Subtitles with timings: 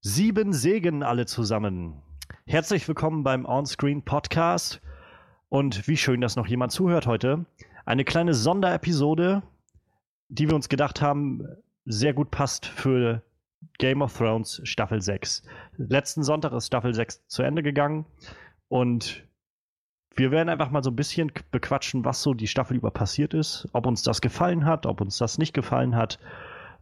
[0.00, 2.00] Sieben Segen alle zusammen.
[2.46, 4.80] Herzlich willkommen beim Onscreen Podcast.
[5.48, 7.46] Und wie schön, dass noch jemand zuhört heute.
[7.84, 9.42] Eine kleine Sonderepisode,
[10.28, 11.48] die wir uns gedacht haben,
[11.84, 13.24] sehr gut passt für
[13.78, 15.42] Game of Thrones Staffel 6.
[15.78, 18.06] Letzten Sonntag ist Staffel 6 zu Ende gegangen
[18.68, 19.26] und
[20.16, 23.68] wir werden einfach mal so ein bisschen bequatschen, was so die Staffel über passiert ist,
[23.72, 26.18] ob uns das gefallen hat, ob uns das nicht gefallen hat,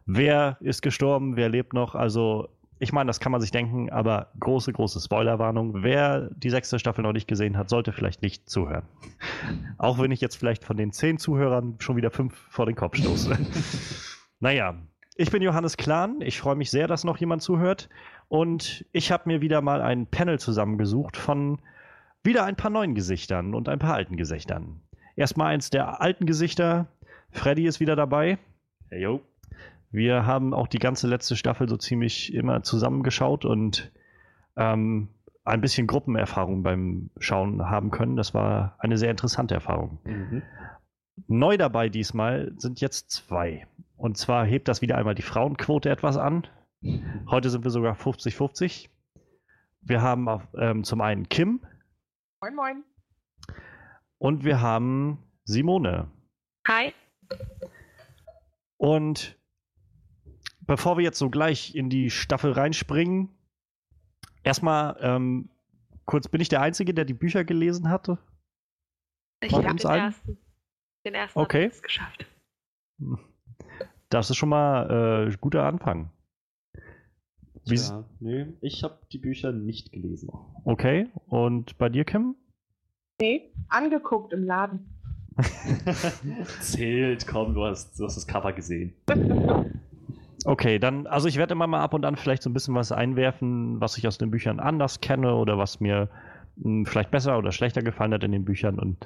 [0.05, 1.95] wer ist gestorben, wer lebt noch.
[1.95, 2.49] Also,
[2.79, 5.83] ich meine, das kann man sich denken, aber große, große Spoilerwarnung.
[5.83, 8.85] Wer die sechste Staffel noch nicht gesehen hat, sollte vielleicht nicht zuhören.
[9.77, 12.97] Auch wenn ich jetzt vielleicht von den zehn Zuhörern schon wieder fünf vor den Kopf
[12.97, 13.37] stoße.
[14.39, 14.75] naja,
[15.15, 16.21] ich bin Johannes Klahn.
[16.21, 17.89] Ich freue mich sehr, dass noch jemand zuhört.
[18.27, 21.59] Und ich habe mir wieder mal ein Panel zusammengesucht von
[22.23, 24.81] wieder ein paar neuen Gesichtern und ein paar alten Gesichtern.
[25.15, 26.87] Erstmal eins der alten Gesichter.
[27.31, 28.37] Freddy ist wieder dabei.
[28.89, 29.21] Hey, yo.
[29.91, 33.91] Wir haben auch die ganze letzte Staffel so ziemlich immer zusammengeschaut und
[34.55, 35.09] ähm,
[35.43, 38.15] ein bisschen Gruppenerfahrung beim Schauen haben können.
[38.15, 39.99] Das war eine sehr interessante Erfahrung.
[40.05, 40.43] Mhm.
[41.27, 43.67] Neu dabei diesmal sind jetzt zwei.
[43.97, 46.47] Und zwar hebt das wieder einmal die Frauenquote etwas an.
[47.29, 48.89] Heute sind wir sogar 50-50.
[49.81, 51.61] Wir haben auf, ähm, zum einen Kim,
[52.43, 52.83] Moin, moin.
[54.17, 56.11] Und wir haben Simone.
[56.67, 56.91] Hi.
[58.77, 59.37] Und
[60.61, 63.29] bevor wir jetzt so gleich in die Staffel reinspringen,
[64.41, 65.51] erstmal ähm,
[66.05, 68.17] kurz, bin ich der Einzige, der die Bücher gelesen hatte?
[69.43, 70.05] Ich habe den allen?
[70.05, 70.37] ersten.
[71.05, 71.65] Den ersten okay.
[71.65, 72.25] es geschafft.
[74.09, 76.11] Das ist schon mal äh, guter Anfang.
[77.65, 80.29] Wie ja, nee, ich habe die Bücher nicht gelesen.
[80.63, 82.35] Okay, und bei dir, Kim?
[83.19, 84.97] Nee, angeguckt im Laden.
[86.59, 88.93] Zählt, komm, du hast, du hast das Cover gesehen.
[90.43, 92.91] Okay, dann, also ich werde immer mal ab und an vielleicht so ein bisschen was
[92.91, 96.09] einwerfen, was ich aus den Büchern anders kenne oder was mir
[96.55, 99.05] mh, hm, vielleicht besser oder schlechter gefallen hat in den Büchern und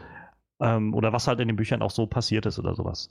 [0.61, 3.09] ähm, oder was halt in den Büchern auch so passiert ist oder sowas.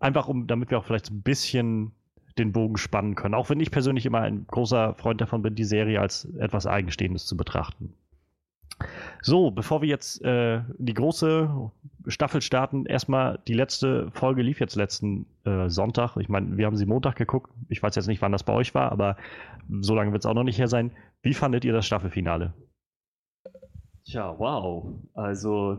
[0.00, 1.92] Einfach um, damit wir auch vielleicht so ein bisschen
[2.38, 3.34] den Bogen spannen können.
[3.34, 7.26] Auch wenn ich persönlich immer ein großer Freund davon bin, die Serie als etwas Eigenstehendes
[7.26, 7.94] zu betrachten.
[9.20, 11.70] So, bevor wir jetzt äh, die große
[12.08, 16.16] Staffel starten, erstmal die letzte Folge lief jetzt letzten äh, Sonntag.
[16.16, 17.52] Ich meine, wir haben sie Montag geguckt.
[17.68, 19.16] Ich weiß jetzt nicht, wann das bei euch war, aber
[19.80, 20.90] so lange wird es auch noch nicht her sein.
[21.22, 22.54] Wie fandet ihr das Staffelfinale?
[24.04, 24.86] Ja, wow.
[25.14, 25.78] Also,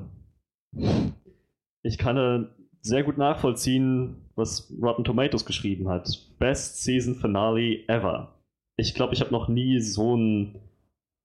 [1.81, 2.49] ich kann
[2.81, 6.19] sehr gut nachvollziehen, was Rotten Tomatoes geschrieben hat.
[6.39, 8.33] Best Season Finale ever.
[8.77, 10.59] Ich glaube, ich habe noch nie so ein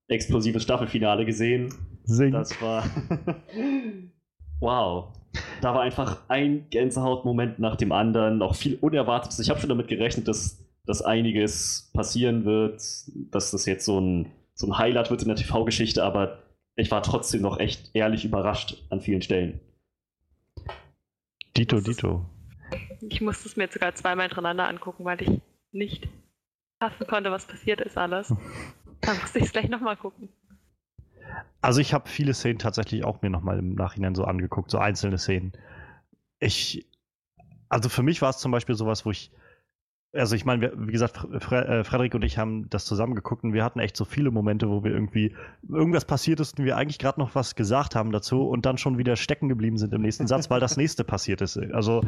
[0.07, 1.73] explosives Staffelfinale gesehen.
[2.03, 2.31] Sing.
[2.31, 2.83] Das war.
[4.59, 5.13] wow.
[5.61, 9.39] Da war einfach ein Gänsehautmoment nach dem anderen, auch viel Unerwartetes.
[9.39, 12.81] Ich habe schon damit gerechnet, dass, dass einiges passieren wird,
[13.31, 16.39] dass das jetzt so ein, so ein Highlight wird in der TV-Geschichte, aber
[16.75, 19.59] ich war trotzdem noch echt ehrlich überrascht an vielen Stellen.
[21.55, 22.25] Dito, Dito.
[23.01, 25.41] Ich musste es mir jetzt sogar zweimal hintereinander angucken, weil ich
[25.71, 26.07] nicht
[26.79, 28.33] fassen konnte, was passiert ist alles.
[29.01, 30.27] Da musste ich es gleich nochmal gucken.
[31.61, 35.17] Also ich habe viele Szenen tatsächlich auch mir nochmal im Nachhinein so angeguckt, so einzelne
[35.17, 35.53] Szenen.
[36.39, 36.85] Ich,
[37.69, 39.31] also für mich war es zum Beispiel sowas, wo ich,
[40.11, 43.53] also ich meine, wie gesagt, Fre äh, Frederik und ich haben das zusammen geguckt und
[43.53, 45.35] wir hatten echt so viele Momente, wo wir irgendwie
[45.67, 48.97] irgendwas passiert ist und wir eigentlich gerade noch was gesagt haben dazu und dann schon
[48.97, 51.57] wieder stecken geblieben sind im nächsten Satz, weil das nächste passiert ist.
[51.57, 52.01] Also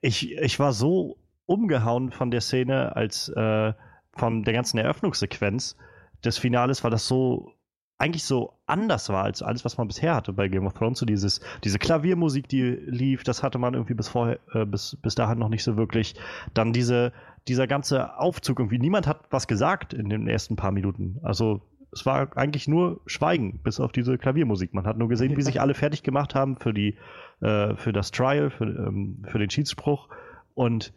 [0.00, 3.72] ich, ich war so umgehauen von der Szene als äh,
[4.12, 5.76] von der ganzen Eröffnungssequenz
[6.24, 7.54] des Finales, weil das so
[7.98, 11.00] eigentlich so anders war als alles, was man bisher hatte bei Game of Thrones.
[11.00, 15.16] So dieses, diese Klaviermusik, die lief, das hatte man irgendwie bis vorher, äh, bis, bis
[15.16, 16.14] dahin noch nicht so wirklich.
[16.54, 17.12] Dann diese,
[17.48, 18.78] dieser ganze Aufzug irgendwie.
[18.78, 21.18] Niemand hat was gesagt in den ersten paar Minuten.
[21.22, 24.74] Also, es war eigentlich nur Schweigen, bis auf diese Klaviermusik.
[24.74, 26.96] Man hat nur gesehen, wie sich alle fertig gemacht haben für die,
[27.40, 30.08] äh, für das Trial, für, ähm, für den Schiedsspruch.
[30.54, 30.92] Und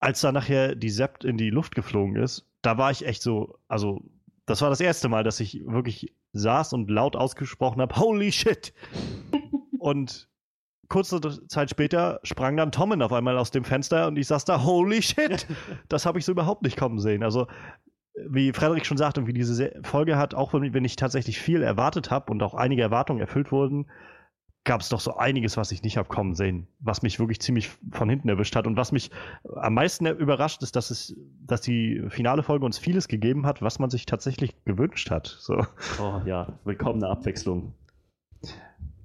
[0.00, 3.58] als dann nachher die Sept in die Luft geflogen ist, da war ich echt so,
[3.68, 4.02] also
[4.46, 8.72] das war das erste Mal, dass ich wirklich saß und laut ausgesprochen habe, holy shit!
[9.78, 10.28] und
[10.88, 14.64] kurze Zeit später sprang dann Tommen auf einmal aus dem Fenster und ich saß da,
[14.64, 15.46] holy shit!
[15.88, 17.22] Das habe ich so überhaupt nicht kommen sehen.
[17.22, 17.46] Also,
[18.26, 22.10] wie Frederik schon sagte und wie diese Folge hat, auch wenn ich tatsächlich viel erwartet
[22.10, 23.86] habe und auch einige Erwartungen erfüllt wurden,
[24.68, 27.70] gab es doch so einiges, was ich nicht habe kommen sehen, was mich wirklich ziemlich
[27.90, 28.66] von hinten erwischt hat.
[28.66, 29.10] Und was mich
[29.56, 33.78] am meisten überrascht, ist, dass es, dass die finale Folge uns vieles gegeben hat, was
[33.78, 35.26] man sich tatsächlich gewünscht hat.
[35.26, 35.64] So.
[36.02, 37.72] Oh ja, willkommene Abwechslung.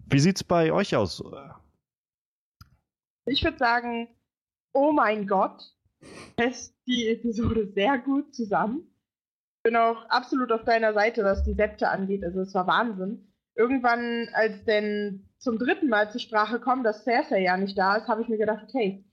[0.07, 1.23] Wie sieht's bei euch aus?
[3.25, 4.09] Ich würde sagen,
[4.73, 5.63] oh mein Gott,
[6.35, 8.81] passt die Episode sehr gut zusammen.
[9.59, 12.25] Ich bin auch absolut auf deiner Seite, was die Septe angeht.
[12.25, 13.32] Also es war Wahnsinn.
[13.55, 18.07] Irgendwann, als denn zum dritten Mal zur Sprache kommt, dass Cersei ja nicht da ist,
[18.07, 19.03] habe ich mir gedacht, okay,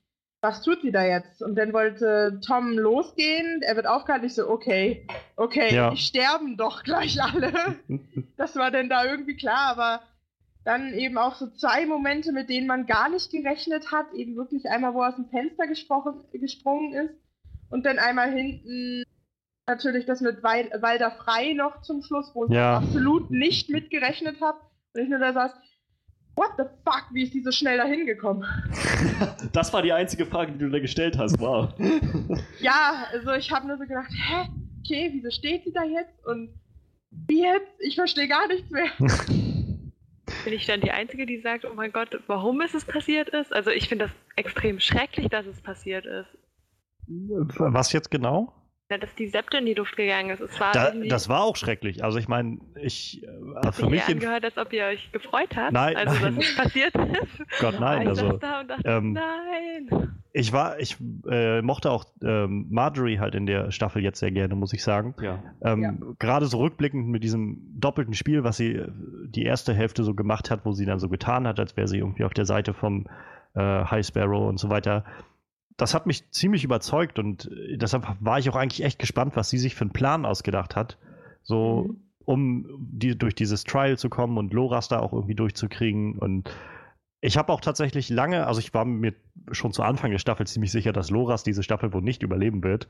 [0.41, 1.43] was tut sie da jetzt?
[1.43, 5.05] Und dann wollte Tom losgehen, er wird aufgehalten, ich so, okay,
[5.35, 5.91] okay, Ja.
[5.91, 7.53] die sterben doch gleich alle.
[8.37, 10.01] das war dann da irgendwie klar, aber
[10.63, 14.67] dann eben auch so zwei Momente, mit denen man gar nicht gerechnet hat, eben wirklich
[14.69, 17.13] einmal, wo er aus dem Fenster gesprochen, gesprungen ist
[17.69, 19.03] und dann einmal hinten
[19.67, 22.77] natürlich das mit Wal Walder Frei noch zum Schluss, wo ich Ja.
[22.77, 24.59] absolut nicht mitgerechnet habe.
[24.93, 25.51] Und ich nur da saß,
[26.35, 28.45] what the fuck, wie ist die so schnell da hingekommen?
[29.53, 31.39] Das war die einzige Frage, die du da gestellt hast.
[31.39, 31.73] Wow.
[32.59, 34.47] Ja, also ich habe nur so gedacht, hä,
[34.79, 36.25] okay, wieso steht sie da jetzt?
[36.25, 36.49] Und
[37.11, 37.71] wie jetzt?
[37.79, 38.85] Ich verstehe gar nichts mehr.
[40.45, 43.53] Bin ich dann die Einzige, die sagt, oh mein Gott, warum ist es passiert ist?
[43.53, 46.27] Also ich finde das extrem schrecklich, dass es passiert ist.
[47.07, 48.53] Was jetzt genau?
[48.91, 50.41] Ja, dass die Septe in die Luft gegangen ist.
[50.41, 52.03] Es war Da, das war auch schrecklich.
[52.03, 55.71] Also ich meine, ich äh, für mich angehört, als ob ihr euch gefreut habt.
[55.71, 56.35] Nein, also nein.
[56.35, 57.59] dass es passiert ist.
[57.61, 60.11] Gott nein, also da und dachte, ähm, nein.
[60.33, 60.97] ich war, ich
[61.29, 65.15] äh, mochte auch ähm, Marjorie halt in der Staffel jetzt sehr gerne, muss ich sagen.
[65.21, 65.41] Ja.
[65.63, 65.93] Ähm, Ja.
[66.19, 68.89] Gerade so rückblickend mit diesem doppelten Spiel, was sie äh,
[69.25, 71.99] die erste Hälfte so gemacht hat, wo sie dann so getan hat, als wäre sie
[71.99, 73.07] irgendwie auf der Seite vom
[73.55, 75.05] äh, High Sparrow und so weiter.
[75.77, 79.49] Das hat mich ziemlich überzeugt und äh, deshalb war ich auch eigentlich echt gespannt, was
[79.49, 80.97] sie sich für einen Plan ausgedacht hat.
[81.43, 82.03] So, Mhm.
[82.25, 86.19] um die, durch dieses Trial zu kommen und Loras da auch irgendwie durchzukriegen.
[86.19, 86.49] Und
[87.19, 89.13] ich habe auch tatsächlich lange, also ich war mir
[89.51, 92.87] schon zu Anfang der Staffel ziemlich sicher, dass Loras diese Staffel wohl nicht überleben wird.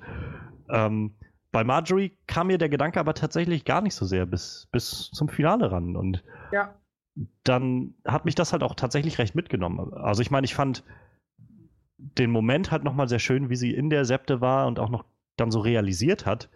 [0.69, 1.13] Ähm,
[1.53, 5.29] bei Marjorie kam mir der Gedanke aber tatsächlich gar nicht so sehr bis, bis zum
[5.29, 5.95] Finale ran.
[5.95, 6.75] Und Ja.
[7.43, 9.93] dann hat mich das halt auch tatsächlich recht mitgenommen.
[9.93, 10.83] Also ich meine, ich fand
[12.17, 15.05] den Moment halt nochmal sehr schön, wie sie in der Septe war und auch noch
[15.37, 16.49] dann so realisiert hat.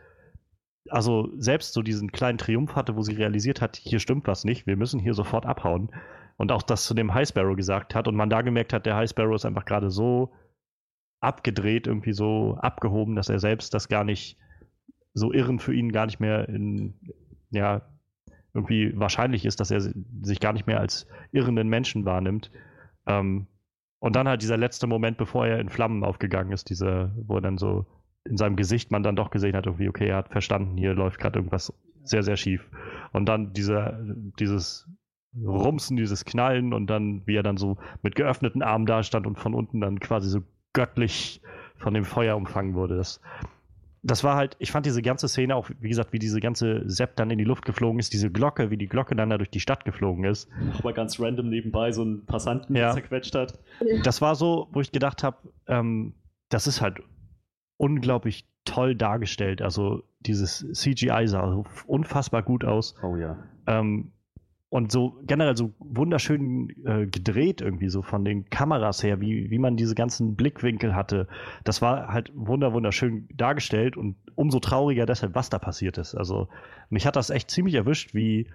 [0.89, 4.67] Also selbst so diesen kleinen Triumph hatte, wo sie realisiert hat, hier stimmt was nicht,
[4.67, 5.89] wir müssen hier sofort abhauen.
[6.37, 8.95] Und auch das zu dem High Sparrow gesagt hat und man da gemerkt hat, der
[8.95, 10.33] High Sparrow ist einfach gerade so
[11.21, 14.37] abgedreht, irgendwie so abgehoben, dass er selbst das gar nicht
[15.13, 16.93] so irren für ihn gar nicht mehr in,
[17.51, 17.81] ja,
[18.53, 22.51] irgendwie wahrscheinlich ist, dass er sich gar nicht mehr als irrenden Menschen wahrnimmt.
[23.07, 23.47] Ähm,
[24.05, 27.57] und dann halt dieser letzte Moment, bevor er in Flammen aufgegangen ist, diese, wo dann
[27.57, 27.87] so
[28.23, 31.19] in seinem Gesicht man dann doch gesehen hat, irgendwie, okay, er hat verstanden, hier läuft
[31.19, 31.73] gerade irgendwas
[32.03, 32.69] sehr, sehr schief.
[33.13, 33.99] Und dann dieser,
[34.39, 34.87] dieses
[35.43, 39.39] Rumsen, dieses Knallen und dann, wie er dann so mit geöffneten Armen da stand und
[39.39, 40.43] von unten dann quasi so
[40.73, 41.41] göttlich
[41.77, 42.97] von dem Feuer umfangen wurde.
[42.97, 43.21] Das,
[44.07, 47.15] das war halt, ich fand diese ganze Szene auch, wie gesagt, wie diese ganze Sepp
[47.15, 49.59] dann in die Luft geflogen ist, diese Glocke, wie die Glocke dann da durch die
[49.59, 50.47] Stadt geflogen ist.
[50.83, 52.91] Mal ganz random nebenbei so einen Passanten Ja.
[52.91, 53.59] zerquetscht hat.
[54.03, 55.37] Das war so, wo ich gedacht habe,
[55.67, 56.13] ähm,
[56.49, 56.99] das ist halt
[57.77, 59.61] unglaublich toll dargestellt.
[59.61, 62.95] Also dieses CGI sah unfassbar gut aus.
[63.03, 63.37] Oh ja.
[63.67, 64.11] Ähm,
[64.69, 69.59] und so generell so wunderschön äh, gedreht irgendwie so von den Kameras her, wie, wie
[69.59, 71.27] man diese ganzen Blickwinkel hatte.
[71.63, 76.15] Das war halt wunder wunderschön dargestellt und umso trauriger deshalb, was da passiert ist.
[76.15, 76.49] Also
[76.89, 78.49] mich hat das echt ziemlich erwischt, wie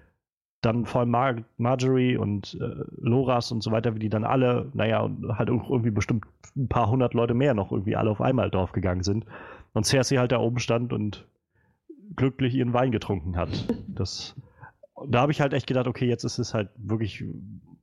[0.61, 4.69] dann vor allem Mar Marjorie und äh, Loras und so weiter, wie die dann alle,
[4.73, 9.03] naja, halt irgendwie bestimmt ein paar hundert Leute mehr noch irgendwie alle auf einmal draufgegangen
[9.03, 9.25] sind.
[9.73, 11.25] Und Cersei halt da oben stand und
[12.15, 13.49] glücklich ihren Wein getrunken hat.
[13.87, 14.35] Das,
[15.07, 17.23] da habe ich halt echt gedacht, okay, jetzt ist es halt wirklich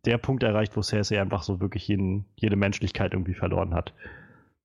[0.05, 3.93] der Punkt erreicht, wo Cersei einfach so wirklich jeden, jede Menschlichkeit irgendwie verloren hat.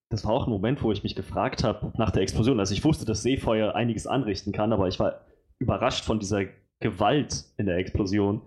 [0.09, 2.59] Das war auch ein Moment, wo ich mich gefragt habe nach der Explosion.
[2.59, 5.21] Also ich wusste, dass Seefeuer einiges anrichten kann, aber ich war
[5.59, 6.45] überrascht von dieser
[6.79, 8.41] Gewalt in der Explosion.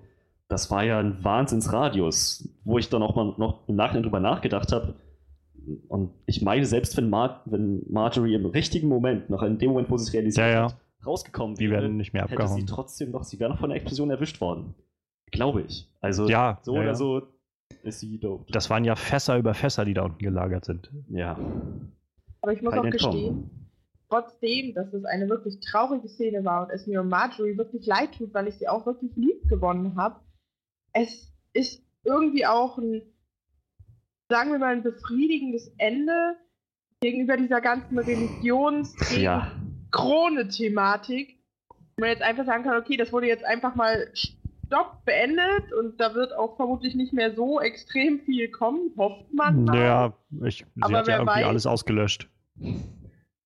[0.48, 4.70] Das war ja ein Wahnsinnsradius, wo ich dann auch mal noch im Nachhinein drüber nachgedacht
[4.70, 4.94] habe.
[5.88, 9.90] Und ich meine, selbst wenn, Mar wenn Marjorie im richtigen Moment, noch in dem Moment,
[9.90, 10.64] wo sie es realisiert Ja, ja.
[10.66, 12.66] hat, rausgekommen Die wäre, werden nicht mehr hätte sie abgehauen.
[12.66, 14.74] trotzdem noch, sie wäre noch von der Explosion erwischt worden.
[15.30, 15.88] Glaube ich.
[16.00, 16.94] Also Ja, so ja, oder ja.
[16.94, 17.22] so
[17.82, 18.50] ist sie dope.
[18.52, 20.90] Das waren ja Fässer über Fässer, die da unten gelagert sind.
[21.08, 21.38] ja.
[22.42, 23.12] Aber ich muss Kein auch Entkommen.
[23.12, 23.50] gestehen,
[24.08, 28.12] trotzdem, dass es eine wirklich traurige Szene war und es mir um Marjorie wirklich leid
[28.16, 30.20] tut, weil ich sie auch wirklich lieb gewonnen habe,
[30.92, 33.02] es ist irgendwie auch ein,
[34.28, 36.36] sagen wir mal, ein befriedigendes Ende
[37.00, 39.50] gegenüber dieser ganzen Religions- Ja.
[39.90, 41.36] Krone-Thematik.
[41.96, 45.98] Wo man jetzt einfach sagen kann, okay, das wurde jetzt einfach mal stopp beendet und
[46.00, 49.64] da wird auch vermutlich nicht mehr so extrem viel kommen, hofft man.
[49.64, 49.78] mal.
[49.78, 50.12] Ja,
[50.44, 52.28] ich, sie Aber hat ja irgendwie weiß- alles ausgelöscht.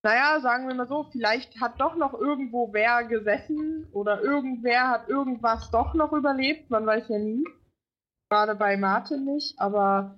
[0.02, 5.08] Naja, sagen wir mal so, vielleicht hat doch noch irgendwo wer gesessen oder irgendwer hat
[5.08, 7.44] irgendwas doch noch überlebt, man weiß ja nie.
[8.30, 10.16] Gerade bei Martin nicht, aber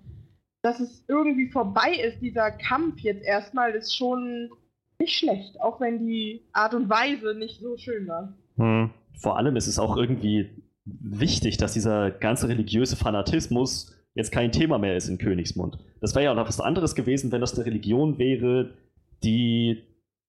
[0.63, 4.51] dass es irgendwie vorbei ist, dieser Kampf jetzt erstmal, ist schon
[4.99, 8.35] nicht schlecht, auch wenn die Art und Weise nicht so schön war.
[8.57, 8.91] Hm.
[9.15, 10.51] Vor allem ist es auch irgendwie
[10.85, 15.79] wichtig, dass dieser ganze religiöse Fanatismus jetzt kein Thema mehr ist in Königsmund.
[16.01, 18.75] Das wäre ja noch was anderes gewesen, wenn das eine Religion wäre,
[19.23, 19.83] die,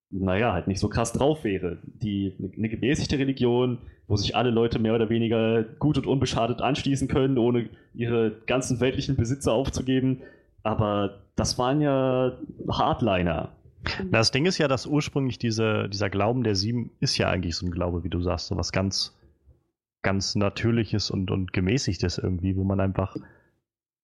[0.10, 1.80] naja, halt nicht so krass drauf wäre.
[1.84, 7.08] Die eine gemäßigte Religion, wo sich alle Leute mehr oder weniger gut und unbeschadet anschließen
[7.08, 10.22] können, ohne ihre ganzen weltlichen Besitzer aufzugeben.
[10.62, 12.38] Aber das waren ja
[12.70, 13.56] Hardliner.
[14.12, 17.66] Das Ding ist ja, dass ursprünglich diese, dieser Glauben der Sieben ist ja eigentlich so
[17.66, 19.18] ein Glaube, wie du sagst, so was ganz,
[20.04, 23.16] ganz Natürliches und, und Gemäßigtes irgendwie, wo man einfach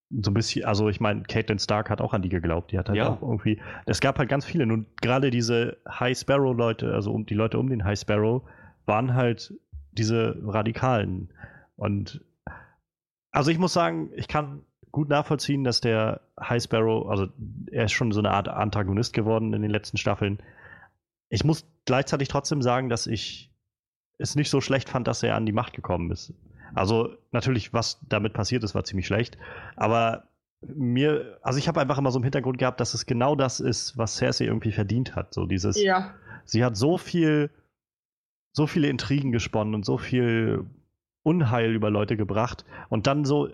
[0.10, 2.72] so ein bisschen, also ich meine, Caitlin Stark hat auch an die geglaubt.
[2.72, 3.10] Die hat halt ja.
[3.10, 3.62] auch irgendwie.
[3.86, 4.66] Es gab halt ganz viele.
[4.66, 8.42] Nun, gerade diese High Sparrow-Leute, also um die Leute um den High Sparrow,
[8.86, 9.54] waren halt
[9.92, 11.32] diese Radikalen.
[11.76, 12.26] Und
[13.32, 17.28] also ich muss sagen, ich kann gut nachvollziehen, dass der High Sparrow, also
[17.72, 20.40] er ist schon so eine Art Antagonist geworden in den letzten Staffeln.
[21.30, 23.52] Ich muss gleichzeitig trotzdem sagen, dass ich
[24.18, 26.34] es nicht so schlecht fand, dass er an die Macht gekommen ist.
[26.76, 29.38] Also natürlich, was damit passiert ist, war ziemlich schlecht.
[29.76, 30.30] Aber
[30.62, 33.98] mir, also ich habe einfach immer so im Hintergrund gehabt, dass es genau das ist,
[33.98, 35.34] was Cersei irgendwie verdient hat.
[35.34, 36.14] So dieses, ja.
[36.46, 37.50] sie hat so viel,
[38.52, 40.66] so viele Intrigen gesponnen und so viel
[41.24, 43.50] Unheil über Leute gebracht und dann so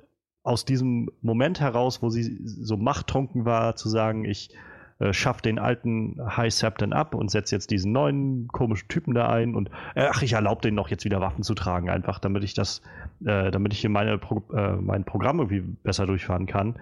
[0.46, 4.56] aus diesem Moment heraus, wo sie so machttrunken war, zu sagen, ich
[5.00, 9.28] äh, schafft den alten High Septon ab und setzt jetzt diesen neuen komischen Typen da
[9.28, 12.44] ein und äh, ach, ich erlaube denen noch jetzt wieder Waffen zu tragen, einfach damit
[12.44, 12.84] ich das,
[13.26, 16.80] äh, damit ich hier meine Pro äh, mein Programm irgendwie besser durchfahren kann.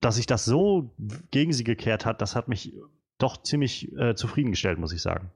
[0.00, 0.90] Dass sich das so
[1.30, 2.74] gegen sie gekehrt hat, das hat mich
[3.18, 5.30] doch ziemlich äh, zufriedengestellt, muss ich sagen.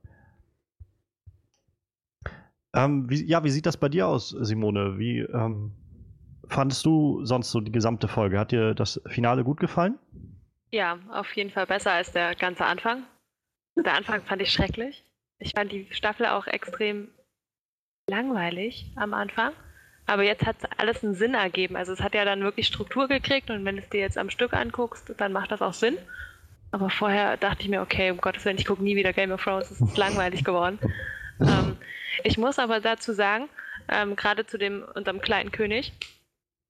[2.75, 4.99] Ähm, wie, ja, wie sieht das bei dir aus, Simone?
[4.99, 5.73] Wie ähm,
[6.49, 8.38] fandest du sonst so die gesamte Folge?
[8.38, 9.99] Hat dir das Finale gut gefallen?
[10.71, 13.05] Ja, auf jeden Fall besser als der ganze Anfang.
[13.76, 15.05] Der Anfang fand ich schrecklich.
[15.38, 17.09] Ich fand die Staffel auch extrem
[18.09, 19.53] langweilig am Anfang.
[20.07, 21.76] Aber jetzt hat alles einen Sinn ergeben.
[21.76, 24.31] Also es hat ja dann wirklich Struktur gekriegt und wenn du es dir jetzt am
[24.31, 25.99] Stück anguckst, dann macht das auch Sinn.
[26.71, 29.43] Aber vorher dachte ich mir, okay, um Gottes Willen, ich gucke nie wieder Game of
[29.43, 30.79] Thrones, es ist langweilig geworden.
[31.38, 31.76] Ähm,
[32.25, 33.50] ich muss aber dazu sagen,
[33.88, 35.93] ähm, gerade zu dem unserem kleinen König,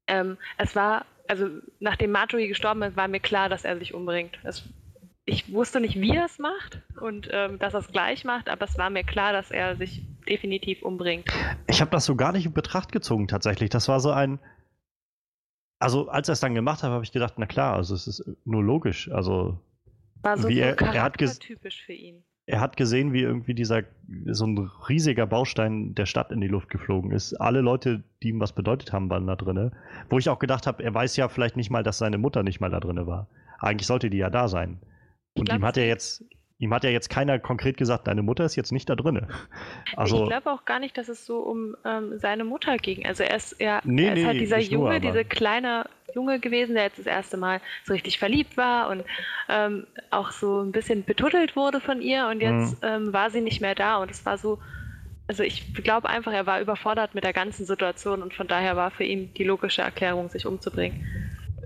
[0.07, 1.49] ähm, es war also
[1.81, 4.39] nachdem Marjorie gestorben ist, war mir klar, dass er sich umbringt.
[4.45, 4.69] Es,
[5.25, 8.65] ich wusste nicht, wie er es macht und ähm, dass er es gleich macht, aber
[8.65, 11.29] es war mir klar, dass er sich definitiv umbringt.
[11.67, 13.71] Ich habe das so gar nicht in Betracht gezogen tatsächlich.
[13.71, 14.39] Das war so ein.
[15.79, 18.25] Also als er es dann gemacht hat, habe ich gedacht, na klar, also es ist
[18.45, 19.11] nur logisch.
[19.13, 19.61] Also
[20.23, 23.83] war so, wie er, er hat typisch für ihn er hat gesehen, wie irgendwie dieser
[24.27, 27.35] so ein riesiger Baustein der Stadt in die Luft geflogen ist.
[27.35, 29.73] Alle Leute, die ihm was bedeutet haben, waren da drin.
[30.09, 32.61] Wo ich auch gedacht habe, er weiß ja vielleicht nicht mal, dass seine Mutter nicht
[32.61, 33.27] mal da drin war.
[33.59, 34.79] Eigentlich sollte die ja da sein.
[35.35, 36.25] Und glaub, ihm hat er jetzt
[36.59, 39.27] ihm hat ja jetzt keiner konkret gesagt, deine Mutter ist jetzt nicht da drin.
[39.97, 43.07] Also, ich glaube auch gar nicht, dass es so um ähm, seine Mutter ging.
[43.07, 46.39] Also er ist, er, nee, er ist nee, halt dieser Junge, nur, dieser kleine Junge
[46.39, 49.05] gewesen, der jetzt das erste Mal so richtig verliebt war und
[49.49, 52.89] ähm, auch so ein bisschen betuddelt wurde von ihr und jetzt mhm.
[52.89, 54.59] ähm, war sie nicht mehr da und es war so,
[55.29, 58.91] also ich glaube einfach, er war überfordert mit der ganzen Situation und von daher war
[58.91, 61.07] für ihn die logische Erklärung, sich umzubringen.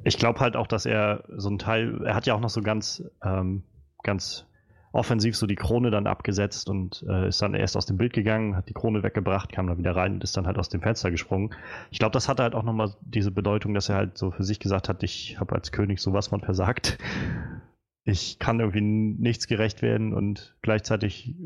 [0.04, 2.62] Ich glaube halt auch, dass er so ein Teil, er hat ja auch noch so
[2.62, 3.64] ganz, ähm,
[4.02, 4.46] ganz
[4.92, 8.56] offensiv so die Krone dann abgesetzt und äh, ist dann erst aus dem Bild gegangen,
[8.56, 11.10] hat die Krone weggebracht, kam dann wieder rein und ist dann halt aus dem Fenster
[11.10, 11.54] gesprungen.
[11.90, 14.58] Ich glaube, das hatte halt auch nochmal diese Bedeutung, dass er halt so für sich
[14.58, 16.98] gesagt hat, ich habe als König sowas von versagt.
[18.04, 21.36] Ich kann irgendwie nichts gerecht werden und gleichzeitig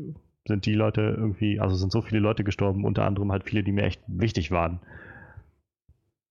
[0.47, 3.71] sind die Leute irgendwie, also sind so viele Leute gestorben, unter anderem halt viele, die
[3.71, 4.79] mir echt wichtig waren.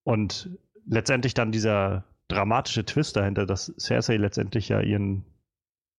[0.02, 0.50] Und
[0.86, 5.24] letztendlich dann dieser dramatische Twist dahinter, dass Cersei letztendlich ja ihren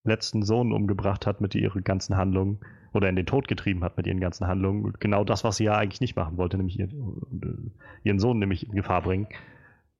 [0.06, 2.60] letzten Sohn umgebracht hat mit ihren ganzen Handlungen
[2.94, 4.94] oder in den Tod getrieben hat mit ihren ganzen Handlungen.
[5.00, 8.76] Genau das, was sie ja eigentlich nicht machen wollte, nämlich ihren, ihren Sohn nämlich in
[8.76, 9.28] Gefahr bringen.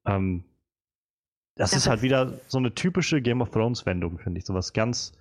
[0.06, 0.46] Ähm,
[1.56, 4.46] das ja, ist halt wieder so eine typische Game of Thrones Wendung, finde ich.
[4.46, 5.14] So was ganz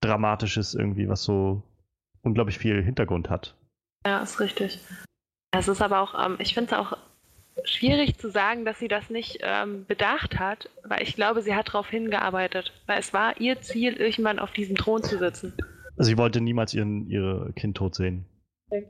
[0.00, 1.62] Dramatisches irgendwie, was so
[2.22, 3.56] unglaublich viel Hintergrund hat.
[4.06, 4.80] Ja, ist richtig.
[5.52, 6.96] Es ist aber auch, ähm, ich finde es auch
[7.64, 11.68] schwierig zu sagen, dass sie das nicht ähm, bedacht hat, weil ich glaube, sie hat
[11.68, 12.72] darauf hingearbeitet.
[12.86, 15.54] Weil es war ihr Ziel, irgendwann auf diesem Thron zu sitzen.
[15.96, 18.24] Sie wollte niemals ihren, ihr Kind tot sehen.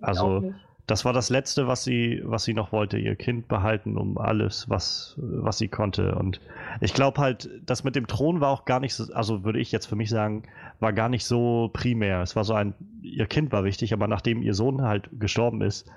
[0.00, 0.52] Also
[0.90, 4.68] das war das Letzte, was sie, was sie noch wollte, ihr Kind behalten um alles,
[4.68, 6.16] was, was sie konnte.
[6.16, 6.40] Und
[6.80, 9.70] ich glaube halt, das mit dem Thron war auch gar nicht so, also würde ich
[9.70, 10.42] jetzt für mich sagen,
[10.80, 12.22] war gar nicht so primär.
[12.22, 15.88] Es war so ein, ihr Kind war wichtig, aber nachdem ihr Sohn halt gestorben ist,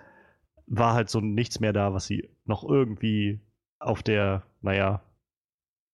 [0.78, 3.40] war halt so nichts mehr da, was sie noch irgendwie
[3.80, 5.02] auf der, naja,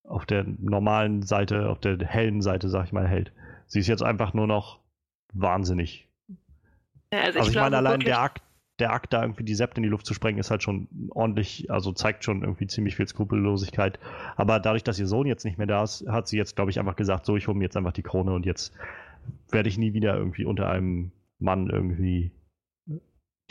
[0.07, 3.31] auf der normalen Seite, auf der hellen Seite, sag ich mal, hält.
[3.67, 4.79] Sie ist jetzt einfach nur noch
[5.33, 6.07] wahnsinnig.
[7.11, 8.41] Ja, also, Also ich, glaube meine, allein der Akt,
[8.79, 11.69] der Akt, da irgendwie die Sept in die Luft zu sprengen, ist halt schon ordentlich,
[11.69, 13.99] also zeigt schon irgendwie ziemlich viel Skrupellosigkeit.
[14.37, 16.79] Aber dadurch, dass ihr Sohn jetzt nicht mehr da ist, hat sie jetzt, glaube ich,
[16.79, 18.73] einfach gesagt, so, ich hole mir jetzt einfach die Krone und jetzt
[19.51, 22.31] werde ich nie wieder irgendwie unter einem Mann irgendwie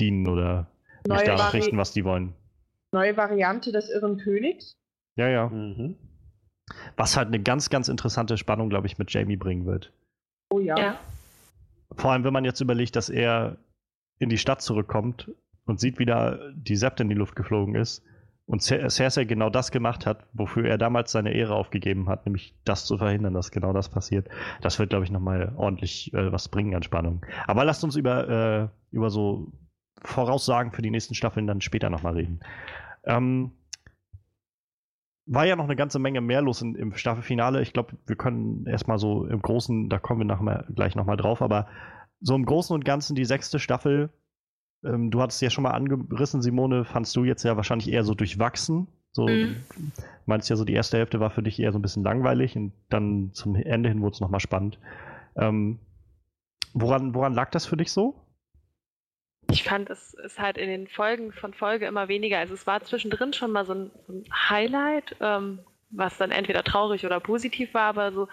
[0.01, 0.69] dienen oder
[1.07, 2.35] mich Neue danach Vari- richten, was die wollen.
[2.93, 4.73] Neue Variante des irren Königs.
[5.17, 5.49] Ja, ja.
[5.49, 5.97] Mhm.
[6.97, 9.93] Was halt eine ganz, ganz interessante Spannung, glaube ich, mit Jamie bringen wird.
[10.51, 10.79] Oh ja.
[10.79, 11.01] Ja.
[11.97, 13.57] Vor allem, wenn man jetzt überlegt, dass er
[14.19, 15.31] in die Stadt zurückkommt
[15.65, 18.03] und sieht, wie da die Sept in die Luft geflogen ist
[18.47, 22.55] und Cer- Cersei genau das gemacht hat, wofür er damals seine Ehre aufgegeben hat, nämlich
[22.65, 24.29] das zu verhindern, dass genau das passiert.
[24.61, 27.25] Das wird, glaube ich, nochmal ordentlich äh, was bringen an Spannung.
[27.47, 29.53] Aber lasst uns über, äh, über so
[30.03, 32.41] Voraussagen für die nächsten Staffeln dann später nochmal reden.
[33.05, 33.53] Ähm,
[35.27, 37.61] war ja noch eine ganze Menge mehr los in, im Staffelfinale.
[37.61, 41.43] Ich glaube, wir können erstmal so im Großen, da kommen wir nachher, gleich nochmal drauf,
[41.43, 41.67] aber
[42.21, 44.11] so im Großen und Ganzen die sechste Staffel,
[44.85, 48.15] ähm, du hattest ja schon mal angerissen, Simone, fandst du jetzt ja wahrscheinlich eher so
[48.15, 48.89] durchwachsen.
[49.13, 49.65] So, Mhm.
[50.27, 52.73] meinst ja so, die erste Hälfte war für dich eher so ein bisschen langweilig und
[52.89, 54.79] dann zum Ende hin wurde es nochmal spannend.
[55.37, 55.79] Ähm,
[56.73, 58.15] woran, woran lag das für dich so?
[59.51, 62.39] Ich fand, es ist halt in den Folgen von Folge immer weniger.
[62.39, 66.63] Also es war zwischendrin schon mal so ein, so ein Highlight, ähm, was dann entweder
[66.65, 68.29] traurig oder positiv war, aber so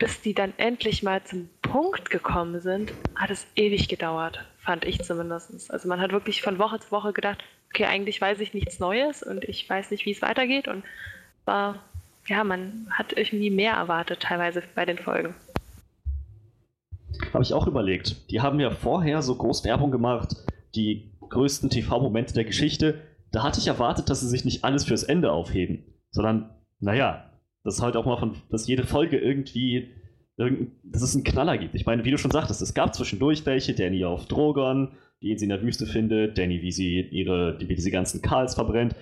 [0.00, 5.02] bis die dann endlich mal zum Punkt gekommen sind, hat es ewig gedauert, fand ich
[5.02, 5.70] zumindest.
[5.70, 9.22] Also man hat wirklich von Woche zu Woche gedacht, okay, eigentlich weiß ich nichts Neues
[9.22, 10.84] und ich weiß nicht, wie es weitergeht und
[11.44, 11.84] war,
[12.26, 15.34] ja, man hat irgendwie mehr erwartet teilweise bei den Folgen.
[17.32, 18.30] Habe ich auch überlegt.
[18.30, 20.36] Die haben ja vorher so groß Werbung gemacht,
[20.74, 23.00] die größten TV-Momente der Geschichte.
[23.30, 26.50] Da hatte ich erwartet, dass sie sich nicht alles fürs Ende aufheben, sondern,
[26.80, 27.30] naja,
[27.62, 29.90] dass halt auch mal von, dass jede Folge irgendwie,
[30.36, 31.74] irgend, dass es einen Knaller gibt.
[31.74, 35.44] Ich meine, wie du schon sagtest, es gab zwischendurch welche, Danny auf Drogon, die sie
[35.44, 38.96] in der Wüste findet, Danny, wie sie ihre, wie diese ganzen Karls verbrennt.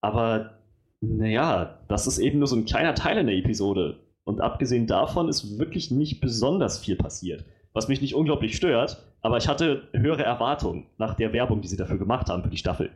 [0.00, 0.58] Aber,
[1.00, 3.98] naja, das ist eben nur so ein kleiner Teil in der Episode.
[4.24, 7.44] Und abgesehen davon ist wirklich nicht besonders viel passiert.
[7.74, 11.76] Was mich nicht unglaublich stört, aber ich hatte höhere Erwartungen nach der Werbung, die sie
[11.76, 12.90] dafür gemacht haben für die Staffel.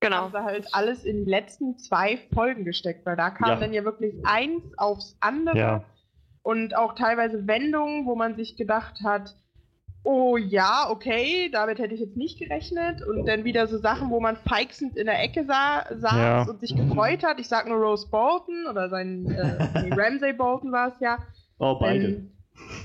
[0.00, 0.16] Genau.
[0.16, 3.56] Haben sie halt alles in die letzten zwei Folgen gesteckt, weil da kam Ja.
[3.56, 5.84] dann ja wirklich eins aufs andere Ja.
[6.42, 9.36] und auch teilweise Wendungen, wo man sich gedacht hat,
[10.04, 14.20] oh ja, okay, damit hätte ich jetzt nicht gerechnet und dann wieder so Sachen, wo
[14.20, 16.42] man feixend in der Ecke sa saß Ja.
[16.44, 17.38] und sich gefreut hat.
[17.40, 21.18] Ich sag nur Rose Bolton oder sein äh, Ramsay Bolton war es ja.
[21.58, 22.22] Oh, beide.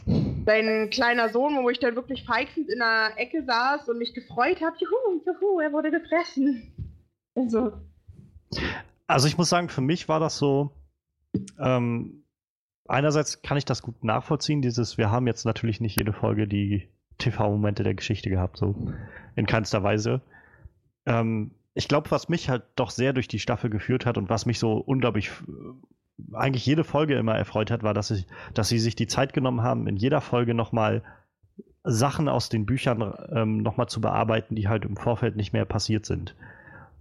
[0.05, 4.13] Sein, sein kleiner Sohn, wo ich dann wirklich feixend in der Ecke saß und mich
[4.13, 6.71] gefreut habe, juhu, juhu, er wurde gefressen.
[7.35, 7.73] Also,
[9.07, 10.71] Also ich muss sagen, für mich war das so,
[11.59, 12.23] ähm,
[12.87, 16.89] einerseits kann ich das gut nachvollziehen, dieses, wir haben jetzt natürlich nicht jede Folge die
[17.17, 18.75] TV-Momente der Geschichte gehabt, so
[19.35, 20.21] in keinster Weise.
[21.05, 24.45] Ähm, ich glaube, was mich halt doch sehr durch die Staffel geführt hat und was
[24.45, 25.92] mich so unglaublich äh,
[26.33, 29.61] eigentlich jede Folge immer erfreut hat, war, dass, ich, dass sie sich die Zeit genommen
[29.61, 31.03] haben, in jeder Folge nochmal
[31.83, 36.05] Sachen aus den Büchern ähm, nochmal zu bearbeiten, die halt im Vorfeld nicht mehr passiert
[36.05, 36.35] sind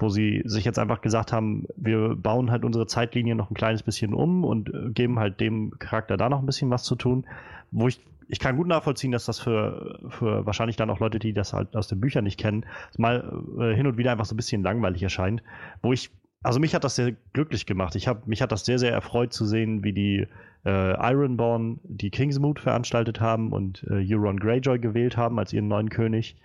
[0.02, 3.82] wo sie sich jetzt einfach gesagt haben, wir bauen halt unsere Zeitlinie noch ein kleines
[3.82, 7.24] bisschen um und äh, geben halt dem Charakter da noch ein bisschen was zu tun.
[7.70, 11.32] Wo ich, ich kann gut nachvollziehen, dass das für, für wahrscheinlich dann auch Leute, die
[11.32, 12.66] das halt aus den Büchern nicht kennen,
[12.98, 15.42] mal äh, hin und wieder einfach so ein bisschen langweilig erscheint.
[15.80, 16.10] Wo ich,
[16.42, 17.94] also mich hat das sehr glücklich gemacht.
[17.94, 20.26] Ich habe, mich hat das sehr, sehr erfreut zu sehen, wie die
[20.64, 25.90] äh, Ironborn die Kingsmoot veranstaltet haben und äh, Euron Greyjoy gewählt haben als ihren neuen
[25.90, 26.36] König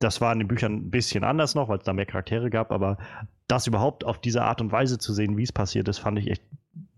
[0.00, 2.72] das war in den Büchern ein bisschen anders noch, weil es da mehr Charaktere gab,
[2.72, 2.96] aber
[3.46, 6.30] das überhaupt auf diese Art und Weise zu sehen, wie es passiert ist, fand ich
[6.30, 6.42] echt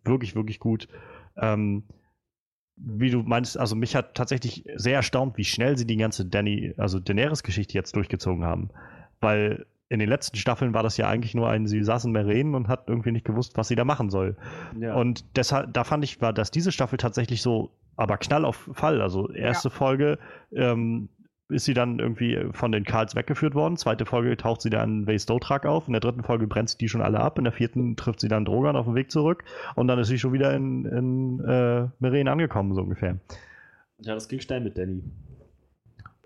[0.05, 0.89] wirklich, wirklich gut.
[1.37, 1.83] Ähm,
[2.77, 6.75] wie du meinst, also mich hat tatsächlich sehr erstaunt, wie schnell sie die ganze Danny,
[6.79, 8.71] also Daenerys-Geschichte jetzt durchgezogen haben.
[9.21, 12.55] Weil in den letzten Staffeln war das ja eigentlich nur ein, sie saß in Meren
[12.55, 14.37] und hat irgendwie nicht gewusst, was sie da machen soll.
[14.81, 14.95] Ja.
[14.95, 19.03] Und deshalb, da fand ich, war, dass diese Staffel tatsächlich so, aber knall auf Fall.
[19.03, 20.19] Also erste Folge
[20.57, 21.11] ähm,
[21.51, 23.77] ist sie dann irgendwie von den Karls weggeführt worden.
[23.77, 25.89] Zweite Folge taucht sie dann in Waze-Dothrak auf.
[25.89, 27.37] In der dritten Folge brennt sie die schon alle ab.
[27.37, 29.45] In der vierten trifft sie dann Drogon auf dem Weg zurück.
[29.75, 33.19] Und dann ist sie schon wieder in, in äh, Meren angekommen, so ungefähr.
[33.99, 35.03] ja, das ging schnell mit Danny.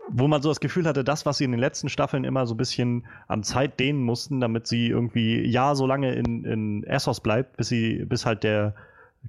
[0.09, 2.55] Wo man so das Gefühl hatte, das, was sie in den letzten Staffeln immer so
[2.55, 7.21] ein bisschen an Zeit dehnen mussten, damit sie irgendwie ja so lange in, in Essos
[7.21, 8.75] bleibt, bis sie, bis halt der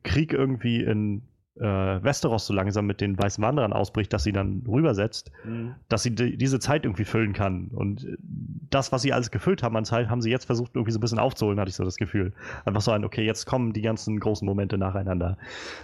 [0.03, 1.23] Krieg irgendwie in
[1.59, 5.75] äh, Westeros so langsam mit den weißen Wanderern ausbricht, dass sie dann rübersetzt, Mhm.
[5.89, 7.67] dass sie die, diese Zeit irgendwie füllen kann.
[7.69, 8.17] Und äh,
[8.69, 11.01] das, was sie alles gefüllt haben an Zeit, haben sie jetzt versucht, irgendwie so ein
[11.01, 12.33] bisschen aufzuholen, hatte ich so das Gefühl.
[12.65, 15.37] Einfach so ein, okay, jetzt kommen die ganzen großen Momente nacheinander.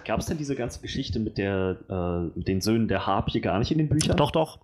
[0.06, 3.60] Gab es denn diese ganze Geschichte mit, der, äh, mit den Söhnen der Harpie gar
[3.60, 4.18] nicht in den Büchern?
[4.18, 4.60] Doch, doch.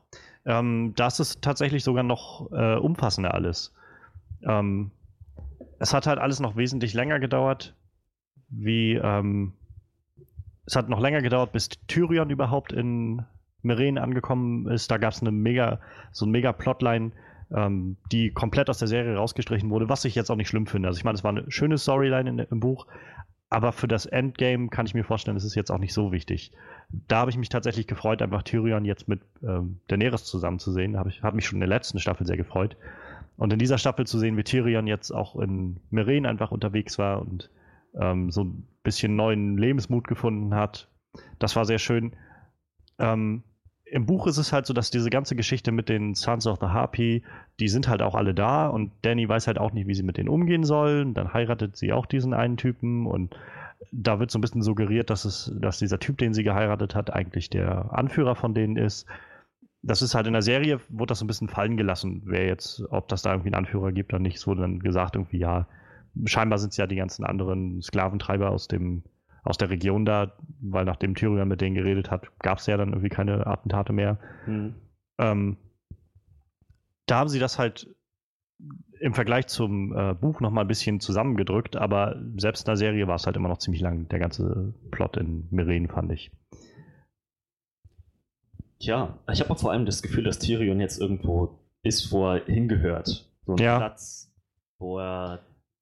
[0.46, 3.74] Ähm, das ist tatsächlich sogar noch äh, umfassender alles.
[4.44, 4.92] Ähm,
[5.80, 7.76] es hat halt alles noch wesentlich länger gedauert,
[8.50, 9.54] wie ähm,
[10.70, 13.24] es hat noch länger gedauert, bis Tyrion überhaupt in
[13.64, 14.92] Meren angekommen ist.
[14.92, 15.80] Da gab es eine mega,
[16.12, 17.12] so ein mega Plotline,
[17.52, 20.88] ähm, die komplett aus der Serie rausgestrichen wurde, was ich jetzt auch nicht schlimm finde.
[20.88, 22.86] Also ich meine, es war eine schöne Storyline in, im Buch,
[23.50, 26.52] aber für das Endgame kann ich mir vorstellen, es ist jetzt auch nicht so wichtig.
[27.08, 30.98] Da habe ich mich tatsächlich gefreut, einfach Tyrion jetzt mit ähm, Daenerys zusammenzusehen.
[30.98, 32.78] Habe ich, hat mich schon in der letzten Staffel sehr gefreut.
[33.38, 37.22] Und in dieser Staffel zu sehen, wie Tyrion jetzt auch in Meren einfach unterwegs war
[37.22, 37.50] und
[38.00, 38.46] ähm, so
[38.90, 40.88] bisschen neuen Lebensmut gefunden hat,
[41.38, 42.14] das war sehr schön.
[42.98, 43.44] Ähm,
[43.86, 46.68] Im Buch ist es halt so, dass diese ganze Geschichte mit den Sons of the
[46.68, 47.24] Harpy,
[47.60, 50.18] die sind halt auch alle da und Danny weiß halt auch nicht, wie sie mit
[50.18, 51.14] denen umgehen sollen.
[51.14, 53.36] Dann heiratet sie auch diesen einen Typen und
[53.92, 57.14] da wird so ein bisschen suggeriert, dass es, dass dieser Typ, den sie geheiratet hat,
[57.14, 59.08] eigentlich der Anführer von denen ist.
[59.82, 62.84] Das ist halt in der Serie, wurde das so ein bisschen fallen gelassen, wer jetzt,
[62.90, 65.68] ob das da irgendwie einen Anführer gibt oder nicht, es wurde dann gesagt, irgendwie, ja,
[66.26, 69.04] scheinbar sind es ja die ganzen anderen Sklaventreiber aus dem,
[69.44, 72.90] aus der Region da, weil nachdem Tyrion mit denen geredet hat, gab es ja dann
[72.90, 74.20] irgendwie keine Attentate mehr.
[74.46, 74.76] Hm.
[75.18, 75.58] Ähm,
[77.06, 77.94] da haben sie das halt
[79.00, 83.16] im Vergleich zum äh, Buch nochmal ein bisschen zusammengedrückt, aber selbst in der Serie war
[83.16, 86.32] es halt immer noch ziemlich lang, der ganze Plot in Meren, fand ich.
[88.80, 92.46] Tja, ich habe auch vor allem das Gefühl, dass Tyrion jetzt irgendwo ist, wo er
[92.46, 93.30] hingehört.
[93.46, 93.78] So ein Ja.
[93.78, 94.34] Platz,
[94.78, 95.40] wo er,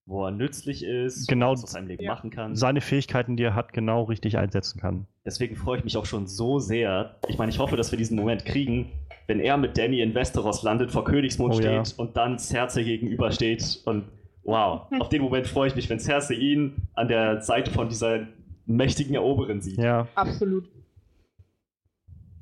[0.08, 1.52] wo er nützlich ist, Genau.
[1.52, 2.13] was aus seinem Leben Ja.
[2.13, 2.56] machen kann.
[2.56, 5.06] Seine Fähigkeiten, die er hat, genau richtig einsetzen kann.
[5.26, 7.17] Deswegen freue ich mich auch schon so sehr.
[7.28, 8.89] Ich meine, ich hoffe, dass wir diesen Moment kriegen,
[9.28, 11.84] wenn er mit Danny in Westeros landet, vor Königsmund Oh ja.
[11.86, 13.82] steht und dann Cersei gegenübersteht.
[13.86, 14.06] Und
[14.43, 18.28] wow, auf den Moment freue ich mich, wenn Cersei ihn an der Seite von dieser
[18.65, 19.78] mächtigen Eroberin sieht.
[19.78, 20.70] Ja, Absolut.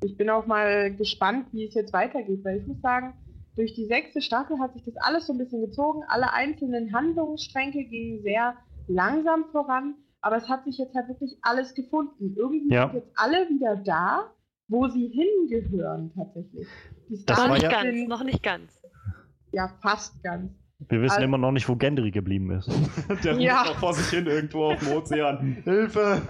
[0.04, 3.14] Ich bin auch mal gespannt, wie es jetzt weitergeht, weil ich muss sagen,
[3.56, 6.02] durch die sechste Staffel hat sich das alles so ein bisschen gezogen.
[6.08, 8.54] Alle einzelnen Handlungsstränge gingen sehr
[8.86, 12.34] langsam voran, aber es hat sich jetzt halt wirklich alles gefunden.
[12.36, 12.88] Irgendwie Ja.
[12.90, 14.30] sind jetzt alle wieder da,
[14.68, 16.66] wo sie hingehören tatsächlich.
[17.08, 18.80] Die Das noch war nicht ja- ganz, noch nicht ganz.
[19.52, 20.52] ja fast ganz.
[20.88, 22.68] wir wissen Also- immer noch nicht, wo Gendry geblieben ist.
[23.24, 23.64] Der ruft Ja.
[23.64, 25.38] noch vor sich hin irgendwo auf dem Ozean.
[25.64, 26.20] Hilfe!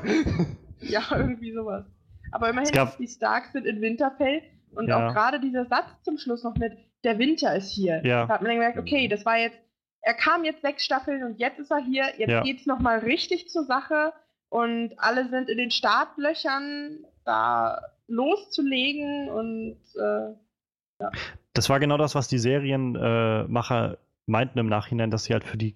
[0.80, 1.84] Ja, irgendwie sowas.
[2.30, 4.42] Aber immerhin, gab- die Starks sind in Winterfell
[4.74, 5.08] und Ja.
[5.08, 6.72] auch gerade dieser Satz zum Schluss noch mit
[7.06, 8.04] der Winter ist hier.
[8.04, 8.26] Ja.
[8.26, 9.58] Da hat man dann gemerkt, okay, das war jetzt,
[10.02, 12.42] er kam jetzt sechs Staffeln und jetzt ist er hier, jetzt Ja.
[12.42, 14.12] geht's nochmal richtig zur Sache
[14.50, 21.06] und alle sind in den Startlöchern, da loszulegen und äh,
[21.54, 25.74] Das war genau das, was die Serienmacher meinten im Nachhinein, dass sie halt für die,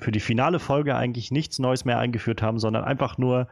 [0.00, 3.48] für die finale Folge eigentlich nichts Neues mehr eingeführt haben, sondern einfach nur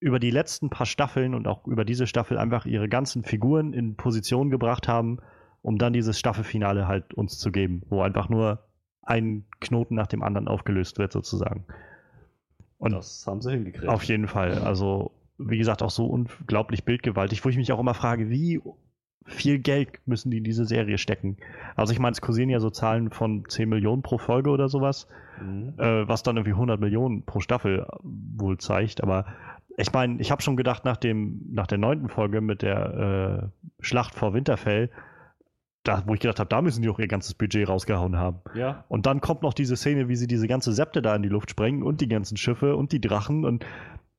[0.00, 3.96] über die letzten paar Staffeln und auch über diese Staffel einfach ihre ganzen Figuren in
[3.96, 5.20] Position gebracht haben,
[5.62, 8.60] um dann dieses Staffelfinale halt uns zu geben, wo einfach nur
[9.02, 11.64] ein Knoten nach dem anderen aufgelöst wird, sozusagen.
[12.78, 13.88] Und das haben sie hingekriegt.
[13.88, 14.58] auf jeden Fall.
[14.58, 18.60] Also, wie gesagt, auch so unglaublich bildgewaltig, wo ich mich auch immer frage, wie
[19.24, 21.36] viel Geld müssen die in diese Serie stecken?
[21.76, 25.06] Also, ich meine, es kursieren ja so Zahlen von 10 Millionen pro Folge oder sowas,
[25.40, 25.74] Mhm.
[25.78, 29.02] äh, was dann irgendwie 100 Millionen pro Staffel wohl zeigt.
[29.02, 29.26] Aber
[29.76, 33.82] ich meine, ich habe schon gedacht, nach, dem, nach der neunten Folge mit der äh,
[33.84, 34.90] Schlacht vor Winterfell,
[35.84, 38.40] da, wo ich gedacht habe, da müssen die auch ihr ganzes Budget rausgehauen haben.
[38.54, 41.28] Ja, Und dann kommt noch diese Szene, wie sie diese ganze Septe da in die
[41.28, 43.44] Luft sprengen und die ganzen Schiffe und die Drachen.
[43.44, 43.66] Und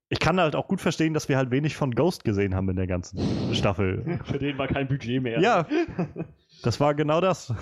[0.10, 2.76] ich kann halt auch gut verstehen, dass wir halt wenig von Ghost gesehen haben in
[2.76, 3.19] der ganzen
[3.54, 4.19] Staffel.
[4.26, 5.39] für den war kein Budget mehr.
[5.39, 5.65] Ja,
[6.63, 7.54] das war genau das.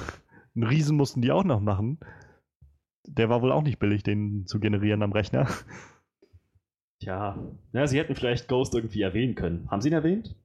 [0.56, 2.00] Einen Riesen mussten die auch noch machen.
[3.08, 5.48] Der war wohl auch nicht billig, den zu generieren am Rechner.
[7.00, 7.38] Tja,
[7.74, 9.68] ja, sie hätten vielleicht Ghost irgendwie erwähnen können.
[9.72, 10.36] Haben sie ihn erwähnt?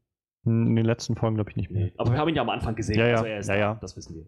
[0.47, 1.91] In den letzten Folgen glaube ich nicht mehr.
[1.99, 2.99] Aber wir haben ihn ja am Anfang gesehen.
[2.99, 3.79] Ja, ja, also er ist ja, ja.
[3.81, 4.25] Das wissen wir.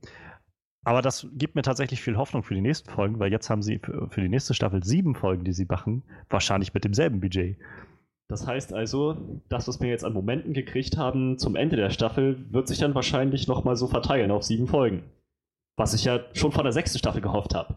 [0.84, 3.78] Aber das gibt mir tatsächlich viel Hoffnung für die nächsten Folgen, weil jetzt haben sie
[3.78, 7.56] für die nächste Staffel sieben Folgen, die sie machen, wahrscheinlich mit demselben Budget.
[8.28, 12.44] Das heißt also, das, was wir jetzt an Momenten gekriegt haben zum Ende der Staffel,
[12.52, 15.02] wird sich dann wahrscheinlich nochmal so verteilen auf sieben Folgen.
[15.76, 17.76] Was ich ja schon von der sechsten Staffel gehofft habe.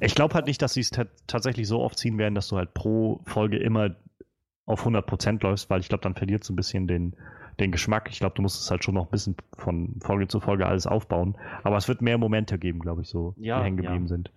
[0.00, 2.56] Ich glaube halt nicht, dass sie es ta- tatsächlich so oft ziehen werden, dass du
[2.56, 3.94] halt pro Folge immer
[4.66, 7.14] auf 100% läufst, weil ich glaube, dann verliert so ein bisschen den,
[7.60, 8.08] den Geschmack.
[8.10, 10.86] Ich glaube, du musst es halt schon noch ein bisschen von Folge zu Folge alles
[10.86, 11.36] aufbauen.
[11.62, 14.08] Aber es wird mehr Momente geben, glaube ich, so, Ja, die hängen geblieben ja.
[14.08, 14.32] sind.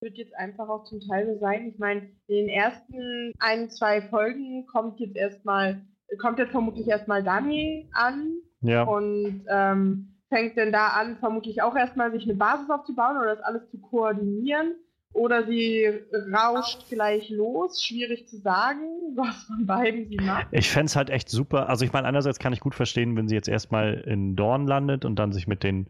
[0.00, 1.66] wird jetzt einfach auch zum Teil so sein.
[1.68, 5.82] Ich meine, in den ersten ein, zwei Folgen kommt jetzt erstmal,
[6.18, 11.76] kommt jetzt vermutlich erstmal Dani an Ja, und ähm, fängt denn da an, vermutlich auch
[11.76, 14.74] erstmal sich eine Basis aufzubauen oder das alles zu koordinieren.
[15.12, 15.88] Oder sie
[16.32, 17.82] rauscht gleich los.
[17.82, 18.80] Schwierig zu sagen,
[19.16, 20.46] was von beiden sie macht.
[20.52, 21.68] Ich fände es halt echt super.
[21.68, 25.04] Also ich meine, einerseits kann ich gut verstehen, wenn sie jetzt erstmal in Dorn landet
[25.04, 25.88] und dann sich mit den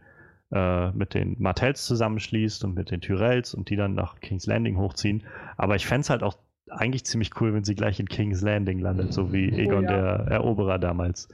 [0.52, 4.78] äh, mit den Martells zusammenschließt und mit den Tyrells und die dann nach King's Landing
[4.78, 5.22] hochziehen.
[5.56, 8.80] Aber ich fände es halt auch eigentlich ziemlich cool, wenn sie gleich in King's Landing
[8.80, 10.18] landet, so wie Egon oh, ja.
[10.18, 11.28] der Eroberer damals.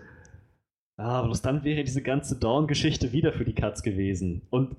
[0.99, 4.43] Ah, bloß dann wäre diese ganze Dawn-Geschichte wieder für die Katz gewesen.
[4.51, 4.77] Und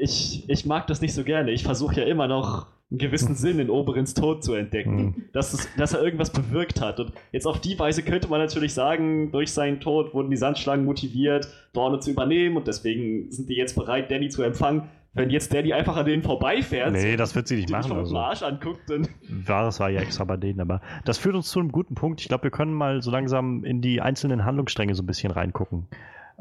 [0.00, 1.50] ich, ich mag das nicht so gerne.
[1.50, 5.24] Ich versuche ja immer noch einen gewissen Sinn in Oberins Tod zu entdecken, mhm.
[5.32, 7.00] dass, es, dass er irgendwas bewirkt hat.
[7.00, 10.84] Und jetzt auf die Weise könnte man natürlich sagen, durch seinen Tod wurden die Sandschlangen
[10.84, 14.88] motiviert, Dorne zu übernehmen und deswegen sind die jetzt bereit, Danny zu empfangen.
[15.16, 17.92] Wenn jetzt Danny einfach an denen vorbeifährt, nee, das wird sie nicht machen.
[17.92, 18.16] Also.
[18.16, 21.70] Arsch anguckt, dann Wahres war ja extra bei denen, aber das führt uns zu einem
[21.70, 22.20] guten Punkt.
[22.20, 25.86] Ich glaube, wir können mal so langsam in die einzelnen Handlungsstränge so ein bisschen reingucken.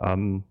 [0.04, 0.44] Ähm,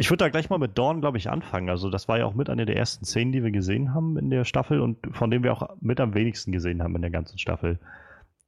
[0.00, 1.68] ich würde da gleich mal mit Dawn, glaube ich, anfangen.
[1.68, 4.30] Also, das war ja auch mit einer der ersten Szenen, die wir gesehen haben in
[4.30, 7.36] der Staffel und von dem wir auch mit am wenigsten gesehen haben in der ganzen
[7.36, 7.80] Staffel.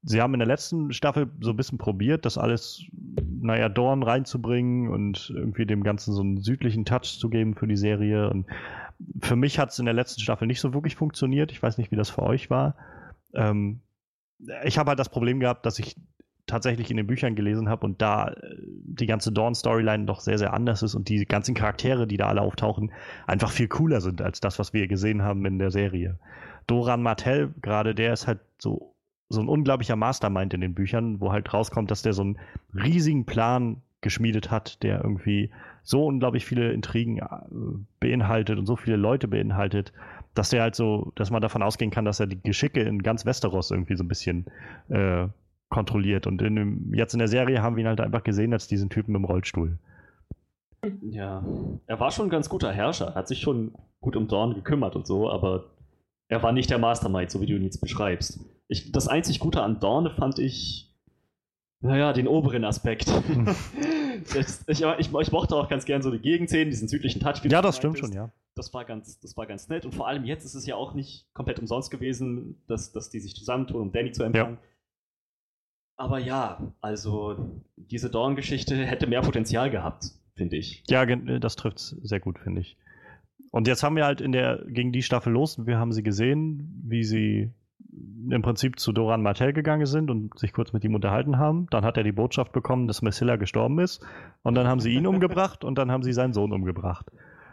[0.02, 2.84] Sie haben in der letzten Staffel so ein bisschen probiert, das alles,
[3.20, 7.76] naja, Dawn reinzubringen und irgendwie dem Ganzen so einen südlichen Touch zu geben für die
[7.76, 8.30] Serie.
[8.30, 8.46] Und
[9.20, 11.50] für mich hat es in der letzten Staffel nicht so wirklich funktioniert.
[11.50, 12.76] Ich weiß nicht, wie das für euch war.
[13.34, 13.80] Ähm,
[14.64, 15.96] ich habe halt das Problem gehabt, dass ich
[16.50, 20.52] tatsächlich in den Büchern gelesen habe und da äh, die ganze Dawn-Storyline doch sehr, sehr
[20.52, 22.92] anders ist und die ganzen Charaktere, die da alle auftauchen,
[23.26, 26.18] einfach viel cooler sind als das, was wir gesehen haben in der Serie.
[26.66, 28.94] Doran Martell, gerade der ist halt so
[29.32, 32.38] so ein unglaublicher Mastermind in den Büchern, wo halt rauskommt, dass der so einen
[32.74, 35.50] riesigen Plan geschmiedet hat, der irgendwie
[35.82, 37.26] so unglaublich viele Intrigen äh,
[38.00, 39.92] beinhaltet und so viele Leute beinhaltet,
[40.34, 43.24] dass der halt so, dass man davon ausgehen kann, dass er die Geschicke in ganz
[43.24, 44.46] Westeros irgendwie so ein bisschen
[44.88, 45.26] äh,
[45.70, 46.26] kontrolliert.
[46.26, 48.90] Und in dem, jetzt in der Serie haben wir ihn halt einfach gesehen als diesen
[48.90, 49.78] Typen im Rollstuhl.
[51.02, 51.44] Ja,
[51.86, 55.06] er war schon ein ganz guter Herrscher, hat sich schon gut um Dorn gekümmert und
[55.06, 55.70] so, aber
[56.28, 58.40] er war nicht der Mastermind, so wie du ihn jetzt beschreibst.
[58.68, 60.94] Ich, das einzig Gute an Dorne fand ich,
[61.80, 63.08] naja, den oberen Aspekt.
[64.68, 67.44] ich, ich, ich, mochte auch ganz gern so die Gegenszenen, diesen südlichen Touch.
[67.44, 68.30] Ja, das stimmt schon, ja.
[68.54, 69.84] Das war, ganz, das war ganz nett.
[69.84, 73.20] Und vor allem jetzt ist es ja auch nicht komplett umsonst gewesen, dass, dass die
[73.20, 74.58] sich zusammentun, um Danny zu empfangen.
[74.60, 74.69] Ja.
[76.00, 77.36] Aber ja, also
[77.76, 80.82] diese Dawn-Geschichte hätte mehr Potenzial gehabt, finde ich.
[80.88, 82.78] Ja, das trifft es sehr gut, finde ich.
[83.50, 86.82] Und jetzt haben wir halt in der, gegen die Staffel los wir haben sie gesehen,
[86.86, 87.50] wie sie
[88.30, 91.66] im Prinzip zu Doran Martell gegangen sind und sich kurz mit ihm unterhalten haben.
[91.70, 94.02] Dann hat er die Botschaft bekommen, dass Messilla gestorben ist.
[94.42, 97.10] Und dann haben sie ihn umgebracht und dann haben sie seinen Sohn umgebracht.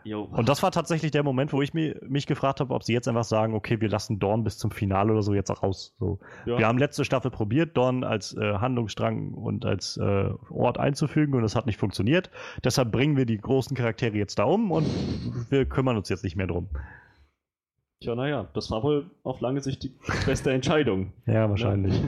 [0.08, 0.24] Jo.
[0.24, 3.10] Und das war tatsächlich der Moment, wo ich mich, mich gefragt habe, ob sie jetzt
[3.10, 5.96] einfach sagen, okay, wir lassen Dorn bis zum Finale oder so jetzt auch raus.
[6.00, 6.20] So.
[6.46, 6.58] Ja.
[6.58, 11.43] Wir haben letzte Staffel probiert, Dorn als äh, Handlungsstrang und als äh, Ort einzufügen und
[11.43, 12.32] es hat nicht funktioniert.
[12.63, 14.88] Deshalb bringen wir die großen Charaktere jetzt da um und
[15.50, 16.70] wir kümmern uns jetzt nicht mehr drum.
[18.00, 19.91] Tja, naja, das war wohl auf lange Sicht die
[20.26, 21.12] beste Entscheidung.
[21.26, 22.02] ja, wahrscheinlich.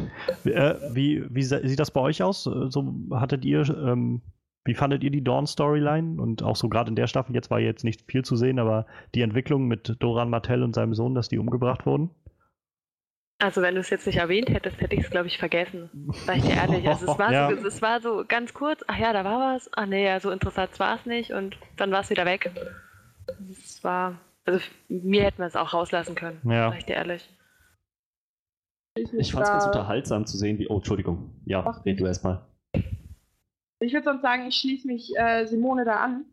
[0.46, 0.72] Ja.
[0.72, 2.44] Äh, wie, wie sieht das bei euch aus?
[2.44, 4.22] So hattet ihr ähm,
[4.70, 6.22] wie fandet ihr die Dawn-Storyline?
[6.22, 8.86] Und auch so gerade in der Staffel, jetzt war jetzt nicht viel zu sehen, aber
[9.16, 12.12] die Entwicklung mit Doran Martell und seinem Sohn, dass die umgebracht wurden?
[13.40, 15.90] Also wenn du es jetzt nicht erwähnt hättest, hätte ich es, glaube ich, vergessen.
[16.26, 16.88] Sag ich dir ehrlich.
[16.88, 17.50] Also es war, ja.
[17.50, 19.70] so, es war so ganz kurz, ach ja, da war was.
[19.74, 21.32] Ach nee, ja, so interessant war es nicht.
[21.32, 22.52] Und dann war es wieder weg.
[23.50, 26.70] Es war, also mir hätten wir es auch rauslassen können, ja.
[26.70, 27.30] sag ich dir ehrlich.
[28.96, 31.42] Ich, ich fand es ganz unterhaltsam zu sehen, wie, oh, Entschuldigung.
[31.46, 32.46] Ja, red du erstmal.
[33.80, 36.26] Ich würde sonst sagen, ich schließe mich äh, Simone da an.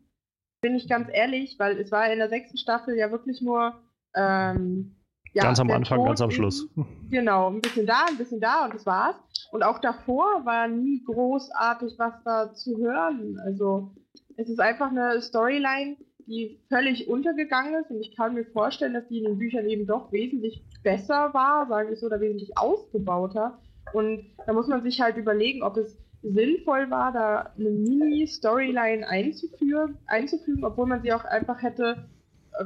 [0.61, 3.75] Bin ich ganz ehrlich, weil es war in der sechsten Staffel ja wirklich nur.
[4.15, 4.95] Ähm,
[5.33, 6.67] ja, ganz am Anfang, Tod ganz am Schluss.
[7.09, 9.15] Genau, ein bisschen da, ein bisschen da und das war's.
[9.51, 13.39] Und auch davor war nie großartig was da zu hören.
[13.45, 13.91] Also
[14.35, 19.07] es ist einfach eine Storyline, die völlig untergegangen ist und ich kann mir vorstellen, dass
[19.07, 23.59] die in den Büchern eben doch wesentlich besser war, sagen wir so, oder wesentlich ausgebauter.
[23.93, 29.97] Und da muss man sich halt überlegen, ob es sinnvoll war, da eine Mini-Storyline einzuführen,
[30.07, 32.09] einzufügen, obwohl man sie auch einfach hätte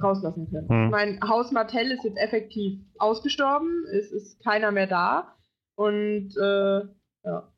[0.01, 0.69] rauslassen können.
[0.69, 0.85] Hm.
[0.85, 5.35] Ich meine, Haus Martell ist jetzt effektiv ausgestorben, es ist keiner mehr da
[5.75, 6.81] und äh,
[7.23, 7.53] ja.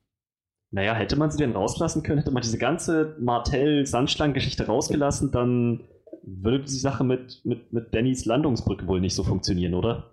[0.71, 5.87] Naja, hätte man sie denn rauslassen können, hätte man diese ganze Martell-Sandschlangen-Geschichte rausgelassen, dann
[6.23, 10.09] würde die Sache mit, mit, mit Dannys Landungsbrücke wohl nicht so funktionieren, oder?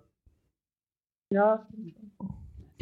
[1.30, 1.66] Ja,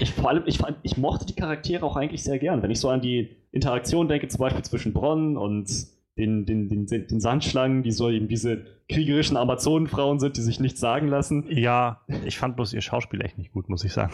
[0.00, 2.62] ich, vor allem, ich, ich mochte die Charaktere auch eigentlich sehr gern.
[2.62, 5.68] Wenn ich so an die Interaktion denke, zum Beispiel zwischen Bronn und
[6.16, 10.80] den, den, den, den Sandschlangen, die so eben diese kriegerischen Amazonenfrauen sind, die sich nichts
[10.80, 11.44] sagen lassen.
[11.48, 14.12] Ja, ich fand bloß ihr Schauspiel echt nicht gut, muss ich sagen.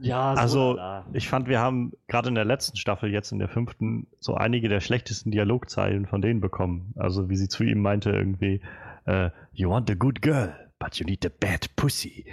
[0.00, 1.06] Ja, Also, lala.
[1.12, 4.68] Ich fand, wir haben gerade in der letzten Staffel, jetzt in der fünften, so einige
[4.68, 6.94] der schlechtesten Dialogzeilen von denen bekommen.
[6.96, 8.60] Also wie sie zu ihm meinte irgendwie,
[9.04, 12.24] äh, you want a good girl, but you need a bad pussy.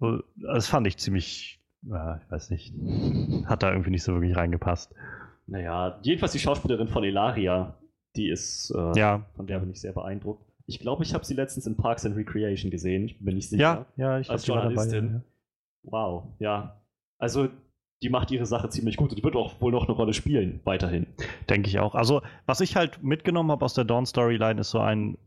[0.00, 2.74] So, Das fand ich ziemlich, ja, ich weiß nicht,
[3.46, 4.94] hat da irgendwie nicht so wirklich reingepasst.
[5.46, 7.74] Naja, jedenfalls die Schauspielerin von Elaria,
[8.16, 10.44] die ist, äh, Ja, von der bin ich sehr beeindruckt.
[10.66, 13.60] Ich glaube, ich habe sie letztens in Parks and Recreation gesehen, ich bin nicht sicher.
[13.60, 15.12] ja, ja, ich Als Journalistin.
[15.14, 15.20] ja.
[15.82, 16.80] Wow, ja.
[17.18, 17.48] Also,
[18.02, 20.60] die macht ihre Sache ziemlich gut und die wird auch wohl noch eine Rolle spielen,
[20.64, 21.06] weiterhin.
[21.48, 21.94] Denke ich auch.
[21.94, 25.18] Also, was ich halt mitgenommen habe aus der Dawn-Storyline, ist so ein,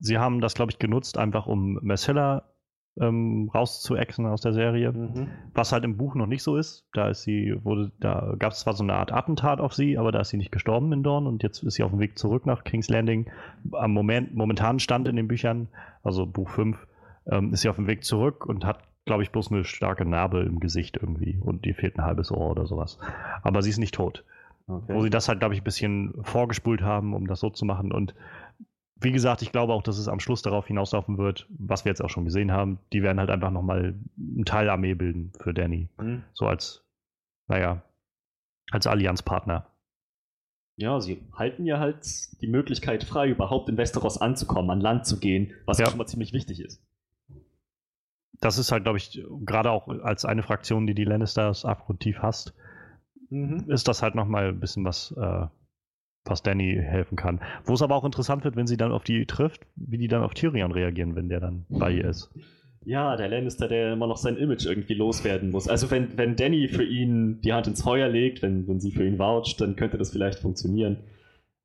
[0.00, 2.44] sie haben das, glaube ich, genutzt, einfach um Marcella
[3.00, 4.92] ähm, rauszuexen aus der Serie.
[5.54, 6.86] Was halt im Buch noch nicht so ist.
[6.92, 10.12] Da ist sie, wurde, da gab es zwar so eine Art Attentat auf sie, aber
[10.12, 12.46] da ist sie nicht gestorben in Dawn und jetzt ist sie auf dem Weg zurück
[12.46, 13.30] nach King's Landing.
[13.72, 15.68] Am Moment, momentanen Stand in den Büchern,
[16.02, 16.86] also Buch 5,
[17.30, 20.40] ähm, ist sie auf dem Weg zurück und hat, glaube ich, bloß eine starke Narbe
[20.40, 22.98] im Gesicht irgendwie und ihr fehlt ein halbes Ohr oder sowas.
[23.42, 24.24] Aber sie ist nicht tot
[24.68, 24.94] Okay.
[24.94, 27.90] wo sie das halt, glaube ich, ein bisschen vorgespult haben, um das so zu machen.
[27.90, 28.14] Und
[29.00, 32.02] wie gesagt, ich glaube auch, dass es am Schluss darauf hinauslaufen wird, was wir jetzt
[32.02, 32.80] auch schon gesehen haben.
[32.92, 35.88] Die werden halt einfach nochmal einen Teilarmee bilden für Danny.
[35.98, 36.24] Hm.
[36.32, 36.84] So als,
[37.46, 37.82] naja,
[38.70, 39.66] als Allianzpartner.
[40.76, 42.06] Ja, sie halten ja halt
[42.40, 46.06] die Möglichkeit frei, überhaupt in Westeros anzukommen, an Land zu gehen, was ja schon mal
[46.06, 46.80] ziemlich wichtig ist.
[48.40, 52.54] Das ist halt, glaube ich, gerade auch als eine Fraktion, die die Lannisters abgrundtief hasst,
[53.30, 55.46] ist das halt nochmal ein bisschen was, äh,
[56.28, 57.40] was Danny helfen kann.
[57.64, 60.22] Wo es aber auch interessant wird, wenn sie dann auf die trifft, wie die dann
[60.22, 62.30] auf Tyrion reagieren, wenn der dann bei ihr ist.
[62.84, 65.68] Ja, der Lannister, der immer noch sein Image irgendwie loswerden muss.
[65.68, 69.04] Also wenn, wenn Danny für ihn die Hand ins Feuer legt, wenn, wenn sie für
[69.06, 70.98] ihn voucht, dann könnte das vielleicht funktionieren.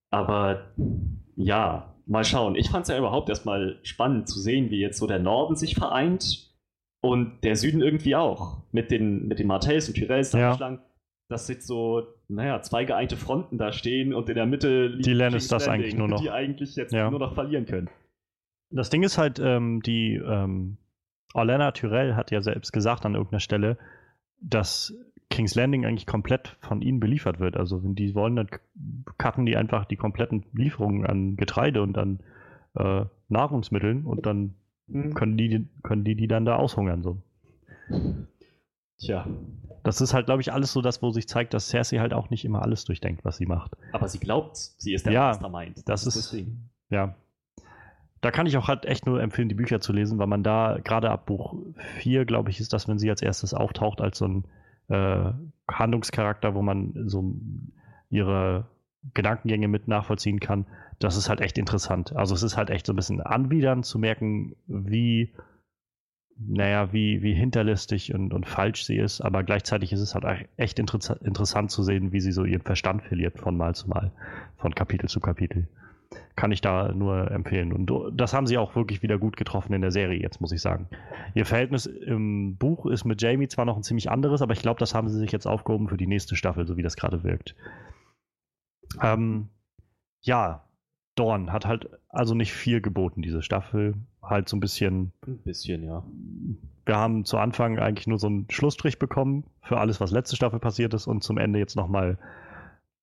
[0.10, 0.72] Aber
[1.36, 2.56] ja, mal schauen.
[2.56, 5.76] Ich fand es ja überhaupt erstmal spannend zu sehen, wie jetzt so der Norden sich
[5.76, 6.52] vereint
[7.02, 8.58] und der Süden irgendwie auch.
[8.72, 10.52] Mit den, mit den Martells und Tyrells Ja.
[10.52, 10.80] Anschlag.
[11.34, 15.14] Das sind so, naja, zwei geeinte Fronten da stehen und in der Mitte liegt Die
[15.14, 16.22] Lannisters eigentlich nur noch.
[16.22, 17.10] Die eigentlich jetzt Ja.
[17.10, 17.90] nur noch verlieren können.
[18.70, 20.78] Das Ding ist halt, ähm, die ähm,
[21.34, 23.80] Orlana Tyrell hat ja selbst gesagt an irgendeiner Stelle,
[24.42, 24.94] dass
[25.32, 27.58] King's Landing eigentlich komplett von ihnen beliefert wird.
[27.58, 28.48] Also wenn die wollen, dann
[29.18, 32.20] cutten die einfach die kompletten Lieferungen an Getreide und an
[32.76, 34.54] äh, Nahrungsmitteln und dann
[35.16, 37.02] können die, können die die dann da aushungern.
[37.02, 37.18] So.
[39.00, 39.26] Tja,
[39.84, 42.30] Das ist halt, glaube ich, alles so das, wo sich zeigt, dass Cersei halt auch
[42.30, 43.76] nicht immer alles durchdenkt, was sie macht.
[43.92, 45.88] aber sie glaubt, sie ist der Ja, Mastermind.
[45.88, 46.70] Das ist, das Ding.
[46.90, 47.16] ja.
[48.22, 50.80] Da kann ich auch halt echt nur empfehlen, die Bücher zu lesen, weil man da,
[50.82, 51.56] gerade ab Buch
[51.98, 54.46] 4, glaube ich, ist das, wenn sie als erstes auftaucht, als so ein
[54.88, 55.32] äh,
[55.70, 57.36] Handlungscharakter, wo man so
[58.10, 58.68] ihre
[59.14, 60.66] Gedankengänge mit nachvollziehen kann.
[61.00, 62.16] Das ist halt echt interessant.
[62.16, 65.34] Also es ist halt echt so ein bisschen anwidernd zu merken, wie,
[66.38, 70.80] naja, wie, wie hinterlistig und, und falsch sie ist, aber gleichzeitig ist es halt echt
[70.80, 74.12] interessa interessant zu sehen, wie sie so ihren Verstand verliert von Mal zu Mal,
[74.58, 75.68] von Kapitel zu Kapitel
[76.36, 77.74] kann ich da nur empfehlen.
[77.74, 80.62] Und das haben sie auch wirklich wieder gut getroffen in der Serie, jetzt muss ich
[80.62, 80.88] sagen.
[81.36, 84.80] Ihr Verhältnis im Buch ist mit Jamie zwar noch ein ziemlich anderes, aber ich glaube,
[84.80, 87.56] das haben sie sich jetzt aufgehoben für die nächste Staffel, so wie das gerade wirkt.
[89.02, 89.50] Ähm,
[90.22, 90.64] ja,
[91.16, 93.96] Dorn hat halt also nicht viel geboten, diese Staffel.
[94.22, 96.04] Halt so ein bisschen Ein bisschen, ja.
[96.86, 100.60] wir haben zu Anfang eigentlich nur so einen Schlussstrich bekommen für alles, was letzte Staffel
[100.60, 102.18] passiert ist und zum Ende jetzt nochmal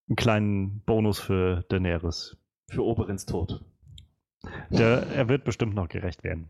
[0.09, 2.37] einen kleinen Bonus für Daenerys.
[2.69, 3.63] Für Oberins Tod.
[4.71, 6.49] Der, er wird bestimmt noch gerecht werden.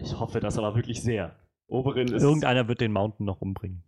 [0.00, 1.36] Ich hoffe das aber wirklich sehr.
[1.66, 2.22] Oberin ist.
[2.22, 3.82] Irgendeiner wird den Mountain noch umbringen.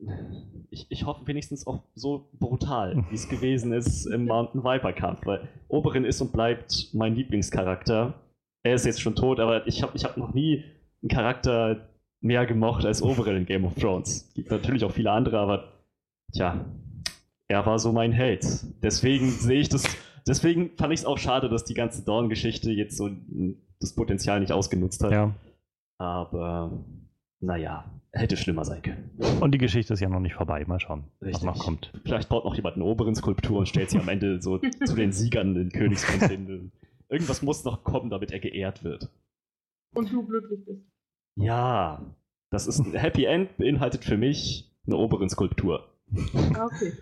[0.70, 5.26] Ich, ich hoffe wenigstens auch so brutal, wie es gewesen ist im Mountain Viper Kampf,
[5.26, 8.14] weil Oberin ist und bleibt mein Lieblingscharakter.
[8.62, 10.64] Er ist jetzt schon tot, aber ich habe ich hab noch nie
[11.02, 11.88] einen Charakter
[12.20, 14.32] mehr gemocht als Oberin in Game of Thrones.
[14.34, 15.72] Gibt natürlich auch viele andere, aber
[16.32, 16.64] tja,
[17.48, 18.46] er war so mein Held.
[18.82, 19.84] Deswegen sehe ich das.
[20.26, 23.10] Deswegen fand ich es auch schade, dass die ganze Dawn-Geschichte jetzt so
[23.80, 25.12] das Potenzial nicht ausgenutzt hat.
[25.12, 25.34] Ja.
[25.98, 26.84] Aber
[27.40, 29.10] naja, hätte schlimmer sein können.
[29.40, 30.64] Und die Geschichte ist ja noch nicht vorbei.
[30.66, 31.34] Mal schauen, Richtig.
[31.34, 31.92] was noch kommt.
[32.04, 35.12] Vielleicht baut noch jemand eine oberen Skulptur und stellt sie am Ende so zu den
[35.12, 36.72] Siegern in Königsmund hin.
[37.08, 39.10] Irgendwas muss noch kommen, damit er geehrt wird.
[39.94, 40.84] Und du glücklich bist.
[41.36, 42.14] Ja,
[42.50, 45.88] das ist ein Happy End, beinhaltet für mich eine oberen Skulptur.
[46.54, 46.92] Ah, okay.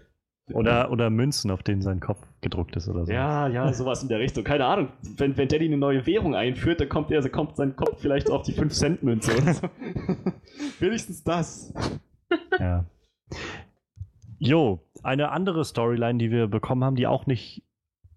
[0.52, 3.12] Oder, oder Münzen, auf denen sein Kopf gedruckt ist oder so.
[3.12, 4.44] Ja, ja, sowas in der Richtung.
[4.44, 4.88] Keine Ahnung.
[5.16, 8.30] Wenn, wenn Daddy eine neue Währung einführt, dann kommt, er, dann kommt sein Kopf vielleicht
[8.30, 9.68] auf die 5-Cent-Münze oder so.
[10.80, 11.74] Wenigstens das.
[12.58, 12.84] Ja.
[14.38, 17.64] Jo, eine andere Storyline, die wir bekommen haben, die auch nicht,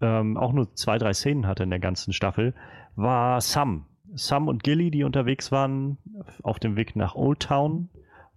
[0.01, 2.53] ähm, auch nur zwei, drei Szenen hatte in der ganzen Staffel,
[2.95, 3.87] war Sam.
[4.13, 5.97] Sam und Gilly, die unterwegs waren
[6.43, 7.89] auf dem Weg nach Old Town,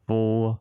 [0.07, 0.59] wo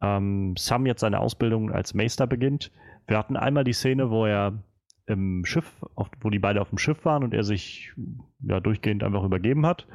[0.00, 2.70] ähm, Sam jetzt seine Ausbildung als Meister beginnt.
[3.06, 4.62] Wir hatten einmal die Szene, wo er
[5.06, 7.92] im Schiff, auf, wo die beide auf dem Schiff waren und er sich
[8.40, 9.86] ja durchgehend einfach übergeben hat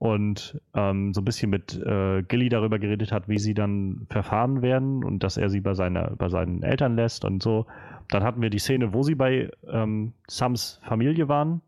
[0.00, 4.62] und ähm, so ein bisschen mit äh, Gilly darüber geredet hat, wie sie dann verfahren
[4.62, 7.66] werden und dass er sie bei, seiner, bei seinen Eltern lässt und so.
[8.08, 11.60] Dann hatten wir die Szene, wo sie bei ähm, Sams Familie waren,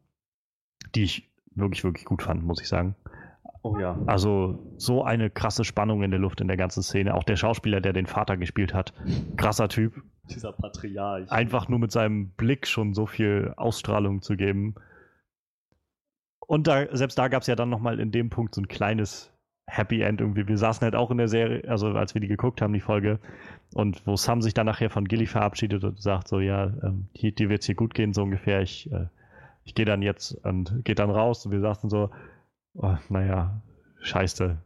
[0.94, 2.96] die ich wirklich, wirklich gut fand, muss ich sagen.
[3.62, 3.96] Oh ja.
[4.06, 7.14] Also so eine krasse Spannung in der Luft in der ganzen Szene.
[7.14, 8.92] Auch der Schauspieler, der den Vater gespielt hat,
[9.36, 10.02] krasser Typ.
[10.28, 11.30] Dieser Patriarch.
[11.30, 14.74] Einfach nur mit seinem Blick schon so viel Ausstrahlung zu geben.
[16.40, 19.32] Und da, selbst da gab es ja dann nochmal in dem Punkt so ein kleines
[19.66, 20.46] Happy End irgendwie.
[20.48, 23.20] Wir saßen halt auch in der Serie, also als wir die geguckt haben, die Folge,
[23.74, 27.32] und wo Sam sich dann nachher von Gilly verabschiedet und sagt so, ja, ähm, hier,
[27.32, 28.60] dir wird's hier gut gehen, so ungefähr.
[28.60, 29.06] Ich, äh,
[29.64, 31.46] ich gehe dann jetzt und geht dann raus.
[31.46, 32.10] Und wir saßen so,
[32.74, 33.62] oh, naja,
[34.00, 34.56] scheiße,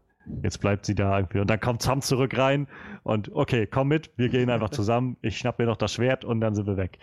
[0.42, 1.38] jetzt bleibt sie da irgendwie.
[1.40, 2.66] Und dann kommt Sam zurück rein
[3.02, 5.16] und okay, komm mit, wir gehen einfach zusammen.
[5.22, 6.98] Ich schnapp mir noch das Schwert und dann sind wir weg.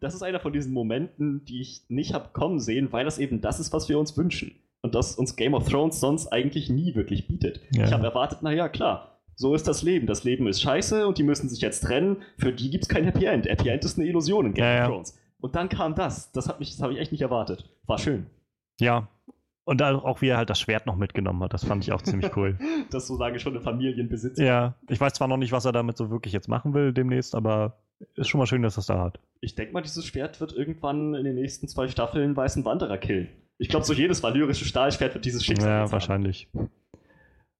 [0.00, 3.40] Das ist einer von diesen Momenten, die ich nicht habe kommen sehen, weil das eben
[3.40, 4.54] das ist, was wir uns wünschen.
[4.84, 7.60] Und das uns Game of Thrones sonst eigentlich nie wirklich bietet.
[7.70, 7.84] Ja.
[7.84, 10.06] Ich habe erwartet, naja, klar, so ist das Leben.
[10.08, 12.16] Das Leben ist scheiße und die müssen sich jetzt trennen.
[12.38, 13.46] Für die gibt es kein Happy End.
[13.46, 14.82] Happy End ist eine Illusion in Game Ja, ja.
[14.86, 15.18] of Thrones.
[15.40, 16.32] Und dann kam das.
[16.32, 17.68] Das, hat mich- das habe ich echt nicht erwartet.
[17.86, 18.26] War schön.
[18.80, 19.08] Ja.
[19.64, 22.02] Und dann auch wie er halt das Schwert noch mitgenommen hat, das fand ich auch
[22.02, 22.58] ziemlich cool.
[22.90, 24.38] Das so sage ich schon eine Familienbesitz.
[24.38, 27.34] Ja, ich weiß zwar noch nicht, was er damit so wirklich jetzt machen will demnächst,
[27.34, 27.78] aber
[28.16, 29.20] ist schon mal schön, dass er es da hat.
[29.40, 33.28] Ich denke mal, dieses Schwert wird irgendwann in den nächsten zwei Staffeln Weißen Wanderer killen.
[33.58, 35.92] Ich glaube, so jedes valyrische Stahlschwert wird dieses Schicksal Ja, jetzt haben.
[35.92, 36.48] wahrscheinlich.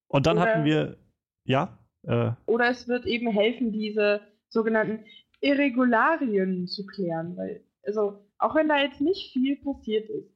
[0.08, 0.96] Und dann Oder- hatten wir,
[1.44, 5.04] ja, äh, Oder es wird eben helfen, diese sogenannten
[5.40, 7.36] Irregularien zu klären.
[7.36, 10.28] Weil, also, auch wenn da jetzt nicht viel passiert ist,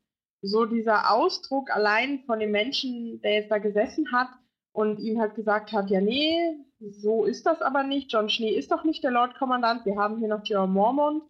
[0.43, 4.29] so dieser Ausdruck allein von dem Menschen, der jetzt da gesessen hat
[4.73, 6.39] und ihm halt gesagt hat, ja, nee,
[6.79, 8.13] so ist das aber nicht.
[8.13, 9.87] John Schnee ist doch nicht der Lordkommandant.
[9.87, 11.23] Wir haben hier noch Jerome Mormont.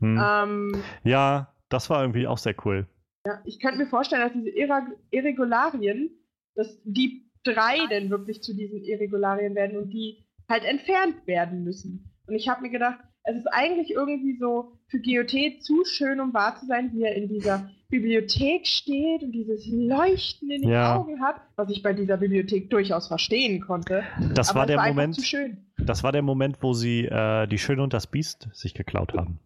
[0.00, 0.20] hm.
[0.22, 2.86] Ähm, ja, das war irgendwie auch sehr cool.
[3.26, 6.10] ja, ich könnte mir vorstellen, dass diese Irra Irregularien,
[6.54, 12.10] dass die drei denn wirklich zu diesen Irregularien werden und die halt entfernt werden müssen.
[12.26, 16.34] Und ich habe mir gedacht, es ist eigentlich irgendwie so für GOT zu schön, um
[16.34, 20.96] wahr zu sein, wie er in dieser Bibliothek steht und dieses Leuchten in den Ja.
[20.96, 24.02] Augen hat, was ich bei dieser Bibliothek durchaus verstehen konnte.
[24.34, 25.58] Das Aber war der war Moment, zu schön.
[25.78, 29.38] das war der Moment, wo sie äh, die Schöne und das Biest sich geklaut haben.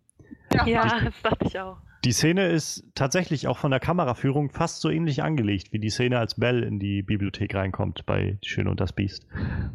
[0.64, 1.76] Ja, das dachte ich auch.
[2.06, 6.18] Die Szene ist tatsächlich auch von der Kameraführung fast so ähnlich angelegt wie die Szene,
[6.18, 9.26] als Belle in die Bibliothek reinkommt bei Die Schöne und das Biest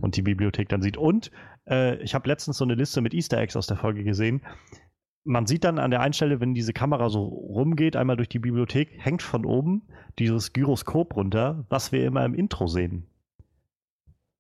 [0.02, 0.98] und die Bibliothek dann sieht.
[0.98, 1.30] Und
[1.70, 4.42] äh, ich habe letztens so eine Liste mit Easter Eggs aus der Folge gesehen.
[5.26, 8.40] Man sieht dann an der einen Stelle, wenn diese Kamera so rumgeht, einmal durch die
[8.40, 9.84] Bibliothek, hängt von oben
[10.20, 13.08] dieses Gyroskop runter, was wir immer im Intro sehen.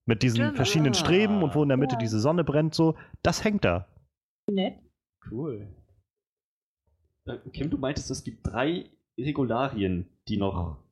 [0.05, 0.55] Mit diesen Stimmt.
[0.57, 1.99] verschiedenen Streben und wo in der Mitte Ja.
[1.99, 3.88] diese Sonne brennt, so, das hängt da.
[4.51, 4.79] Nett.
[5.31, 5.67] Cool.
[7.25, 10.84] Äh, Kim, du meintest, es gibt drei Regularien, die noch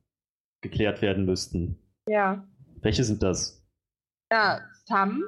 [0.62, 1.76] geklärt werden müssten.
[2.08, 2.46] Ja.
[2.80, 3.62] Welche sind das?
[4.32, 5.22] Ja, Sam,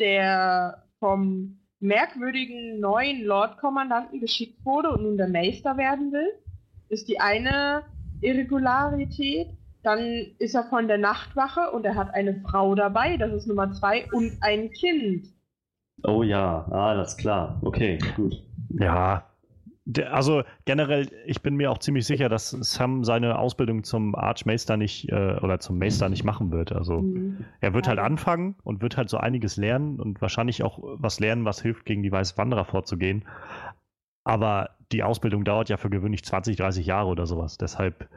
[0.00, 6.32] der vom merkwürdigen neuen Lordkommandanten geschickt wurde und nun der Meister werden will,
[6.88, 7.82] ist die eine
[8.20, 9.48] Irregularität.
[9.82, 13.72] Dann ist er von der Nachtwache und er hat eine Frau dabei, das ist Nummer
[13.72, 15.26] zwei, und ein Kind.
[16.04, 17.58] Oh ja, ah, das ist klar.
[17.62, 18.40] Okay, gut.
[18.70, 19.26] Ja,
[20.10, 25.08] also generell, ich bin mir auch ziemlich sicher, dass Sam seine Ausbildung zum Archmeister nicht
[25.10, 26.72] äh, oder zum Meister nicht machen wird.
[26.72, 27.44] Also Hm.
[27.60, 28.04] er wird halt Ja.
[28.04, 32.02] anfangen und wird halt so einiges lernen und wahrscheinlich auch was lernen, was hilft, gegen
[32.02, 33.24] die Weißen Wanderer vorzugehen.
[34.24, 37.58] Aber die Ausbildung dauert ja für gewöhnlich 20, 30 Jahre oder sowas.
[37.58, 38.08] Deshalb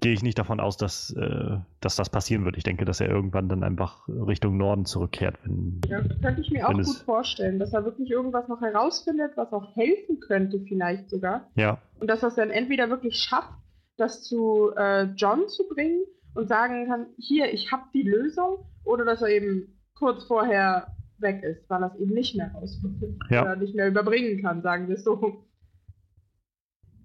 [0.00, 2.56] gehe ich nicht davon aus, dass, äh, dass das passieren wird.
[2.56, 6.68] Ich denke, dass er irgendwann dann einfach Richtung Norden zurückkehrt, wenn, Ja, könnte ich mir
[6.68, 11.48] auch gut vorstellen, dass er wirklich irgendwas noch herausfindet, was auch helfen könnte, vielleicht sogar.
[11.54, 11.78] ja.
[11.98, 13.52] Und dass er es dann entweder wirklich schafft,
[13.96, 16.02] das zu äh, John zu bringen
[16.34, 20.88] und sagen kann, hier, ich habe die Lösung, oder dass er eben kurz vorher
[21.18, 23.42] weg ist, weil er es eben nicht mehr rausfindet Ja.
[23.42, 25.42] oder nicht mehr überbringen kann, sagen wir es so.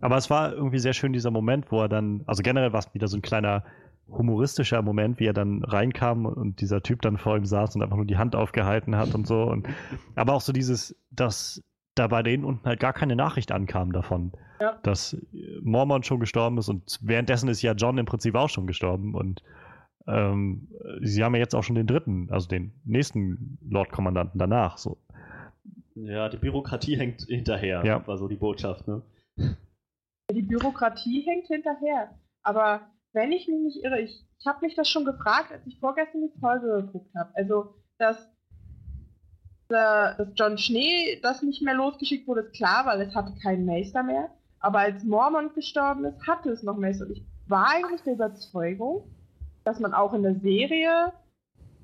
[0.01, 2.93] Aber es war irgendwie sehr schön, dieser Moment, wo er dann, also generell war es
[2.93, 3.63] wieder so ein kleiner
[4.09, 7.95] humoristischer Moment, wie er dann reinkam und dieser Typ dann vor ihm saß und einfach
[7.95, 9.43] nur die Hand aufgehalten hat und so.
[9.43, 9.67] Und,
[10.15, 11.63] aber auch so dieses, dass
[11.95, 14.77] da bei denen unten halt gar keine Nachricht ankam davon, Ja.
[14.83, 15.15] dass
[15.61, 19.43] Mormon schon gestorben ist und währenddessen ist ja John im Prinzip auch schon gestorben und
[20.07, 20.67] ähm,
[21.01, 24.77] sie haben ja jetzt auch schon den dritten, also den nächsten Lordkommandanten danach.
[24.77, 24.97] So.
[25.95, 28.05] Ja, die Bürokratie hängt hinterher, Ja.
[28.07, 29.03] war so die Botschaft, ne?
[30.33, 32.17] Die Bürokratie hängt hinterher.
[32.43, 32.81] Aber
[33.13, 36.21] wenn ich mich nicht irre, ich, ich habe mich das schon gefragt, als ich vorgestern
[36.21, 37.31] die Folge geguckt habe.
[37.35, 38.17] Also dass,
[39.67, 44.03] dass John Schnee das nicht mehr losgeschickt wurde, ist klar, weil es hatte keinen Meister
[44.03, 44.29] mehr.
[44.59, 47.05] Aber als Mormont gestorben ist, hatte es noch Meister.
[47.05, 49.15] Und ich war eigentlich der Überzeugung,
[49.63, 51.13] dass man auch in der Serie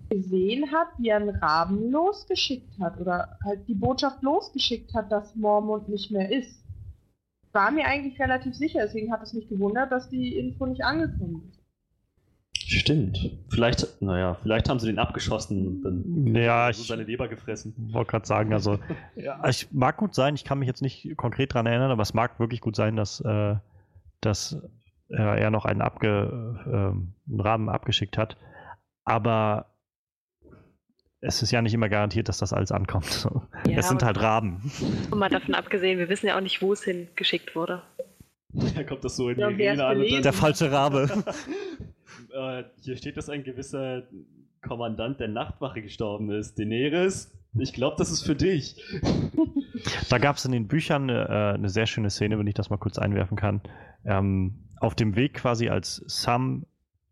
[0.10, 5.36] gesehen hat, wie er einen Raben losgeschickt hat oder halt die Botschaft losgeschickt hat, dass
[5.36, 6.64] Mormont nicht mehr ist.
[7.58, 11.42] War mir eigentlich relativ sicher, deswegen hat es mich gewundert, dass die Info nicht angekommen
[11.50, 11.60] ist.
[12.54, 13.18] Stimmt.
[13.50, 17.74] Vielleicht, naja, vielleicht haben sie den abgeschossen und dann Ja, so ich seine Leber gefressen.
[17.94, 18.78] wollte gerade sagen, also
[19.16, 22.14] ja, ich mag gut sein, ich kann mich jetzt nicht konkret daran erinnern, aber es
[22.14, 23.56] mag wirklich gut sein, dass, äh,
[24.22, 24.62] dass
[25.10, 28.38] äh, er noch einen, abge, äh, einen Rahmen abgeschickt hat.
[29.04, 29.66] Aber
[31.22, 33.28] es ist ja nicht immer garantiert, dass das alles ankommt.
[33.68, 34.72] Ja, es sind halt Raben.
[35.10, 37.82] Und mal davon abgesehen, wir wissen ja auch nicht, wo es hingeschickt wurde.
[38.76, 40.00] Da kommt das so in Ja, die Rede an.
[40.00, 41.10] Der falsche Rabe.
[42.34, 44.04] äh, hier steht, dass ein gewisser
[44.62, 46.58] Kommandant der Nachtwache gestorben ist.
[46.58, 48.82] Daenerys, ich glaube, das ist für dich.
[50.10, 52.78] Da gab es in den Büchern äh, eine sehr schöne Szene, wenn ich das mal
[52.78, 53.62] kurz einwerfen kann.
[54.06, 56.66] Ähm, auf dem Weg quasi, als Sam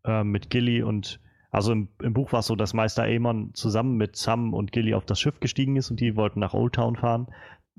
[0.04, 1.20] äh, mit Gilly und
[1.56, 4.92] also im, im Buch war es so, dass Meister Aemon zusammen mit Sam und Gilly
[4.92, 7.28] auf das Schiff gestiegen ist und die wollten nach Old Town fahren,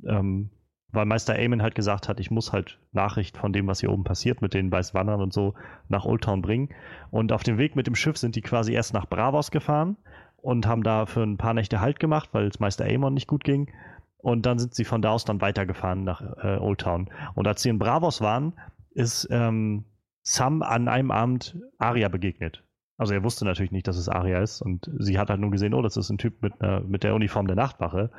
[0.04, 0.50] ähm,
[0.92, 4.04] weil Meister Aemon halt gesagt hat, ich muss halt Nachricht von dem, was hier oben
[4.04, 5.54] passiert mit den Weißen und so
[5.90, 6.70] nach Old Town bringen.
[7.12, 9.96] Und auf dem Weg mit dem Schiff sind die quasi erst nach Bravos gefahren
[10.38, 13.44] und haben da für ein paar Nächte Halt gemacht, weil es Meister Aemon nicht gut
[13.44, 13.72] ging.
[14.18, 17.12] Und dann sind sie von da aus dann weitergefahren nach äh, Old Town.
[17.36, 18.54] Und als sie in Bravos waren,
[18.96, 19.86] ist ähm,
[20.24, 22.64] Sam an einem Abend Arya begegnet.
[22.98, 24.62] Also er wusste natürlich nicht, dass es Arya ist.
[24.62, 27.16] Und sie hat halt nur gesehen, oh, das ist ein Typ mit, einer- mit der
[27.16, 28.10] Uniform der Nachtwache.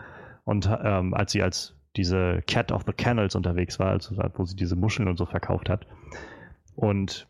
[0.45, 4.57] Und ähm, als sie als diese Cat of the Kennels unterwegs war, also wo sie
[4.57, 5.87] diese Muscheln und so verkauft hat.
[6.77, 7.27] Und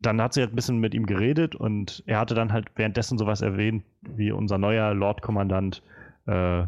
[0.00, 3.18] dann hat sie halt ein bisschen mit ihm geredet und er hatte dann halt währenddessen
[3.18, 5.82] sowas erwähnt, wie unser neuer Lord-Kommandant
[6.26, 6.64] äh,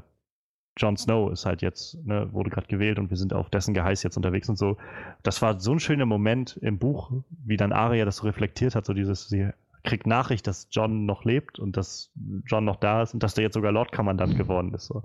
[0.76, 4.02] Jon Snow ist halt jetzt, ne, wurde gerade gewählt und wir sind auf dessen Geheiß
[4.02, 4.76] jetzt unterwegs und so.
[5.22, 7.12] Das war so ein schöner Moment im Buch,
[7.44, 9.50] wie dann Arya das so reflektiert hat, so dieses, sie
[9.84, 12.10] kriegt Nachricht, dass John noch lebt und dass
[12.46, 14.86] John noch da ist und dass der jetzt sogar Lord-Kommandant geworden ist.
[14.86, 15.02] So.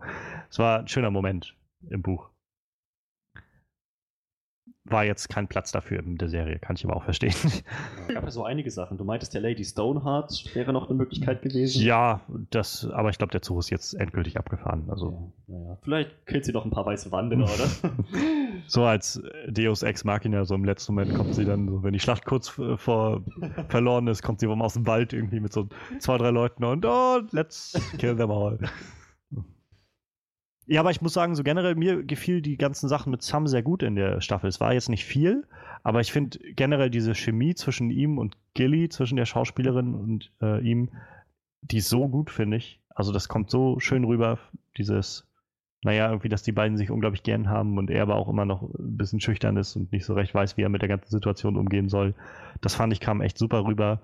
[0.50, 1.54] Es war ein schöner Moment
[1.90, 2.30] im Buch.
[4.90, 7.34] War jetzt kein Platz dafür in der Serie, kann ich aber auch verstehen.
[8.08, 8.98] Es gab ja so einige Sachen.
[8.98, 11.84] Du meintest, der Lady Stoneheart wäre noch eine Möglichkeit gewesen.
[11.84, 14.90] ja, das, aber ich glaube, der Zug ist jetzt endgültig abgefahren.
[14.90, 15.78] Also Ja, naja.
[15.82, 17.94] Vielleicht killt sie noch ein paar weiße Wanderer, oder?
[18.68, 22.00] so als Deus Ex Machina, so im letzten Moment kommt sie dann, so, wenn die
[22.00, 23.22] Schlacht kurz äh, vor
[23.70, 25.68] verloren ist, kommt sie vom aus dem Wald irgendwie mit so
[26.00, 28.58] zwei, drei Leuten und oh, let's kill them all.
[30.72, 33.64] Ja, aber ich muss sagen, so generell, mir gefiel die ganzen Sachen mit Sam sehr
[33.64, 34.48] gut in der Staffel.
[34.48, 35.48] Es war jetzt nicht viel,
[35.82, 40.62] aber ich finde generell diese Chemie zwischen ihm und Gilly, zwischen der Schauspielerin und äh,
[40.62, 40.90] ihm,
[41.64, 42.80] die ist so gut, finde ich.
[42.94, 44.38] Also das kommt so schön rüber,
[44.78, 45.28] dieses,
[45.82, 48.62] naja, irgendwie, dass die beiden sich unglaublich gern haben und er aber auch immer noch
[48.62, 51.58] ein bisschen schüchtern ist und nicht so recht weiß, wie er mit der ganzen Situation
[51.58, 52.14] umgehen soll.
[52.62, 54.02] Das fand ich kam echt super rüber.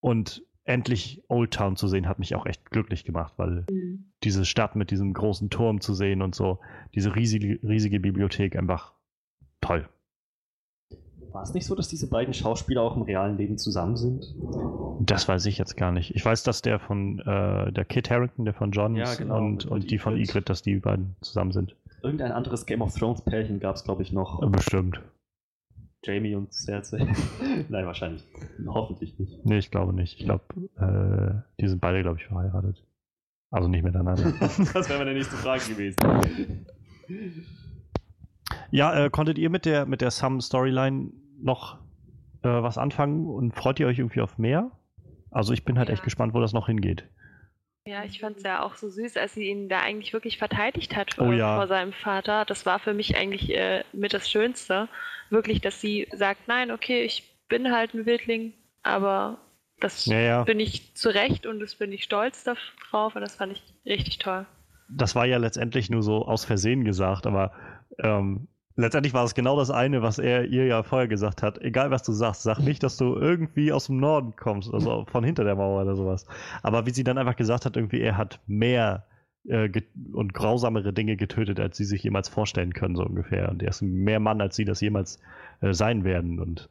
[0.00, 4.10] Und endlich Old Town zu sehen, hat mich auch echt glücklich gemacht, weil Mhm.
[4.24, 6.58] diese Stadt mit diesem großen Turm zu sehen und so,
[6.94, 8.92] diese riesige, riesige Bibliothek, einfach
[9.60, 9.88] toll.
[11.32, 14.34] War es nicht so, dass diese beiden Schauspieler auch im realen Leben zusammen sind?
[15.00, 16.14] Das weiß ich jetzt gar nicht.
[16.14, 19.36] Ich weiß, dass der von äh, der Kit Harrington, der von John Ja, ist, genau,
[19.38, 20.30] und, und die von Ygritte.
[20.30, 21.76] Ygritte, dass die beiden zusammen sind.
[22.02, 24.40] Irgendein anderes Game of Thrones Pärchen gab es, glaube ich, noch.
[24.50, 25.00] Bestimmt.
[26.06, 26.98] Jamie und Cersei.
[27.68, 28.24] Nein, wahrscheinlich.
[28.66, 29.44] Hoffentlich nicht.
[29.44, 30.18] Nee, ich glaube nicht.
[30.20, 30.44] Ich glaube,
[30.78, 32.84] äh, die sind beide, glaube ich, verheiratet.
[33.50, 34.32] Also nicht miteinander.
[34.74, 35.96] das wäre meine nächste Frage gewesen.
[38.70, 41.78] ja, äh, konntet ihr mit der, mit der Sam-Storyline noch
[42.42, 44.70] äh, was anfangen und freut ihr euch irgendwie auf mehr?
[45.30, 45.94] Also ich bin halt Ja.
[45.94, 47.08] echt gespannt, wo das noch hingeht.
[47.86, 50.96] Ja, ich fand es ja auch so süß, als sie ihn da eigentlich wirklich verteidigt
[50.96, 51.56] hat Oh äh, ja.
[51.56, 52.44] vor seinem Vater.
[52.44, 54.88] Das war für mich eigentlich äh, mit das Schönste.
[55.30, 59.38] Wirklich, dass sie sagt, nein, okay, ich bin halt ein Wildling, aber
[59.80, 60.42] das Ja, ja.
[60.42, 62.44] bin ich zu Recht und das bin ich stolz
[62.90, 64.46] drauf und das fand ich richtig toll.
[64.88, 67.52] Das war ja letztendlich nur so aus Versehen gesagt, aber
[67.98, 71.60] ähm, letztendlich war es genau das eine, was er ihr ja vorher gesagt hat.
[71.60, 75.24] Egal was du sagst, sag nicht, dass du irgendwie aus dem Norden kommst, also von
[75.24, 76.26] hinter der Mauer oder sowas.
[76.62, 79.06] Aber wie sie dann einfach gesagt hat, irgendwie, er hat mehr
[79.48, 79.70] äh,
[80.12, 83.50] und grausamere Dinge getötet, als sie sich jemals vorstellen können, so ungefähr.
[83.50, 85.20] Und er ist mehr Mann, als sie das jemals
[85.60, 86.38] äh, sein werden.
[86.38, 86.68] Und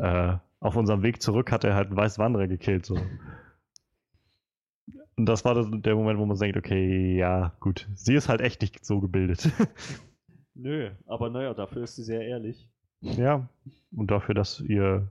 [0.00, 2.86] äh, auf unserem Weg zurück hat er halt einen weißen Wanderer gekillt.
[2.86, 2.98] So.
[5.16, 7.88] Und das war der Moment, wo man denkt, okay, ja, gut.
[7.94, 9.50] Sie ist halt echt nicht so gebildet.
[10.58, 12.68] Nö, aber naja, dafür ist sie sehr ehrlich.
[13.00, 13.48] ja.
[13.96, 15.08] Und dafür, dass ihr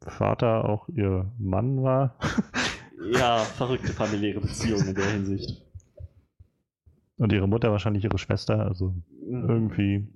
[0.00, 2.18] Vater auch ihr Mann war.
[3.10, 5.60] Ja, verrückte familiäre Beziehungen in der Hinsicht.
[7.16, 8.94] Und ihre Mutter wahrscheinlich ihre Schwester, also
[9.28, 10.06] irgendwie.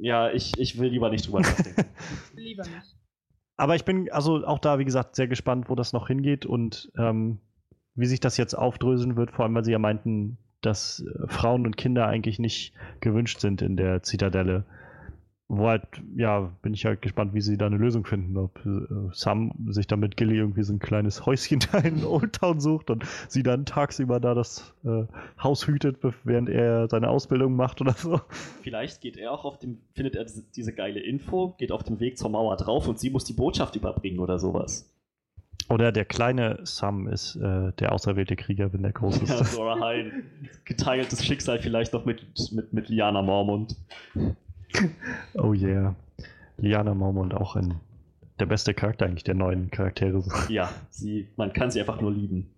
[0.00, 1.84] Ja, ich, ich will lieber nicht drüber nachdenken.
[2.34, 2.96] Lieber nicht.
[3.56, 6.90] Aber ich bin also auch da, wie gesagt, sehr gespannt, wo das noch hingeht und
[6.98, 7.38] ähm,
[7.94, 11.66] wie sich das jetzt aufdröseln wird, vor allem weil sie ja meinten, dass äh, Frauen
[11.66, 14.64] und Kinder eigentlich nicht gewünscht sind in der Zitadelle.
[15.52, 15.82] Wo halt,
[16.14, 18.36] ja, bin ich halt gespannt, wie sie da eine Lösung finden.
[18.36, 22.34] Ob äh, Sam sich da mit Gilly irgendwie so ein kleines Häuschen da in Old
[22.34, 25.06] Town sucht und sie dann tagsüber da das äh,
[25.42, 28.20] Haus hütet, während er seine Ausbildung macht oder so.
[28.62, 31.98] Vielleicht geht er auch auf dem, findet er diese, diese geile Info, geht auf dem
[31.98, 34.88] Weg zur Mauer drauf und sie muss die Botschaft überbringen oder sowas.
[35.70, 39.30] Oder der kleine Sam ist äh, der auserwählte Krieger, wenn der groß ist.
[39.30, 40.24] Ja, Zora Hine.
[40.64, 43.76] Geteiltes Schicksal vielleicht noch mit, mit, mit Liana Mormont.
[45.34, 45.94] Oh yeah.
[46.56, 47.80] Liana Mormont auch ein,
[48.40, 50.24] der beste Charakter eigentlich der neuen Charaktere.
[50.48, 52.52] Ja, sie, man kann sie einfach nur lieben.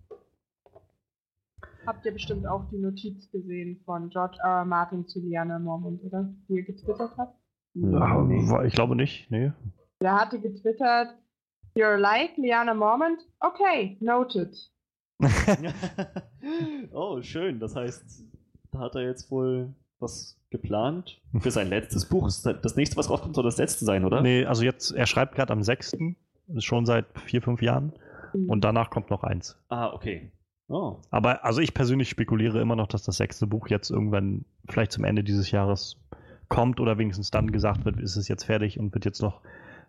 [1.87, 4.61] Habt ihr bestimmt auch die Notiz gesehen von George R.
[4.61, 4.65] R.
[4.65, 6.33] Martin zu Liana Mormont, oder?
[6.49, 7.35] Die er getwittert hat?
[7.75, 9.53] Ja, ich glaube nicht, nee.
[10.01, 11.15] Der hatte getwittert,
[11.75, 13.21] You're like Liana Mormont?
[13.41, 14.55] Okay, noted.
[16.93, 17.61] oh, schön.
[17.61, 18.25] Das heißt,
[18.73, 22.27] da hat er jetzt wohl was geplant für sein letztes Buch.
[22.27, 24.21] Ist das nächste, was rauskommt, soll das letzte sein, oder?
[24.21, 25.97] Nee, also jetzt, er schreibt gerade am 6.
[26.59, 27.93] schon seit vier, fünf Jahren.
[28.49, 29.59] Und danach kommt noch eins.
[29.69, 30.33] Ah, okay.
[30.69, 31.01] Oh.
[31.11, 35.05] Aber also ich persönlich spekuliere immer noch, dass das sechste Buch jetzt irgendwann vielleicht zum
[35.05, 36.01] Ende dieses Jahres
[36.49, 39.43] kommt oder wenigstens dann gesagt wird, ist es jetzt fertig und wird jetzt noch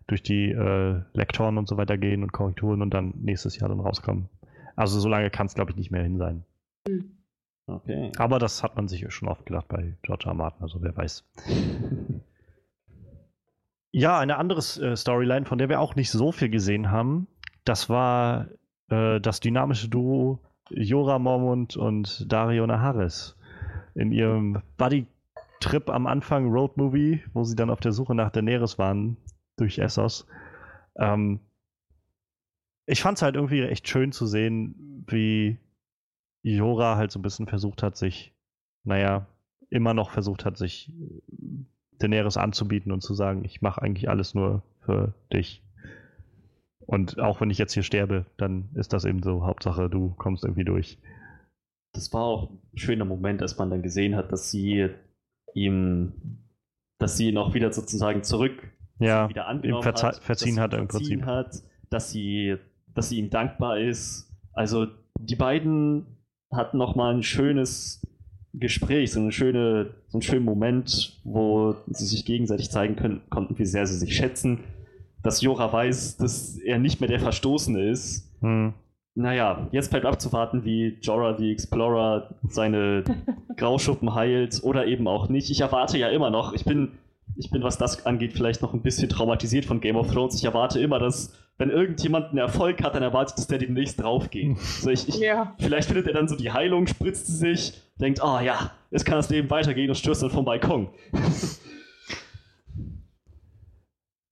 [0.06, 3.80] durch die äh, Lektoren und so weiter gehen und Korrekturen und dann nächstes Jahr dann
[3.80, 4.28] rauskommen.
[4.76, 6.44] Also so lange kann es, glaube ich, nicht mehr hin sein.
[7.66, 8.12] Okay.
[8.18, 10.34] Aber das hat man sich schon oft gedacht bei George R.
[10.34, 11.24] Martin, also wer weiß.
[13.92, 17.26] ja, eine andere äh, Storyline, von der wir auch nicht so viel gesehen haben,
[17.64, 18.48] das war
[18.90, 20.40] äh, das dynamische Duo
[20.70, 23.36] Jora Mormont und Dario Naharis
[23.94, 28.78] in ihrem Buddy-Trip am Anfang Road Movie, wo sie dann auf der Suche nach Daenerys
[28.78, 29.16] waren
[29.56, 30.26] durch Essos.
[30.96, 31.40] Ähm,
[32.86, 35.58] ich fand es halt irgendwie echt schön zu sehen, wie
[36.42, 38.34] Jora halt so ein bisschen versucht hat, sich,
[38.84, 39.26] naja,
[39.70, 40.92] immer noch versucht hat, sich
[41.98, 45.62] Daenerys anzubieten und zu sagen, ich mache eigentlich alles nur für dich.
[46.86, 49.46] Und auch wenn ich jetzt hier sterbe, dann ist das eben so.
[49.46, 50.98] Hauptsache, du kommst irgendwie durch.
[51.94, 54.90] Das war auch ein schöner Moment, als man dann gesehen hat, dass sie
[55.54, 56.12] ihm,
[56.98, 60.78] dass sie ihn auch wieder sozusagen zurück ja, wieder angenommen hat, verziehen dass hat sie
[60.78, 61.26] im verziehen Prinzip.
[61.26, 62.56] Hat, dass sie,
[62.94, 64.30] dass sie ihm dankbar ist.
[64.52, 64.86] Also
[65.18, 66.06] die beiden
[66.52, 68.06] hatten noch mal ein schönes
[68.52, 73.58] Gespräch, so eine schöne, so einen schönen Moment, wo sie sich gegenseitig zeigen können, konnten,
[73.58, 74.60] wie sehr sie sich schätzen.
[75.22, 78.30] Dass Jora weiß, dass er nicht mehr der Verstoßene ist.
[78.40, 78.74] Hm.
[79.16, 83.04] Naja, jetzt bleibt abzuwarten, wie Jorah the Explorer seine
[83.56, 85.50] Grauschuppen heilt oder eben auch nicht.
[85.50, 86.92] Ich erwarte ja immer noch, ich bin,
[87.36, 90.36] ich bin, was das angeht, vielleicht noch ein bisschen traumatisiert von Game of Thrones.
[90.36, 94.58] Ich erwarte immer, dass, wenn irgendjemand einen Erfolg hat, dann erwartet, dass der demnächst draufgeht.
[94.58, 95.54] So, ich, ich, Ja.
[95.58, 99.16] Vielleicht findet er dann so die Heilung, spritzt sie sich, denkt, ah ja, jetzt kann
[99.16, 100.88] das Leben weitergehen und stürzt dann vom Balkon.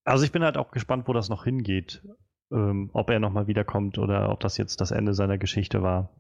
[0.05, 2.03] Also ich bin halt auch gespannt, wo das noch hingeht.
[2.51, 6.11] Ähm, ob er nochmal wiederkommt oder ob das jetzt das Ende seiner Geschichte war.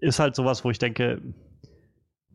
[0.00, 1.22] Ist halt sowas, wo ich denke,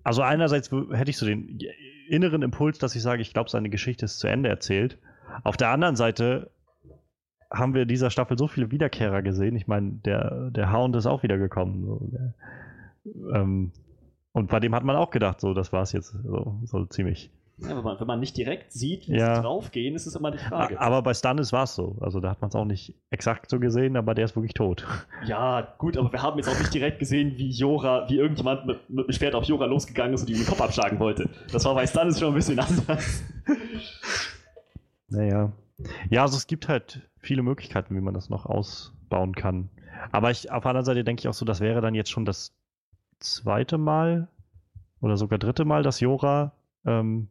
[0.04, 1.60] also einerseits hätte ich so den
[2.08, 4.98] inneren Impuls, dass ich sage, ich glaube, seine Geschichte ist zu Ende erzählt.
[5.44, 6.52] Auf der anderen Seite
[7.52, 9.56] haben wir in dieser Staffel so viele Wiederkehrer gesehen.
[9.56, 11.86] Ich meine, der, der Hound ist auch wiedergekommen.
[11.86, 12.34] So, der,
[13.34, 13.72] ähm,
[14.32, 16.10] und bei dem hat man auch gedacht, so, das war's jetzt.
[16.24, 17.32] So, so ziemlich.
[17.58, 19.36] Ja, wenn, man, wenn man nicht direkt sieht, wie Ja.
[19.36, 20.80] sie draufgehen, ist es immer die Frage.
[20.82, 21.98] Aber bei Stannis war es so.
[22.02, 24.86] Also da hat man es auch nicht exakt so gesehen, aber der ist wirklich tot.
[25.26, 28.90] Ja, gut, aber wir haben jetzt auch nicht direkt gesehen, wie Jora, wie irgendjemand mit,
[28.90, 31.30] mit dem Schwert auf Jora losgegangen ist und ihm den Kopf abschlagen wollte.
[31.52, 33.24] Das war bei Stannis schon ein bisschen anders.
[35.08, 35.52] Naja.
[36.10, 39.70] Ja, also es gibt halt viele Möglichkeiten, wie man das noch ausbauen kann.
[40.12, 42.26] Aber ich, auf der anderen Seite denke ich auch so, das wäre dann jetzt schon
[42.26, 42.54] das
[43.20, 44.28] zweite Mal
[45.02, 46.54] oder sogar dritte Mal, dass Jora
[46.86, 47.28] ähm,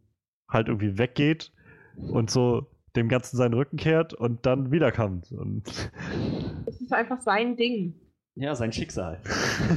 [0.49, 1.53] halt irgendwie weggeht
[1.97, 2.67] und so
[2.97, 5.33] dem Ganzen seinen Rücken kehrt und dann wiederkommt.
[5.33, 5.67] Und
[6.67, 7.95] Es ist einfach sein Ding.
[8.37, 9.21] Ja, sein Schicksal.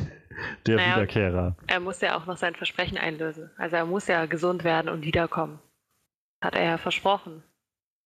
[0.67, 0.95] der Naja.
[0.95, 1.57] Wiederkehrer.
[1.67, 3.49] Er muss ja auch noch sein Versprechen einlösen.
[3.57, 5.59] Also er muss ja gesund werden und wiederkommen.
[6.41, 7.43] Hat er ja versprochen.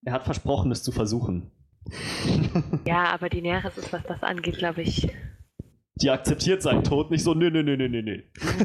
[0.04, 1.52] Er hat versprochen, es zu versuchen.
[2.86, 5.10] Ja, aber die Näheres ist, was das angeht, glaube ich.
[5.96, 8.22] Die akzeptiert seinen Tod nicht so, nö, nö, nö, nö, nö, nö.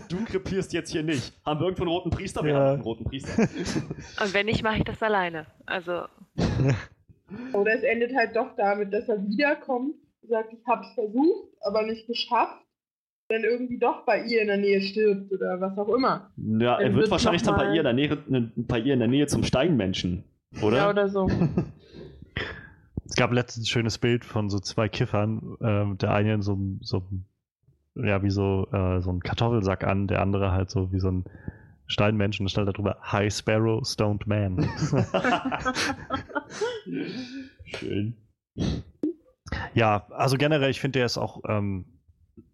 [0.08, 1.32] Du, du krepierst jetzt hier nicht.
[1.44, 2.42] Haben wir irgendwo einen roten Priester?
[2.44, 2.58] Wir Ja.
[2.58, 3.42] haben einen roten Priester.
[4.22, 5.46] Und wenn nicht, mache ich das alleine.
[5.66, 6.04] Also,
[7.52, 12.06] Oder es endet halt doch damit, dass er wiederkommt sagt, ich hab's versucht, aber nicht
[12.06, 12.62] geschafft,
[13.28, 16.30] dann irgendwie doch bei ihr in der Nähe stirbt oder was auch immer.
[16.36, 18.92] Ja, er Dann wird wird's wahrscheinlich dann bei ihr, in der Nähe, ne, bei ihr
[18.94, 20.24] in der Nähe zum Steinmenschen,
[20.62, 20.76] oder?
[20.76, 21.28] Ja, oder so.
[23.08, 25.56] Es gab letztens ein schönes Bild von so zwei Kiffern.
[25.60, 27.02] Ähm, der eine in so einem, so
[27.94, 31.24] ja, wie so, äh, so ein Kartoffelsack an, der andere halt so wie so ein
[31.86, 34.68] Steinmensch und da stand da drüber High Sparrow, Stoned Man.
[37.64, 38.16] Schön.
[39.74, 41.86] ja, also generell, ich finde, der ist auch, ähm,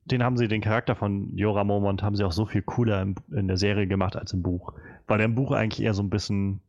[0.04, 3.14] den haben sie, den Charakter von Jorah Mormont haben sie auch so viel cooler im,
[3.34, 4.74] in der Serie gemacht als im Buch.
[5.06, 6.60] Weil der im Buch eigentlich eher so ein bisschen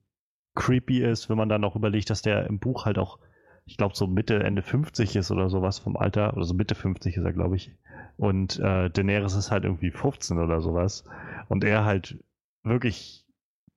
[0.56, 3.20] creepy ist, wenn man dann auch überlegt, dass der im Buch halt auch,
[3.66, 7.18] ich glaube, so Mitte, Ende 50 ist oder sowas vom Alter, oder so Mitte 50
[7.18, 7.74] ist er, glaube ich.
[8.18, 11.06] Und äh, Daenerys ist halt irgendwie 15 oder sowas.
[11.48, 12.18] Und er halt
[12.64, 13.26] wirklich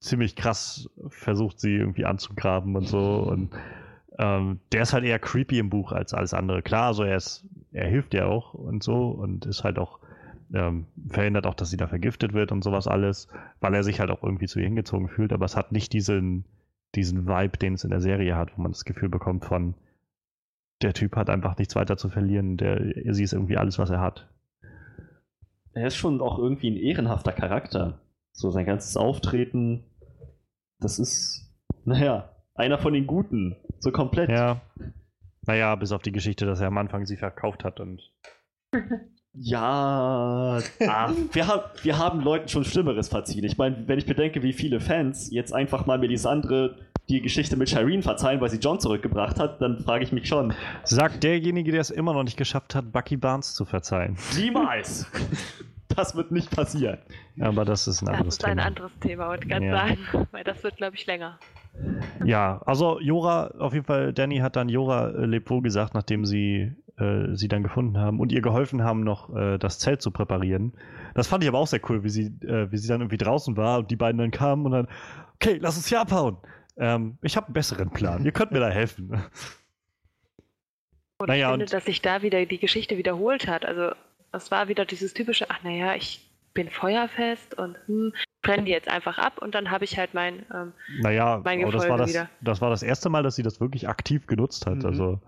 [0.00, 3.18] ziemlich krass versucht, sie irgendwie anzugraben und so.
[3.20, 3.50] Und
[4.18, 6.62] ähm, der ist halt eher creepy im Buch als alles andere.
[6.62, 10.00] Klar, also er ist, er hilft ja auch und so und ist halt auch,
[10.54, 13.28] ähm, verhindert auch, dass sie da vergiftet wird und sowas alles,
[13.60, 16.44] weil er sich halt auch irgendwie zu ihr hingezogen fühlt, aber es hat nicht diesen,
[16.96, 19.74] diesen Vibe, den es in der Serie hat, wo man das Gefühl bekommt von,
[20.82, 22.80] der Typ hat einfach nichts weiter zu verlieren, der,
[23.14, 24.28] sie ist irgendwie alles, was er hat.
[25.72, 28.00] Er ist schon auch irgendwie ein ehrenhafter Charakter.
[28.32, 29.84] So sein ganzes Auftreten,
[30.78, 33.56] das ist, naja, einer von den Guten.
[33.78, 34.30] So komplett.
[34.30, 34.60] Ja.
[35.46, 38.12] Naja, bis auf die Geschichte, dass er am Anfang sie verkauft hat und
[39.38, 40.58] Ja,
[40.88, 43.44] ah, wir, haben, wir haben Leuten schon Schlimmeres verziehen.
[43.44, 46.76] Ich meine, wenn ich bedenke, wie viele Fans jetzt einfach mal Melisandre
[47.08, 50.54] die Geschichte mit Shireen verzeihen, weil sie John zurückgebracht hat, dann frage ich mich schon,
[50.84, 54.16] sagt derjenige, der es immer noch nicht geschafft hat, Bucky Barnes zu verzeihen.
[54.36, 55.06] niemals!
[55.94, 56.98] Das wird nicht passieren.
[57.40, 58.66] Aber das ist ein Das anderes ist ein Thema.
[58.66, 59.86] anderes Thema, wollte ich ganz Ja.
[59.86, 60.28] sagen.
[60.32, 61.38] Weil das wird, glaube ich, länger.
[62.24, 66.74] Ja, also Jora, auf jeden Fall, Danny hat dann Jora äh, wohl gesagt, nachdem sie
[66.98, 70.72] äh, sie dann gefunden haben und ihr geholfen haben, noch äh, das Zelt zu präparieren.
[71.14, 73.56] Das fand ich aber auch sehr cool, wie sie, äh, wie sie dann irgendwie draußen
[73.56, 74.88] war und die beiden dann kamen und dann,
[75.34, 76.36] okay, lass uns hier abhauen.
[76.78, 78.24] Ähm, ich habe einen besseren Plan.
[78.24, 79.10] Ihr könnt mir da helfen.
[81.18, 83.64] Und Naja, ich finde, und- dass sich da wieder die Geschichte wiederholt hat.
[83.64, 83.92] Also
[84.32, 88.88] es war wieder dieses typische, ach naja, ich bin feuerfest und hm, brenne die jetzt
[88.88, 91.98] einfach ab und dann habe ich halt mein, ähm, Naja, Mein aber das Gefolge war
[91.98, 92.28] das, wieder.
[92.42, 94.76] das war das erste Mal, dass sie das wirklich aktiv genutzt hat.
[94.76, 94.86] Mhm.
[94.86, 95.20] Also,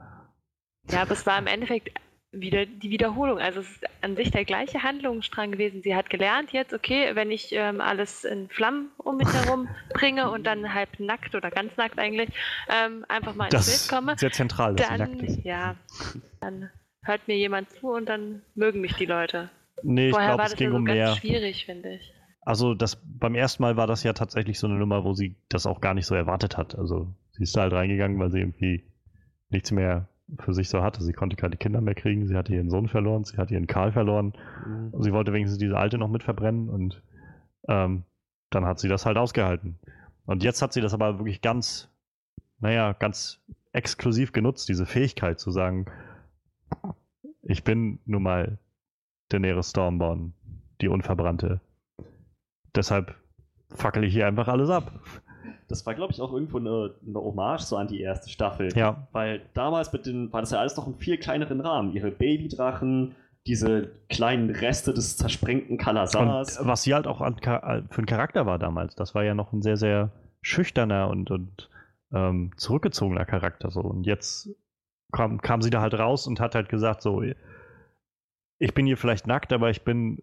[0.91, 1.91] ja, aber es war im Endeffekt
[2.32, 3.39] wieder die Wiederholung.
[3.39, 5.82] Also es ist an sich der gleiche Handlungsstrang gewesen.
[5.82, 10.30] Sie hat gelernt jetzt, okay, wenn ich ähm, alles in Flammen um mich herum bringe
[10.30, 12.30] und dann halb nackt oder ganz nackt eigentlich
[12.68, 15.45] ähm, einfach mal ins das Bild komme, sehr zentral, dass dann, nackt ist.
[15.45, 15.76] ja,
[16.41, 16.70] dann
[17.03, 19.51] hört mir jemand zu und dann mögen mich die Leute.
[19.82, 21.16] Nee, ich Vorher glaube, war es ging so um ganz mehr.
[21.16, 22.12] schwierig, finde ich.
[22.43, 25.66] Also das beim ersten Mal war das ja tatsächlich so eine Nummer, wo sie das
[25.66, 26.76] auch gar nicht so erwartet hat.
[26.76, 28.84] Also sie ist da halt reingegangen, weil sie irgendwie
[29.51, 30.09] nichts mehr
[30.39, 31.03] für sich so hatte.
[31.03, 33.93] Sie konnte keine Kinder mehr kriegen, sie hatte ihren Sohn verloren, sie hatte ihren Karl
[33.93, 34.35] verloren.
[34.93, 37.03] Und sie wollte wenigstens diese alte noch mit verbrennen und
[37.68, 38.05] ähm,
[38.51, 39.79] dann hat sie das halt ausgehalten.
[40.26, 41.89] Und jetzt hat sie das aber wirklich ganz,
[42.61, 43.41] naja, ganz
[43.72, 45.87] exklusiv genutzt, diese Fähigkeit zu sagen,
[47.43, 48.59] ich bin nun mal
[49.31, 50.35] Daenerys Stormborn,
[50.81, 51.61] die Unverbrannte.
[52.74, 53.14] Deshalb
[53.70, 54.93] fackel ich hier einfach alles ab.
[55.69, 58.75] Das war, glaube ich, auch irgendwo eine, eine Hommage so an die erste Staffel.
[58.77, 61.93] Ja, Weil damals mit den, war das ja alles noch im viel kleineren Rahmen.
[61.93, 63.14] Ihre Babydrachen,
[63.47, 66.59] diese kleinen Reste des zersprengten und Kalasars.
[66.62, 69.53] was sie halt auch an, Cha- für ein Charakter war damals, das war ja noch
[69.53, 70.11] ein sehr, sehr
[70.43, 71.69] schüchterner und, und
[72.12, 73.71] ähm, zurückgezogener Charakter.
[73.71, 73.81] So.
[73.81, 74.49] Und jetzt
[75.12, 77.23] kam, kam sie da halt raus und hat halt gesagt, so,
[78.59, 80.23] ich bin hier vielleicht nackt, aber ich bin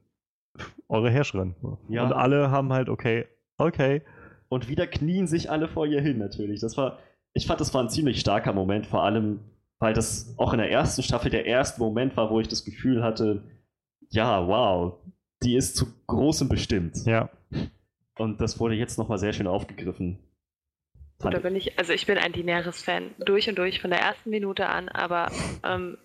[0.88, 1.56] eure Herrscherin.
[1.90, 2.04] Ja.
[2.06, 3.28] Und alle haben halt, okay,
[3.58, 4.02] okay.
[4.50, 6.62] Und wieder knien sich alle vor ihr hin, natürlich.
[6.62, 7.00] Das war,
[7.34, 9.40] ich fand, das war ein ziemlich starker Moment, vor allem,
[9.80, 13.04] weil das auch in der ersten Staffel der erste Moment war, wo ich das Gefühl
[13.04, 13.44] hatte,
[14.10, 14.94] ja, wow,
[15.44, 16.98] die ist zu großem bestimmt.
[17.06, 17.30] Ja,
[18.18, 20.20] Und das wurde jetzt nochmal sehr schön aufgegriffen.
[21.20, 24.68] Da bin ich, also ich bin ein Daenerys-Fan durch und durch von der ersten Minute
[24.68, 25.32] an, aber
[25.64, 25.98] ähm,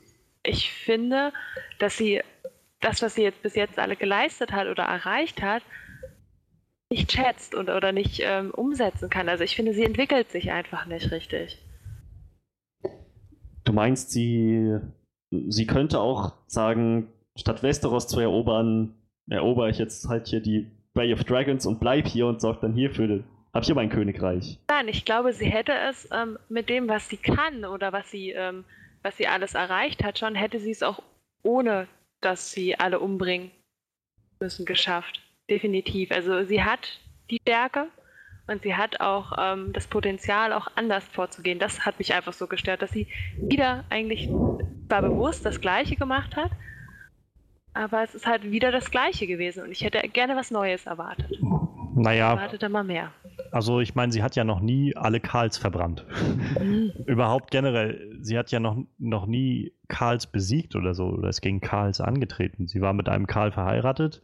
[0.43, 1.32] ich finde,
[1.78, 2.22] dass sie
[2.80, 5.62] das, was sie jetzt bis jetzt alle geleistet hat oder erreicht hat,
[6.91, 9.28] nicht schätzt und, oder nicht ähm, umsetzen kann.
[9.28, 11.59] Also ich finde, sie entwickelt sich einfach nicht richtig.
[13.64, 14.78] Du meinst, sie,
[15.30, 18.95] sie könnte auch sagen, statt Westeros zu erobern,
[19.28, 22.74] erobere ich jetzt halt hier die Bay of Dragons und bleib hier und sorge dann
[22.74, 23.22] hierfür,
[23.55, 24.59] hab hier mein Königreich.
[24.68, 28.30] Nein, ich glaube, sie hätte es ähm, mit dem, was sie kann oder was sie,
[28.30, 28.64] ähm,
[29.03, 31.01] was sie alles erreicht hat, schon hätte sie es auch
[31.45, 31.86] ohne,
[32.20, 33.53] dass sie alle umbringen
[34.41, 35.20] müssen, geschafft.
[35.51, 36.12] Definitiv.
[36.12, 37.88] Also sie hat die Stärke
[38.46, 41.59] und sie hat auch ähm, das Potenzial, auch anders vorzugehen.
[41.59, 44.30] Das hat mich einfach so gestört, dass sie wieder eigentlich
[44.88, 46.51] zwar bewusst das Gleiche gemacht hat,
[47.74, 51.30] aber es ist halt wieder das Gleiche gewesen und ich hätte gerne was Neues erwartet.
[51.94, 53.12] Naja, Erwartet mal mehr.
[53.51, 56.07] also ich meine, sie hat ja noch nie alle Karls verbrannt.
[57.07, 61.61] Überhaupt generell, sie hat ja noch, noch nie Karls besiegt oder so, oder ist gegen
[61.61, 62.68] Karls angetreten.
[62.68, 64.22] Sie war mit einem Karl verheiratet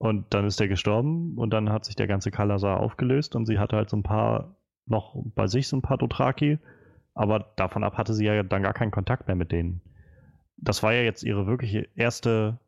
[0.00, 3.58] und dann ist der gestorben und dann hat sich der ganze Kalasar aufgelöst und sie
[3.58, 6.58] hatte halt so ein paar, noch bei sich so ein paar Dothraki,
[7.12, 9.82] aber davon ab hatte sie ja dann gar keinen Kontakt mehr mit denen.
[10.56, 12.58] Das war ja jetzt ihre wirkliche erste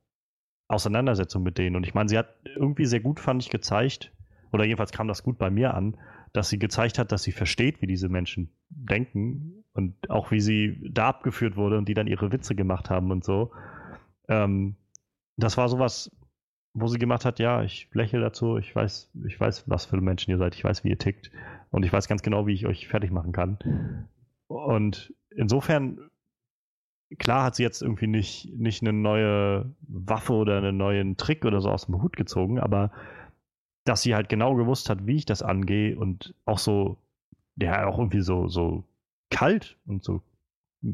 [0.68, 4.12] Auseinandersetzung mit denen und ich meine, sie hat irgendwie sehr gut, fand ich, gezeigt,
[4.52, 5.96] oder jedenfalls kam das gut bei mir an,
[6.34, 10.78] dass sie gezeigt hat, dass sie versteht, wie diese Menschen denken und auch wie sie
[10.90, 13.52] da abgeführt wurde und die dann ihre Witze gemacht haben und so.
[14.28, 14.76] Ähm,
[15.38, 16.10] das war sowas,
[16.74, 20.30] wo sie gemacht hat, ja, ich lächle dazu, ich weiß, ich weiß, was für Menschen
[20.30, 21.30] ihr seid, ich weiß, wie ihr tickt
[21.70, 24.08] und ich weiß ganz genau, wie ich euch fertig machen kann.
[24.46, 26.10] Und insofern,
[27.18, 31.60] klar hat sie jetzt irgendwie nicht, nicht eine neue Waffe oder einen neuen Trick oder
[31.60, 32.90] so aus dem Hut gezogen, aber
[33.84, 36.96] dass sie halt genau gewusst hat, wie ich das angehe und auch so,
[37.56, 38.84] ja, auch irgendwie so, so
[39.30, 40.22] kalt und so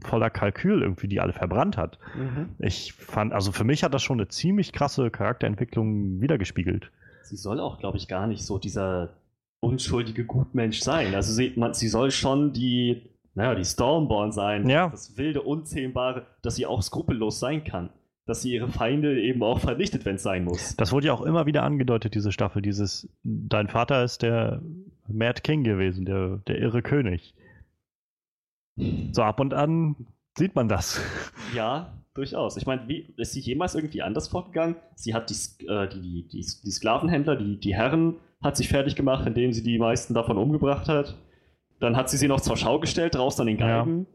[0.03, 1.99] voller Kalkül irgendwie die alle verbrannt hat.
[2.17, 2.51] Mhm.
[2.59, 6.91] Ich fand, also für mich hat das schon eine ziemlich krasse Charakterentwicklung wiedergespiegelt.
[7.23, 9.11] Sie soll auch, glaube ich, gar nicht so dieser
[9.61, 11.15] unschuldige Gutmensch sein.
[11.15, 13.03] Also sie, man, sie soll schon die,
[13.35, 14.69] naja, die Stormborn sein.
[14.69, 14.89] Ja.
[14.89, 17.91] Das wilde, unzähmbare, dass sie auch skrupellos sein kann.
[18.27, 20.77] Dass sie ihre Feinde eben auch vernichtet, wenn es sein muss.
[20.77, 24.61] Das wurde ja auch immer wieder angedeutet, diese Staffel, dieses, dein Vater ist der
[25.07, 27.35] Mad King gewesen, der, der irre König.
[29.13, 29.97] So ab und an
[30.37, 31.01] sieht man das.
[31.55, 32.57] Ja, durchaus.
[32.57, 34.77] Ich meine, wie ist sie jemals irgendwie anders vorgegangen?
[34.95, 39.27] Sie hat die, äh, die, die, die, Sklavenhändler, die, die Herren, hat sich fertig gemacht,
[39.27, 41.17] indem sie die meisten davon umgebracht hat.
[41.81, 43.79] Dann hat sie sie noch zur Schau gestellt, draußen an den Ja.
[43.81, 44.07] Geigen.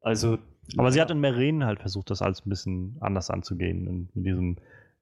[0.00, 0.38] Also.
[0.76, 3.88] Aber sie hat in Meren halt versucht, das alles ein bisschen anders anzugehen.
[3.88, 4.56] Und mit diesem,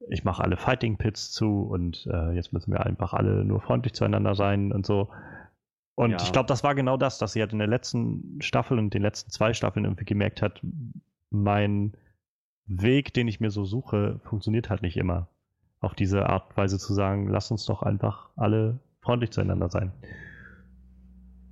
[0.09, 3.93] ich mache alle Fighting Pits zu und äh, jetzt müssen wir einfach alle nur freundlich
[3.95, 5.09] zueinander sein und so.
[5.95, 6.17] Und Ja.
[6.23, 9.03] ich glaube, das war genau das, dass sie halt in der letzten Staffel und den
[9.03, 10.61] letzten zwei Staffeln irgendwie gemerkt hat,
[11.31, 11.93] mein
[12.67, 15.29] Weg, den ich mir so suche, funktioniert halt nicht immer.
[15.81, 19.93] Auf diese Art und Weise zu sagen, lass uns doch einfach alle freundlich zueinander sein.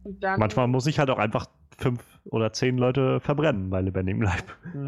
[0.05, 4.23] Und dann, Manchmal muss ich halt auch einfach fünf oder zehn Leute verbrennen bei lebendigem
[4.23, 4.45] Leib.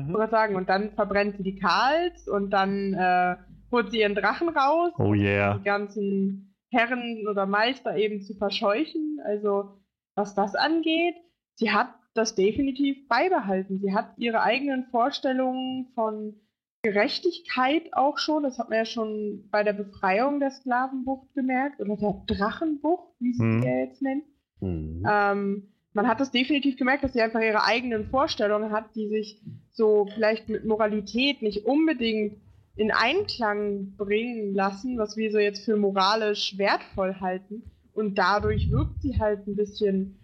[0.09, 3.37] Ich wollte sagen, und dann verbrennt sie die Karls und dann äh,
[3.71, 5.59] holt sie ihren Drachen raus, Oh yeah.
[5.59, 9.21] die ganzen Herren oder Meister eben zu verscheuchen.
[9.25, 9.79] Also
[10.15, 11.15] was das angeht,
[11.55, 13.81] sie hat das definitiv beibehalten.
[13.81, 16.35] Sie hat ihre eigenen Vorstellungen von
[16.83, 21.97] Gerechtigkeit auch schon, das hat man ja schon bei der Befreiung der Sklavenbucht gemerkt, oder
[21.97, 23.63] der Drachenbucht, wie sie Hm.
[23.63, 24.25] ja jetzt nennt.
[24.61, 25.07] Mhm.
[25.09, 29.43] Ähm, man hat das definitiv gemerkt, dass sie einfach ihre eigenen Vorstellungen hat, die sich
[29.71, 32.41] so vielleicht mit Moralität nicht unbedingt
[32.77, 37.63] in Einklang bringen lassen, was wir so jetzt für moralisch wertvoll halten.
[37.93, 40.19] Und dadurch wirkt sie halt ein bisschen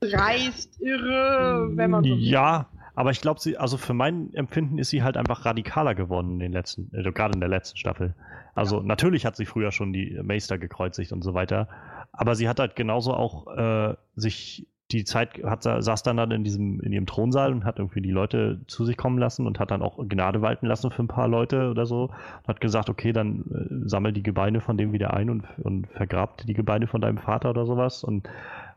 [0.00, 2.18] dreist, irre, wenn man so will.
[2.18, 6.32] Ja, aber ich glaube, sie, also für mein Empfinden ist sie halt einfach radikaler geworden
[6.32, 8.14] in den letzten, also gerade in der letzten Staffel.
[8.54, 11.68] Also natürlich hat sie früher schon die Meister gekreuzigt und so weiter,
[12.12, 16.44] aber sie hat halt genauso auch äh, sich die Zeit hat saß dann dann in
[16.44, 19.70] diesem in ihrem Thronsaal und hat irgendwie die Leute zu sich kommen lassen und hat
[19.70, 23.12] dann auch Gnade walten lassen für ein paar Leute oder so und hat gesagt, okay,
[23.12, 27.00] dann äh, sammel die Gebeine von dem wieder ein und, und vergrabt die Gebeine von
[27.00, 28.28] deinem Vater oder sowas und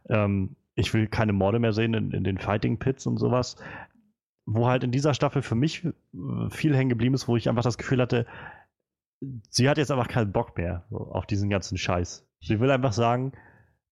[0.09, 3.57] ähm, ich will keine Morde mehr sehen in, in den Fighting Pits und sowas.
[4.45, 5.91] Wo halt in dieser Staffel für mich äh,
[6.49, 8.25] viel hängen geblieben ist, wo ich einfach das Gefühl hatte,
[9.49, 12.27] sie hat jetzt einfach keinen Bock mehr auf diesen ganzen Scheiß.
[12.41, 13.31] Sie will einfach sagen,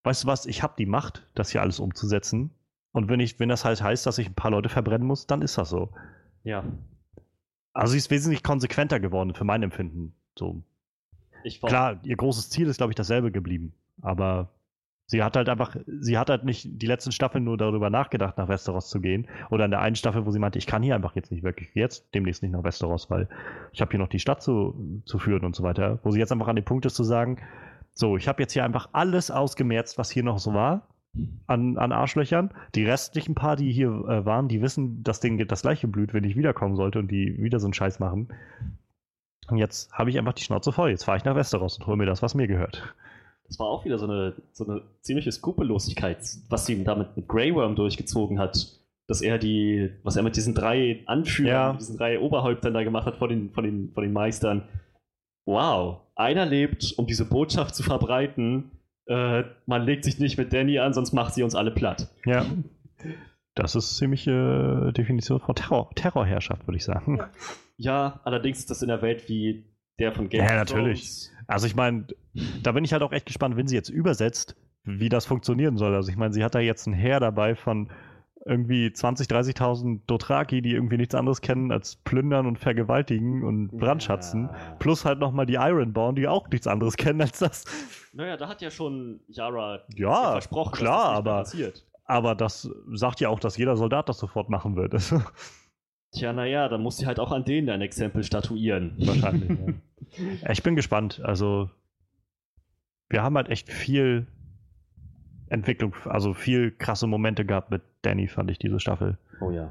[0.04, 2.52] weißt du was, ich habe die Macht, das hier alles umzusetzen.
[2.91, 5.41] Und wenn ich, wenn das halt heißt, dass ich ein paar Leute verbrennen muss, dann
[5.41, 5.93] ist das so.
[6.43, 6.64] Ja.
[7.74, 10.14] Also sie ist wesentlich konsequenter geworden für mein Empfinden.
[10.38, 10.64] So
[11.43, 13.74] Ich war, klar, ihr großes Ziel ist, glaube ich, dasselbe geblieben.
[14.02, 14.49] Aber
[15.06, 18.49] sie hat halt einfach, sie hat halt nicht die letzten Staffeln nur darüber nachgedacht, nach
[18.49, 19.28] Westeros zu gehen.
[19.52, 21.70] Oder in der einen Staffel, wo sie meinte, ich kann hier einfach jetzt nicht wirklich,
[21.76, 23.30] jetzt demnächst nicht nach Westeros, weil
[23.72, 25.99] ich habe hier noch die Stadt zu, zu führen und so weiter.
[26.04, 27.38] Wo sie jetzt einfach an dem Punkt ist zu sagen,
[27.93, 30.87] so, ich habe jetzt hier einfach alles ausgemerzt, was hier noch so war.
[31.45, 32.53] An, an Arschlöchern.
[32.73, 36.23] Die restlichen paar, die hier äh, waren, die wissen, dass denen das gleiche blüht, wenn
[36.23, 38.29] ich wiederkommen sollte und die wieder so einen Scheiß machen.
[39.49, 40.89] Und jetzt habe ich einfach die Schnauze voll.
[40.89, 42.95] Jetzt fahre ich nach Westeros und hole mir das, was mir gehört.
[43.45, 47.53] das war auch wieder so eine, so eine ziemliche Skrupellosigkeit, was sie damit mit Grey
[47.53, 48.79] Worm durchgezogen hat.
[49.07, 51.73] Dass er die, was er mit diesen drei Anführern, Ja.
[51.73, 54.63] diesen drei Oberhäuptern da gemacht hat von den, von den, von den Meistern.
[55.45, 58.72] Wow, einer lebt, um diese Botschaft zu verbreiten.
[59.07, 62.07] Äh, man legt sich nicht mit Danny an, sonst macht sie uns alle platt.
[62.26, 62.45] Ja.
[63.55, 67.17] Das ist ziemliche äh, Definition von Terror, Terrorherrschaft, würde ich sagen.
[67.17, 67.30] Ja.
[67.82, 69.65] Ja, allerdings ist das in der Welt wie
[69.97, 71.30] der von Game Ja, natürlich.
[71.47, 72.05] Also ich meine,
[72.61, 75.95] da bin ich halt auch echt gespannt, wenn sie jetzt übersetzt, wie das funktionieren soll.
[75.95, 77.89] Also ich meine, sie hat da jetzt ein Heer dabei von
[78.45, 84.45] irgendwie 20, 30.000 Dothraki, die irgendwie nichts anderes kennen als plündern und vergewaltigen und brandschatzen.
[84.51, 84.75] Ja.
[84.79, 87.65] Plus halt nochmal die Ironborn, die auch nichts anderes kennen als das.
[88.13, 91.85] Naja, da hat ja schon Yara Ja, versprochen, klar, dass das aber- passiert.
[92.05, 94.93] Aber das sagt ja auch, dass jeder Soldat das sofort machen wird.
[96.13, 98.95] Tja, naja, dann muss sie halt auch an denen ein Exempel statuieren.
[98.99, 99.49] Wahrscheinlich.
[100.19, 100.49] ja.
[100.51, 101.21] Ich bin gespannt.
[101.23, 101.69] Also,
[103.09, 104.27] wir haben halt echt viel
[105.52, 109.18] Entwicklung, also viel krasse Momente gehabt mit Danny, fand ich, diese Staffel.
[109.41, 109.70] Oh ja.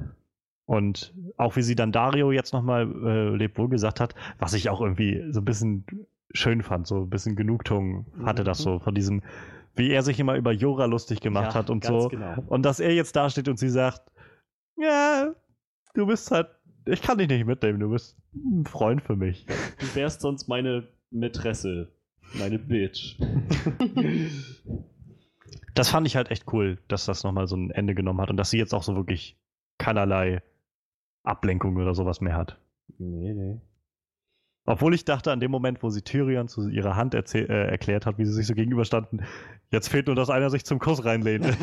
[0.67, 4.69] Und auch wie sie dann Dario jetzt nochmal äh, lebt wohl gesagt hat, was ich
[4.71, 5.85] auch irgendwie so ein bisschen
[6.33, 8.65] schön fand, so ein bisschen Genugtuung hatte das Mhm.
[8.65, 9.23] so von diesem,
[9.75, 12.09] wie er sich immer über Jora lustig gemacht Ja, hat und so.
[12.09, 12.45] Genau.
[12.47, 14.03] Und dass er jetzt dasteht und sie sagt,
[14.77, 15.35] ja,
[15.95, 16.49] du bist halt,
[16.87, 19.47] ich kann dich nicht mitnehmen, du bist ein Freund für mich.
[19.81, 21.89] Du wärst sonst meine Mätresse.
[22.39, 23.19] Meine Bitch.
[25.75, 28.37] Das fand ich halt echt cool, dass das nochmal so ein Ende genommen hat und
[28.37, 29.37] dass sie jetzt auch so wirklich
[29.79, 30.43] keinerlei
[31.23, 32.59] Ablenkung oder sowas mehr hat.
[32.99, 33.61] nee, nee.
[34.67, 38.19] Obwohl ich dachte, an dem Moment, wo sie Tyrion zu ihrer Hand äh, erklärt hat,
[38.19, 39.23] wie sie sich so gegenüberstanden,
[39.73, 41.47] jetzt fehlt nur, dass einer sich zum Kuss reinlehnt.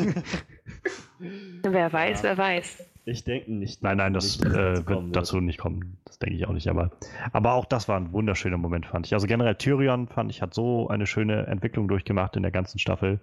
[1.62, 2.30] Wer weiß, Ja.
[2.30, 2.84] wer weiß.
[3.04, 3.82] Ich denke nicht.
[3.82, 5.96] nein, nein, das nicht, äh, dazu kommen wird dazu nicht kommen.
[6.04, 6.68] Das denke ich auch nicht.
[6.68, 6.90] Aber,
[7.32, 9.14] aber auch das war ein wunderschöner Moment, fand ich.
[9.14, 13.20] Also generell Tyrion, fand ich, hat so eine schöne Entwicklung durchgemacht in der ganzen Staffel.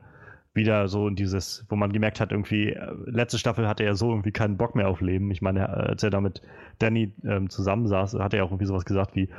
[0.55, 4.09] Wieder so in dieses, wo man gemerkt hat, irgendwie, äh, letzte Staffel hatte er so
[4.09, 5.29] irgendwie keinen Bock mehr auf Leben.
[5.31, 6.41] Ich meine, äh, als er da mit
[6.79, 9.29] Danny ähm, zusammensaß, hat er auch irgendwie sowas gesagt wie,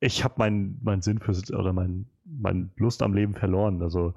[0.00, 3.82] ich habe meinen mein Sinn für oder mein, mein Lust am Leben verloren.
[3.82, 4.14] Also,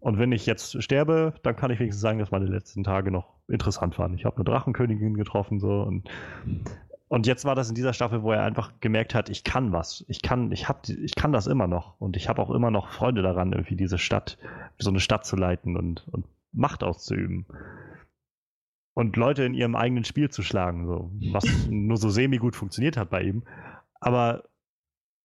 [0.00, 3.28] und wenn ich jetzt sterbe, dann kann ich wenigstens sagen, dass meine letzten Tage noch
[3.48, 4.14] interessant waren.
[4.14, 6.08] Ich habe eine Drachenkönigin getroffen so und
[7.12, 10.02] und jetzt war das in dieser Staffel, wo er einfach gemerkt hat, ich kann was.
[10.08, 12.88] Ich kann, ich hab, ich kann das immer noch und ich habe auch immer noch
[12.88, 14.38] Freude daran, irgendwie diese Stadt,
[14.78, 17.44] so eine Stadt zu leiten und, und Macht auszuüben.
[18.94, 23.10] Und Leute in ihrem eigenen Spiel zu schlagen, so, was nur so semi-gut funktioniert hat
[23.10, 23.42] bei ihm.
[24.00, 24.44] Aber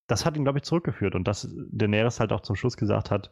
[0.08, 3.32] das hat ihn, glaube ich, zurückgeführt und dass Daenerys halt auch zum Schluss gesagt hat,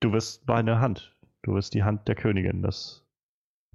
[0.00, 1.16] du bist meine Hand.
[1.42, 2.62] Du bist die Hand der Königin.
[2.62, 3.06] Das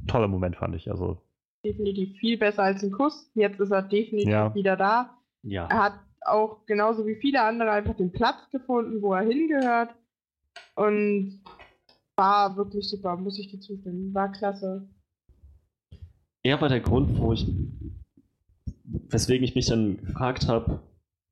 [0.06, 0.92] toller Moment fand ich.
[0.92, 1.22] Also,
[1.66, 3.30] Definitiv viel besser als ein Kuss.
[3.36, 4.54] Jetzt ist er definitiv Ja.
[4.56, 5.18] wieder da.
[5.44, 5.68] Ja.
[5.68, 9.94] Er hat auch genauso wie viele andere einfach den Platz gefunden, wo er hingehört.
[10.76, 11.42] Und
[12.16, 14.14] war wirklich super, muss ich dir zustimmen.
[14.14, 14.88] War klasse.
[16.44, 17.46] Er war der Grund, wo ich,
[19.10, 20.80] weswegen ich mich dann gefragt habe,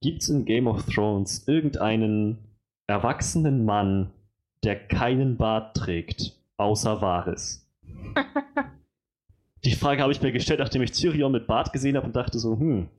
[0.01, 2.38] gibt es in Game of Thrones irgendeinen
[2.88, 4.11] erwachsenen Mann,
[4.63, 7.65] der keinen Bart trägt, außer Varys?
[9.64, 12.39] Die Frage habe ich mir gestellt, nachdem ich Tyrion mit Bart gesehen habe und dachte
[12.39, 12.89] so, hm,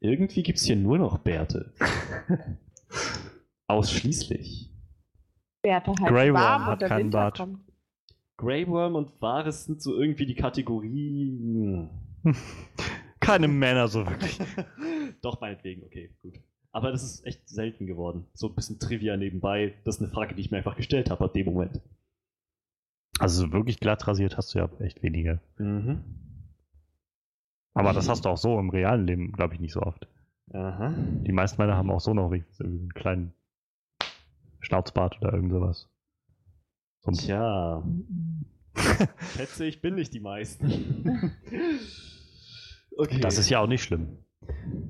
[0.00, 1.72] irgendwie gibt es hier nur noch Bärte.
[3.66, 4.70] Ausschließlich.
[5.62, 7.36] Bärte halt Grey Worm warm hat keinen Winter Bart.
[7.36, 7.60] kommt.
[8.36, 11.88] Grey Worm und Varys sind so irgendwie die Kategorie.
[12.22, 12.34] hm.
[13.28, 14.38] keine Männer so wirklich.
[15.22, 16.40] Doch, meinetwegen, okay, gut.
[16.72, 18.26] Aber das ist echt selten geworden.
[18.32, 19.74] So ein bisschen Trivia nebenbei.
[19.84, 21.80] Das ist eine Frage, die ich mir einfach gestellt habe ab dem Moment.
[23.18, 25.40] Also wirklich glatt rasiert hast du ja echt wenige.
[25.58, 26.04] Mhm.
[27.74, 30.08] Aber das hast du auch so im realen Leben, glaube ich, nicht so oft.
[30.52, 30.94] Aha.
[30.96, 33.32] Die meisten Männer haben auch so noch wenigstens irgendwie einen kleinen
[34.60, 35.88] Schnauzbart oder irgend sowas.
[37.00, 37.82] So Tja.
[39.36, 41.32] Schätze, ich bin nicht die meisten.
[42.96, 43.20] okay.
[43.20, 44.18] Das ist ja auch nicht schlimm.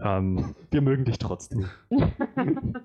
[0.02, 1.66] Ähm, Wir mögen dich trotzdem.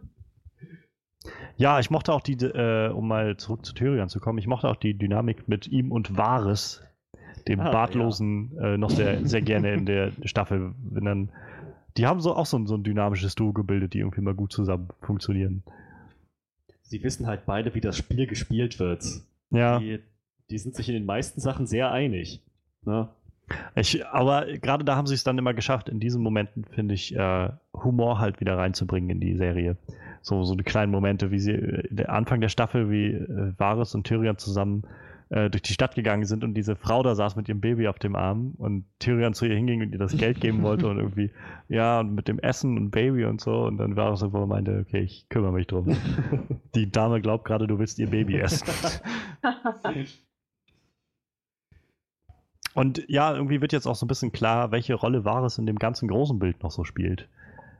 [1.57, 4.67] ja, ich mochte auch die, äh, um mal zurück zu Tyrion zu kommen, ich mochte
[4.67, 6.81] auch die Dynamik mit ihm und Varys,
[7.47, 10.73] dem Ah, Bartlosen, äh, noch sehr, sehr gerne in der Staffel.
[10.77, 11.29] Wenn dann,
[11.97, 14.51] die haben so auch so ein, so ein dynamisches Duo gebildet, die irgendwie mal gut
[14.51, 15.63] zusammen funktionieren.
[16.81, 19.03] Sie wissen halt beide, wie das Spiel gespielt wird.
[19.51, 19.79] Ja.
[19.79, 19.99] Die,
[20.49, 22.41] die sind sich in den meisten Sachen sehr einig.
[22.85, 23.09] Ne?
[23.75, 27.15] Ich, aber gerade da haben sie es dann immer geschafft, in diesen Momenten, finde ich,
[27.15, 29.77] äh, Humor halt wieder reinzubringen in die Serie.
[30.23, 33.93] So, so die kleinen Momente, wie sie äh, der Anfang der Staffel, wie äh, Varys
[33.93, 34.87] und Tyrion zusammen
[35.29, 37.99] äh, durch die Stadt gegangen sind und diese Frau da saß mit ihrem Baby auf
[37.99, 41.31] dem Arm und Tyrion zu ihr hinging und ihr das Geld geben wollte und irgendwie,
[41.67, 43.65] ja, und mit dem Essen und Baby und so.
[43.65, 45.97] Und dann Varys irgendwo meinte, okay, ich kümmere mich drum.
[46.75, 48.67] die Dame glaubt gerade, du willst ihr Baby essen.
[52.75, 55.77] Und ja, irgendwie wird jetzt auch so ein bisschen klar, welche Rolle Varys in dem
[55.77, 57.29] ganzen großen Bild noch so spielt.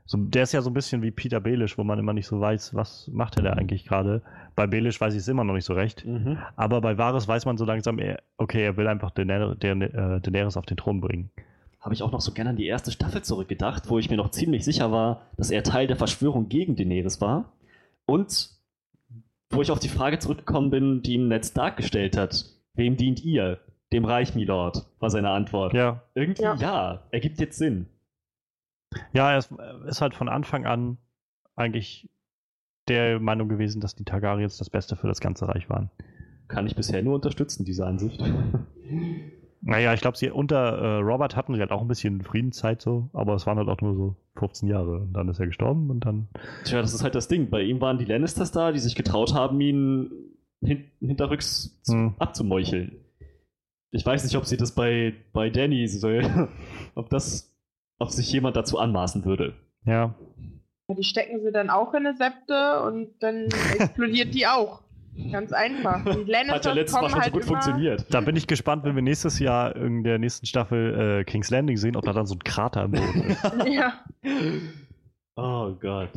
[0.05, 2.39] So, der ist ja so ein bisschen wie Peter Belisch, wo man immer nicht so
[2.39, 4.21] weiß, was macht er da eigentlich gerade.
[4.55, 6.05] Bei Belisch weiß ich es immer noch nicht so recht.
[6.05, 6.37] Mhm.
[6.55, 10.57] Aber bei Varys weiß man so langsam, er, okay, er will einfach Daener äh, Daenerys
[10.57, 11.29] auf den Thron bringen.
[11.79, 14.31] Habe ich auch noch so gerne an die erste Staffel zurückgedacht, wo ich mir noch
[14.31, 17.53] ziemlich sicher war, dass er Teil der Verschwörung gegen Daenerys war.
[18.05, 18.49] Und
[19.49, 22.45] wo ich auf die Frage zurückgekommen bin, die ihm Ned Stark gestellt hat.
[22.73, 23.59] Wem dient ihr?
[23.91, 25.73] Dem Reich, Milord, war seine Antwort.
[25.73, 26.55] Ja, Irgendwie Ja.
[26.55, 27.03] ja.
[27.11, 27.85] ergibt jetzt Sinn.
[29.13, 30.97] Ja er ist, er ist halt von Anfang an
[31.55, 32.09] eigentlich
[32.87, 35.89] der Meinung gewesen, dass die Targaryens das Beste für das ganze Reich waren.
[36.47, 38.21] Kann ich bisher nur unterstützen, diese Ansicht.
[39.65, 43.09] Naja, ich glaube, sie unter äh, Robert hatten sie halt auch ein bisschen Friedenszeit so,
[43.13, 44.99] aber es waren halt auch nur so 15 Jahre.
[45.03, 46.27] Und dann ist er gestorben und dann.
[46.65, 47.49] Tja, das ist halt das Ding.
[47.49, 50.11] Bei ihm waren die Lannisters da, die sich getraut haben, ihn
[50.61, 52.15] hin hinterrücks Hm.
[52.19, 52.97] abzumeucheln.
[53.91, 56.09] Ich weiß nicht, ob sie das bei, bei Danny so,
[56.95, 57.52] ob das,
[58.03, 59.55] ob sich jemand dazu anmaßen würde.
[59.85, 60.13] Ja.
[60.87, 63.47] Ja, Die stecken sie dann auch in eine Septe und dann
[63.79, 64.81] explodiert die auch.
[65.31, 66.03] Ganz einfach.
[66.05, 68.05] Die Hat ja Lannisters letztes Mal schon so halt gut immer, funktioniert.
[68.09, 71.77] Da bin ich gespannt, wenn wir nächstes Jahr in der nächsten Staffel äh, King's Landing
[71.77, 73.43] sehen, ob da dann so ein Krater im Boden ist.
[73.71, 73.93] Ja,
[75.35, 76.09] Oh Gott.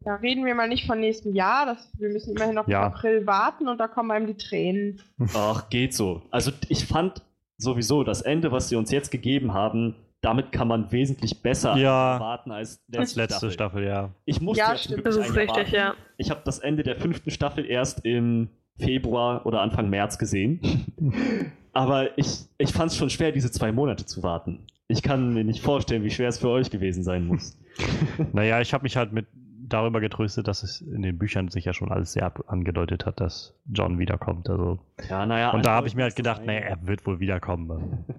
[0.00, 1.66] da reden wir mal nicht von nächstem Jahr.
[1.66, 2.88] Das, wir müssen immerhin noch Ja.
[2.88, 5.00] bis April warten und da kommen einem die Tränen.
[5.34, 6.22] Ach, geht so.
[6.30, 7.22] Also ich fand
[7.58, 12.14] sowieso das Ende, was sie uns jetzt gegeben haben, damit kann man wesentlich besser Ja.
[12.14, 14.10] erwarten als Als letzte Staffel, ja.
[14.24, 15.04] Ich musste Ja, stimmt.
[15.04, 15.74] Das ist richtig, warten.
[15.74, 15.94] ja.
[16.16, 18.48] Ich habe das Ende der fünften Staffel erst im
[18.78, 20.60] Februar oder Anfang März gesehen.
[21.74, 24.66] Aber ich, ich fand es schon schwer, diese zwei Monate zu warten.
[24.88, 27.58] Ich kann mir nicht vorstellen, wie schwer es für euch gewesen sein muss.
[28.32, 29.26] Naja, ich habe mich halt mit
[29.66, 33.54] darüber getröstet, dass es in den Büchern sich ja schon alles sehr angedeutet hat, dass
[33.72, 34.50] John wiederkommt.
[34.50, 34.78] Also.
[35.08, 35.50] Ja, naja.
[35.52, 38.04] Und da habe ich mir halt gedacht, nee, er wird wohl wiederkommen.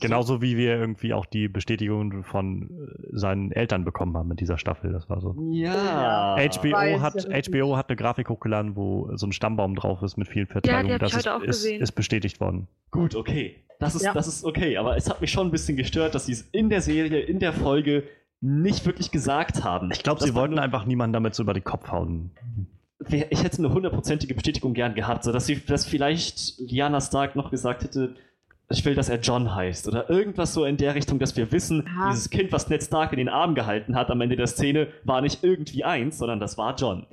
[0.00, 4.58] Genauso wie wir irgendwie auch die Bestätigung von äh, seinen Eltern bekommen haben mit dieser
[4.58, 4.92] Staffel.
[4.92, 5.34] Das war so.
[5.52, 6.36] Ja.
[6.36, 7.42] HBO hat, ja.
[7.42, 10.92] HBO hat eine Grafik hochgeladen, wo so ein Stammbaum drauf ist mit vielen Verteilungen.
[10.92, 11.80] ich das ist, heute auch ist, gesehen.
[11.80, 12.68] ist bestätigt worden.
[12.90, 13.56] Gut, okay.
[13.78, 14.12] Das ist, Ja.
[14.12, 16.68] das ist okay, aber es hat mich schon ein bisschen gestört, dass sie es in
[16.68, 18.04] der Serie, in der Folge
[18.40, 19.90] nicht wirklich gesagt haben.
[19.92, 22.32] Ich glaube, sie wollten einfach niemanden damit so über den Kopf hauen.
[23.08, 27.50] Ich hätte eine hundertprozentige Bestätigung gern gehabt, so dass sie, dass vielleicht Lyanna Stark noch
[27.50, 28.14] gesagt hätte,
[28.68, 31.86] ich will, dass er John heißt oder irgendwas so in der Richtung, dass wir wissen,
[31.86, 32.10] Aha.
[32.10, 35.20] dieses Kind, was Ned Stark in den Arm gehalten hat am Ende der Szene, war
[35.20, 37.06] nicht irgendwie eins, sondern das war John.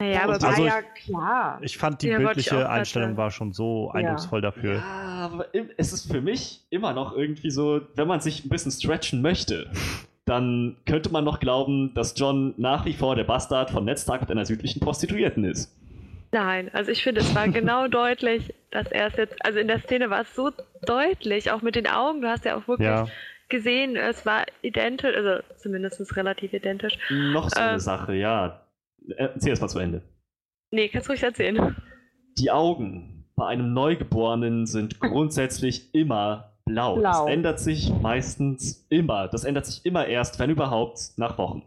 [0.00, 1.58] Naja, aber war also ja klar.
[1.62, 3.94] Ich fand, die Ja, ich bildliche Einstellung war schon so Ja.
[4.00, 4.76] eindrucksvoll dafür.
[4.76, 4.82] Ja,
[5.32, 5.46] aber
[5.76, 9.70] es ist für mich immer noch irgendwie so, wenn man sich ein bisschen stretchen möchte,
[10.24, 14.20] dann könnte man noch glauben, dass John nach wie vor der Bastard von Ned Stark
[14.20, 15.74] mit einer südlichen Prostituierten ist.
[16.30, 19.80] Nein, also ich finde, es war genau deutlich, dass er es jetzt, also in der
[19.80, 20.52] Szene war es so
[20.86, 23.06] deutlich, auch mit den Augen, du hast ja auch wirklich Ja,
[23.48, 26.98] gesehen, es war identisch, also zumindest relativ identisch.
[27.10, 27.78] Noch so eine Ähm.
[27.78, 28.60] Sache, ja.
[29.16, 30.02] Erzähl es mal zu Ende.
[30.70, 31.74] Nee, kannst du ruhig erzählen.
[32.38, 36.96] Die Augen bei einem Neugeborenen sind grundsätzlich immer blau.
[36.96, 37.24] Blau.
[37.24, 39.28] Das ändert sich meistens immer.
[39.28, 41.62] Das ändert sich immer erst, wenn überhaupt, nach Wochen.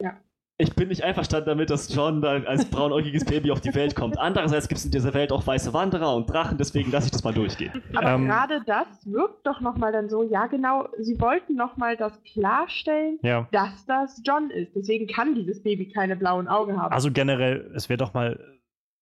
[0.00, 0.16] Ja.
[0.60, 4.18] Ich bin nicht einverstanden damit, dass John da als braunäugiges Baby auf die Welt kommt.
[4.18, 7.22] Andererseits gibt es in dieser Welt auch weiße Wanderer und Drachen, deswegen lasse ich das
[7.22, 7.70] mal durchgehen.
[7.94, 8.26] Aber Ähm.
[8.26, 13.46] gerade das wirkt doch nochmal dann so, ja genau, sie wollten nochmal das klarstellen, ja.
[13.52, 14.74] dass das John ist.
[14.74, 16.92] Deswegen kann dieses Baby keine blauen Augen haben.
[16.92, 18.57] Also generell, es wäre doch mal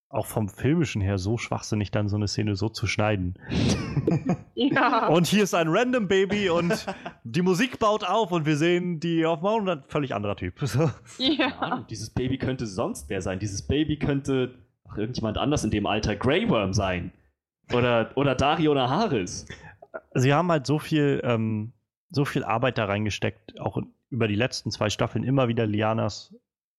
[0.09, 3.37] auch vom Filmischen her so schwachsinnig, dann so eine Szene so zu schneiden.
[4.55, 5.07] ja.
[5.09, 6.85] Und hier ist ein Random Baby und
[7.23, 10.35] die Musik baut auf und wir sehen die auf dem Mount und ein völlig anderer
[10.35, 10.55] Typ.
[11.17, 11.47] Ja.
[11.59, 13.39] Ahnung, dieses Baby könnte sonst wer sein.
[13.39, 14.55] Dieses Baby könnte
[14.85, 17.11] auch irgendjemand anders in dem Alter Grey Worm sein.
[17.73, 19.45] Oder, oder Dario Naharis.
[20.13, 21.73] Sie haben halt so viel, ähm,
[22.09, 23.77] so viel Arbeit da reingesteckt, auch
[24.09, 26.33] über die letzten zwei Staffeln immer wieder Lianas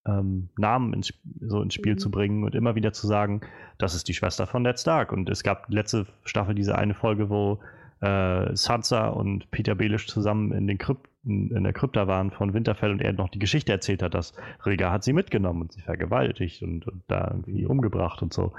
[0.09, 1.99] ähm, Namen ins, so ins Spiel Mhm.
[1.99, 3.43] zu bringen und immer wieder zu sagen,
[3.79, 5.13] das ist die Schwester von Ned Stark.
[5.13, 7.61] Und es gab letzte Staffel diese eine Folge, wo
[8.01, 12.93] äh, Sansa und Peter Baelish zusammen in den Krypten, in der Krypta waren von Winterfell
[12.93, 14.33] und er noch die Geschichte erzählt hat, dass
[14.65, 18.53] Rhaegar hat sie mitgenommen und sie vergewaltigt und, und da irgendwie umgebracht und so.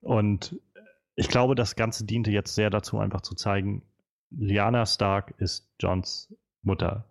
[0.00, 0.58] Und
[1.14, 3.82] ich glaube, das Ganze diente jetzt sehr dazu, einfach zu zeigen,
[4.30, 7.04] Lyanna Stark ist Johns Mutter.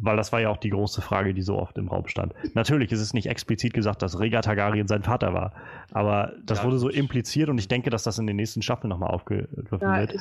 [0.00, 2.34] Weil das war ja auch die große Frage, die so oft im Raum stand.
[2.54, 5.52] Natürlich ist es nicht explizit gesagt, dass Rhaegar Targaryen sein Vater war.
[5.92, 8.88] Aber das Ja, wurde so impliziert und ich denke, dass das in den nächsten Staffeln
[8.90, 10.14] nochmal aufgegriffen ja, wird.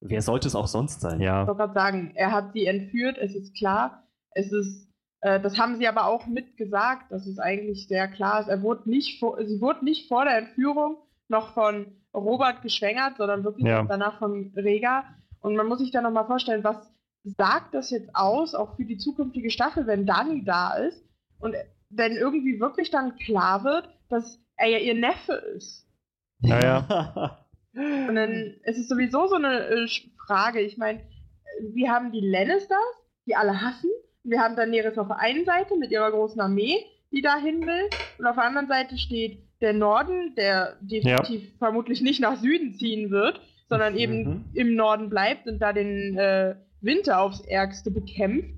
[0.00, 1.20] Wer sollte es auch sonst sein?
[1.20, 4.02] ich Ja, wollte gerade sagen, er hat sie entführt, es ist klar.
[4.32, 4.88] Es ist,
[5.22, 8.48] äh, das haben sie aber auch mitgesagt, dass es eigentlich sehr klar ist.
[8.48, 10.98] Er wurde nicht vor, sie wurde nicht vor der Entführung
[11.28, 13.82] noch von Robert geschwängert, sondern wirklich Ja.
[13.84, 15.04] danach von Rega.
[15.40, 16.93] Und man muss sich da nochmal vorstellen, was
[17.24, 21.02] sagt das jetzt aus, auch für die zukünftige Staffel, wenn Dani da ist
[21.40, 21.54] und
[21.90, 25.86] wenn irgendwie wirklich dann klar wird, dass er ja ihr Neffe ist.
[26.40, 27.40] Naja.
[27.74, 29.88] Und dann ist es sowieso so eine äh,
[30.26, 30.60] Frage.
[30.60, 31.00] Ich meine,
[31.60, 32.78] wir haben die Lannisters,
[33.26, 33.90] die alle hassen.
[34.22, 37.90] Wir haben Daenerys auf der einen Seite mit ihrer großen Armee, die dahin will.
[38.18, 41.58] Und auf der anderen Seite steht der Norden, der definitiv ja.
[41.58, 44.44] vermutlich nicht nach Süden ziehen wird, sondern eben mhm.
[44.54, 46.54] im Norden bleibt und da den äh,
[46.84, 48.50] Winter aufs Ärgste bekämpft.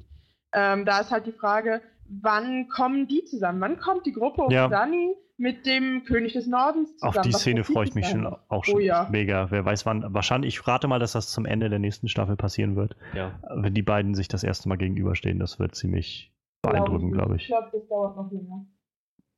[0.52, 3.60] Ähm, da ist halt die Frage, wann kommen die zusammen?
[3.60, 4.68] Wann kommt die Gruppe um ja.
[4.68, 7.16] Dani mit dem König des Nordens zusammen?
[7.16, 9.08] Auf die Was Szene freue ich mich schon auch schon oh, ja.
[9.10, 9.50] mega.
[9.50, 10.14] Wer weiß wann.
[10.14, 12.96] Wahrscheinlich, ich rate mal, dass das zum Ende der nächsten Staffel passieren wird.
[13.14, 13.38] Ja.
[13.54, 16.32] Wenn die beiden sich das erste Mal gegenüberstehen, das wird ziemlich
[16.62, 17.42] beeindruckend, glaube ich.
[17.42, 18.66] Ich glaube, das dauert noch länger.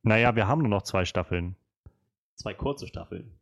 [0.03, 1.57] Naja, wir haben nur noch zwei Staffeln.
[2.37, 3.39] Zwei kurze Staffeln.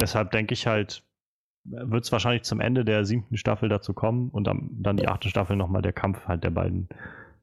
[0.00, 1.02] Deshalb denke ich halt,
[1.64, 5.28] wird es wahrscheinlich zum Ende der siebten Staffel dazu kommen und dann, dann die achte
[5.28, 6.88] Staffel nochmal der Kampf halt der beiden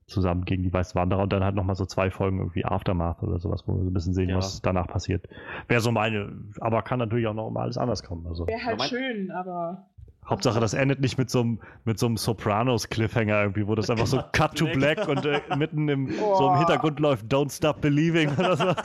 [0.09, 3.39] zusammen gegen die Weißen Wanderer und dann halt nochmal so zwei Folgen irgendwie Aftermath oder
[3.39, 4.37] sowas, wo wir so ein bisschen sehen, ja.
[4.37, 5.27] was danach passiert.
[5.67, 8.27] Wäre so meine, aber kann natürlich auch noch mal alles anders kommen.
[8.27, 8.47] Also.
[8.47, 9.85] Wäre halt schön, aber.
[10.27, 14.05] Hauptsache, das endet nicht mit so einem, mit so einem Sopranos-Cliffhanger irgendwie, wo das einfach
[14.05, 16.35] so Cut to Black und äh, mitten im, oh.
[16.37, 18.75] so im Hintergrund läuft Don't Stop Believing oder so.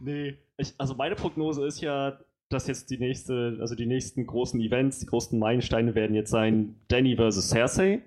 [0.00, 0.36] nee.
[0.56, 2.18] Ich, also meine Prognose ist ja,
[2.48, 6.76] dass jetzt die nächste, also die nächsten großen Events, die großen Meilensteine werden jetzt sein
[6.88, 8.02] Danny versus Cersei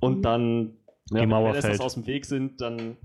[0.00, 0.22] und mhm.
[0.22, 0.76] dann,
[1.10, 1.80] die ja, Mauer wenn fällt.
[1.80, 2.96] aus dem Weg sind, dann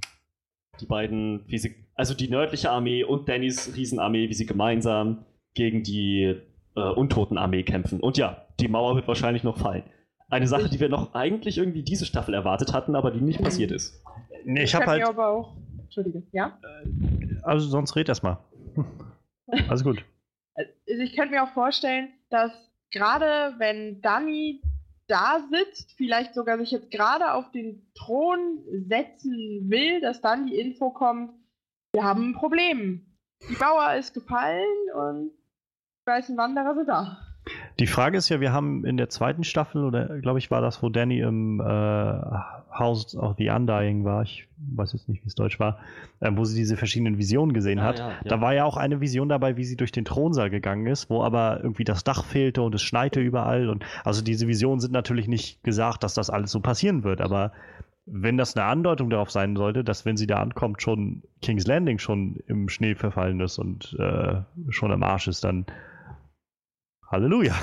[0.80, 5.84] die beiden, wie sie, also die nördliche Armee und Dannys Riesenarmee, wie sie gemeinsam gegen
[5.84, 6.36] die
[6.76, 8.00] äh, Untotenarmee kämpfen.
[8.00, 9.84] Und ja, die Mauer wird wahrscheinlich noch fallen.
[10.28, 13.72] Eine Sache, die wir noch eigentlich irgendwie diese Staffel erwartet hatten, aber die nicht passiert
[13.72, 14.04] ist.
[14.44, 15.04] Nee, ich, ich habe halt.
[15.04, 16.58] Aber auch, Entschuldige, ja?
[17.44, 18.40] Also sonst red erst mal.
[19.70, 20.04] Alles gut.
[20.90, 22.52] Also ich könnte mir auch vorstellen, dass
[22.92, 24.62] gerade wenn Dani
[25.08, 30.58] da sitzt, vielleicht sogar sich jetzt gerade auf den Thron setzen will, dass dann die
[30.58, 31.32] Info kommt,
[31.94, 33.06] wir haben ein Problem.
[33.50, 37.25] Die Bauer ist gefallen und die weißen Wanderer sind da.
[37.80, 40.82] Die Frage ist ja, wir haben in der zweiten Staffel, oder glaube ich, war das,
[40.82, 45.36] wo Danny im äh, House of the Undying war, ich weiß jetzt nicht, wie es
[45.36, 45.80] deutsch war,
[46.22, 48.00] äh, wo sie diese verschiedenen Visionen gesehen ah, hat.
[48.00, 48.16] Ja, ja.
[48.24, 51.22] Da war ja auch eine Vision dabei, wie sie durch den Thronsaal gegangen ist, wo
[51.22, 53.70] aber irgendwie das Dach fehlte und es schneite überall.
[53.70, 57.52] Und also diese Visionen sind natürlich nicht gesagt, dass das alles so passieren wird, aber
[58.06, 61.98] wenn das eine Andeutung darauf sein sollte, dass wenn sie da ankommt, schon King's Landing
[61.98, 65.66] schon im Schnee verfallen ist und äh, schon am Arsch ist, dann
[67.08, 67.56] Halleluja.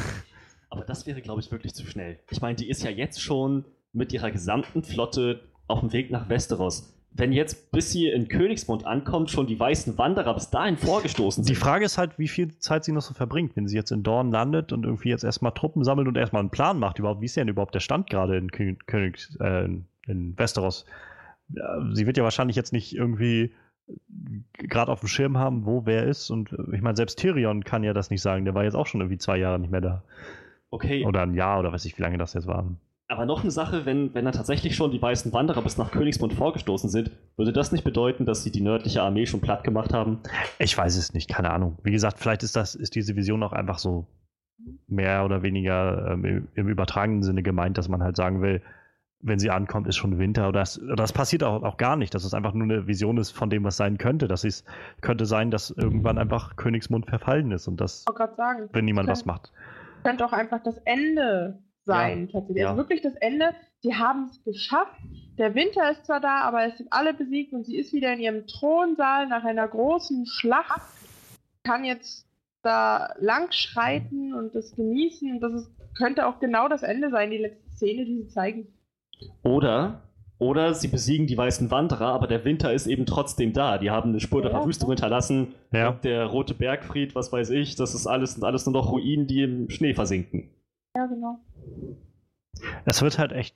[0.70, 2.19] Aber das wäre, glaube ich, wirklich zu schnell.
[2.31, 6.28] Ich meine, die ist ja jetzt schon mit ihrer gesamten Flotte auf dem Weg nach
[6.28, 6.94] Westeros.
[7.14, 11.55] Wenn jetzt, bis sie in Königsmund ankommt, schon die weißen Wanderer bis dahin vorgestoßen sind.
[11.55, 14.02] Die Frage ist halt, wie viel Zeit sie noch so verbringt, wenn sie jetzt in
[14.02, 17.27] Dorn landet und irgendwie jetzt erstmal Truppen sammelt und erstmal einen Plan macht, überhaupt, wie
[17.27, 19.69] ist denn überhaupt der Stand gerade in Königs, äh,
[20.06, 20.86] in Westeros?
[21.93, 23.52] Sie wird ja wahrscheinlich jetzt nicht irgendwie
[24.55, 26.31] gerade auf dem Schirm haben, wo wer ist.
[26.31, 28.44] Und äh, ich meine, selbst Tyrion kann ja das nicht sagen.
[28.44, 30.02] Der war jetzt auch schon irgendwie zwei Jahre nicht mehr da.
[30.70, 31.05] Okay.
[31.05, 32.66] Oder ein Jahr oder weiß ich, wie lange das jetzt war.
[33.09, 36.32] Aber noch eine Sache, wenn, wenn da tatsächlich schon die weißen Wanderer bis nach Königsmund
[36.32, 40.20] vorgestoßen sind, würde das nicht bedeuten, dass sie die nördliche Armee schon platt gemacht haben?
[40.59, 41.78] Ich weiß es nicht, keine Ahnung.
[41.82, 44.06] Wie gesagt, vielleicht ist das, ist diese Vision auch einfach so
[44.86, 48.62] mehr oder weniger ähm, im, im übertragenen Sinne gemeint, dass man halt sagen will,
[49.23, 52.12] wenn sie ankommt, ist schon Winter oder das, oder das passiert auch, auch gar nicht,
[52.15, 54.27] dass es einfach nur eine Vision ist von dem, was sein könnte.
[54.28, 54.66] Das ist,
[55.01, 58.05] könnte sein, dass irgendwann einfach Königsmund verfallen ist und das,
[58.36, 59.53] sagen, wenn niemand könnte, was macht.
[60.03, 62.49] Könnte auch einfach das Ende sein, ja, tatsächlich.
[62.49, 62.69] Also ja.
[62.70, 63.55] Also wirklich das Ende.
[63.81, 65.01] Sie haben es geschafft.
[65.39, 68.20] Der Winter ist zwar da, aber es sind alle besiegt und sie ist wieder in
[68.20, 70.82] ihrem Thronsaal nach einer großen Schlacht.
[71.65, 72.27] Kann jetzt
[72.62, 75.40] da lang schreiten und das genießen.
[75.40, 78.66] Das ist, könnte auch genau das Ende sein, die letzte Szene, die sie zeigen.
[79.43, 80.03] Oder,
[80.39, 83.78] oder sie besiegen die weißen Wanderer, aber der Winter ist eben trotzdem da.
[83.78, 85.55] Die haben eine Spur der Verwüstung hinterlassen.
[85.73, 85.93] Ja.
[85.93, 89.43] Der rote Bergfried, was weiß ich, das ist alles, sind alles nur noch Ruinen, die
[89.43, 90.51] im Schnee versinken.
[90.97, 91.39] Ja, genau.
[92.85, 93.55] Es wird halt echt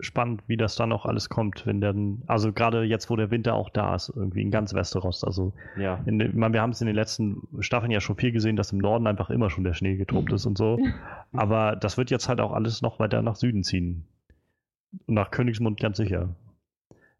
[0.00, 3.54] spannend, wie das dann noch alles kommt, wenn dann, also gerade jetzt, wo der Winter
[3.54, 5.22] auch da ist, irgendwie in ganz Westeros.
[5.22, 6.00] Also, ja.
[6.04, 8.72] In, ich meine, wir haben es in den letzten Staffeln ja schon viel gesehen, dass
[8.72, 10.78] im Norden einfach immer schon der Schnee getobt ist und so.
[11.32, 14.04] Aber das wird jetzt halt auch alles noch weiter nach Süden ziehen
[15.06, 16.34] nach Königsmund ganz sicher.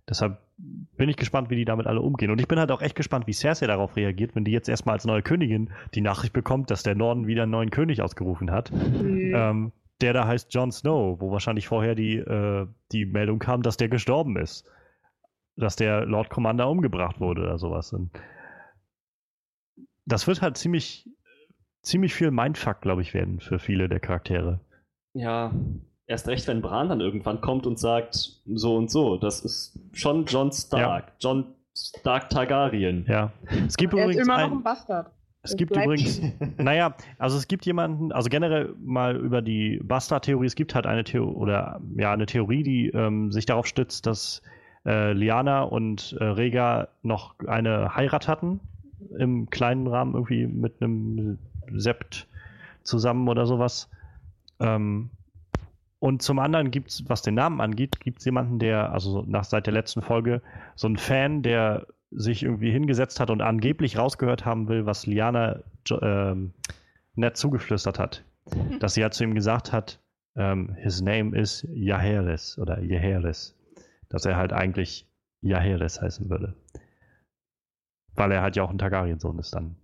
[0.08, 2.30] Deshalb bin ich gespannt, wie die damit alle umgehen.
[2.30, 4.94] Und ich bin halt auch echt gespannt, wie Cersei darauf reagiert, wenn die jetzt erstmal
[4.94, 8.70] als neue Königin die Nachricht bekommt, dass der Norden wieder einen neuen König ausgerufen hat.
[8.70, 9.32] Mhm.
[9.34, 13.76] Ähm, der da heißt Jon Snow, wo wahrscheinlich vorher die, äh, die Meldung kam, dass
[13.76, 14.66] der gestorben ist.
[15.56, 17.92] Dass der Lord Commander umgebracht wurde oder sowas.
[17.92, 18.10] Und
[20.04, 21.08] das wird halt ziemlich,
[21.80, 24.60] ziemlich viel Mindfuck, glaube ich, werden für viele der Charaktere.
[25.14, 25.52] ja,
[26.06, 30.26] erst recht, wenn Bran dann irgendwann kommt und sagt, so und so, das ist schon
[30.26, 33.04] John Stark, John Stark Targaryen.
[33.08, 33.32] Ja.
[33.66, 35.10] Es gibt Er ist übrigens immer noch ein, ein Bastard.
[35.42, 36.20] es gibt übrigens,
[36.56, 41.04] naja, also es gibt jemanden, also generell mal über die Bastard-Theorie, es gibt halt eine
[41.04, 44.42] Theorie, oder ja, eine Theorie, die ähm, sich darauf stützt, dass
[44.86, 48.60] äh, Liana und äh, Rhaegar noch eine Heirat hatten,
[49.18, 51.38] im kleinen Rahmen irgendwie mit einem
[51.72, 52.26] Sept
[52.82, 53.88] zusammen oder sowas.
[54.60, 55.10] Ähm,
[56.04, 59.44] und zum anderen gibt es, was den Namen angeht, gibt es jemanden, der, also nach
[59.44, 60.42] seit der letzten Folge,
[60.74, 65.62] so ein Fan, der sich irgendwie hingesetzt hat und angeblich rausgehört haben will, was Liana
[66.02, 66.52] ähm,
[67.14, 68.22] Ned zugeflüstert hat.
[68.80, 69.98] Dass sie halt zu ihm gesagt hat,
[70.36, 73.56] ähm, his name is Jaehaerys oder Jaehaerys.
[74.10, 75.08] Dass er halt eigentlich
[75.40, 76.54] Jaehaerys heißen würde.
[78.12, 79.76] Weil er halt ja auch ein Targaryen-Sohn ist dann.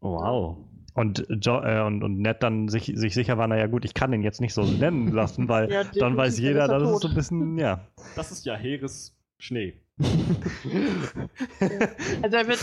[0.00, 0.66] Wow.
[0.94, 4.12] Und, jo äh, und, und Ned dann sich, sich sicher war, naja gut, ich kann
[4.12, 7.08] den jetzt nicht so nennen lassen, weil Ja, dann weiß jeder, dann das ist so
[7.08, 7.80] ein bisschen, ja.
[8.14, 9.80] Das ist ja Heeres Schnee.
[12.22, 12.58] Also er wird,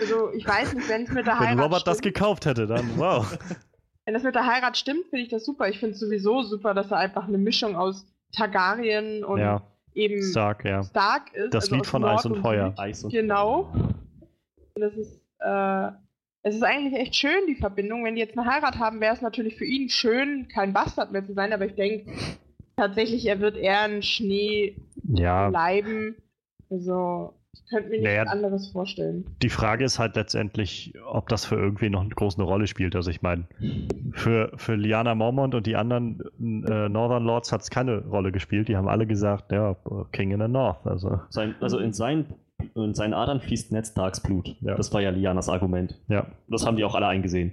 [0.00, 2.66] also ich weiß nicht, wenn es mit der Wenn Heirat Robert das stimmt, gekauft hätte,
[2.66, 3.38] dann wow.
[4.04, 5.68] wenn das mit der Heirat stimmt, finde ich das super.
[5.68, 9.62] Ich finde es sowieso super, dass er einfach eine Mischung aus Targaryen und ja,
[9.94, 10.82] eben stark, ja.
[10.82, 11.54] Stark ist.
[11.54, 12.74] Das also Lied von Nord Eis und Feuer.
[12.76, 13.72] Eis und Genau.
[14.74, 15.90] Und das ist, äh,
[16.42, 18.04] es ist eigentlich echt schön, die Verbindung.
[18.04, 21.24] Wenn die jetzt eine Heirat haben, wäre es natürlich für ihn schön, kein Bastard mehr
[21.24, 22.10] zu sein, aber ich denke
[22.76, 26.16] tatsächlich, er wird eher ein Schnee Ja, bleiben.
[26.70, 28.22] Also, ich könnte mir nichts Naja.
[28.24, 29.26] anderes vorstellen.
[29.42, 32.96] die Frage ist halt letztendlich, ob das für irgendwie noch eine große Rolle spielt.
[32.96, 33.46] Also ich meine,
[34.12, 38.68] für, für Liana Mormont und die anderen äh, Northern Lords hat es keine Rolle gespielt.
[38.68, 39.76] Die haben alle gesagt, ja,
[40.12, 40.86] King in the North.
[40.86, 42.34] Also Sein, also in seinen,
[42.74, 44.56] in seinen Adern fließt Ned Starks Blut.
[44.60, 44.74] Ja.
[44.76, 46.00] Das war ja Lianas Argument.
[46.08, 47.52] ja, Das haben die auch alle eingesehen.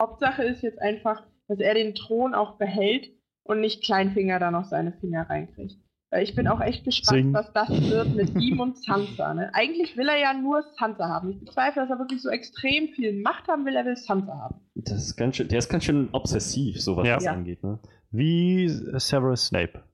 [0.00, 3.10] Hauptsache ist jetzt einfach, dass er den Thron auch behält
[3.44, 5.74] und nicht Kleinfinger da noch seine Finger reinkriegt.
[6.12, 7.32] Weil ich bin auch echt gespannt, Sing.
[7.32, 9.32] was das wird mit ihm und Sansa.
[9.32, 9.50] Ne?
[9.54, 11.30] Eigentlich will er ja nur Sansa haben.
[11.30, 13.76] Ich bezweifle, dass er wirklich so extrem viel Macht haben will.
[13.76, 14.56] Er will Sansa haben.
[14.74, 17.14] Das ist ganz schön, der ist ganz schön obsessiv, so was Ja.
[17.14, 17.32] das Ja.
[17.32, 17.62] angeht.
[17.62, 17.78] Ne?
[18.12, 19.84] wie Severus Snape.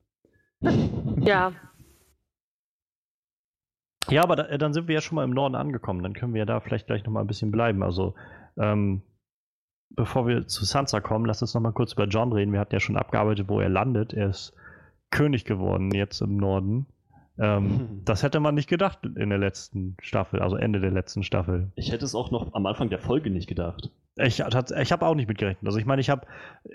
[1.21, 1.51] Ja,
[4.09, 6.03] Ja, aber da, dann sind wir ja schon mal im Norden angekommen.
[6.03, 7.83] Dann können wir ja da vielleicht gleich noch mal ein bisschen bleiben.
[7.83, 8.15] Also,
[8.57, 9.01] ähm,
[9.89, 12.53] bevor wir zu Sansa kommen, lass uns noch mal kurz über John reden.
[12.53, 14.13] Wir hatten ja schon abgearbeitet, wo er landet.
[14.13, 14.53] Er ist
[15.11, 16.87] König geworden jetzt im Norden.
[17.39, 21.71] Ähm, das hätte man nicht gedacht in der letzten Staffel, also Ende der letzten Staffel.
[21.75, 23.91] Ich hätte es auch noch am Anfang der Folge nicht gedacht.
[24.19, 25.65] Ich, ich habe auch nicht mitgerechnet.
[25.67, 26.25] Also ich meine, ich habe,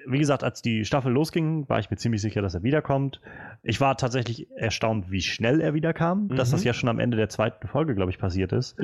[0.07, 3.21] wie gesagt, als die Staffel losging, war ich mir ziemlich sicher, dass er wiederkommt.
[3.63, 6.53] Ich war tatsächlich erstaunt, wie schnell er wiederkam, dass Mhm.
[6.53, 8.77] das ja schon am Ende der zweiten Folge, glaube ich, passiert ist.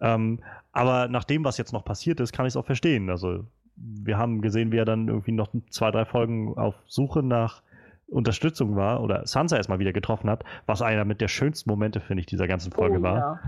[0.00, 0.40] Ähm,
[0.72, 3.10] aber nach dem, was jetzt noch passiert ist, kann ich es auch verstehen.
[3.10, 3.44] Also
[3.76, 7.62] wir haben gesehen, wie er dann irgendwie noch zwei, drei Folgen auf Suche nach
[8.10, 12.20] Unterstützung war oder Sansa erstmal wieder getroffen hat, was einer mit der schönsten Momente, finde
[12.20, 13.40] ich, dieser ganzen Folge oh, war Ja.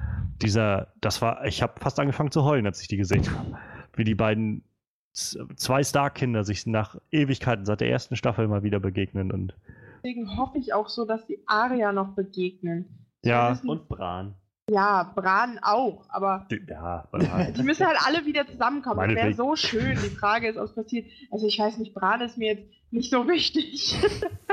[0.43, 3.57] dieser, das war, ich habe fast angefangen zu heulen, als ich die gesehen habe.
[3.95, 4.63] Wie die beiden
[5.13, 9.55] zwei Stark-Kinder sich nach Ewigkeiten seit der ersten Staffel mal wieder begegnen und
[10.03, 13.07] Deswegen hoffe ich auch so, dass die Arya noch begegnen.
[13.23, 14.35] ja, wissen- Und Bran.
[14.71, 17.07] Ja, Bran auch, aber die- ja,
[17.57, 19.01] die müssen halt alle wieder zusammenkommen.
[19.09, 19.99] Das wäre so schön.
[20.03, 21.07] Die Frage ist, ob es passiert.
[21.33, 23.97] Also ich weiß nicht, Bran ist mir jetzt nicht so wichtig.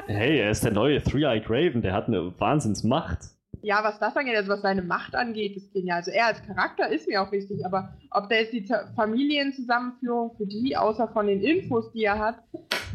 [0.07, 3.19] Hey, er ist der neue Three-Eyed Raven, der hat eine Wahnsinnsmacht.
[3.61, 5.97] Ja, was das angeht, also was seine Macht angeht, ist genial.
[5.97, 8.65] Also er als Charakter ist mir auch wichtig, aber ob da jetzt die
[8.95, 12.39] Familienzusammenführung für die, außer von den Infos, die er hat,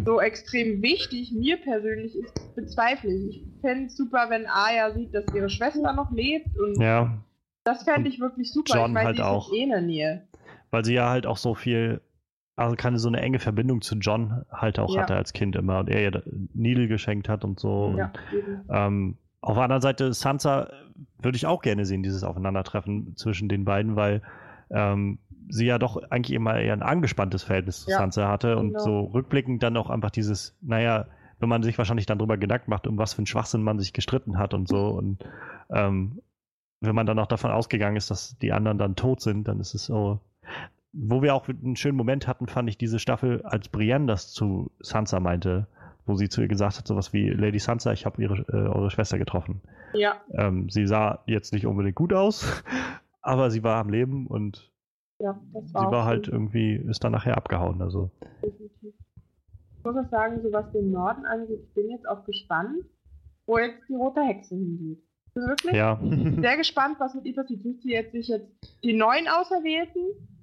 [0.04, 3.42] so extrem wichtig, mir persönlich ist, bezweifle ich.
[3.46, 7.18] Ich fände es super, wenn Aya sieht, dass ihre Schwester noch lebt und ja,
[7.64, 8.74] das fände ich wirklich super.
[8.76, 9.52] John ich meine, halt ist auch.
[9.52, 10.26] eh in der Nähe.
[10.70, 12.00] weil sie ja halt auch so viel,
[12.56, 15.02] also keine so eine enge Verbindung zu John halt auch Ja.
[15.02, 16.22] hatte als Kind immer und er ihr
[16.54, 17.94] Needle geschenkt hat und so.
[17.96, 18.60] Ja, Und, eben.
[18.70, 20.68] ähm, auf der anderen Seite, Sansa
[21.20, 24.22] würde ich auch gerne sehen, dieses Aufeinandertreffen zwischen den beiden, weil
[24.70, 28.68] ähm, sie ja doch eigentlich immer eher ein angespanntes Verhältnis zu Ja, Sansa hatte und
[28.68, 28.80] genau.
[28.84, 31.06] so rückblickend dann auch einfach dieses, naja,
[31.40, 33.92] wenn man sich wahrscheinlich dann drüber Gedanken macht, um was für einen Schwachsinn man sich
[33.92, 35.24] gestritten hat und so und
[35.70, 36.22] ähm,
[36.80, 39.74] wenn man dann auch davon ausgegangen ist, dass die anderen dann tot sind, dann ist
[39.74, 40.20] es so.
[40.92, 44.72] Wo wir auch einen schönen Moment hatten, fand ich diese Staffel, als Brienne das zu
[44.80, 45.68] Sansa meinte,
[46.06, 48.90] wo sie zu ihr gesagt hat, sowas wie Lady Sansa, ich habe ihre äh, eure
[48.90, 49.62] Schwester getroffen.
[49.94, 52.62] Ja, Ähm, sie sah jetzt nicht unbedingt gut aus,
[53.22, 54.70] aber sie war am Leben und
[55.18, 57.80] ja, das sie war, war halt gut, irgendwie, ist dann nachher abgehauen.
[57.82, 58.10] Also.
[58.42, 62.84] Ich muss auch sagen, so was den Norden angeht, ich bin jetzt auch gespannt,
[63.46, 65.02] wo jetzt die rote Hexe hingeht.
[65.34, 67.62] Wirklich ja, sehr gespannt, was mit ihr passiert.
[67.62, 68.50] Sie jetzt sich jetzt
[68.84, 70.02] die neuen Auserwählten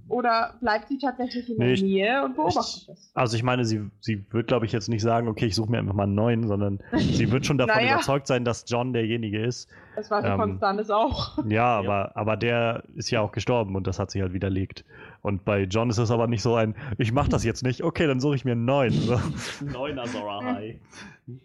[0.10, 3.12] Oder bleibt sie tatsächlich in der Nee, ich- Nähe und beobachtet das?
[3.14, 5.80] Also ich meine, sie, sie wird, glaube ich, jetzt nicht sagen, okay, ich suche mir
[5.80, 7.94] einfach mal einen neuen, sondern sie wird schon davon Naja.
[7.96, 9.70] überzeugt sein, dass John derjenige ist.
[9.96, 11.38] Das war die Ähm, Konstanz auch.
[11.48, 14.86] Ja, aber, aber der ist ja auch gestorben und das hat sie halt widerlegt.
[15.22, 18.08] Und bei John ist es aber nicht so ein, ich mache das jetzt nicht, okay,
[18.08, 18.94] dann suche ich mir einen neuen.
[18.94, 19.20] So.
[19.66, 20.76] Neuner Zora High.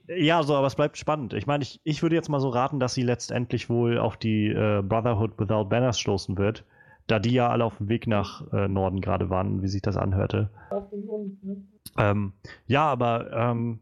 [0.07, 1.35] Ja, so, aber es bleibt spannend.
[1.35, 4.47] Ich meine, ich, ich würde jetzt mal so raten, dass sie letztendlich wohl auf die
[4.49, 6.65] äh, Brotherhood Without Banners stoßen wird,
[7.07, 9.97] da die ja alle auf dem Weg nach äh, Norden gerade waren, wie sich das
[9.97, 10.51] anhörte.
[10.71, 11.65] Ne?
[11.99, 12.33] Ähm,
[12.67, 13.81] ja, aber ähm,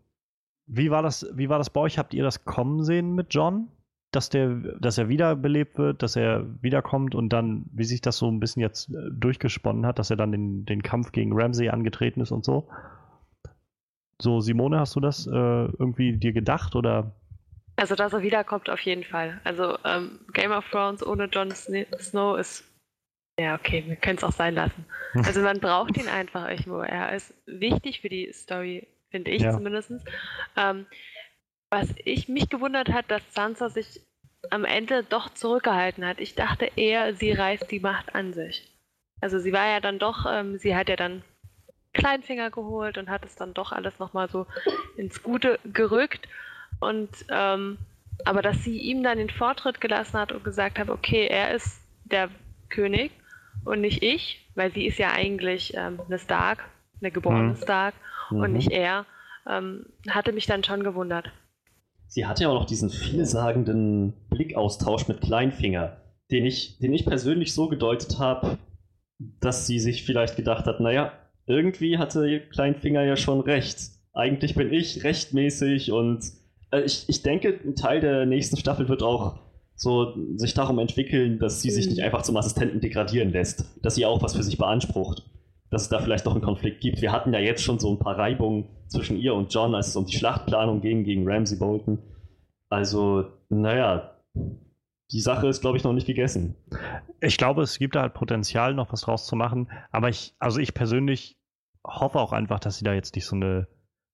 [0.66, 1.98] wie, war das, wie war das bei euch?
[1.98, 3.68] Habt ihr das kommen sehen mit John?
[4.10, 8.30] Dass, der, dass er wiederbelebt wird, dass er wiederkommt und dann, wie sich das so
[8.30, 12.20] ein bisschen jetzt äh, durchgesponnen hat, dass er dann den, den Kampf gegen Ramsey angetreten
[12.20, 12.68] ist und so?
[14.20, 17.12] So, Simone, hast du das äh, irgendwie dir gedacht oder?
[17.76, 19.40] Also, dass er wiederkommt, auf jeden Fall.
[19.44, 22.64] Also, ähm, Game of Thrones ohne Jon Sn- Snow ist.
[23.38, 24.84] Ja, okay, wir können es auch sein lassen.
[25.14, 26.80] Also, man braucht ihn einfach irgendwo.
[26.80, 29.52] Er ist wichtig für die Story, finde ich Ja.
[29.52, 29.92] zumindest.
[30.56, 30.86] Ähm,
[31.68, 34.00] was ich mich gewundert hat, dass Sansa sich
[34.50, 36.18] am Ende doch zurückgehalten hat.
[36.18, 38.70] Ich dachte eher, sie reißt die Macht an sich.
[39.20, 41.22] Also, sie war ja dann doch, ähm, sie hat ja dann
[41.92, 44.46] Kleinfinger geholt und hat es dann doch alles nochmal so
[44.96, 46.26] ins Gute gerückt.
[46.80, 47.76] Und ähm,
[48.24, 51.82] aber dass sie ihm dann den Vortritt gelassen hat und gesagt hat, okay, er ist
[52.04, 52.30] der
[52.70, 53.12] König
[53.64, 56.64] und nicht ich, weil sie ist ja eigentlich ähm, eine Stark,
[57.00, 57.56] eine geborene Mhm.
[57.56, 57.94] Stark
[58.30, 58.52] und Mhm.
[58.52, 59.06] nicht er,
[59.48, 61.30] ähm, hatte mich dann schon gewundert.
[62.06, 65.96] Sie hatte ja auch noch diesen vielsagenden Blickaustausch mit Kleinfinger,
[66.30, 68.58] den ich, den ich persönlich so gedeutet habe,
[69.40, 71.12] dass sie sich vielleicht gedacht hat, naja,
[71.46, 73.78] irgendwie hatte Kleinfinger ja schon recht.
[74.12, 76.22] Eigentlich bin ich rechtmäßig und
[76.70, 79.38] äh, ich, ich denke, ein Teil der nächsten Staffel wird auch
[79.82, 81.92] so sich darum entwickeln, dass sie sich Mhm.
[81.94, 85.28] nicht einfach zum Assistenten degradieren lässt, dass sie auch was für sich beansprucht.
[85.70, 87.02] Dass es da vielleicht noch einen Konflikt gibt.
[87.02, 89.96] Wir hatten ja jetzt schon so ein paar Reibungen zwischen ihr und John, als es
[89.96, 91.98] um die Schlachtplanung ging gegen Ramsey Bolton.
[92.68, 94.16] Also, naja,
[95.10, 96.54] die Sache ist, glaube ich, noch nicht gegessen.
[97.20, 99.68] Ich glaube, es gibt da halt Potenzial, noch was draus zu machen.
[99.90, 101.38] Aber ich, also ich persönlich
[101.84, 103.66] hoffe auch einfach, dass sie da jetzt nicht so eine,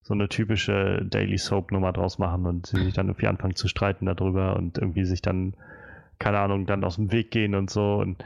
[0.08, 3.68] so eine typische Daily Soap Nummer draus machen und sie sich dann irgendwie anfangen zu
[3.68, 5.54] streiten darüber und irgendwie sich dann,
[6.18, 7.96] keine Ahnung, dann aus dem Weg gehen und so.
[7.96, 8.24] Und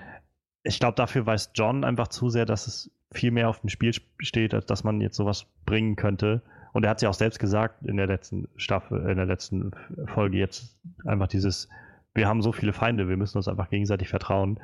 [0.62, 3.92] ich glaube, dafür weiß John einfach zu sehr, dass es viel mehr auf dem Spiel
[4.18, 6.42] steht, als dass man jetzt sowas bringen könnte.
[6.72, 9.72] Und er hat es ja auch selbst gesagt in der letzten Staffel, in der letzten
[10.06, 11.68] Folge jetzt einfach dieses,
[12.14, 14.60] wir haben so viele Feinde, wir müssen uns einfach gegenseitig vertrauen.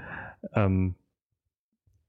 [0.55, 0.95] Ähm,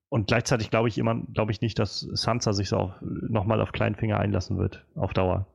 [0.10, 3.72] und gleichzeitig glaube ich immer, glaube ich nicht, dass Sansa sich so auf, nochmal auf
[3.72, 5.48] Kleinfinger einlassen wird, auf Dauer.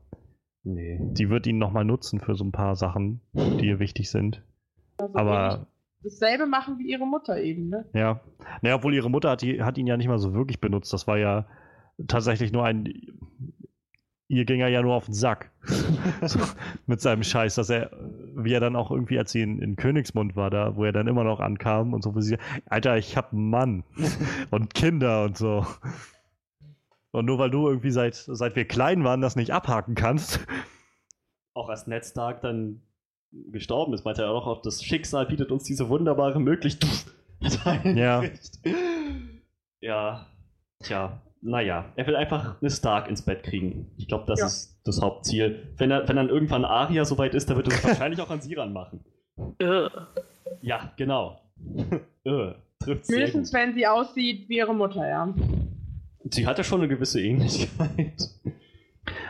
[0.62, 0.98] Nee.
[1.00, 4.42] Die wird ihn nochmal nutzen für so ein paar Sachen, die ihr wichtig sind.
[4.96, 5.66] Also Aber
[6.02, 7.84] dasselbe machen wie ihre Mutter eben, ne?
[7.92, 8.20] ja,
[8.62, 10.92] naja, obwohl ihre Mutter hat, die, hat ihn ja nicht mal so wirklich benutzt.
[10.92, 11.46] Das war ja
[12.06, 12.92] tatsächlich nur ein.
[14.28, 15.50] Ihr ging er ja nur auf den Sack.
[16.22, 16.38] so,
[16.86, 17.90] mit seinem Scheiß, dass er,
[18.34, 21.06] wie er dann auch irgendwie, als sie in, in Königsmund war, da, wo er dann
[21.06, 23.84] immer noch ankam und so, wo sie, Alter, ich hab einen Mann
[24.50, 25.66] und Kinder und so.
[27.10, 30.44] Und nur weil du irgendwie seit, seit wir klein waren, das nicht abhaken kannst.
[31.52, 32.82] Auch als Ned Stark dann
[33.52, 37.06] gestorben ist, meinte er auch, das Schicksal bietet uns diese wunderbare Möglichkeit.
[37.84, 38.22] Ja.
[39.80, 40.28] Ja.
[40.82, 41.92] Tja, naja.
[41.94, 43.90] Er will einfach eine Stark ins Bett kriegen.
[43.96, 44.46] Ich glaube, das Ja.
[44.46, 45.72] ist das Hauptziel.
[45.76, 48.40] Wenn, er, wenn dann irgendwann Arya soweit ist, dann wird er sich wahrscheinlich auch an
[48.40, 49.04] sie ranmachen.
[49.36, 49.90] Ugh.
[50.62, 51.40] Ja, genau.
[52.24, 53.52] äh, trifft gut.
[53.52, 55.34] wenn sie aussieht wie ihre Mutter, ja.
[56.30, 58.30] Sie hat ja schon eine gewisse Ähnlichkeit.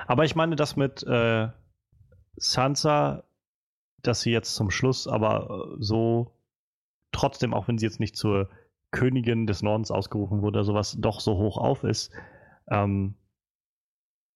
[0.06, 1.48] Aber ich meine, das mit äh,
[2.36, 3.24] Sansa,
[4.02, 6.30] dass sie jetzt zum Schluss aber äh, so
[7.10, 8.48] trotzdem, auch wenn sie jetzt nicht zur
[8.94, 12.12] Königin des Nordens ausgerufen wurde oder sowas, doch so hoch auf ist,
[12.70, 13.16] ähm,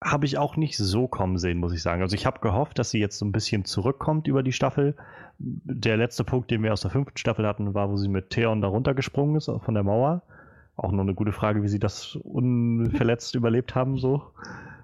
[0.03, 2.01] habe ich auch nicht so kommen sehen, muss ich sagen.
[2.01, 4.95] Also ich habe gehofft, dass sie jetzt so ein bisschen zurückkommt über die Staffel.
[5.37, 8.61] Der letzte Punkt, den wir aus der fünften Staffel hatten, war, wo sie mit Theon
[8.61, 10.23] da runtergesprungen ist von der Mauer.
[10.75, 14.23] Auch noch eine gute Frage, wie sie das unverletzt überlebt haben, so.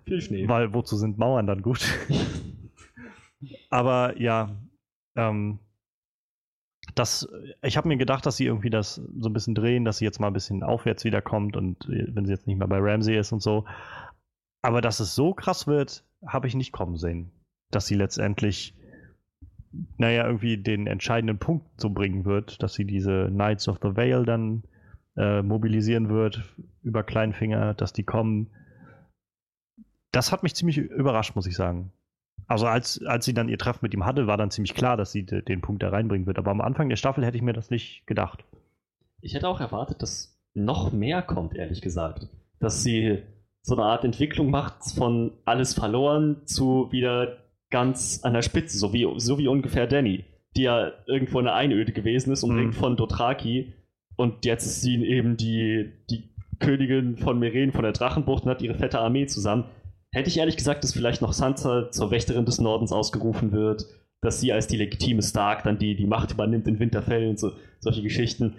[0.05, 0.47] Viel Schnee.
[0.47, 1.85] Weil wozu sind Mauern dann gut?
[3.69, 4.49] Aber ja,
[5.15, 5.59] ähm,
[6.95, 7.27] das,
[7.61, 10.19] ich habe mir gedacht, dass sie irgendwie das so ein bisschen drehen, dass sie jetzt
[10.19, 13.33] mal ein bisschen aufwärts wiederkommt und äh, wenn sie jetzt nicht mehr bei Ramsey ist
[13.33, 13.65] und so.
[14.61, 17.31] Aber dass es so krass wird, habe ich nicht kommen sehen.
[17.71, 18.75] Dass sie letztendlich,
[19.97, 24.25] naja, irgendwie den entscheidenden Punkt so bringen wird, dass sie diese Knights of the Vale
[24.25, 24.63] dann
[25.17, 28.49] äh, mobilisieren wird über Kleinfinger, dass die kommen.
[30.11, 31.91] Das hat mich ziemlich überrascht, muss ich sagen.
[32.47, 35.11] Also als, als sie dann ihr Treffen mit ihm hatte, war dann ziemlich klar, dass
[35.11, 36.37] sie de- den Punkt da reinbringen wird.
[36.37, 38.43] Aber am Anfang der Staffel hätte ich mir das nicht gedacht.
[39.21, 42.27] Ich hätte auch erwartet, dass noch mehr kommt, ehrlich gesagt.
[42.59, 43.23] Dass sie
[43.63, 47.37] so eine Art Entwicklung macht von alles verloren zu wieder
[47.71, 50.23] ganz an der Spitze, so wie, so wie ungefähr Danny,
[50.55, 52.79] die ja irgendwo in der Einöde gewesen ist, umringt Mhm.
[52.79, 53.73] von Dothraki
[54.15, 58.61] und jetzt ist sie eben die, die Königin von Meren, von der Drachenbucht und hat
[58.61, 59.65] ihre fette Armee zusammen.
[60.15, 63.85] Hätte ich ehrlich gesagt, dass vielleicht noch Sansa zur Wächterin des Nordens ausgerufen wird,
[64.21, 67.51] dass sie als die legitime Stark dann die, die Macht übernimmt in Winterfell und so,
[67.81, 68.55] solche Geschichten.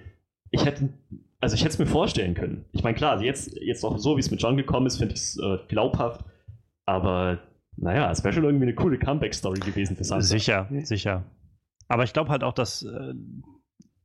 [0.51, 0.91] Ich hätte,
[1.41, 2.67] also ich hätte es mir vorstellen können.
[2.73, 5.21] Ich meine, klar, jetzt, jetzt auch so, wie es mit John gekommen ist, finde ich
[5.21, 6.27] es äh, glaubhaft.
[6.85, 7.39] Aber
[7.79, 10.29] naja, es wäre schon irgendwie eine coole Comeback-Story gewesen für Sansa.
[10.29, 11.25] Sicher, sicher.
[11.89, 13.15] Aber ich glaube halt auch, dass, äh,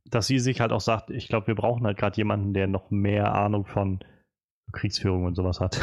[0.06, 2.90] dass sie sich halt auch sagt, ich glaube, wir brauchen halt gerade jemanden, der noch
[2.90, 4.00] mehr Ahnung von
[4.72, 5.78] Kriegsführung und sowas hat.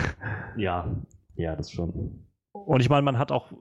[0.57, 0.91] Ja,
[1.39, 2.25] ja, das schon.
[2.51, 3.51] Und ich meine, man hat auch,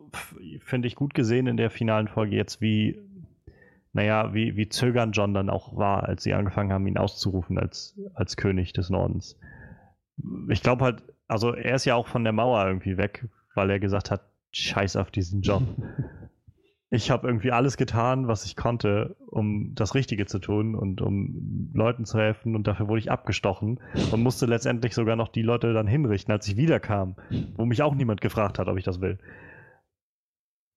[0.60, 2.98] finde ich, gut gesehen in der finalen Folge jetzt, wie,
[3.92, 7.98] naja, wie, wie zögernd John dann auch war, als sie angefangen haben, ihn auszurufen als,
[8.14, 9.38] als König des Nordens.
[10.48, 13.78] Ich glaube halt, also er ist ja auch von der Mauer irgendwie weg, weil er
[13.78, 15.62] gesagt hat, scheiß auf diesen Job.
[16.90, 21.70] Ich habe irgendwie alles getan, was ich konnte, um das Richtige zu tun und um
[21.74, 23.78] Leuten zu helfen und dafür wurde ich abgestochen
[24.10, 27.16] und musste letztendlich sogar noch die Leute dann hinrichten, als ich wiederkam,
[27.56, 29.18] wo mich auch niemand gefragt hat, ob ich das will.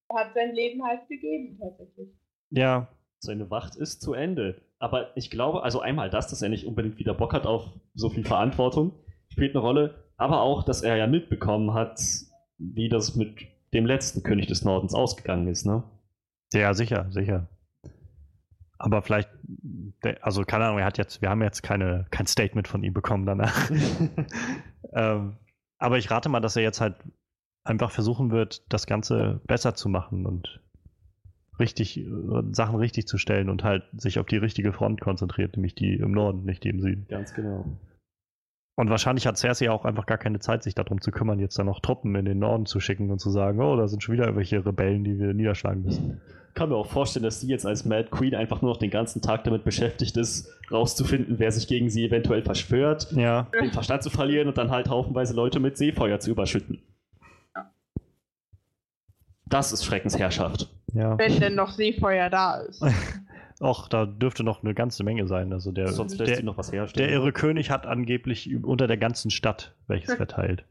[0.09, 2.09] Er hat sein Leben halt gegeben, tatsächlich.
[2.49, 2.89] Ja,
[3.23, 4.61] Seine Wacht ist zu Ende.
[4.79, 8.09] Aber ich glaube, also einmal das, dass er nicht unbedingt wieder Bock hat auf so
[8.09, 8.93] viel Verantwortung,
[9.29, 9.95] spielt eine Rolle.
[10.17, 12.01] Aber auch, dass er ja mitbekommen hat,
[12.57, 15.83] wie das mit dem letzten König des Nordens ausgegangen ist, ne?
[16.53, 17.47] Ja, sicher, sicher.
[18.77, 19.29] Aber vielleicht,
[20.21, 23.25] also keine Ahnung, er hat jetzt, wir haben jetzt keine, kein Statement von ihm bekommen
[23.25, 23.69] danach.
[24.93, 25.37] ähm,
[25.77, 26.95] aber ich rate mal, dass er jetzt halt
[27.63, 30.61] einfach versuchen wird, das Ganze besser zu machen und
[31.59, 32.07] richtig, äh,
[32.51, 36.11] Sachen richtig zu stellen und halt sich auf die richtige Front konzentriert, nämlich die im
[36.11, 37.05] Norden, nicht die im Süden.
[37.07, 37.65] Ganz genau.
[38.75, 41.67] Und wahrscheinlich hat Cersei auch einfach gar keine Zeit, sich darum zu kümmern, jetzt dann
[41.67, 44.23] noch Truppen in den Norden zu schicken und zu sagen, oh, da sind schon wieder
[44.23, 46.21] irgendwelche Rebellen, die wir niederschlagen müssen.
[46.53, 49.21] Kann mir auch vorstellen, dass sie jetzt als Mad Queen einfach nur noch den ganzen
[49.21, 54.09] Tag damit beschäftigt ist, rauszufinden, wer sich gegen sie eventuell verschwört, Ja, den Verstand zu
[54.09, 56.81] verlieren und dann halt haufenweise Leute mit Seefeuer zu überschütten.
[59.45, 60.69] Das ist Schreckensherrschaft.
[60.93, 61.17] ja.
[61.17, 62.83] Wenn denn noch Seefeuer da ist.
[63.59, 65.53] Och, da dürfte noch eine ganze Menge sein.
[65.53, 67.11] Also der, Sonst lässt der, sie noch was der herstellen.
[67.13, 70.63] irre König hat angeblich unter der ganzen Stadt welches verteilt.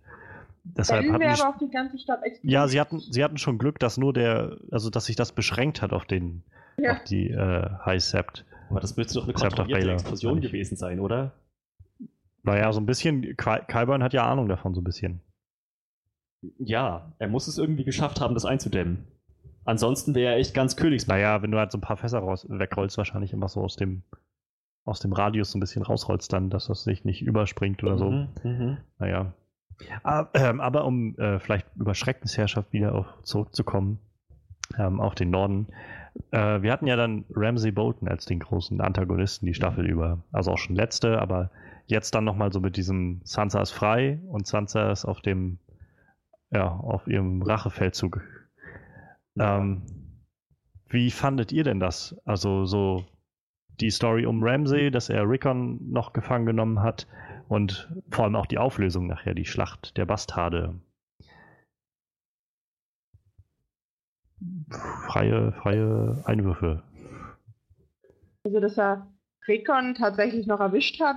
[0.77, 2.53] Deshalb Dann hatten die, aber auch die ganze Stadt explodiert.
[2.53, 5.83] ja, sie hatten, sie hatten schon Glück, dass nur der, also dass sich das beschränkt
[5.83, 6.43] hat auf den,
[6.79, 6.93] Ja.
[6.93, 8.45] auf die äh, High Sept.
[8.69, 11.33] Aber das müsste doch eine kontrollierte Explosion gewesen sein, oder?
[12.43, 15.21] Naja, so ein bisschen, Qyburn hat ja Ahnung davon, so ein bisschen.
[16.59, 19.07] Ja, er muss es irgendwie geschafft haben, das einzudämmen.
[19.65, 21.19] Ansonsten wäre er echt ganz Königsmann.
[21.19, 24.03] Naja, wenn du halt so ein paar Fässer raus, wegrollst, wahrscheinlich immer so aus dem,
[24.85, 28.11] aus dem Radius so ein bisschen rausrollst, dann, dass das sich nicht überspringt oder so.
[28.11, 28.77] Mhm, mhm.
[28.99, 29.35] Naja.
[30.03, 33.99] Aber, ähm, aber um äh, vielleicht über Schreckensherrschaft wieder auf, zurückzukommen,
[34.79, 35.69] ähm, auf den Norden.
[36.31, 40.23] Äh, wir hatten ja dann Ramsay Bolton als den großen Antagonisten die Staffel über.
[40.33, 41.51] Also auch schon letzte, aber
[41.87, 45.59] jetzt dann nochmal so mit diesem Sansa ist frei und Sansa ist auf dem,
[46.51, 48.21] ja, auf ihrem Rachefeldzug.
[49.39, 49.83] Ähm,
[50.89, 52.17] wie fandet ihr denn das?
[52.25, 53.05] Also so
[53.81, 57.07] die Story um Ramsay, dass er Rickon noch gefangen genommen hat
[57.51, 60.81] und vor allem auch die Auflösung nachher, die Schlacht der Bastarde.
[65.07, 66.85] Freie, freie Einwürfe.
[68.45, 69.13] Also, dass er
[69.49, 71.17] Rekon tatsächlich noch erwischt hat.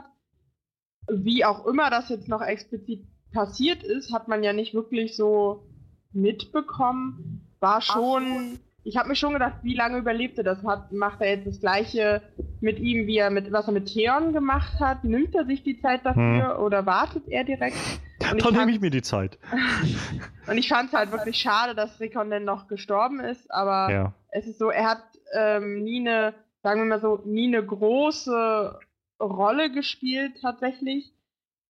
[1.08, 5.68] Wie auch immer das jetzt noch explizit passiert ist, hat man ja nicht wirklich so
[6.14, 7.48] mitbekommen.
[7.60, 8.60] War schon.
[8.86, 10.62] Ich habe mir schon gedacht, wie lange überlebt er das?
[10.64, 12.22] Hat, macht er jetzt das gleiche
[12.60, 15.06] mit ihm, wie er mit, was er mit Theon gemacht hat?
[15.06, 17.78] Nimmt er sich die Zeit dafür oder wartet er direkt?
[18.20, 19.38] Ich Dann nehme ich mir die Zeit.
[20.48, 24.14] Und ich fand es halt wirklich schade, dass Rickon denn noch gestorben ist, aber Ja.
[24.30, 25.04] es ist so, er hat
[25.34, 28.80] ähm, nie eine, sagen wir mal so, nie eine große
[29.22, 31.14] Rolle gespielt tatsächlich.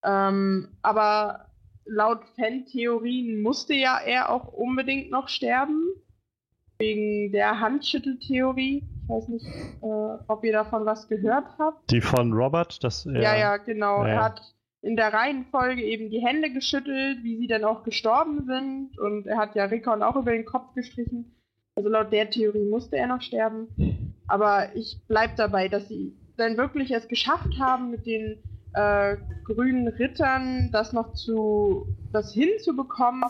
[0.03, 1.47] Ähm, aber
[1.85, 5.89] laut Fan-Theorien musste ja er auch unbedingt noch sterben.
[6.79, 8.83] Wegen der Handschütteltheorie.
[9.03, 11.91] Ich weiß nicht, äh, ob ihr davon was gehört habt.
[11.91, 14.03] Die von Robert, das er, Ja, ja, genau.
[14.03, 14.13] Ja, ja.
[14.13, 14.41] Er hat
[14.81, 18.99] in der Reihenfolge eben die Hände geschüttelt, wie sie dann auch gestorben sind.
[18.99, 21.35] Und er hat ja Rickon auch über den Kopf gestrichen.
[21.75, 24.13] Also laut der Theorie musste er noch sterben.
[24.27, 28.43] Aber ich bleib dabei, dass sie dann wirklich es geschafft haben, mit den
[28.73, 33.23] äh, grünen Rittern das noch zu das hinzubekommen.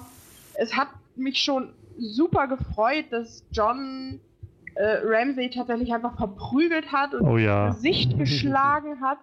[0.56, 4.20] Es hat mich schon super gefreut, dass John
[4.76, 7.70] äh, Ramsey tatsächlich einfach verprügelt hat und Oh ja.
[7.70, 9.20] Gesicht geschlagen hat.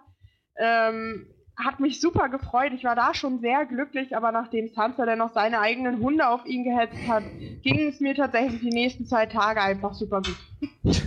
[0.57, 1.27] Ähm,
[1.57, 2.71] hat mich super gefreut.
[2.73, 6.45] Ich war da schon sehr glücklich, aber nachdem Sansa dann noch seine eigenen Hunde auf
[6.45, 7.23] ihn gehetzt hat,
[7.61, 11.01] ging es mir tatsächlich die nächsten zwei Tage einfach super gut.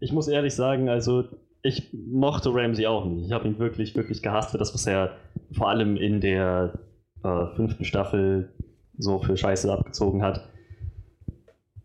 [0.00, 1.24] Ich muss ehrlich sagen, also
[1.62, 3.26] ich mochte Ramsey auch nicht.
[3.26, 5.16] Ich habe ihn wirklich, wirklich gehasst für das, was er
[5.52, 6.74] vor allem in der
[7.22, 8.52] äh, fünften Staffel
[8.98, 10.46] so für Scheiße abgezogen hat.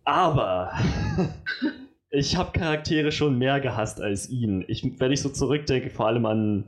[0.09, 0.71] Aber
[2.09, 4.65] ich habe Charaktere schon mehr gehasst als ihn.
[4.67, 6.67] Ich, wenn ich so zurückdenke, vor allem an,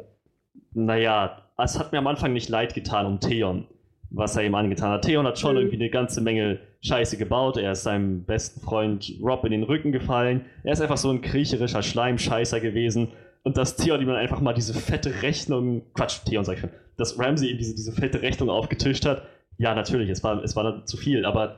[0.73, 3.65] naja, es hat mir am Anfang nicht leid getan um Theon,
[4.11, 5.03] was er ihm angetan hat.
[5.05, 5.61] Theon hat schon Mhm.
[5.61, 7.57] irgendwie eine ganze Menge Scheiße gebaut.
[7.57, 10.45] Er ist seinem besten Freund Rob in den Rücken gefallen.
[10.63, 13.09] Er ist einfach so ein kriecherischer Schleimscheißer gewesen.
[13.43, 16.69] Und dass Theon ihm dann einfach mal diese fette Rechnung, Quatsch, Theon sag ich schon,
[16.97, 19.23] dass Ramsey ihm diese, diese fette Rechnung aufgetischt hat.
[19.57, 21.55] Ja, natürlich, es war, es war zu viel, aber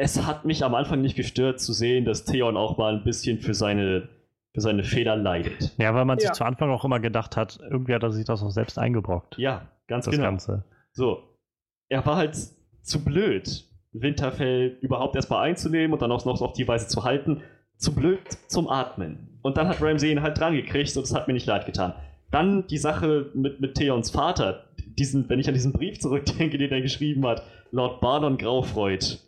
[0.00, 3.40] es hat mich am Anfang nicht gestört zu sehen, dass Theon auch mal ein bisschen
[3.40, 4.08] für seine,
[4.54, 5.74] für seine Fehler leidet.
[5.76, 6.34] Ja, weil man sich Ja.
[6.34, 9.36] zu Anfang auch immer gedacht hat, irgendwie hat er sich das auch selbst eingebrockt.
[9.38, 10.26] Ja, ganz das genau.
[10.28, 10.64] Ganze.
[10.92, 11.22] So.
[11.88, 12.36] Er war halt
[12.82, 17.42] zu blöd, Winterfell überhaupt erstmal einzunehmen und dann auch noch auf die Weise zu halten.
[17.76, 19.38] Zu blöd zum Atmen.
[19.42, 21.94] Und dann hat Ramsay ihn halt dran gekriegt und es hat mir nicht leid getan.
[22.30, 24.64] Dann die Sache mit, mit Theons Vater.
[24.98, 27.42] Diesen, wenn ich an diesen Brief zurückdenke, den er geschrieben hat.
[27.70, 29.18] Lord Barnon Graufreud,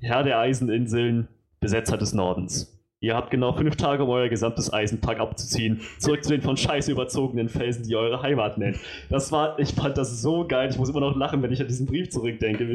[0.00, 1.28] Herr der Eiseninseln,
[1.60, 2.76] Besetzer des Nordens.
[3.02, 5.80] Ihr habt genau fünf Tage, um euer gesamtes Eisenpack abzuziehen.
[5.98, 8.78] Zurück zu den von Scheiße überzogenen Felsen, die ihr eure Heimat nennt.
[9.08, 10.68] Das war, ich fand das so geil.
[10.70, 12.68] Ich muss immer noch lachen, wenn ich an diesen Brief zurückdenke.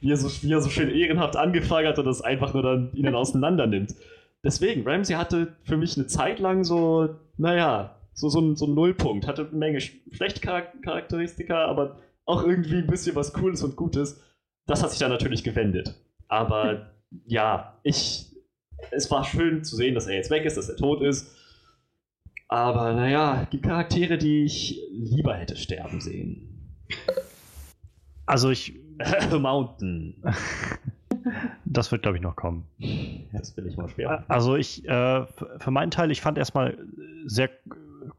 [0.00, 2.90] Wie, er, so, wie er so schön ehrenhaft angefangen hat und das einfach nur dann
[2.94, 3.94] ihn dann auseinander nimmt.
[4.42, 8.74] Deswegen, Ramsey hatte für mich eine Zeit lang so, naja, so, so, ein, so ein
[8.74, 9.26] Nullpunkt.
[9.26, 13.76] Hatte eine Menge sch- schlechte Charak- Charakteristika, aber auch irgendwie ein bisschen was Cooles und
[13.76, 14.22] Gutes.
[14.66, 15.94] Das hat sich dann natürlich gewendet.
[16.28, 16.90] Aber
[17.26, 18.24] ja, ich.
[18.90, 21.34] Es war schön zu sehen, dass er jetzt weg ist, dass er tot ist.
[22.48, 26.76] Aber naja, es gibt Charaktere, die ich lieber hätte sterben sehen.
[28.26, 28.78] Also ich,
[29.30, 30.22] Mountain.
[31.64, 32.66] das wird glaube ich noch kommen.
[33.32, 34.24] Das will ich mal schwer.
[34.28, 35.26] Also ich, äh,
[35.58, 36.78] für meinen Teil, ich fand erstmal
[37.24, 37.50] sehr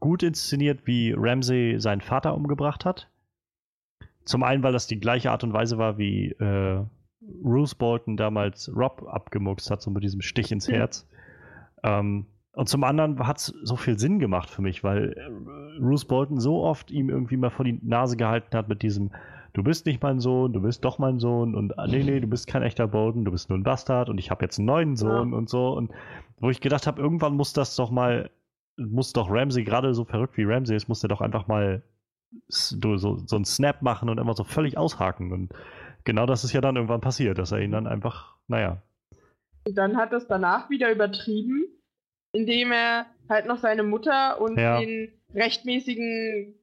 [0.00, 3.08] gut inszeniert, wie Ramsey seinen Vater umgebracht hat.
[4.24, 6.84] Zum einen, weil das die gleiche Art und Weise war, wie äh,
[7.42, 10.68] Bruce Bolton damals Rob abgemuckst hat, so mit diesem Stich ins.
[10.68, 11.08] Herz.
[11.82, 16.06] Ähm, und zum anderen hat es so viel Sinn gemacht für mich, weil äh, Bruce
[16.06, 19.10] Bolton so oft ihm irgendwie mal vor die Nase gehalten hat mit diesem
[19.54, 22.26] Du bist nicht mein Sohn, du bist doch mein Sohn und ah, nee, nee, du
[22.26, 24.94] bist kein echter Bolton, du bist nur ein Bastard und ich habe jetzt einen neuen
[24.94, 25.90] Sohn und so und
[26.38, 28.30] wo ich gedacht habe, irgendwann muss das doch mal,
[28.76, 31.82] muss doch Ramsey, gerade so verrückt wie Ramsey ist, muss der doch einfach mal
[32.48, 35.32] so, so einen Snap machen und immer so völlig aushaken.
[35.32, 35.52] Und
[36.04, 38.82] genau das ist ja dann irgendwann passiert, dass er ihn dann einfach, naja.
[39.66, 41.64] Und dann hat es danach wieder übertrieben,
[42.32, 44.80] indem er halt noch seine Mutter und Ja.
[44.80, 46.54] den rechtmäßigen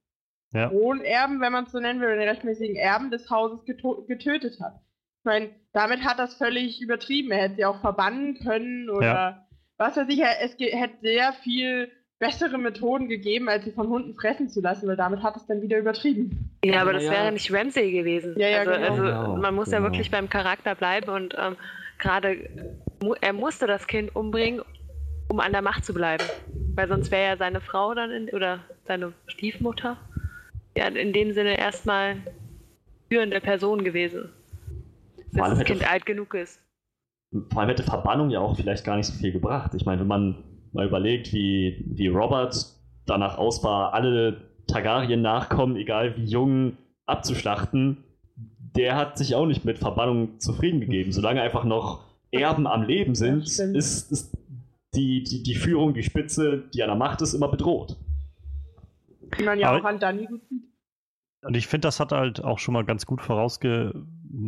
[0.54, 0.70] Ja.
[0.70, 4.76] Thronerben, wenn man es so nennen will, den rechtmäßigen Erben des Hauses getötet hat.
[5.20, 7.32] Ich meine, damit hat das völlig übertrieben.
[7.32, 9.48] Er hätte sie auch verbannen können oder Ja.
[9.78, 10.22] was weiß ich.
[10.22, 14.96] Es hätte sehr viel bessere Methoden gegeben, als sie von Hunden fressen zu lassen, weil
[14.96, 16.50] damit hat es dann wieder übertrieben.
[16.64, 17.26] Ja, aber das Ja, wäre ja.
[17.26, 18.36] ja nicht Ramsey gewesen.
[18.38, 18.88] Ja, ja, also, genau.
[18.90, 19.92] also Genau, man muss ja genau.
[19.92, 21.56] wirklich beim Charakter bleiben und ähm,
[22.00, 22.50] gerade
[23.04, 24.62] mu er musste das Kind umbringen,
[25.30, 26.24] um an der Macht zu bleiben.
[26.76, 29.98] Weil sonst wäre ja seine Frau dann in, oder seine Stiefmutter
[30.78, 32.18] ja in dem Sinne erstmal
[33.10, 34.30] führende Person gewesen.
[35.32, 36.62] Bis das Kind alt genug ist.
[37.52, 39.74] Vor allem hätte Verbannung ja auch vielleicht gar nicht so viel gebracht.
[39.74, 40.44] Ich meine, wenn man
[40.76, 42.56] mal überlegt, wie, wie Robert
[43.06, 48.04] danach aus war, alle Targaryen-Nachkommen, egal wie jung, abzuschlachten,
[48.76, 51.12] der hat sich auch nicht mit Verbannung zufrieden gegeben.
[51.12, 54.38] Solange einfach noch Erben am Leben sind, ist, ist
[54.96, 57.96] die, die, die Führung, die Spitze, die an der Macht ist, immer bedroht.
[59.38, 60.64] Wie man ja Aber- auch an Dani gut sieht.
[61.44, 63.94] Und ich finde, das hat halt auch schon mal ganz gut vorausge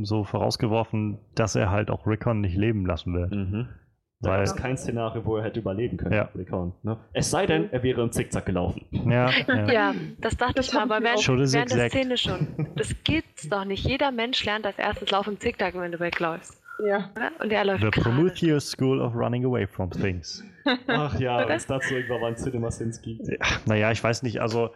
[0.01, 3.27] so vorausgeworfen, dass er halt auch Rickon nicht leben lassen will.
[3.27, 3.69] Mhm.
[4.19, 6.13] Da Weil- es kein Szenario, wo er hätte überleben können.
[6.13, 6.29] Ja.
[6.35, 6.97] Rickon, ne?
[7.13, 8.81] Es sei denn, er wäre im Zickzack gelaufen.
[8.91, 9.67] Ja, ja.
[9.71, 11.89] Ja, das dachte Das ich mal, aber während, während der.
[11.89, 12.67] Szene schon.
[12.75, 13.85] Das gibt's doch nicht.
[13.87, 16.59] Jeder Mensch lernt als erstes Laufen im Zickzack, wenn du wegläufst.
[16.87, 17.09] Ja.
[17.41, 18.01] Und er läuft The gerade.
[18.09, 20.43] Prometheus School of Running Away from Things.
[20.87, 23.27] Ach ja, wenn es dazu irgendwann mal ein Cinema Sins gibt.
[23.27, 23.37] Ja,
[23.67, 24.71] naja, ich weiß nicht, also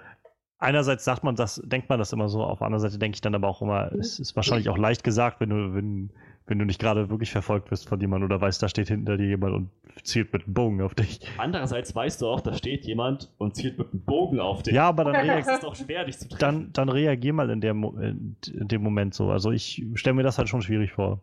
[0.59, 3.21] einerseits sagt man das, denkt man das immer so, auf der anderen Seite denke ich
[3.21, 6.11] dann aber auch immer, es ist wahrscheinlich auch leicht gesagt, wenn du, wenn,
[6.51, 9.25] wenn du nicht gerade wirklich verfolgt wirst von jemandem oder weißt, da steht hinter dir
[9.25, 9.69] jemand und
[10.03, 11.19] zielt mit einem Bogen auf dich.
[11.37, 14.73] Andererseits weißt du auch, da steht jemand und zielt mit einem Bogen auf dich.
[14.73, 16.39] Ja, aber dann, doch schwer, dich zu treffen.
[16.41, 19.31] dann, dann reagier mal in, der, Mo- in dem Moment so.
[19.31, 21.21] Also ich stelle mir das halt schon schwierig vor.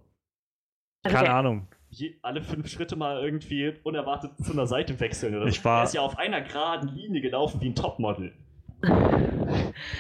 [1.05, 1.69] Also Keine Ahnung.
[1.91, 5.65] Je, alle fünf Schritte mal irgendwie unerwartet zu einer Seite wechseln oder Ich so.
[5.65, 8.33] war- Er ist ja auf einer geraden Linie gelaufen wie ein Topmodel.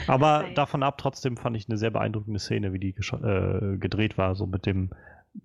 [0.06, 4.34] Aber davon ab, trotzdem fand ich eine sehr beeindruckende Szene, wie die äh, gedreht war,
[4.34, 4.90] so mit dem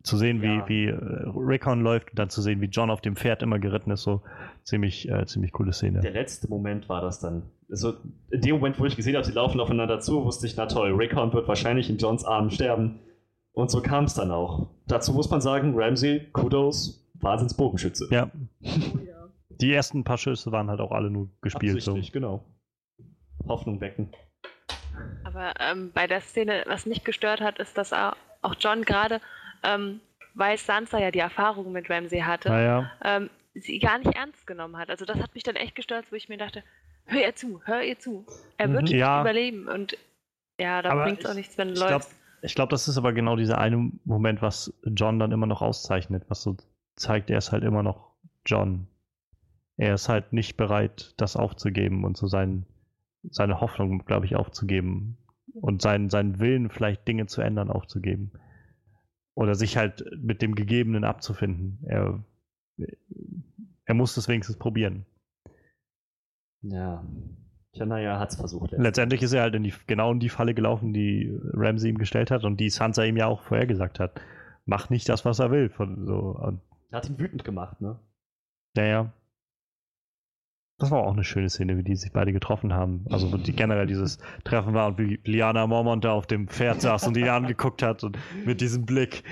[0.02, 0.68] zu sehen, wie, Ja.
[0.70, 0.98] wie äh,
[1.36, 4.22] Rickon läuft und dann zu sehen, wie John auf dem Pferd immer geritten ist, so
[4.64, 6.00] ziemlich, äh, ziemlich coole Szene.
[6.02, 7.44] Der letzte Moment war das dann.
[7.70, 7.94] Also
[8.32, 10.92] in dem Moment, wo ich gesehen habe, sie laufen aufeinander zu, wusste ich, na toll,
[10.94, 13.00] Rickon wird wahrscheinlich in Johns Armen sterben.
[13.54, 14.70] Und so kam es dann auch.
[14.88, 18.08] Dazu muss man sagen, Ramsey, Kudos, Wahnsinns Bogenschütze.
[18.10, 18.38] Ja, Oh,
[19.08, 19.30] ja.
[19.62, 21.82] die ersten paar Schüsse waren halt auch alle nur gespielt.
[21.82, 21.92] So.
[21.92, 22.44] Absichtlich, genau.
[23.48, 24.12] Hoffnung wecken.
[25.24, 29.20] Aber ähm, bei der Szene, was mich gestört hat, ist, dass auch John gerade,
[29.64, 30.00] ähm,
[30.36, 34.78] weil Sansa ja die Erfahrung mit Ramsey hatte, Naja, ähm, sie gar nicht ernst genommen
[34.78, 34.90] hat.
[34.90, 36.64] Also das hat mich dann echt gestört, wo ich mir dachte,
[37.06, 38.26] hör ihr zu, hör ihr zu.
[38.58, 38.96] Er wird Mhm.
[38.98, 39.22] Ja.
[39.22, 39.68] überleben.
[39.68, 39.98] Und
[40.60, 42.16] ja, da bringt es auch ich- nichts, wenn du ich glaube, läufst.
[42.42, 46.24] ich glaub, das ist aber genau dieser eine Moment, was John dann immer noch auszeichnet,
[46.30, 46.58] was so
[46.96, 48.12] zeigt, er ist halt immer noch
[48.46, 48.88] John.
[49.78, 52.66] Er ist halt nicht bereit, das aufzugeben und so sein,
[53.30, 55.18] seine Hoffnung, glaube ich, aufzugeben.
[55.56, 58.32] Und seinen, seinen Willen, vielleicht Dinge zu ändern, aufzugeben.
[59.36, 61.80] Oder sich halt mit dem Gegebenen abzufinden.
[61.88, 62.24] Er,
[63.86, 65.06] er muss es wenigstens probieren.
[66.62, 67.06] Ja.
[67.74, 68.72] Tja, naja, hat's versucht.
[68.72, 68.82] jetzt.
[68.82, 72.30] Letztendlich ist er halt in die, genau in die Falle gelaufen, die Ramsey ihm gestellt
[72.30, 74.22] hat und die Sansa ihm ja auch vorher gesagt hat.
[74.66, 75.70] Mach nicht das, was er will.
[75.70, 76.40] Von so,
[76.92, 78.00] Hat ihn wütend gemacht, ne?
[78.76, 79.12] naja.
[80.84, 83.06] Das war auch eine schöne Szene, wie die sich beide getroffen haben.
[83.10, 86.82] Also, wo die generell dieses Treffen war und wie Liana Mormont da auf dem Pferd
[86.82, 89.24] saß und ihn angeguckt hat und mit diesem Blick.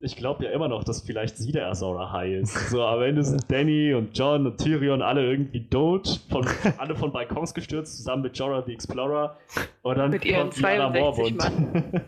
[0.00, 2.70] Ich glaube ja immer noch, dass vielleicht sie der Azora High ist.
[2.70, 6.44] So, am Ende sind Danny und John und Tyrion alle irgendwie tot, von,
[6.78, 9.36] alle von Balkons gestürzt, zusammen mit Jorah the Explorer.
[9.82, 12.02] Und dann Mit ihren kommt Lyanna 62 Mormont.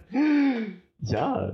[1.03, 1.53] ja,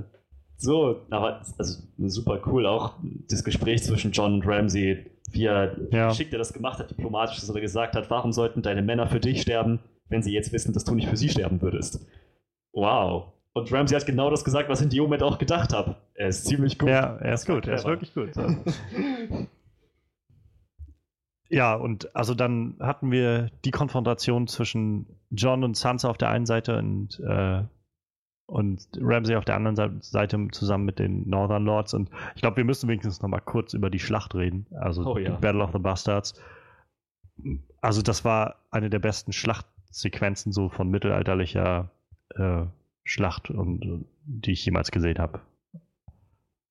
[0.57, 2.65] so, aber also super cool.
[2.65, 2.95] Auch
[3.29, 6.09] das Gespräch zwischen John und Ramsey, wie er Ja.
[6.09, 9.21] geschickt er das gemacht hat, diplomatisch, dass er gesagt hat, warum sollten deine Männer für
[9.21, 12.07] dich sterben, wenn sie jetzt wissen, dass du nicht für sie sterben würdest.
[12.73, 13.33] Wow.
[13.53, 15.97] Und Ramsey hat genau das gesagt, was ich in dem Moment auch gedacht habe.
[16.15, 16.89] Er ist ziemlich gut.
[16.89, 18.31] Ja, er ist gut, er ist wirklich gut.
[21.51, 26.47] Ja, und also dann hatten wir die Konfrontation zwischen John und Sansa auf der einen
[26.47, 27.63] Seite und, äh,
[28.47, 31.95] und Ramsay auf der anderen Seite- zusammen mit den Northern Lords.
[31.95, 34.67] Und ich glaube, wir müssen wenigstens noch mal kurz über die Schlacht reden.
[34.79, 35.37] Also Oh ja.
[35.37, 36.35] Battle of the Bastards.
[37.81, 41.91] Also das war eine der besten Schlachtsequenzen so von mittelalterlicher
[42.37, 42.65] äh,
[43.03, 45.41] Schlacht, und, und die ich jemals gesehen habe.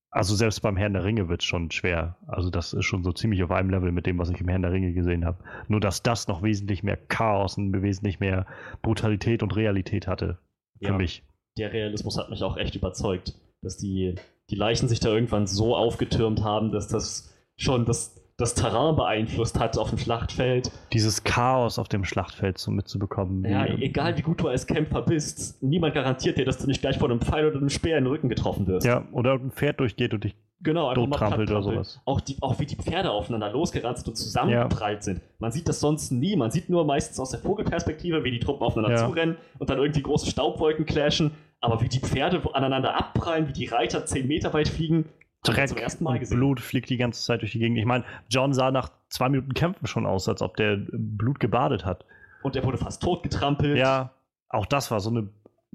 [0.09, 2.17] Also selbst beim Herrn der Ringe wird es schon schwer.
[2.27, 4.61] Also das ist schon so ziemlich auf einem Level mit dem, was ich im Herrn
[4.61, 5.43] der Ringe gesehen habe.
[5.67, 8.45] Nur dass das noch wesentlich mehr Chaos und wesentlich mehr
[8.83, 10.37] Brutalität und Realität hatte.
[10.79, 10.97] Für Ja.
[10.97, 11.23] mich.
[11.57, 14.15] Der Realismus hat mich auch echt überzeugt, dass die,
[14.49, 19.59] die Leichen sich da irgendwann so aufgetürmt haben, dass das schon das, das Terrain beeinflusst
[19.59, 20.71] hat auf dem Schlachtfeld.
[20.91, 23.45] Dieses Chaos auf dem Schlachtfeld so mitzubekommen.
[23.45, 26.81] Ja, wie- egal wie gut du als Kämpfer bist, niemand garantiert dir, dass du nicht
[26.81, 28.87] gleich von einem Pfeil oder einem Speer in den Rücken getroffen wirst.
[28.87, 30.35] Ja, oder ein Pferd durchgeht und dich.
[30.61, 32.01] Genau, einfach mal Tottrampelt oder sowas.
[32.05, 35.21] Auch, die, auch wie die Pferde aufeinander losgerannt sind und zusammengeprallt sind.
[35.39, 36.35] Man sieht das sonst nie.
[36.37, 39.05] Man sieht nur meistens aus der Vogelperspektive, wie die Truppen aufeinander Ja.
[39.07, 41.31] zurennen und dann irgendwie große Staubwolken clashen.
[41.59, 45.05] Aber wie die Pferde aneinander abprallen, wie die Reiter 10 Meter weit fliegen,
[45.43, 46.37] Dreck zum ersten Mal gesehen.
[46.37, 47.77] Blut fliegt die ganze Zeit durch die Gegend.
[47.77, 51.83] Ich meine, John sah nach zwei Minuten Kämpfen schon aus, als ob der Blut gebadet
[51.85, 52.05] hat.
[52.43, 53.77] Und er wurde fast totgetrampelt.
[53.77, 54.11] Ja,
[54.47, 55.27] auch das war so eine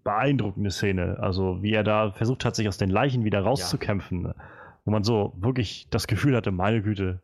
[0.04, 1.18] beeindruckende Szene.
[1.20, 4.32] Also, wie er da versucht hat, sich aus den Leichen wieder rauszukämpfen.
[4.88, 7.20] Wo man so wirklich das Gefühl hatte, meine Güte,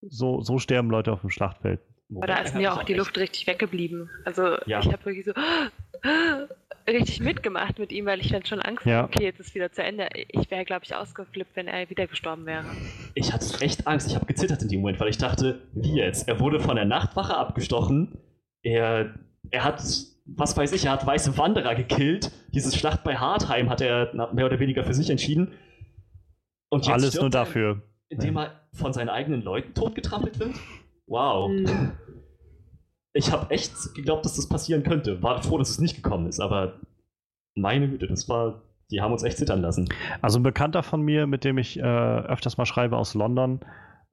[0.00, 1.78] so, so sterben Leute auf dem Schlachtfeld.
[2.16, 4.08] Aber da ist mir auch die Luft richtig weggeblieben.
[4.24, 4.80] Also Ja.
[4.80, 5.32] ich habe wirklich so
[6.88, 9.02] richtig mitgemacht mit ihm, weil ich dann schon Angst Ja.
[9.02, 10.08] hatte, okay, jetzt ist wieder zu Ende.
[10.28, 12.64] Ich wäre, glaube ich, ausgeflippt, wenn er wieder gestorben wäre.
[13.12, 14.08] Ich hatte echt Angst.
[14.08, 16.28] Ich habe gezittert in dem Moment, weil ich dachte, wie jetzt?
[16.28, 18.16] Er wurde von der Nachtwache abgestochen.
[18.62, 19.12] Er,
[19.50, 19.82] er hat,
[20.24, 22.32] was weiß ich, er hat weiße Wanderer gekillt.
[22.54, 25.52] Diese Schlacht bei Hartheim hat er mehr oder weniger für sich entschieden.
[26.72, 27.82] Und jetzt Alles nur er, dafür.
[28.08, 30.54] Indem er von seinen eigenen Leuten totgetrampelt wird?
[31.06, 31.50] Wow.
[31.50, 31.92] Mhm.
[33.12, 35.22] Ich habe echt geglaubt, dass das passieren könnte.
[35.22, 36.80] War froh, dass es nicht gekommen ist, aber
[37.54, 38.62] meine Güte, das war.
[38.90, 39.86] Die haben uns echt zittern lassen.
[40.22, 43.60] Also ein Bekannter von mir, mit dem ich äh, öfters mal schreibe aus London,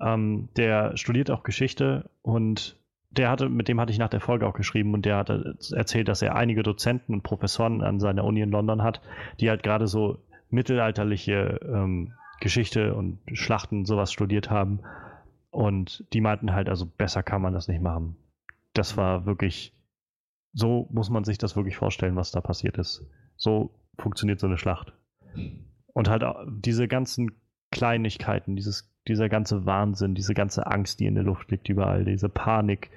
[0.01, 2.77] ähm, der studiert auch Geschichte und
[3.09, 6.09] der hatte, mit dem hatte ich nach der Folge auch geschrieben und der hatte erzählt,
[6.09, 9.01] dass er einige Dozenten und Professoren an seiner Uni in London hat,
[9.39, 10.17] die halt gerade so
[10.49, 14.81] mittelalterliche ähm, Geschichte und Schlachten sowas studiert haben.
[15.51, 18.15] Und die meinten halt, also besser kann man das nicht machen.
[18.73, 19.73] Das war wirklich,
[20.53, 23.03] so muss man sich das wirklich vorstellen, was da passiert ist.
[23.35, 24.93] So funktioniert so eine Schlacht.
[25.93, 27.31] Und halt diese ganzen
[27.71, 32.29] Kleinigkeiten, dieses, dieser ganze Wahnsinn, diese ganze Angst, die in der Luft liegt überall, diese
[32.29, 32.91] Panik,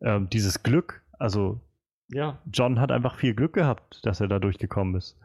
[0.00, 1.60] ähm, dieses Glück, also
[2.08, 5.16] Ja, John hat einfach viel Glück gehabt, dass er da durchgekommen ist.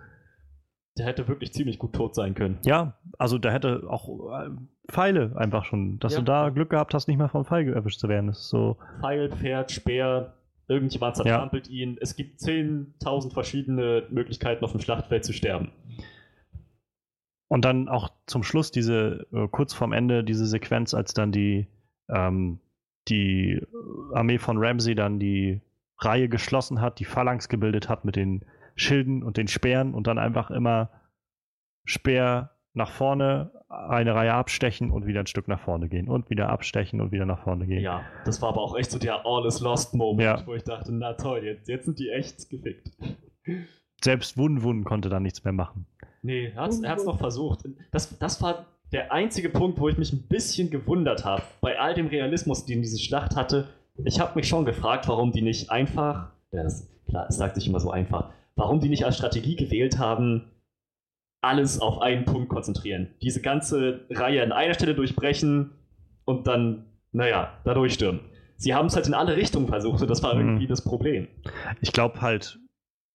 [0.97, 2.57] Der hätte wirklich ziemlich gut tot sein können.
[2.65, 4.07] Ja, also da hätte auch
[4.39, 4.49] äh,
[4.89, 6.19] Pfeile einfach schon, dass Ja.
[6.19, 8.27] du da Glück gehabt hast, nicht mehr vom Pfeil erwischt zu werden.
[8.27, 10.33] Das ist so, Pfeil, Pferd, Speer,
[10.67, 11.97] irgendjemand zertrampelt ihn.
[12.01, 15.71] Es gibt 10.000 verschiedene Möglichkeiten, auf dem Schlachtfeld zu sterben.
[17.49, 21.67] Und dann auch zum Schluss diese, äh, kurz vorm Ende, diese Sequenz, als dann die,
[22.09, 22.59] ähm,
[23.07, 23.61] die
[24.13, 25.61] Armee von Ramsey dann die
[25.99, 28.43] Reihe geschlossen hat, die Phalanx gebildet hat mit den
[28.77, 30.89] Schilden und den Speeren und dann einfach immer
[31.85, 36.49] Speer nach vorne, eine Reihe abstechen und wieder ein Stück nach vorne gehen und wieder
[36.49, 37.81] abstechen und wieder nach vorne gehen.
[37.81, 40.47] Ja, das war aber auch echt so der All is Lost Moment, Ja.
[40.47, 42.91] wo ich dachte, na toll, jetzt, jetzt sind die echt gefickt.
[44.03, 45.87] Selbst Wun Wun konnte dann nichts mehr machen.
[46.21, 47.65] Nee, er hat's, er hat's noch versucht.
[47.91, 51.41] Das, das war der einzige Punkt, wo ich mich ein bisschen gewundert habe.
[51.61, 53.67] Bei all dem Realismus, den diese Schlacht hatte,
[54.05, 57.67] ich habe mich schon gefragt, warum die nicht einfach, ja, das, klar, es sagt sich
[57.67, 60.51] immer so einfach, warum die nicht als Strategie gewählt haben,
[61.41, 63.13] alles auf einen Punkt konzentrieren.
[63.21, 65.71] Diese ganze Reihe an einer Stelle durchbrechen
[66.25, 68.21] und dann, naja, da durchstürmen.
[68.57, 70.41] Sie haben es halt in alle Richtungen versucht und das war Mhm.
[70.41, 71.27] irgendwie das Problem.
[71.79, 72.59] Ich glaube halt,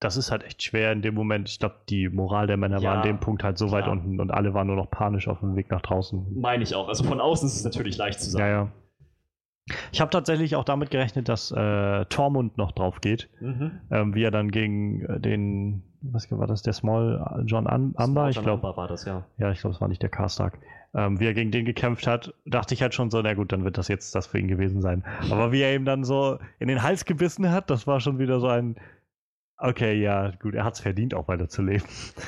[0.01, 1.49] das ist halt echt schwer in dem Moment.
[1.49, 3.93] Ich glaube, die Moral der Männer war Ja, an dem Punkt halt so weit klar.
[3.97, 6.41] unten und alle waren nur noch panisch auf dem Weg nach draußen.
[6.41, 6.89] Meine ich auch.
[6.89, 8.45] Also von außen ist es natürlich leicht zu sagen.
[8.45, 8.73] Ja, ja.
[9.93, 13.71] Ich habe tatsächlich auch damit gerechnet, dass äh, Tormund noch drauf geht, Mhm.
[13.91, 18.29] ähm, wie er dann gegen äh, den, was war das, der Small John Am Amber,
[18.29, 19.25] ich glaube, war das, ja.
[19.39, 20.59] ja, ich glaube, es war nicht der Karstark,
[20.95, 23.65] ähm, wie er gegen den gekämpft hat, dachte ich halt schon so, na gut, dann
[23.65, 25.05] wird das jetzt das für ihn gewesen sein.
[25.31, 28.41] Aber wie er ihm dann so in den Hals gebissen hat, das war schon wieder
[28.41, 28.75] so ein,
[29.59, 31.87] okay, ja, gut, er hat es verdient, auch weiterzuleben.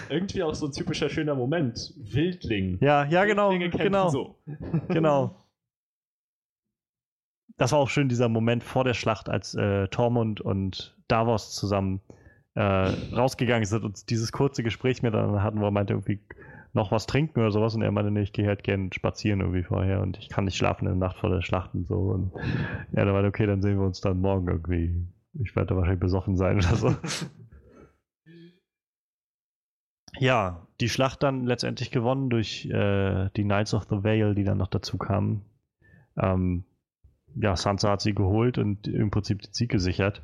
[0.08, 1.92] Irgendwie auch so ein typischer schöner Moment.
[1.96, 2.78] Wildling.
[2.80, 4.36] Ja, ja, genau, Wildlinge genau, So.
[4.88, 5.34] genau.
[7.56, 12.00] Das war auch schön, dieser Moment vor der Schlacht, als äh, Tormund und Davos zusammen
[12.54, 16.20] äh, rausgegangen sind und dieses kurze Gespräch miteinander hatten, wo er meinte, irgendwie
[16.72, 19.62] noch was trinken oder sowas und er meinte, nee, ich gehe halt gern spazieren irgendwie
[19.62, 21.94] vorher und ich kann nicht schlafen in der Nacht vor der Schlacht und so.
[21.94, 22.32] Und
[22.92, 25.06] ja, dann meinte, okay, dann sehen wir uns dann morgen irgendwie.
[25.34, 26.96] Ich werde wahrscheinlich besoffen sein oder so.
[30.20, 34.58] Ja, die Schlacht dann letztendlich gewonnen durch äh, die Knights of the Vale, die dann
[34.58, 35.42] noch dazu kamen.
[36.16, 36.64] Ähm,
[37.36, 40.22] ja, Sansa hat sie geholt und im Prinzip den Sieg gesichert.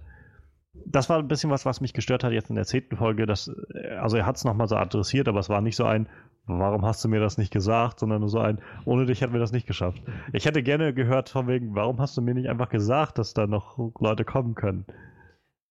[0.87, 3.27] Das war ein bisschen was, was mich gestört hat jetzt in der zehnten Folge.
[3.27, 3.51] Dass,
[3.99, 6.09] also er hat es nochmal so adressiert, aber es war nicht so ein,
[6.47, 9.41] warum hast du mir das nicht gesagt, sondern nur so ein, ohne dich hätten wir
[9.41, 10.03] das nicht geschafft.
[10.33, 13.47] Ich hätte gerne gehört von wegen, warum hast du mir nicht einfach gesagt, dass da
[13.47, 14.87] noch Leute kommen können?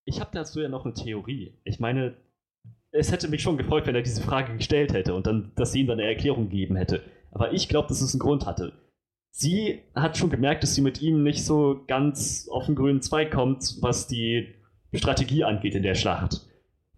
[0.06, 1.60] Ich habe dazu ja noch eine Theorie.
[1.64, 2.16] Ich meine,
[2.92, 5.82] es hätte mich schon gefreut, wenn er diese Frage gestellt hätte und dann, dass sie
[5.82, 7.04] ihm dann eine Erklärung gegeben hätte.
[7.32, 8.74] Aber ich glaube, dass es einen Grund hatte.
[9.32, 13.32] Sie hat schon gemerkt, dass sie mit ihm nicht so ganz auf den grünen Zweig
[13.32, 14.48] kommt, was die
[14.94, 16.42] Strategie angeht in der Schlacht.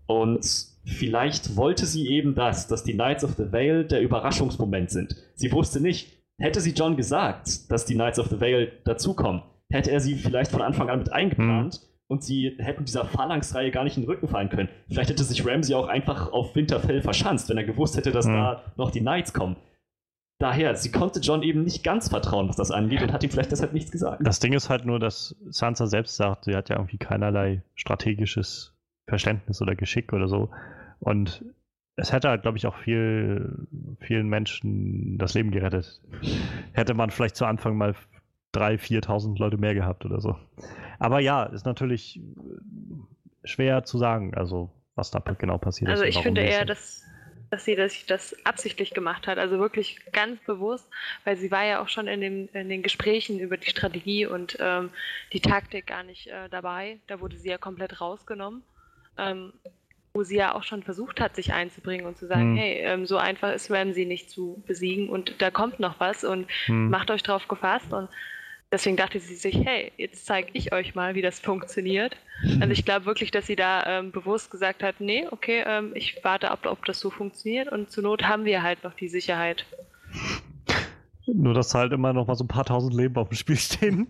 [0.07, 0.45] Und
[0.85, 5.15] vielleicht wollte sie eben das, dass die Knights of the Vale der Überraschungsmoment sind.
[5.35, 9.91] Sie wusste nicht, hätte sie John gesagt, dass die Knights of the Vale dazukommen, hätte
[9.91, 13.95] er sie vielleicht von Anfang an mit eingeplant und sie hätten dieser Phalanx-Reihe gar nicht
[13.97, 14.69] in den Rücken fallen können.
[14.89, 18.33] Vielleicht hätte sich Ramsey auch einfach auf Winterfell verschanzt, wenn er gewusst hätte, dass Hm.
[18.33, 19.55] da noch die Knights kommen.
[20.41, 23.51] Daher, sie konnte John eben nicht ganz vertrauen, was das angeht, und hat ihm vielleicht
[23.51, 24.25] deshalb nichts gesagt.
[24.25, 28.73] Das Ding ist halt nur, dass Sansa selbst sagt, sie hat ja irgendwie keinerlei strategisches
[29.07, 30.49] Verständnis oder Geschick oder so.
[30.99, 31.45] Und
[31.95, 33.67] es hätte halt, glaube ich, auch viel,
[33.99, 36.01] vielen Menschen das Leben gerettet.
[36.73, 37.93] Hätte man vielleicht zu Anfang mal
[38.55, 40.37] 3.000, 4.000 Leute mehr gehabt oder so.
[40.97, 42.19] Aber ja, ist natürlich
[43.43, 46.15] schwer zu sagen, also was da genau passiert Also ist.
[46.15, 47.03] und ich finde eher, dass,
[47.51, 50.87] dass sie das, das absichtlich gemacht hat, also wirklich ganz bewusst,
[51.25, 54.57] weil sie war ja auch schon in, dem, in den Gesprächen über die Strategie und
[54.59, 54.89] ähm,
[55.33, 56.99] die Taktik gar nicht äh, dabei.
[57.07, 58.63] Da wurde sie ja komplett rausgenommen,
[59.17, 59.51] ähm,
[60.13, 62.55] wo sie ja auch schon versucht hat, sich einzubringen und zu sagen, Hm.
[62.55, 66.49] hey, ähm, so einfach ist Ramsey nicht zu besiegen und da kommt noch was und
[66.67, 66.89] Hm.
[66.89, 68.07] macht euch drauf gefasst und
[68.71, 72.15] deswegen dachte sie sich, hey, jetzt zeige ich euch mal, wie das funktioniert.
[72.59, 76.23] Also ich glaube wirklich, dass sie da ähm, bewusst gesagt hat, nee, okay, ähm, ich
[76.23, 79.65] warte ab, ob das so funktioniert und zur Not haben wir halt noch die Sicherheit.
[81.27, 84.07] Nur, dass halt immer noch mal so ein paar tausend Leben auf dem Spiel stehen.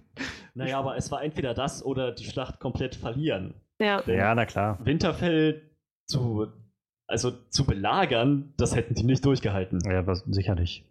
[0.53, 3.53] Naja, aber es war entweder das oder die Schlacht komplett verlieren.
[3.79, 4.01] Ja.
[4.01, 4.79] Denn Ja, na klar.
[4.83, 5.61] Winterfell
[6.05, 6.47] zu,
[7.07, 9.79] also zu belagern, das hätten die nicht durchgehalten.
[9.85, 10.85] Ja, aber sicher nicht.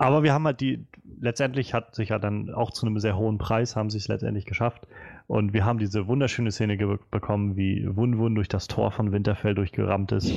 [0.00, 0.86] Aber wir haben halt die,
[1.20, 4.46] letztendlich hat sich ja dann auch zu einem sehr hohen Preis, haben sie es letztendlich
[4.46, 4.86] geschafft.
[5.26, 6.78] Und wir haben diese wunderschöne Szene
[7.10, 10.32] bekommen, wie Wun Wun durch das Tor von Winterfell durchgerammt ist.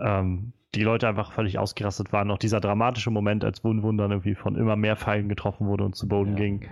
[0.00, 2.30] Ähm, die Leute einfach völlig ausgerastet waren.
[2.30, 5.84] Auch dieser dramatische Moment, als Wun Wun dann irgendwie von immer mehr Pfeilen getroffen wurde
[5.84, 6.36] und zu Boden Ja.
[6.36, 6.68] ging.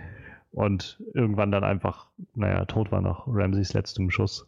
[0.53, 4.47] Und irgendwann dann einfach, naja, tot war noch Ramseys letztem Schuss.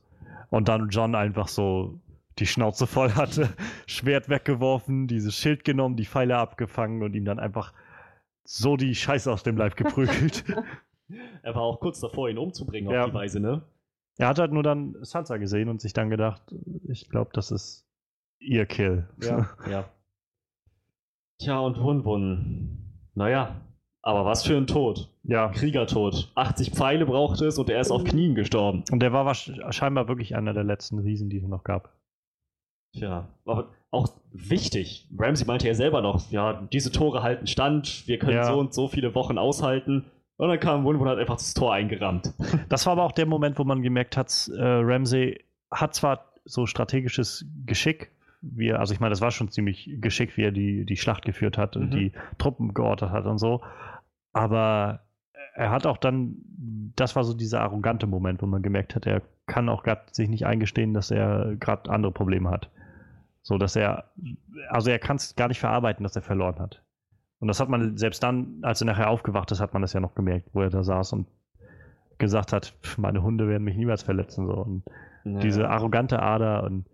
[0.51, 1.99] Und dann John einfach so
[2.39, 3.49] die Schnauze voll hatte,
[3.87, 7.73] Schwert weggeworfen, dieses Schild genommen, die Pfeile abgefangen und ihm dann einfach
[8.45, 10.45] so die Scheiße aus dem Leib geprügelt.
[11.43, 13.05] er war auch kurz davor, ihn umzubringen Ja.
[13.05, 13.63] auf die Weise, ne?
[14.17, 16.43] er hat halt nur dann Sansa gesehen und sich dann gedacht,
[16.89, 17.85] ich glaube, das ist
[18.39, 19.09] ihr Kill.
[19.21, 19.49] ja.
[21.41, 22.79] Tja, und Wun Wun.
[23.15, 23.61] Naja,
[24.03, 25.11] aber was für ein Tod.
[25.25, 25.49] ja.
[25.49, 26.31] Kriegertod.
[26.37, 28.85] 80 Pfeile brauchte es und er ist auf Knien gestorben.
[28.93, 31.93] Und der war scheinbar wirklich einer der letzten Riesen, die es noch gab.
[32.95, 35.09] Tja, aber auch wichtig.
[35.19, 38.45] Ramsey meinte ja selber noch, ja, diese Tore halten stand, wir können Ja.
[38.45, 40.05] so und so viele Wochen aushalten.
[40.37, 42.33] Und dann kam und hat einfach das Tor eingerammt.
[42.69, 46.67] Das war aber auch der Moment, wo man gemerkt hat, äh, Ramsey hat zwar so
[46.67, 48.11] strategisches Geschick,
[48.43, 51.25] wie er, also ich meine, das war schon ziemlich geschickt, wie er die, die Schlacht
[51.25, 51.91] geführt hat und Mhm.
[51.91, 53.63] die Truppen geordnet hat und so,
[54.33, 55.01] aber
[55.55, 56.37] er hat auch dann,
[56.97, 60.29] das war so dieser arrogante Moment, wo man gemerkt hat, er kann auch gerade sich
[60.29, 62.71] nicht eingestehen, dass er gerade andere Probleme hat.
[63.45, 64.11] So, dass er,
[64.71, 66.83] also er kann es gar nicht verarbeiten, dass er verloren hat.
[67.41, 70.01] Und das hat man selbst dann, als er nachher aufgewacht ist, hat man das ja
[70.01, 71.27] noch gemerkt, wo er da saß und
[72.17, 74.47] gesagt hat, "Pff, meine Hunde werden mich niemals verletzen.
[74.47, 74.55] So.
[74.55, 74.85] Und
[75.25, 76.87] diese arrogante Ader und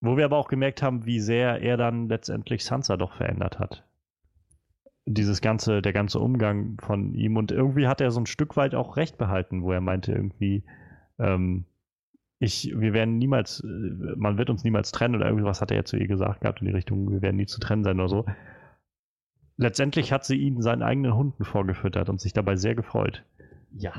[0.00, 3.84] wo wir aber auch gemerkt haben, wie sehr er dann letztendlich Sansa doch verändert hat.
[5.06, 8.74] Dieses ganze, der ganze Umgang von ihm und irgendwie hat er so ein Stück weit
[8.74, 10.64] auch recht behalten, wo er meinte irgendwie,
[11.18, 11.64] ähm,
[12.42, 13.66] ich, wir werden niemals, äh,
[14.16, 16.66] man wird uns niemals trennen oder irgendwas hat er ja zu ihr gesagt gehabt in
[16.66, 18.26] die Richtung, wir werden nie zu trennen sein oder so.
[19.56, 23.24] Letztendlich hat sie ihn seinen eigenen Hunden vorgefüttert und sich dabei sehr gefreut.
[23.70, 23.92] Ja.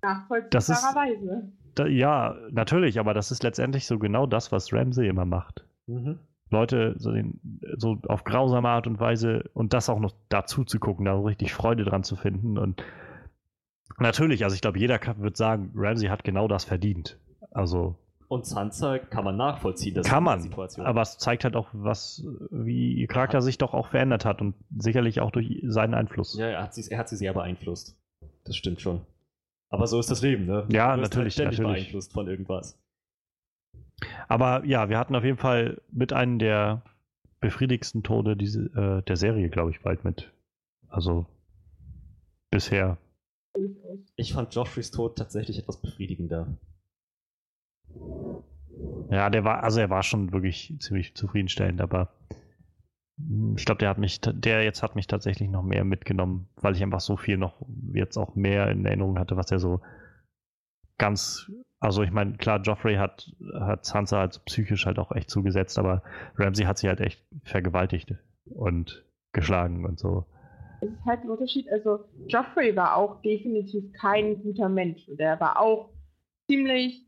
[0.00, 1.52] Nachvollziehbarerweise.
[1.74, 5.66] Da, ja, natürlich, aber das ist letztendlich so genau das, was Ramsey immer macht.
[5.86, 6.18] Mhm.
[6.50, 7.40] Leute so, den,
[7.76, 11.24] so auf grausame Art und Weise und das auch noch dazu zu gucken, da so
[11.24, 12.56] richtig Freude dran zu finden.
[12.56, 12.84] Und
[13.98, 17.18] natürlich, also ich glaube, jeder wird sagen, Ramsey hat genau das verdient.
[17.52, 17.96] Also
[18.28, 19.94] Und Sansa kann man nachvollziehen.
[19.94, 20.86] Das kann ist die man, Situation.
[20.86, 24.54] aber es zeigt halt auch, was, wie ihr Charakter sich doch auch verändert hat und
[24.76, 26.36] sicherlich auch durch seinen Einfluss.
[26.38, 27.96] Ja, er hat, sie, er hat sie sehr beeinflusst.
[28.44, 29.02] Das stimmt schon.
[29.68, 30.66] Aber so ist das Leben, ne?
[30.70, 31.82] Ja, Du wirst natürlich, Halt ständig natürlich.
[31.84, 32.78] beeinflusst von irgendwas.
[34.28, 36.82] Aber ja, wir hatten auf jeden Fall mit einem der
[37.40, 40.32] befriedigsten Tode diese, äh, der Serie, glaube ich, bald mit.
[40.88, 41.26] Also
[42.50, 42.98] bisher.
[44.16, 46.46] Ich fand Joffreys Tod tatsächlich etwas befriedigender.
[49.10, 52.08] Ja, der war, also er war schon wirklich ziemlich zufriedenstellend, aber
[53.18, 56.74] hm, ich glaube, der hat mich, der jetzt hat mich tatsächlich noch mehr mitgenommen, weil
[56.74, 57.60] ich einfach so viel noch
[57.92, 59.80] jetzt auch mehr in Erinnerung hatte, was er so
[60.98, 61.50] ganz,
[61.80, 66.02] also ich meine, klar, Joffrey hat, hat Sansa halt psychisch halt auch echt zugesetzt, aber
[66.36, 68.14] Ramsey hat sie halt echt vergewaltigt
[68.46, 70.24] und geschlagen und so.
[70.80, 71.70] Es ist halt ein Unterschied.
[71.70, 75.08] Also, Joffrey war auch definitiv kein guter Mensch.
[75.08, 75.90] Und er war auch
[76.50, 77.06] ziemlich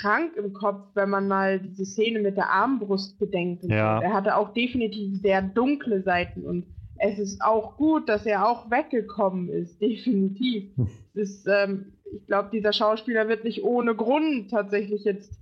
[0.00, 3.64] krank im Kopf, wenn man mal diese Szene mit der Armbrust bedenkt.
[3.64, 4.00] Ja.
[4.00, 6.44] Er hatte auch definitiv sehr dunkle Seiten.
[6.44, 6.66] Und
[6.98, 9.80] es ist auch gut, dass er auch weggekommen ist.
[9.82, 10.72] Definitiv.
[11.14, 15.32] Es ist, ähm, ich glaube, dieser Schauspieler wird nicht ohne Grund tatsächlich jetzt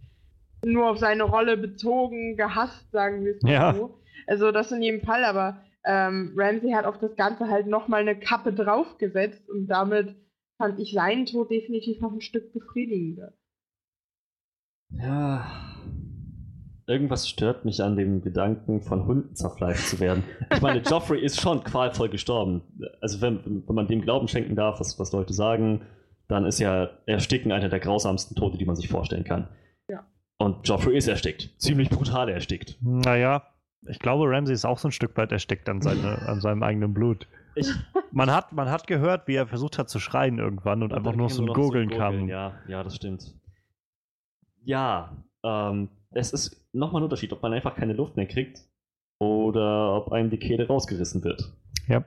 [0.64, 3.74] nur auf seine Rolle bezogen, gehasst, sagen wir es mal Ja.
[3.74, 3.98] so.
[4.26, 8.18] Also das in jedem Fall, aber ähm, Ramsey hat auf das Ganze halt nochmal eine
[8.18, 10.16] Kappe draufgesetzt und damit
[10.59, 13.32] fand ich seinen Tod definitiv noch ein Stück befriedigender.
[14.90, 15.47] Ja.
[16.86, 20.24] Irgendwas stört mich an dem Gedanken, von Hunden zerfleischt zu werden.
[20.52, 22.62] Ich meine, Joffrey ist schon qualvoll gestorben.
[23.02, 25.82] Also, wenn, wenn man dem Glauben schenken darf, was, was Leute sagen,
[26.28, 29.48] dann ist ja Ersticken einer der grausamsten Tote, die man sich vorstellen kann.
[29.89, 30.06] Ja.
[30.39, 31.51] Und Joffrey ist erstickt.
[31.59, 32.78] Ziemlich brutal erstickt.
[32.81, 33.43] Naja,
[33.86, 36.94] ich glaube, Ramsey ist auch so ein Stück weit erstickt an, seine, an seinem eigenen
[36.94, 37.28] Blut.
[37.55, 37.70] Ich,
[38.12, 41.19] Man hat, man hat gehört, wie er versucht hat zu schreien irgendwann und einfach dann
[41.19, 42.28] nur so ein noch so Gurgeln kam.
[42.28, 43.35] Ja, ja, das stimmt.
[44.69, 48.61] Ja, ähm, es ist nochmal ein Unterschied, ob man einfach keine Luft mehr kriegt
[49.20, 51.53] oder ob einem die Kehle rausgerissen wird.
[51.89, 52.05] Ja.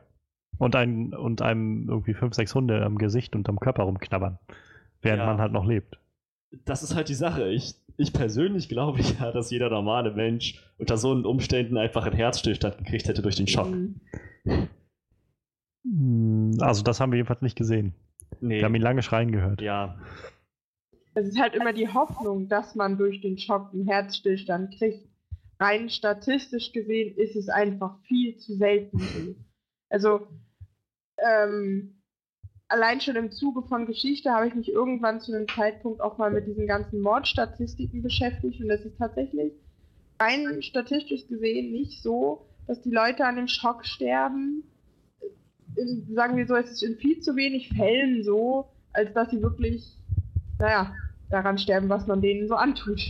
[0.60, 4.38] Und, ein, und einem irgendwie fünf, sechs Hunde am Gesicht und am Körper rumknabbern.
[5.02, 5.26] Während Ja.
[5.26, 5.98] man halt noch lebt.
[6.66, 7.48] Das ist halt die Sache.
[7.50, 12.16] Ich, ich persönlich glaube ja, dass jeder normale Mensch unter so einen Umständen einfach einen
[12.16, 13.72] Herzstillstand gekriegt hätte durch den Schock.
[13.72, 14.00] Mhm.
[15.84, 17.94] Hm, Also, das haben wir jedenfalls nicht gesehen.
[18.40, 18.58] Nee.
[18.60, 19.62] Wir haben ihn lange schreien gehört.
[19.62, 19.98] Ja,
[21.14, 25.08] Es ist halt immer die Hoffnung, dass man durch den Schock einen Herzstillstand kriegt.
[25.60, 29.36] Rein statistisch gesehen ist es einfach viel zu selten so.
[29.90, 30.28] Also,
[31.18, 32.02] ähm,
[32.70, 36.32] allein schon im Zuge von Geschichte habe ich mich irgendwann zu einem Zeitpunkt auch mal
[36.32, 39.52] mit diesen ganzen Mordstatistiken beschäftigt und es ist tatsächlich
[40.20, 44.64] rein statistisch gesehen nicht so, dass die Leute an dem Schock sterben,
[45.76, 49.42] in, sagen wir so, es ist in viel zu wenig Fällen so, als dass sie
[49.42, 49.98] wirklich,
[50.62, 50.96] naja,
[51.30, 53.02] daran sterben, was man denen so antut.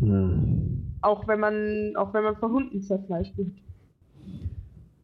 [0.00, 0.96] Hm.
[1.02, 3.52] Auch wenn man, auch wenn man von Hunden zerfleischt wird.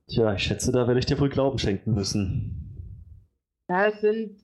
[0.09, 2.63] Tja, ich schätze, da werde ich dir wohl Glauben schenken müssen.
[3.69, 4.41] Ja, es sind.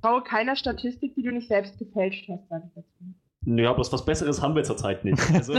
[0.00, 3.14] Traue keiner Statistik, die du nicht selbst gefälscht hast, sag ich dazu.
[3.46, 5.20] Ja, bloß was Besseres haben wir zurzeit nicht.
[5.32, 5.54] Also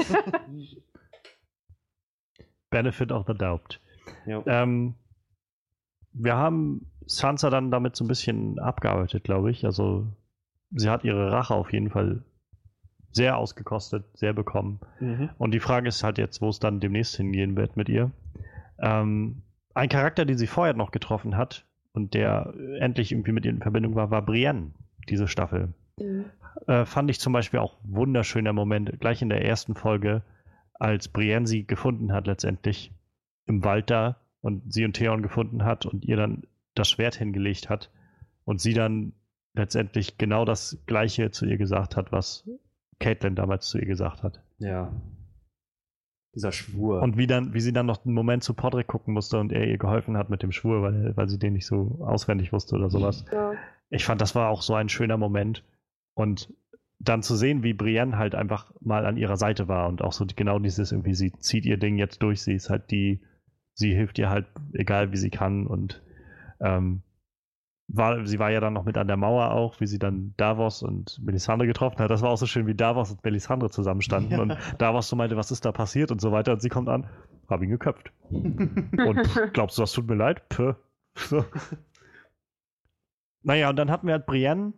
[2.69, 3.81] Benefit of the doubt.
[4.26, 4.41] Ja.
[4.45, 4.95] Ähm,
[6.14, 9.65] wir haben Sansa dann damit so ein bisschen abgearbeitet, glaube ich.
[9.65, 10.07] Also
[10.71, 12.23] sie hat ihre Rache auf jeden Fall
[13.11, 14.79] sehr ausgekostet, sehr bekommen.
[14.99, 15.29] Mhm.
[15.37, 18.11] Und die Frage ist halt jetzt, wo es dann demnächst hingehen wird mit ihr.
[18.79, 19.41] Ähm,
[19.73, 23.61] ein Charakter, den sie vorher noch getroffen hat und der endlich irgendwie mit ihr in
[23.61, 24.71] Verbindung war, war Brienne,
[25.09, 25.73] diese Staffel.
[25.99, 26.25] Mhm.
[26.67, 30.23] Äh, fand ich zum Beispiel auch wunderschöner Moment, gleich in der ersten Folge,
[30.73, 32.93] als Brienne sie gefunden hat letztendlich
[33.45, 36.43] im Wald da und sie und Theon gefunden hat und ihr dann
[36.75, 37.91] das Schwert hingelegt hat
[38.45, 39.13] und sie dann
[39.53, 42.47] letztendlich genau das Gleiche zu ihr gesagt hat, was
[42.99, 44.43] Caitlin damals zu ihr gesagt hat.
[44.57, 44.91] Ja.
[46.35, 47.01] Dieser Schwur.
[47.01, 49.67] Und wie dann, wie sie dann noch einen Moment zu Podrick gucken musste und er
[49.67, 52.89] ihr geholfen hat mit dem Schwur, weil, weil sie den nicht so auswendig wusste oder
[52.89, 53.26] sowas.
[53.31, 53.53] Ja.
[53.89, 55.63] Ich fand, das war auch so ein schöner Moment.
[56.13, 56.53] Und
[56.99, 60.26] dann zu sehen, wie Brienne halt einfach mal an ihrer Seite war und auch so
[60.35, 63.21] genau dieses irgendwie, sie zieht ihr Ding jetzt durch, sie ist halt die,
[63.73, 66.03] sie hilft ihr halt, egal wie sie kann und
[66.59, 67.01] ähm,
[67.91, 70.84] war, sie war ja dann noch mit an der Mauer auch, wie sie dann Davos
[70.84, 72.11] und Melisandre getroffen hat.
[72.11, 74.41] Das war auch so schön, wie Davos und Melisandre zusammenstanden ja.
[74.41, 77.07] und Davos so meinte, was ist da passiert und so weiter und sie kommt an,
[77.48, 78.11] hab ihn geköpft.
[78.30, 78.84] und
[79.53, 80.48] glaubst du, das tut mir leid?
[80.49, 80.76] Puh.
[81.16, 81.44] So.
[83.41, 84.74] Naja, und dann hatten wir halt Brienne,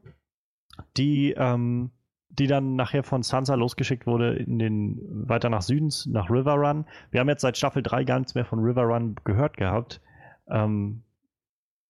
[0.96, 1.92] die, ähm,
[2.30, 6.86] die dann nachher von Sansa losgeschickt wurde in den, weiter nach Südens, nach River Run.
[7.10, 10.02] Wir haben jetzt seit Staffel 3 gar nichts mehr von River Run gehört gehabt.
[10.50, 11.04] Ähm,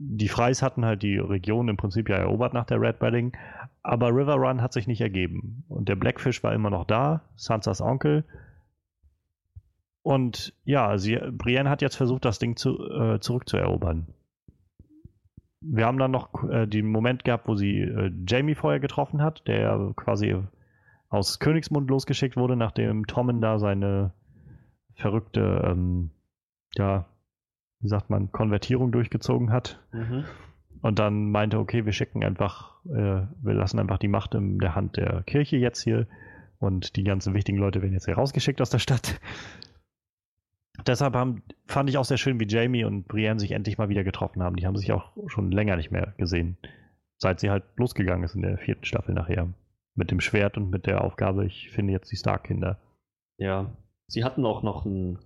[0.04, 3.38] die Freis hatten halt die Region im Prinzip ja erobert nach der Red Wedding,
[3.84, 5.64] aber River Run hat sich nicht ergeben.
[5.70, 8.26] Und der Blackfish war immer noch da, Sansas Onkel.
[10.02, 14.08] Und ja, sie, Brienne hat jetzt versucht, das Ding zu, äh, zurückzuerobern.
[15.62, 19.48] Wir haben dann noch äh, den Moment gehabt, wo sie äh, Jamie vorher getroffen hat,
[19.48, 20.36] der quasi
[21.10, 24.14] aus Königsmund losgeschickt wurde, nachdem Tommen da seine
[24.96, 26.10] verrückte, ähm,
[26.74, 27.06] ja,
[27.82, 29.80] wie sagt man, Konvertierung durchgezogen hat.
[29.92, 30.26] Mhm.
[30.82, 34.76] Und dann meinte, okay, wir schicken einfach, äh, wir lassen einfach die Macht in der
[34.76, 36.08] Hand der Kirche jetzt hier
[36.60, 39.20] und die ganzen wichtigen Leute werden jetzt hier rausgeschickt aus der Stadt.
[40.88, 44.04] Deshalb haben, fand ich auch sehr schön, wie Jamie und Brienne sich endlich mal wieder
[44.04, 44.56] getroffen haben.
[44.56, 46.58] Die haben sich auch schon länger nicht mehr gesehen,
[47.18, 49.54] seit sie halt losgegangen ist in der vierten Staffel nachher.
[49.94, 52.80] Mit dem Schwert und mit der Aufgabe, ich finde jetzt die Stark-Kinder.
[53.38, 53.76] Ja,
[54.08, 55.20] sie hatten auch noch einen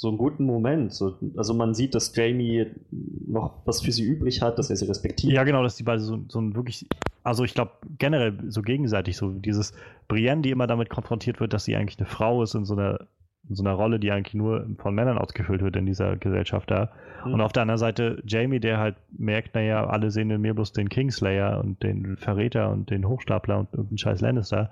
[0.00, 0.94] so einen guten Moment.
[0.94, 4.86] So, also man sieht, dass Jamie noch was für sie übrig hat, dass er sie
[4.86, 5.30] respektiert.
[5.30, 6.86] Ja, genau, dass die beide so, so ein wirklich,
[7.22, 9.74] also ich glaube generell so gegenseitig, so dieses
[10.08, 13.08] Brienne, die immer damit konfrontiert wird, dass sie eigentlich eine Frau ist in so einer,
[13.46, 16.92] in so einer Rolle, die eigentlich nur von Männern ausgefüllt wird in dieser Gesellschaft da.
[17.26, 17.34] Mhm.
[17.34, 20.72] Und auf der anderen Seite Jamie, der halt merkt, naja, alle sehen in mir bloß
[20.72, 24.70] den Kingslayer und den Verräter und den Hochstapler und irgendeinen scheiß Lannister.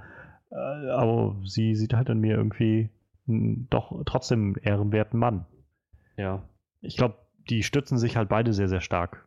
[0.51, 2.89] Äh, aber sie sieht halt in mir irgendwie
[3.29, 5.47] doch trotzdem ehrenwerten Mann.
[6.17, 6.49] Ja.
[6.81, 7.17] Ich glaube,
[7.49, 9.27] die stützen sich halt beide sehr, sehr stark.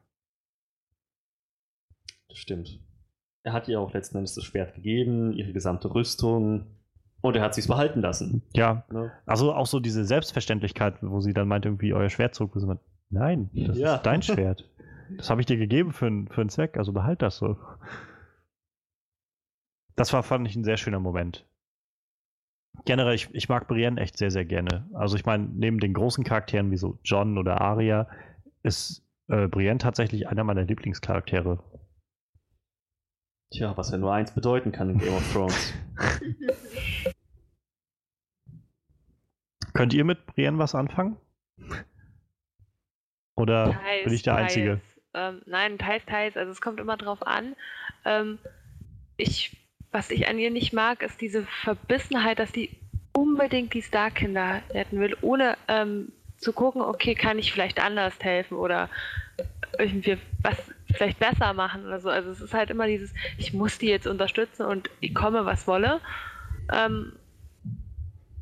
[2.28, 2.80] Das stimmt.
[3.44, 6.66] Er hat ihr auch letzten Endes das Schwert gegeben, ihre gesamte Rüstung.
[7.22, 8.42] Und er hat sich's behalten lassen.
[8.56, 8.84] Ja.
[8.92, 9.12] Ne?
[9.26, 12.56] Also auch so diese Selbstverständlichkeit, wo sie dann meint, irgendwie euer Schwert zurück.
[13.10, 13.96] Nein, das ja.
[13.96, 14.68] ist dein Schwert.
[15.18, 17.58] Das habe ich dir gegeben für, für einen Zweck, also behalt das so.
[19.96, 21.46] Das war, fand ich, ein sehr schöner Moment
[22.86, 24.88] generell, ich, ich mag Brienne echt sehr, sehr gerne.
[24.94, 28.08] Also ich meine, neben den großen Charakteren wie so John oder Arya
[28.64, 31.64] ist äh, Brienne tatsächlich einer meiner Lieblingscharaktere.
[33.52, 35.74] Tja, was ja nur eins bedeuten kann in Game of Thrones.
[39.74, 41.18] Könnt ihr mit Brienne was anfangen?
[43.36, 44.44] Oder teils, bin ich der teils.
[44.44, 44.82] Einzige?
[45.14, 46.38] Ähm, nein, teils, teils.
[46.38, 47.56] Also es kommt immer drauf an.
[48.06, 48.40] Ähm,
[49.18, 49.61] ich
[49.92, 52.70] was ich an ihr nicht mag, ist diese Verbissenheit, dass die
[53.14, 58.58] unbedingt die Starkinder retten will, ohne ähm, zu gucken, okay, kann ich vielleicht anders helfen
[58.58, 58.90] oder
[59.78, 60.58] irgendwie was
[60.94, 62.10] vielleicht besser machen oder so.
[62.10, 65.68] Also es ist halt immer dieses, ich muss die jetzt unterstützen und ich komme, was
[65.68, 66.00] wolle.
[66.74, 67.14] Ähm,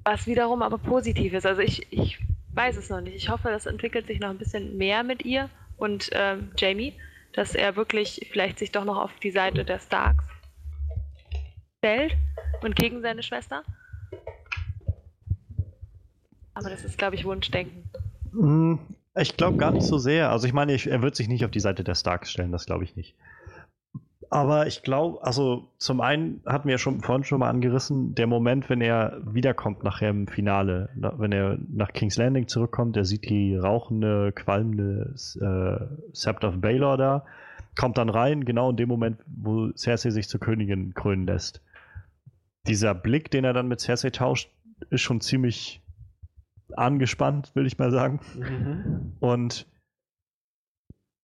[0.03, 1.45] was wiederum aber positiv ist.
[1.45, 2.19] Also ich, ich
[2.53, 3.15] weiß es noch nicht.
[3.15, 6.93] Ich hoffe, das entwickelt sich noch ein bisschen mehr mit ihr und ähm, Jamie,
[7.34, 10.23] dass er wirklich vielleicht sich doch noch auf die Seite der Starks
[11.80, 12.15] stellt
[12.61, 13.64] und gegen seine Schwester.
[16.53, 17.84] Aber das ist, glaube ich, Wunschdenken.
[18.34, 18.80] Hm,
[19.15, 20.30] Ich glaube gar nicht so sehr.
[20.30, 22.65] Also ich meine, ich, er wird sich nicht auf die Seite der Starks stellen, das
[22.65, 23.15] glaube ich nicht.
[24.31, 28.27] Aber ich glaube, also zum einen hatten wir ja schon vorhin schon mal angerissen, der
[28.27, 33.27] Moment, wenn er wiederkommt nachher im Finale, wenn er nach King's Landing zurückkommt, er sieht
[33.27, 37.26] die rauchende, qualmende äh, Sept of Baylor da,
[37.76, 41.61] kommt dann rein, genau in dem Moment, wo Cersei sich zur Königin krönen lässt.
[42.68, 44.52] Dieser Blick, den er dann mit Cersei tauscht,
[44.90, 45.81] ist schon ziemlich
[46.76, 48.19] angespannt, will ich mal sagen.
[48.36, 49.14] Mhm.
[49.19, 49.65] Und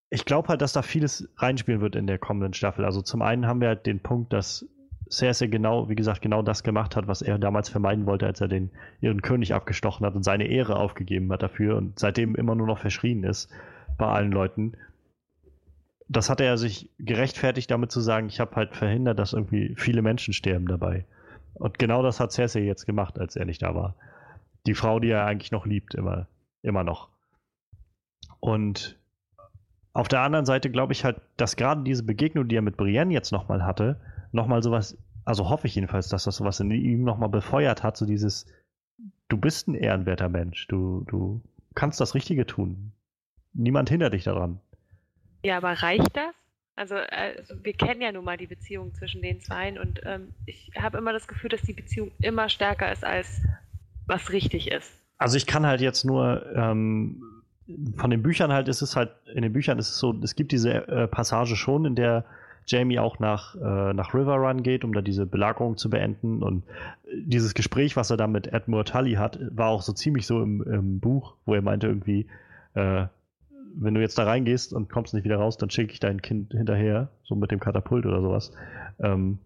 [0.10, 2.86] ich glaube halt, dass da vieles reinspielen wird in der kommenden Staffel.
[2.86, 4.66] Also zum einen haben wir halt den Punkt, dass
[5.10, 8.48] Cersei genau, wie gesagt, genau das gemacht hat, was er damals vermeiden wollte, als er
[8.48, 8.72] den
[9.02, 12.80] ihren König abgestochen hat und seine Ehre aufgegeben hat dafür und seitdem immer nur noch
[12.80, 13.52] verschrien ist
[13.98, 14.74] bei allen Leuten.
[16.07, 20.02] Das hat er sich gerechtfertigt, damit zu sagen, ich habe halt verhindert, dass irgendwie viele
[20.02, 21.06] Menschen sterben dabei.
[21.56, 23.95] Und genau das hat Cersei jetzt gemacht, als er nicht da war.
[24.65, 26.27] Die Frau, die er eigentlich noch liebt, immer,
[26.61, 27.10] immer noch.
[28.40, 28.98] Und
[29.94, 33.14] auf der anderen Seite glaube ich halt, dass gerade diese Begegnung, die er mit Brienne
[33.14, 33.99] jetzt nochmal hatte,
[34.32, 38.06] nochmal sowas, also hoffe ich jedenfalls, dass das sowas in ihm nochmal befeuert hat, so
[38.06, 38.45] dieses,
[39.30, 41.41] du bist ein ehrenwerter Mensch, du, du
[41.76, 42.91] kannst das Richtige tun.
[43.53, 44.60] Niemand hindert dich daran.
[45.44, 46.36] Ja, aber reicht das?
[46.76, 50.72] Also, also wir kennen ja nun mal die Beziehung zwischen den Zweien und ähm, ich
[50.77, 53.41] habe immer das Gefühl, dass die Beziehung immer stärker ist, als
[54.07, 54.91] was richtig ist.
[55.18, 57.22] Also ich kann halt jetzt nur ähm,
[57.95, 60.52] von den Büchern halt ist es halt, in den Büchern ist es so, es gibt
[60.52, 62.26] diese äh, Passage schon, in der
[62.68, 66.41] Jamie auch nach, äh, nach River Run geht, um da diese Belagerung zu beenden.
[66.43, 66.64] Und
[67.14, 70.61] dieses Gespräch, was er da mit Edmure Tully hat, war auch so ziemlich so im,
[70.64, 72.27] im Buch, wo er meinte irgendwie,
[72.73, 73.06] äh,
[73.77, 76.53] wenn du jetzt da reingehst und kommst nicht wieder raus, dann schicke ich dein Kind
[76.53, 78.52] hinterher, so mit dem Katapult oder sowas.
[78.99, 79.39] Ähm,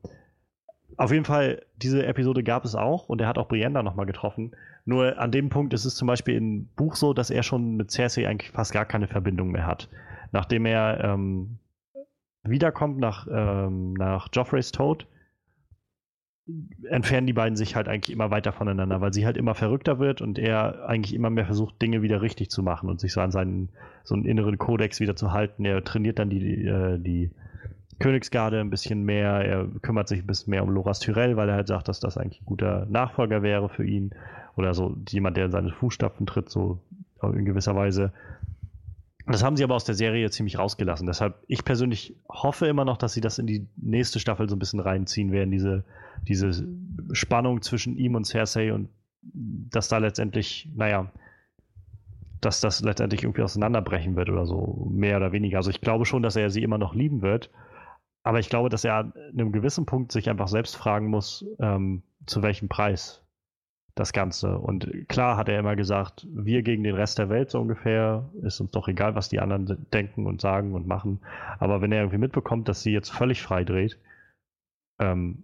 [0.98, 4.52] auf jeden Fall, diese Episode gab es auch und er hat auch Brianda nochmal getroffen.
[4.86, 7.92] Nur an dem Punkt ist es zum Beispiel im Buch so, dass er schon mit
[7.92, 9.90] Cersei eigentlich fast gar keine Verbindung mehr hat.
[10.32, 11.60] Nachdem er ähm,
[12.44, 15.08] wiederkommt nach, ähm, nach Joffreys Tod,
[16.90, 20.22] entfernen die beiden sich halt eigentlich immer weiter voneinander, weil sie halt immer verrückter wird
[20.22, 23.32] und er eigentlich immer mehr versucht, Dinge wieder richtig zu machen und sich so an
[23.32, 23.70] seinen
[24.04, 25.66] so einen inneren Kodex wieder zu halten.
[25.66, 27.32] Er trainiert dann die, die, äh, die
[28.00, 29.32] Königsgarde ein bisschen mehr.
[29.46, 32.18] Er kümmert sich ein bisschen mehr um Loras Tyrell, weil er halt sagt, dass das
[32.18, 34.12] eigentlich ein guter Nachfolger wäre für ihn.
[34.56, 36.80] Oder so jemand, der in seine Fußstapfen tritt, so
[37.22, 38.12] in gewisser Weise.
[39.32, 41.06] Das haben sie aber aus der Serie ziemlich rausgelassen.
[41.08, 44.60] Deshalb, ich persönlich hoffe immer noch, dass sie das in die nächste Staffel so ein
[44.60, 45.84] bisschen reinziehen werden, diese,
[46.28, 46.68] diese
[47.12, 48.90] Spannung zwischen ihm und Cersei und
[49.22, 51.12] dass da letztendlich, naja,
[52.42, 55.58] dass das letztendlich irgendwie auseinanderbrechen wird oder so, mehr oder weniger.
[55.58, 57.50] Also ich glaube schon, dass er sie immer noch lieben wird
[58.24, 62.04] aber ich glaube, dass er an einem gewissen Punkt sich einfach selbst fragen muss, ähm,
[62.26, 63.24] zu welchem Preis
[64.00, 64.58] das Ganze.
[64.58, 68.62] Und klar hat er immer gesagt, wir gegen den Rest der Welt so ungefähr, ist
[68.62, 71.20] uns doch egal, was die anderen denken und sagen und machen.
[71.60, 74.00] Aber wenn er irgendwie mitbekommt, dass sie jetzt völlig frei dreht,
[75.00, 75.44] ähm,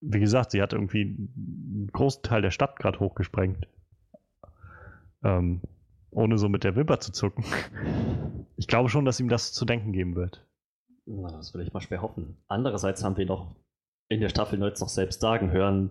[0.00, 3.68] wie gesagt, sie hat irgendwie einen großen Teil der Stadt gerade hochgesprengt.
[5.22, 5.60] Ähm,
[6.10, 7.44] ohne so mit der Wimper zu zucken.
[8.56, 10.46] Ich glaube schon, dass ihm das zu denken geben wird.
[11.04, 12.38] Na, das will ich mal schwer hoffen.
[12.48, 13.54] Andererseits haben wir noch
[14.08, 15.90] in der Staffel jetzt noch selbst sagen hören,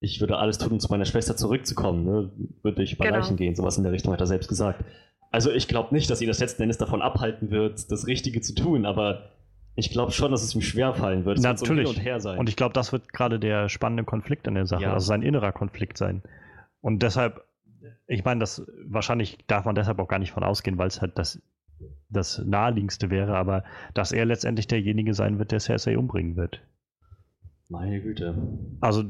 [0.00, 2.04] ich würde alles tun, um zu meiner Schwester zurückzukommen.
[2.04, 2.30] Ne?
[2.62, 3.18] Würde ich bei genau.
[3.18, 4.84] Leichen gehen, sowas in der Richtung hat er selbst gesagt.
[5.30, 8.54] Also ich glaube nicht, dass ihn das letzten Endes davon abhalten wird, das Richtige zu
[8.54, 9.30] tun, aber
[9.76, 11.38] ich glaube schon, dass es ihm schwerfallen wird.
[11.38, 11.86] Es Natürlich.
[11.86, 12.38] Wird so und, her sein.
[12.38, 14.92] und ich glaube, das wird gerade der spannende Konflikt an der Sache, ja.
[14.92, 16.22] also sein innerer Konflikt sein.
[16.80, 17.44] Und deshalb,
[18.08, 21.16] ich meine, das wahrscheinlich darf man deshalb auch gar nicht von ausgehen, weil es halt
[21.18, 21.40] das
[22.10, 23.64] das naheliegendste wäre, aber
[23.94, 26.60] dass er letztendlich derjenige sein wird, der Cersei umbringen wird.
[27.70, 28.36] Meine Güte.
[28.80, 29.04] Also,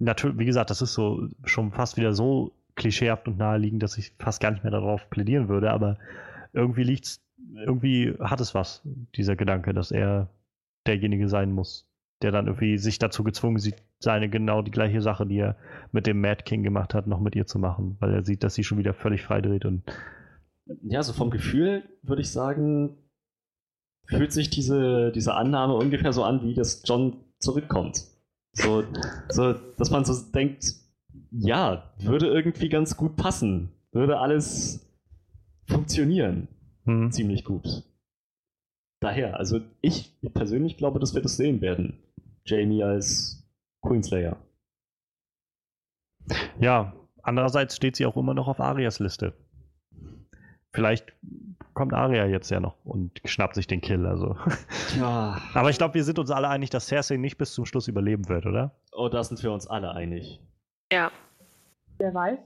[0.00, 4.12] natürlich, wie gesagt, das ist so schon fast wieder so klischeehaft und naheliegend, dass ich
[4.18, 5.98] fast gar nicht mehr darauf plädieren würde, aber
[6.52, 7.22] irgendwie liegt's,
[7.54, 8.82] irgendwie hat es was,
[9.14, 10.28] dieser Gedanke, dass er
[10.86, 11.86] derjenige sein muss,
[12.22, 15.56] der dann irgendwie sich dazu gezwungen sieht, seine genau die gleiche Sache, die er
[15.92, 18.54] mit dem Mad King gemacht hat, noch mit ihr zu machen, weil er sieht, dass
[18.54, 19.82] sie schon wieder völlig freidreht und
[20.82, 22.96] ja, so vom Gefühl würde ich sagen,
[24.06, 28.09] fühlt sich diese, diese Annahme ungefähr so an, wie dass John zurückkommt.
[28.52, 28.84] So,
[29.28, 30.64] so, dass man so denkt,
[31.30, 33.72] ja, würde irgendwie ganz gut passen.
[33.92, 34.86] Würde alles
[35.66, 36.48] funktionieren.
[36.84, 37.10] Hm.
[37.10, 37.84] Ziemlich gut.
[39.00, 42.02] Daher, also ich persönlich glaube, dass wir das sehen werden.
[42.44, 43.48] Jamie als
[43.82, 44.36] Queenslayer.
[46.60, 49.34] Ja, andererseits steht sie auch immer noch auf Arias Liste
[50.72, 51.12] vielleicht
[51.74, 54.06] kommt Arya jetzt ja noch und schnappt sich den Kill.
[54.06, 54.36] Also.
[54.98, 55.40] Ja.
[55.54, 58.28] Aber ich glaube, wir sind uns alle einig, dass Cersei nicht bis zum Schluss überleben
[58.28, 58.74] wird, oder?
[58.92, 60.40] Oh, da sind wir uns alle einig.
[60.92, 61.10] Ja.
[61.98, 62.38] Wer weiß?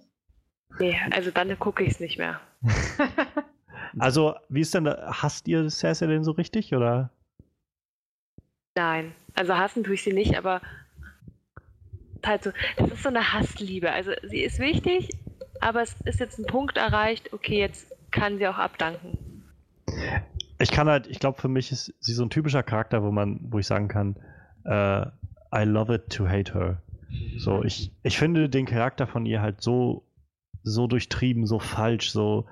[0.78, 2.40] Nee, also dann gucke ich es nicht mehr.
[3.98, 7.10] also, wie ist denn, hasst ihr Cersei denn so richtig, oder?
[8.76, 10.60] Nein, also hassen tue ich sie nicht, aber
[12.26, 13.92] halt so, das ist so eine Hassliebe.
[13.92, 15.10] Also sie ist wichtig,
[15.60, 19.18] aber es ist jetzt ein Punkt erreicht, okay, jetzt kann sie auch abdanken.
[20.58, 23.40] Ich kann halt, ich glaube, für mich ist sie so ein typischer Charakter, wo man,
[23.50, 24.16] wo ich sagen kann,
[24.64, 25.06] uh,
[25.54, 26.80] I love it to hate her.
[27.36, 30.04] So, ich, ich finde den Charakter von ihr halt so,
[30.62, 32.46] so durchtrieben, so falsch, so,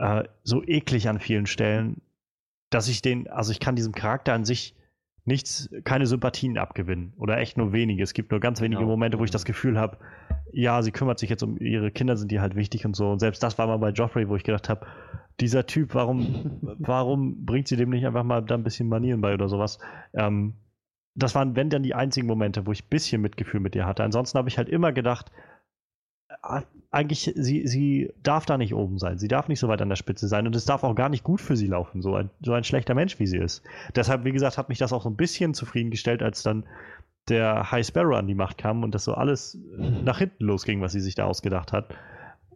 [0.00, 2.00] uh, so eklig an vielen Stellen,
[2.70, 4.74] dass ich den, also ich kann diesem Charakter an sich
[5.24, 7.12] nichts, keine Sympathien abgewinnen.
[7.16, 8.02] Oder echt nur wenige.
[8.02, 8.92] Es gibt nur ganz wenige genau.
[8.92, 9.98] Momente, wo ich das Gefühl habe,
[10.52, 13.10] ja, sie kümmert sich jetzt um ihre Kinder, sind die halt wichtig und so.
[13.10, 14.86] Und selbst das war mal bei Joffrey, wo ich gedacht habe,
[15.40, 19.34] dieser Typ, warum, warum bringt sie dem nicht einfach mal da ein bisschen Manieren bei
[19.34, 19.78] oder sowas?
[20.14, 20.54] Ähm,
[21.14, 24.02] das waren, wenn dann die einzigen Momente, wo ich ein bisschen Mitgefühl mit ihr hatte.
[24.02, 25.30] Ansonsten habe ich halt immer gedacht,
[26.42, 29.18] äh, eigentlich, sie, sie darf da nicht oben sein.
[29.18, 31.24] Sie darf nicht so weit an der Spitze sein und es darf auch gar nicht
[31.24, 33.62] gut für sie laufen, so ein, so ein schlechter Mensch, wie sie ist.
[33.96, 36.64] Deshalb, wie gesagt, hat mich das auch so ein bisschen zufriedengestellt, als dann
[37.28, 40.92] der High Sparrow an die Macht kam und das so alles nach hinten losging, was
[40.92, 41.94] sie sich da ausgedacht hat.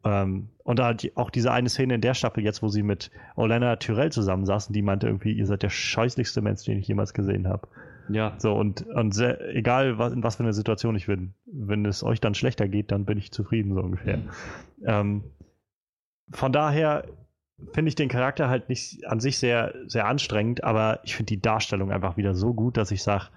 [0.05, 3.76] Ähm, und da auch diese eine Szene in der Staffel jetzt, wo sie mit Olena
[3.76, 7.68] Tyrell zusammensaßen, die meinte irgendwie, ihr seid der scheußlichste Mensch, den ich jemals gesehen habe.
[8.09, 8.34] Ja.
[8.38, 12.05] So, und, und sehr, egal was, in was für einer Situation ich bin, wenn es
[12.05, 14.18] euch dann schlechter geht, dann bin ich zufrieden, so ungefähr.
[14.18, 14.30] Mhm.
[14.84, 15.24] Ähm,
[16.30, 17.05] von daher
[17.72, 21.40] finde ich den Charakter halt nicht an sich sehr, sehr anstrengend, aber ich finde die
[21.40, 23.28] Darstellung einfach wieder so gut, dass ich sage,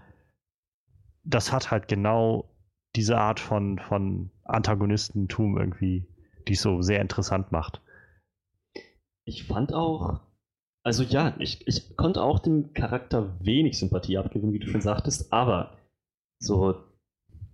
[1.30, 2.50] das hat halt genau
[2.96, 6.08] diese Art von, von Antagonistentum irgendwie,
[6.48, 7.82] die es so sehr interessant macht.
[9.26, 10.22] Ich fand auch,
[10.84, 15.32] also ja, ich, ich konnte auch dem Charakter wenig Sympathie abgewinnen, wie du schon sagtest,
[15.32, 15.78] aber
[16.40, 16.84] so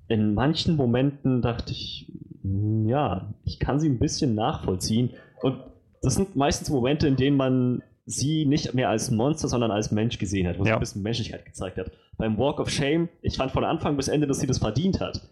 [0.07, 2.11] in manchen Momenten dachte ich,
[2.41, 5.11] hm, ja, ich kann sie ein bisschen nachvollziehen.
[5.41, 5.60] Und
[6.02, 10.18] das sind meistens Momente, in denen man sie nicht mehr als Monster, sondern als Mensch
[10.19, 10.65] gesehen hat, wo ja.
[10.65, 11.91] sie ein bisschen Menschlichkeit gezeigt hat.
[12.18, 15.27] Beim Walk of Shame, ich fand von Anfang bis Ende, dass sie das verdient hat.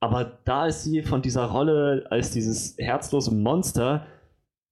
[0.00, 4.06] Aber da ist sie von dieser Rolle als dieses herzlose Monster,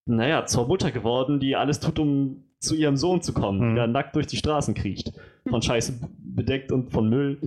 [0.07, 3.75] naja, zur Mutter geworden, die alles tut, um zu ihrem Sohn zu kommen, mhm.
[3.77, 5.13] der nackt durch die Straßen kriecht.
[5.49, 7.39] Von Scheiße bedeckt und von Müll.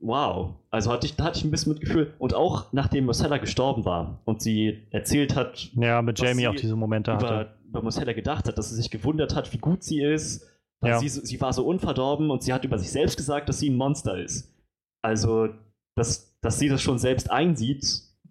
[0.00, 0.54] Wow.
[0.70, 2.14] Also hatte ich, da hatte ich ein bisschen Mitgefühl.
[2.18, 5.70] Und auch nachdem Marcella gestorben war und sie erzählt hat.
[5.74, 7.54] Ja, mit Jamie auch diese Momente über, hatte.
[7.68, 10.48] Über Marcella gedacht hat, dass sie sich gewundert hat, wie gut sie ist.
[10.84, 10.98] Ja.
[10.98, 13.76] Sie, sie war so unverdorben und sie hat über sich selbst gesagt, dass sie ein
[13.76, 14.52] Monster ist.
[15.00, 15.48] Also,
[15.96, 17.84] dass, dass sie das schon selbst einsieht,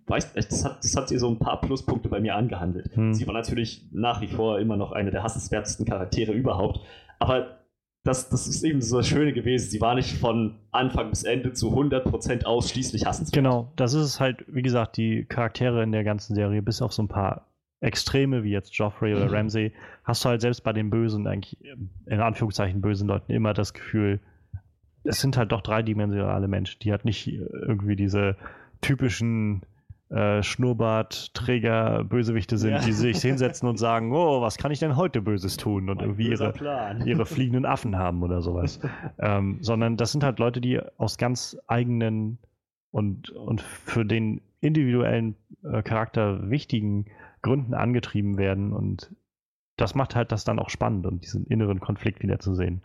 [0.07, 2.95] weiß, das hat, das hat sie so ein paar Pluspunkte bei mir angehandelt.
[2.95, 3.13] Hm.
[3.13, 6.81] Sie war natürlich nach wie vor immer noch eine der hassenswertesten Charaktere überhaupt,
[7.19, 7.60] aber
[8.03, 9.69] das, das ist eben so das Schöne gewesen.
[9.69, 13.35] Sie war nicht von Anfang bis Ende zu 100% ausschließlich hassenswert.
[13.35, 17.03] Genau, das ist halt, wie gesagt, die Charaktere in der ganzen Serie, bis auf so
[17.03, 17.47] ein paar
[17.79, 19.33] Extreme wie jetzt Joffrey oder mhm.
[19.33, 19.73] Ramsey,
[20.03, 21.57] hast du halt selbst bei den Bösen, eigentlich
[22.05, 24.19] in Anführungszeichen bösen Leuten, immer das Gefühl,
[25.03, 28.35] es sind halt doch dreidimensionale Menschen, die halt nicht irgendwie diese
[28.81, 29.61] typischen
[30.11, 32.79] äh, Schnurrbartträger Bösewichte sind, ja.
[32.79, 36.05] die sich hinsetzen und sagen, oh, was kann ich denn heute Böses tun und mein
[36.05, 36.53] irgendwie ihre,
[37.05, 38.79] ihre fliegenden Affen haben oder sowas.
[39.19, 42.39] ähm, sondern das sind halt Leute, die aus ganz eigenen
[42.91, 47.05] und, und für den individuellen äh, Charakter wichtigen
[47.41, 49.15] Gründen angetrieben werden und
[49.77, 52.81] das macht halt das dann auch spannend und diesen inneren Konflikt wieder zu sehen.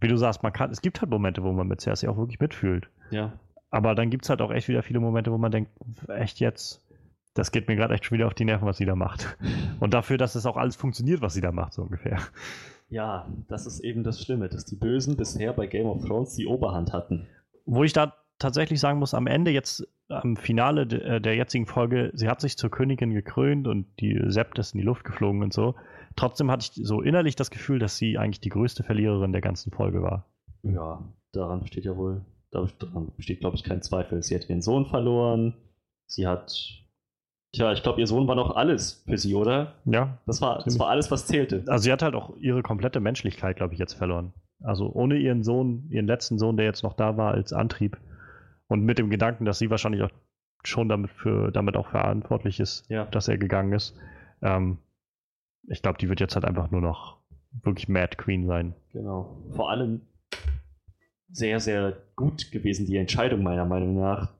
[0.00, 2.40] Wie du sagst, man kann, es gibt halt Momente, wo man mit Cersei auch wirklich
[2.40, 2.88] mitfühlt.
[3.10, 3.32] Ja.
[3.70, 5.70] Aber dann gibt es halt auch echt wieder viele Momente, wo man denkt,
[6.08, 6.82] echt jetzt,
[7.34, 9.36] das geht mir gerade echt schon wieder auf die Nerven, was sie da macht.
[9.80, 12.18] Und dafür, dass es auch alles funktioniert, was sie da macht, so ungefähr.
[12.88, 16.46] Ja, das ist eben das Schlimme, dass die Bösen bisher bei Game of Thrones die
[16.46, 17.26] Oberhand hatten.
[17.64, 21.66] Wo ich da tatsächlich sagen muss, am Ende jetzt, am Finale de, äh, der jetzigen
[21.66, 25.42] Folge, sie hat sich zur Königin gekrönt und die Sept ist in die Luft geflogen
[25.42, 25.74] und so.
[26.14, 29.72] Trotzdem hatte ich so innerlich das Gefühl, dass sie eigentlich die größte Verliererin der ganzen
[29.72, 30.26] Folge war.
[30.62, 31.02] Ja,
[31.32, 32.24] daran besteht ja wohl
[32.78, 34.22] daran besteht, glaube ich, kein Zweifel.
[34.22, 35.54] Sie hat ihren Sohn verloren.
[36.06, 36.52] Sie hat.
[37.52, 39.74] Tja, ich glaube, ihr Sohn war noch alles für sie, oder?
[39.84, 40.18] Ja.
[40.26, 41.64] Das war, das war alles, was zählte.
[41.66, 44.32] Also, sie hat halt auch ihre komplette Menschlichkeit, glaube ich, jetzt verloren.
[44.62, 47.98] Also, ohne ihren Sohn, ihren letzten Sohn, der jetzt noch da war, als Antrieb.
[48.68, 50.10] Und mit dem Gedanken, dass sie wahrscheinlich auch
[50.64, 53.04] schon damit, für, damit auch verantwortlich ist, ja.
[53.06, 53.96] dass er gegangen ist.
[54.42, 54.78] Ähm,
[55.68, 57.18] ich glaube, die wird jetzt halt einfach nur noch
[57.62, 58.74] wirklich Mad Queen sein.
[58.92, 59.36] Genau.
[59.54, 60.02] Vor allem,
[61.28, 64.32] sehr, sehr gut gewesen, die Entscheidung meiner Meinung nach,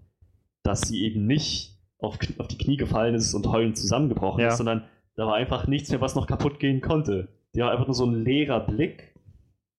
[0.63, 4.49] dass sie eben nicht auf, auf die Knie gefallen ist und heulend zusammengebrochen ja.
[4.49, 4.85] ist, sondern
[5.17, 7.29] da war einfach nichts mehr, was noch kaputt gehen konnte.
[7.55, 9.15] Die war einfach nur so ein leerer Blick.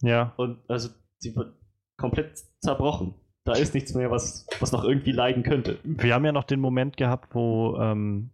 [0.01, 0.34] Ja.
[0.38, 0.89] Und also
[1.19, 1.53] sie wird
[1.97, 3.13] komplett zerbrochen.
[3.43, 5.79] Da ist nichts mehr, was, was noch irgendwie leiden könnte.
[5.84, 8.31] Wir haben ja noch den Moment gehabt, wo, ähm,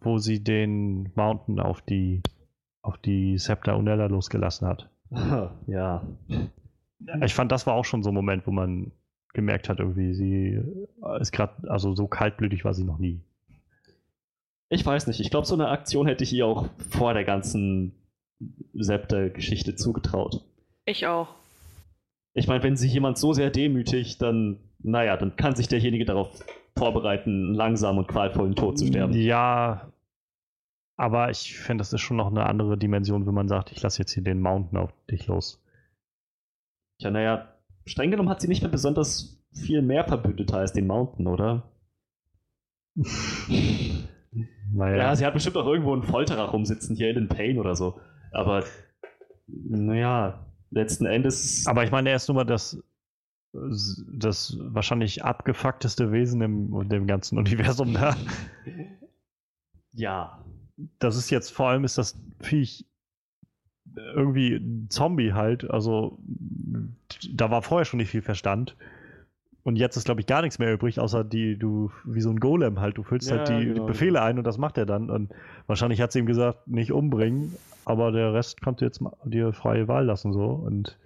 [0.00, 2.22] wo sie den Mountain auf die
[2.86, 4.88] auf die Septa Unella losgelassen hat.
[5.66, 6.06] ja.
[7.22, 8.92] Ich fand, das war auch schon so ein Moment, wo man
[9.34, 10.60] gemerkt hat, irgendwie, sie
[11.20, 13.20] ist gerade, also so kaltblütig war sie noch nie.
[14.68, 15.20] Ich weiß nicht.
[15.20, 17.92] Ich glaube, so eine Aktion hätte ich ihr auch vor der ganzen
[18.72, 20.44] Septa-Geschichte zugetraut.
[20.86, 21.28] Ich auch.
[22.34, 26.44] Ich meine, wenn sich jemand so sehr demütigt, dann, naja, dann kann sich derjenige darauf
[26.76, 29.12] vorbereiten, langsam und qualvollen Tod zu sterben.
[29.14, 29.92] Ja,
[30.96, 34.00] aber ich finde, das ist schon noch eine andere Dimension, wenn man sagt, ich lasse
[34.00, 35.62] jetzt hier den Mountain auf dich los.
[36.98, 37.54] Ja, naja,
[37.84, 41.70] streng genommen hat sie nicht mehr besonders viel mehr Verbündeter als den Mountain, oder?
[44.72, 44.96] naja.
[44.96, 48.00] Ja, sie hat bestimmt auch irgendwo einen Folterer rumsitzen, hier in den Pain oder so.
[48.32, 48.64] Aber,
[49.46, 51.66] naja, letzten Endes.
[51.66, 52.82] Aber ich meine, er ist nun mal das,
[53.52, 58.16] das wahrscheinlich abgefuckteste Wesen im, dem ganzen Universum da.
[59.92, 60.44] Ja,
[60.98, 62.86] das ist jetzt vor allem ist das Viech
[63.96, 65.70] irgendwie ein Zombie halt.
[65.70, 66.18] Also
[67.32, 68.76] da war vorher schon nicht viel Verstand.
[69.62, 72.38] Und jetzt ist, glaube ich, gar nichts mehr übrig, außer die, du, wie so ein
[72.38, 73.86] Golem halt, du füllst halt ja, halt die, genau.
[73.86, 75.10] Befehle ein und das macht er dann.
[75.10, 75.34] Und
[75.66, 77.52] wahrscheinlich hat sie ihm gesagt, nicht umbringen,
[77.84, 80.44] aber der Rest kannst du jetzt dir freie Wahl lassen, so.
[80.44, 80.96] Und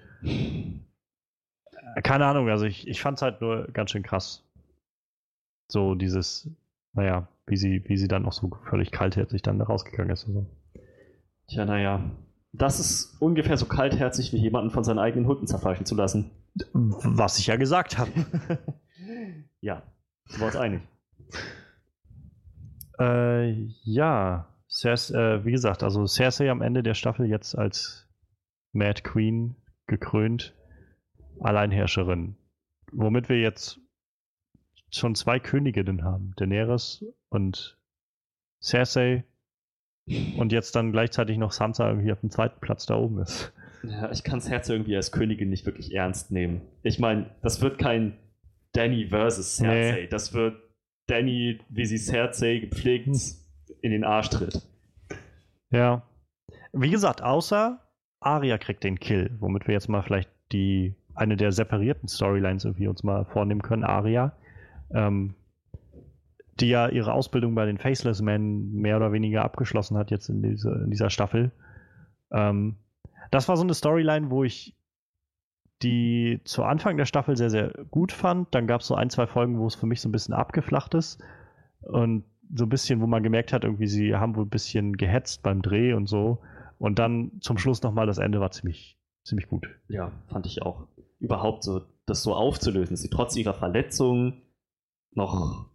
[2.03, 4.45] keine Ahnung, also ich, ich fand es halt nur ganz schön krass.
[5.69, 6.51] So dieses,
[6.93, 10.27] naja, wie sie, wie sie dann auch so völlig kaltherzig dann da rausgegangen ist.
[10.27, 10.45] Also.
[11.49, 12.11] Tja, naja.
[12.53, 16.31] Das ist ungefähr so kaltherzig, wie jemanden von seinen eigenen Hunden zerfleischen zu lassen.
[16.73, 18.11] Was ich ja gesagt habe.
[19.61, 19.83] ja,
[20.37, 20.83] wir uns einig.
[22.99, 23.53] Äh,
[23.83, 28.09] ja, Cers äh, wie gesagt, also Cersei am Ende der Staffel jetzt als
[28.73, 29.57] Mad Queen
[29.87, 30.55] gekrönt,
[31.41, 32.37] Alleinherrscherin.
[32.93, 33.81] Womit wir jetzt
[34.91, 36.35] schon zwei Königinnen haben.
[36.37, 37.79] Daenerys und
[38.61, 39.25] Cersei.
[40.07, 43.53] Und jetzt dann gleichzeitig noch Sansa irgendwie auf dem zweiten Platz da oben ist.
[43.83, 46.63] Ja, ich kann Cersei irgendwie als Königin nicht wirklich ernst nehmen.
[46.83, 48.19] Ich meine, das wird kein
[48.73, 50.03] Danny versus Cersei.
[50.03, 50.07] Nee.
[50.09, 50.57] Das wird
[51.07, 53.21] Danny, wie sie Cersei gepflegt hm.
[53.83, 54.63] in den Arsch tritt.
[55.71, 56.03] Ja.
[56.73, 57.81] Wie gesagt, außer
[58.21, 62.87] Arya kriegt den Kill, womit wir jetzt mal vielleicht die eine der separierten Storylines irgendwie
[62.89, 63.85] uns mal vornehmen können.
[63.85, 64.33] Arya
[64.93, 65.35] ähm,
[66.61, 70.43] die ja ihre Ausbildung bei den Faceless Men mehr oder weniger abgeschlossen hat jetzt in,
[70.43, 71.53] diese, in dieser Staffel.
[72.33, 72.77] Ähm,
[73.31, 74.77] das war so eine Storyline, wo ich
[75.83, 78.55] die zu Anfang der Staffel sehr, sehr gut fand.
[78.55, 80.95] Dann gab es so ein, zwei Folgen, wo es für mich so ein bisschen abgeflacht
[80.95, 81.23] ist.
[81.81, 82.25] Und
[82.55, 85.63] so ein bisschen, wo man gemerkt hat, irgendwie, sie haben wohl ein bisschen gehetzt beim
[85.63, 86.41] Dreh und so.
[86.79, 89.69] Und dann zum Schluss nochmal, das Ende war ziemlich, ziemlich gut.
[89.89, 90.89] Ja, fand ich auch.
[91.19, 94.43] Überhaupt so, das so aufzulösen, dass sie trotz ihrer Verletzung
[95.13, 95.71] noch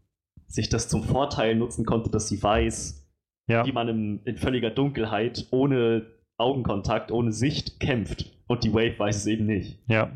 [0.48, 3.06] sich das zum Vorteil nutzen konnte, dass sie weiß,
[3.48, 3.66] ja.
[3.66, 6.06] wie man im, in völliger Dunkelheit ohne
[6.38, 8.32] Augenkontakt, ohne Sicht kämpft.
[8.48, 9.80] Und die Wave weiß es eben nicht.
[9.88, 10.12] Ja.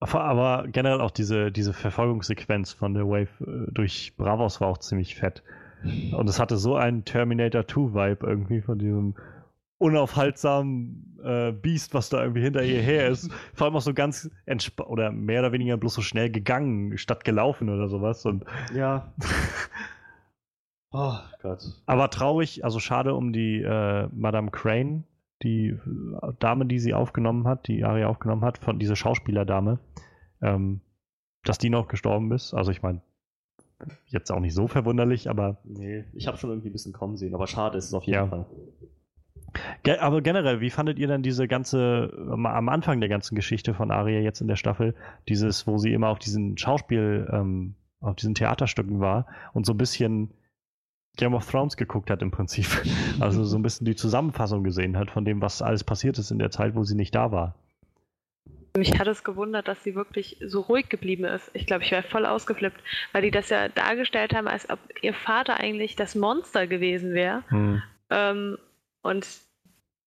[0.00, 5.14] Aber generell auch diese, diese Verfolgungssequenz von der Wave äh, durch Bravos war auch ziemlich
[5.14, 5.42] fett.
[6.12, 9.14] Und es hatte so einen Terminator 2-Vibe irgendwie von diesem
[9.78, 13.30] unaufhaltsamen äh, Biest, was da irgendwie hinter ihr her ist.
[13.54, 17.24] Vor allem auch so ganz entspannt oder mehr oder weniger bloß so schnell gegangen, statt
[17.24, 18.24] gelaufen oder sowas.
[18.24, 18.44] Und
[18.74, 19.12] ja.
[20.92, 21.64] oh Gott.
[21.86, 25.04] Aber traurig, also schade um die äh, Madame Crane,
[25.42, 25.78] die äh,
[26.38, 29.80] Dame, die sie aufgenommen hat, die Aria aufgenommen hat, von dieser Schauspielerdame,
[30.40, 30.80] ähm,
[31.42, 32.54] dass die noch gestorben ist.
[32.54, 33.02] Also ich meine,
[34.06, 35.58] jetzt auch nicht so verwunderlich, aber.
[35.64, 38.14] Nee, ich habe schon irgendwie ein bisschen kommen sehen, aber schade ist es auf jeden
[38.14, 38.26] ja.
[38.26, 38.46] Fall.
[40.00, 44.20] Aber generell, wie fandet ihr denn diese ganze, am Anfang der ganzen Geschichte von Aria
[44.20, 44.94] jetzt in der Staffel,
[45.28, 49.78] dieses, wo sie immer auf diesen Schauspiel, ähm, auf diesen Theaterstücken war und so ein
[49.78, 50.30] bisschen
[51.16, 52.66] Game of Thrones geguckt hat im Prinzip.
[53.20, 56.40] Also so ein bisschen die Zusammenfassung gesehen hat von dem, was alles passiert ist in
[56.40, 57.54] der Zeit, wo sie nicht da war.
[58.76, 61.48] Mich hat es gewundert, dass sie wirklich so ruhig geblieben ist.
[61.54, 62.80] Ich glaube, ich wäre voll ausgeflippt,
[63.12, 67.44] weil die das ja dargestellt haben, als ob ihr Vater eigentlich das Monster gewesen wäre.
[67.50, 67.82] Hm.
[68.10, 68.58] Ähm,
[69.04, 69.26] und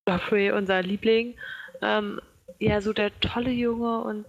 [0.07, 1.36] Joffrey, unser Liebling,
[1.82, 2.19] ähm,
[2.60, 4.26] ja, so der tolle Junge und,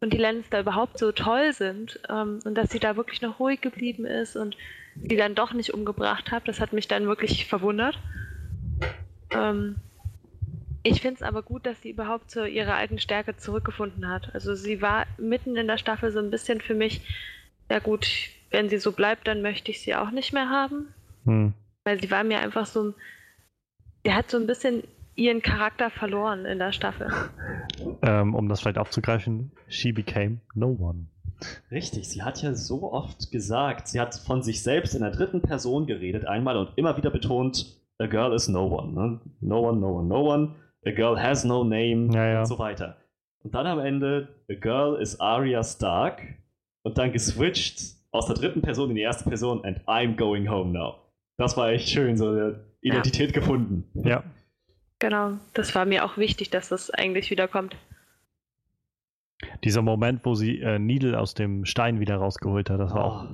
[0.00, 3.60] und die Lannister überhaupt so toll sind ähm, und dass sie da wirklich noch ruhig
[3.60, 4.56] geblieben ist und
[4.96, 7.98] die dann doch nicht umgebracht hat, das hat mich dann wirklich verwundert.
[9.30, 9.76] Ähm,
[10.82, 14.34] ich finde es aber gut, dass sie überhaupt zu ihrer alten Stärke zurückgefunden hat.
[14.34, 17.02] Also sie war mitten in der Staffel so ein bisschen für mich,
[17.70, 18.08] ja gut,
[18.50, 20.88] wenn sie so bleibt, dann möchte ich sie auch nicht mehr haben.
[21.24, 21.52] Hm.
[21.84, 22.94] Weil sie war mir einfach so
[24.04, 24.82] der hat so ein bisschen
[25.14, 27.08] ihren Charakter verloren in der Staffel.
[28.02, 31.06] Ähm, um das vielleicht aufzugreifen, she became no one.
[31.70, 35.42] Richtig, sie hat ja so oft gesagt, sie hat von sich selbst in der dritten
[35.42, 38.92] Person geredet, einmal und immer wieder betont, a girl is no one.
[38.92, 39.20] Ne?
[39.40, 40.54] No one, no one, no one.
[40.86, 42.38] A girl has no name Ja, ja.
[42.40, 42.96] und so weiter.
[43.42, 46.22] Und dann am Ende, a girl is Arya Stark
[46.82, 50.72] und dann geswitcht aus der dritten Person in die erste Person and I'm going home
[50.72, 50.94] now.
[51.36, 53.84] Das war echt schön, so eine Identität gefunden.
[53.94, 54.24] Ja.
[54.98, 57.76] Genau, das war mir auch wichtig, dass das eigentlich wiederkommt.
[59.64, 63.28] Dieser Moment, wo sie äh, Needle aus dem Stein wieder rausgeholt hat, das war auch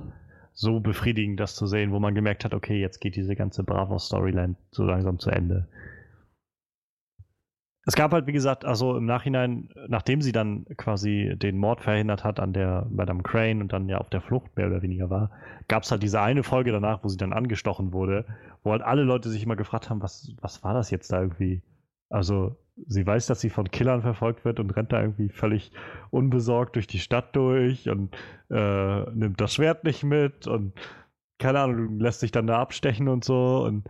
[0.53, 4.55] so befriedigend, das zu sehen, wo man gemerkt hat, okay, jetzt geht diese ganze Bravo-Storyline
[4.71, 5.67] so langsam zu Ende.
[7.87, 12.25] Es gab halt, wie gesagt, also im Nachhinein, nachdem sie dann quasi den Mord verhindert
[12.25, 15.31] hat an der Madame Crane und dann ja auf der Flucht mehr oder weniger war,
[15.69, 18.25] gab es halt diese eine Folge danach, wo sie dann angestochen wurde,
[18.61, 21.61] wo halt alle Leute sich immer gefragt haben, was, was war das jetzt da irgendwie?
[22.09, 22.57] Also,
[22.87, 25.71] sie weiß, dass sie von Killern verfolgt wird und rennt da irgendwie völlig
[26.09, 28.13] unbesorgt durch die Stadt durch und
[28.49, 30.73] äh, nimmt das Schwert nicht mit und
[31.39, 33.63] keine Ahnung, lässt sich dann da abstechen und so.
[33.63, 33.87] Und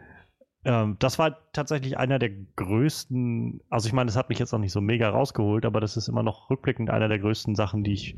[0.67, 4.59] ähm, das war tatsächlich einer der größten, also ich meine, es hat mich jetzt noch
[4.59, 7.93] nicht so mega rausgeholt, aber das ist immer noch rückblickend einer der größten Sachen, die
[7.93, 8.17] ich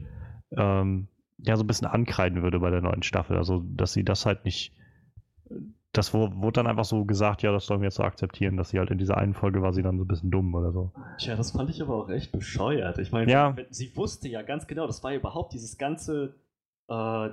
[0.57, 1.07] ähm,
[1.38, 3.38] ja so ein bisschen ankreiden würde bei der neuen Staffel.
[3.38, 4.73] Also, dass sie das halt nicht.
[5.93, 8.80] Das wurde dann einfach so gesagt, ja, das sollen wir jetzt so akzeptieren, dass sie
[8.80, 10.91] halt in dieser einen Folge war sie dann so ein bisschen dumm oder so.
[11.19, 12.97] Tja, das fand ich aber auch echt bescheuert.
[12.97, 13.55] Ich meine, Ja.
[13.69, 16.35] sie wusste ja ganz genau, das war ja überhaupt dieses ganze,
[16.88, 17.30] äh,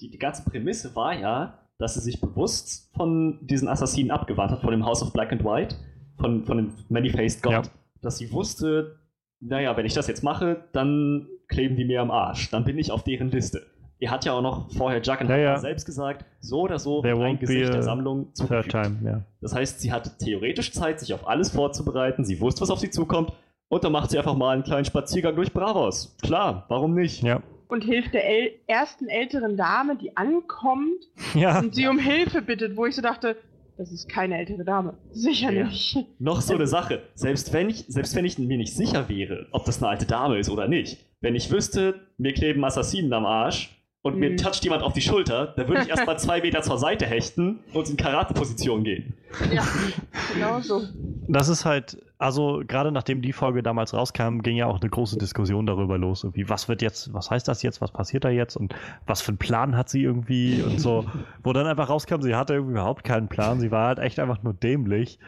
[0.00, 4.60] die, die ganze Prämisse war ja, dass sie sich bewusst von diesen Assassinen abgewandt hat,
[4.60, 5.76] von dem House of Black and White,
[6.18, 7.62] von, von dem Many-Faced God, Ja.
[8.02, 8.98] dass sie wusste,
[9.40, 12.90] naja, wenn ich das jetzt mache, dann kleben die mir am Arsch, dann bin ich
[12.92, 13.62] auf deren Liste.
[13.98, 15.58] Er hat ja auch noch vorher Jack and Ja, ja.
[15.58, 18.70] selbst gesagt, so oder so There ein Gesicht der Sammlung zugefügt.
[18.72, 19.22] time, ja.
[19.40, 22.24] Das heißt, sie hatte theoretisch Zeit, sich auf alles vorzubereiten.
[22.24, 23.32] Sie wusste, was auf sie zukommt.
[23.68, 26.16] Und dann macht sie einfach mal einen kleinen Spaziergang durch Bravos.
[26.20, 27.22] Klar, warum nicht?
[27.22, 27.42] Ja.
[27.72, 31.58] Und hilft der äl ersten älteren Dame, die ankommt Ja.
[31.60, 33.36] und sie um Hilfe bittet, wo ich so dachte,
[33.78, 34.94] das ist keine ältere Dame.
[35.12, 35.64] Sicher Ja.
[35.64, 35.96] nicht.
[36.18, 37.00] Noch so eine Sache.
[37.14, 40.38] Selbst wenn, ich, selbst wenn ich mir nicht sicher wäre, ob das eine alte Dame
[40.38, 44.36] ist oder nicht, wenn ich wüsste, mir kleben Assassinen am Arsch und mir Mhm.
[44.36, 47.88] toucht jemand auf die Schulter, dann würde ich erstmal zwei Meter zur Seite hechten und
[47.88, 49.14] in Karate-Position gehen.
[49.50, 49.64] Ja,
[50.34, 50.82] genau so.
[51.28, 55.18] Das ist halt, also gerade nachdem die Folge damals rauskam, ging ja auch eine große
[55.18, 56.22] Diskussion darüber los.
[56.22, 58.74] Irgendwie, was wird jetzt, was heißt das jetzt, was passiert da jetzt und
[59.06, 61.04] was für einen Plan hat sie irgendwie und so.
[61.42, 64.42] Wo dann einfach rauskam, sie hatte irgendwie überhaupt keinen Plan, sie war halt echt einfach
[64.42, 65.18] nur dämlich.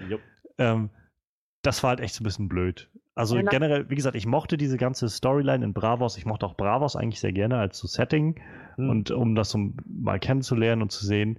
[0.58, 0.90] Ähm,
[1.62, 2.90] das war halt echt so ein bisschen blöd.
[3.16, 6.56] Also Ja, generell, wie gesagt, ich mochte diese ganze Storyline in Bravos, ich mochte auch
[6.56, 8.40] Bravos eigentlich sehr gerne als so Setting
[8.76, 8.88] Hm.
[8.90, 11.38] und um das so mal kennenzulernen und zu sehen.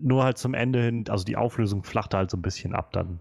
[0.00, 3.20] Nur halt zum Ende hin, also die Auflösung flachte halt so ein bisschen ab dann.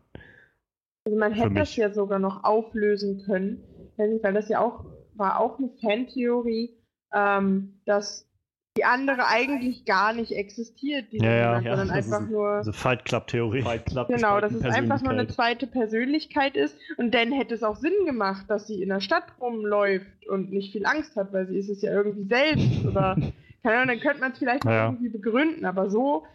[1.07, 3.63] Also man hätte das ja sogar noch auflösen können,
[3.95, 4.83] weil das ja auch
[5.15, 6.77] war auch eine Fantheorie,
[7.13, 8.29] ähm, dass
[8.77, 11.61] die andere eigentlich gar nicht existiert, die Ja, ja.
[11.61, 13.61] sondern Ja, einfach nur Also Fight Club-Theorie.
[13.61, 17.55] Fight Club genau, dass gespalten es einfach nur eine zweite Persönlichkeit ist und dann hätte
[17.55, 21.31] es auch Sinn gemacht, dass sie in der Stadt rumläuft und nicht viel Angst hat,
[21.31, 23.15] weil sie ist es ja irgendwie selbst oder
[23.63, 24.85] keine Ahnung, dann könnte man es vielleicht noch Ja.
[24.89, 26.25] irgendwie begründen, aber so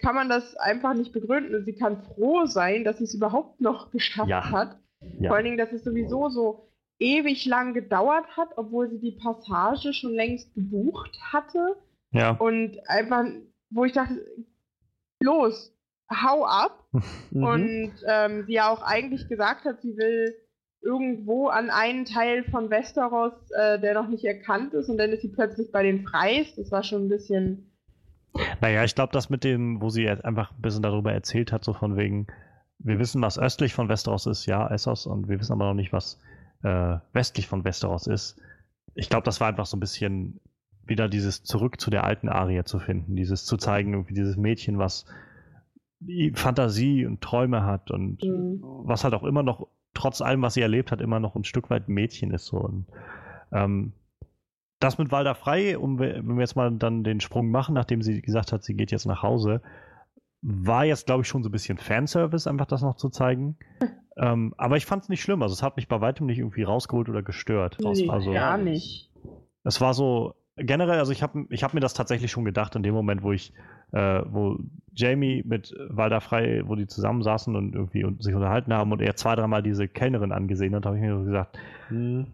[0.00, 1.54] kann man das einfach nicht begründen.
[1.54, 4.50] Und sie kann froh sein, dass sie es überhaupt noch geschafft Ja.
[4.50, 4.78] hat.
[5.18, 5.28] Ja.
[5.28, 6.68] Vor allen Dingen, dass es sowieso so
[6.98, 11.76] ewig lang gedauert hat, obwohl sie die Passage schon längst gebucht hatte.
[12.12, 12.32] Ja.
[12.32, 13.24] Und einfach,
[13.70, 14.26] wo ich dachte,
[15.20, 15.74] los,
[16.10, 16.76] hau ab.
[17.32, 17.44] Mhm.
[17.44, 20.34] Und ähm, sie ja auch eigentlich gesagt hat, sie will
[20.82, 24.88] irgendwo an einen Teil von Westeros, äh, der noch nicht erkannt ist.
[24.88, 26.52] Und dann ist sie plötzlich bei den Freis.
[26.56, 27.69] Das war schon ein bisschen.
[28.60, 31.64] Naja, ich glaube, das mit dem, wo sie jetzt einfach ein bisschen darüber erzählt hat,
[31.64, 32.26] so von wegen,
[32.78, 35.92] wir wissen, was östlich von Westeros ist, ja, Essos, und wir wissen aber noch nicht,
[35.92, 36.20] was
[36.62, 38.40] äh, westlich von Westeros ist.
[38.94, 40.40] Ich glaube, das war einfach so ein bisschen
[40.84, 44.78] wieder dieses zurück zu der alten Aria zu finden, dieses zu zeigen, irgendwie dieses Mädchen,
[44.78, 45.06] was
[46.34, 48.60] Fantasie und Träume hat und Mhm.
[48.62, 51.68] was halt auch immer noch, trotz allem, was sie erlebt hat, immer noch ein Stück
[51.70, 52.46] weit Mädchen ist.
[52.46, 52.58] So.
[52.58, 52.86] Und,
[53.52, 53.92] ähm,
[54.80, 58.20] das mit Walder Frei, um, wenn wir jetzt mal dann den Sprung machen, nachdem sie
[58.20, 59.60] gesagt hat, sie geht jetzt nach Hause,
[60.42, 63.56] war jetzt, glaube ich, schon so ein bisschen Fanservice, einfach das noch zu zeigen.
[64.16, 65.42] ähm, aber ich fand es nicht schlimm.
[65.42, 67.76] Also es hat mich bei weitem nicht irgendwie rausgeholt oder gestört.
[67.80, 69.10] Nee, also, gar nicht.
[69.64, 72.82] es war so generell, also ich habe ich hab mir das tatsächlich schon gedacht in
[72.82, 73.52] dem Moment, wo ich,
[73.92, 74.58] äh, wo
[74.94, 79.16] Jamie mit Walder Frei, wo die zusammensaßen und irgendwie und sich unterhalten haben und er
[79.16, 81.58] zwei, dreimal diese Kellnerin angesehen hat, habe ich mir so gesagt,
[81.90, 82.28] Mhm.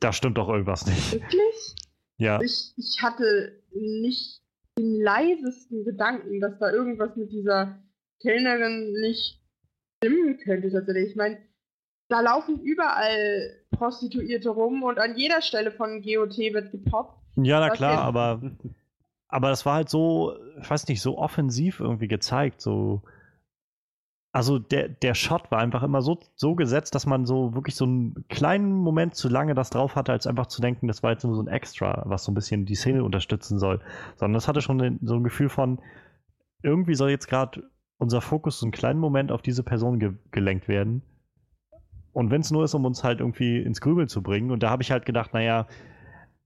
[0.00, 1.12] da stimmt doch irgendwas nicht.
[1.12, 1.74] Wirklich?
[2.18, 4.42] Ja, Ich, ich hatte nicht
[4.78, 7.78] den leisesten Gedanken, dass da irgendwas mit dieser
[8.20, 9.40] Kellnerin nicht
[9.98, 11.10] stimmen könnte tatsächlich.
[11.10, 11.38] Ich meine,
[12.08, 17.20] da laufen überall Prostituierte rum und an jeder Stelle von GOT wird gepoppt.
[17.36, 18.40] Ja, na klar, aber,
[19.28, 22.60] aber das war halt so, ich weiß nicht, so offensiv irgendwie gezeigt.
[22.60, 23.02] So.
[24.36, 27.86] Also der, der Shot war einfach immer so, so gesetzt, dass man so wirklich so
[27.86, 31.24] einen kleinen Moment zu lange das drauf hatte, als einfach zu denken, das war jetzt
[31.24, 33.80] nur so ein Extra, was so ein bisschen die Szene unterstützen soll.
[34.16, 35.80] Sondern das hatte schon so ein Gefühl von,
[36.62, 37.62] irgendwie soll jetzt gerade
[37.96, 41.00] unser Fokus so einen kleinen Moment auf diese Person ge gelenkt werden.
[42.12, 44.50] Und wenn es nur ist, um uns halt irgendwie ins Grübeln zu bringen.
[44.50, 45.66] Und da habe ich halt gedacht, naja,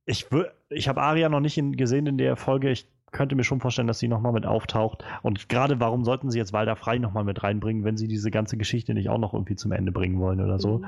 [0.04, 0.28] ich,
[0.68, 2.70] ich habe Aria noch nicht in, gesehen in der Folge.
[2.70, 5.04] Ich könnte mir schon vorstellen, dass sie nochmal mit auftaucht.
[5.22, 8.56] Und gerade warum sollten sie jetzt Walder Frei nochmal mit reinbringen, wenn sie diese ganze
[8.56, 10.78] Geschichte nicht auch noch irgendwie zum Ende bringen wollen oder so.
[10.78, 10.86] Mhm.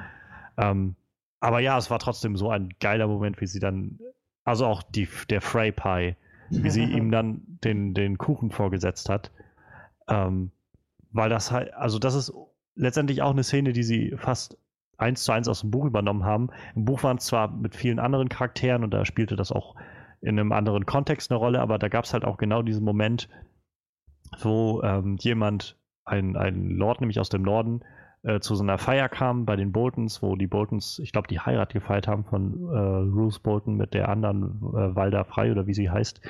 [0.56, 0.96] Ähm,
[1.40, 3.98] aber ja, es war trotzdem so ein geiler Moment, wie sie dann,
[4.44, 6.16] also auch die, der Frey Pie,
[6.50, 9.32] wie sie ihm dann den, den Kuchen vorgesetzt hat.
[10.08, 10.52] Ähm,
[11.10, 12.32] weil das halt, also das ist
[12.74, 14.56] letztendlich auch eine Szene, die sie fast
[14.96, 16.50] eins zu eins aus dem Buch übernommen haben.
[16.74, 19.74] Im Buch waren es zwar mit vielen anderen Charakteren und da spielte das auch
[20.22, 23.28] in einem anderen Kontext eine Rolle, aber da gab es halt auch genau diesen Moment,
[24.40, 27.82] wo ähm, jemand, ein, ein Lord nämlich aus dem Norden,
[28.22, 31.40] äh, zu so einer Feier kam bei den Boltons, wo die Boltons, ich glaube, die
[31.40, 35.74] Heirat gefeiert haben von äh, Ruth Bolton mit der anderen äh, Walda Frei oder wie
[35.74, 36.20] sie heißt.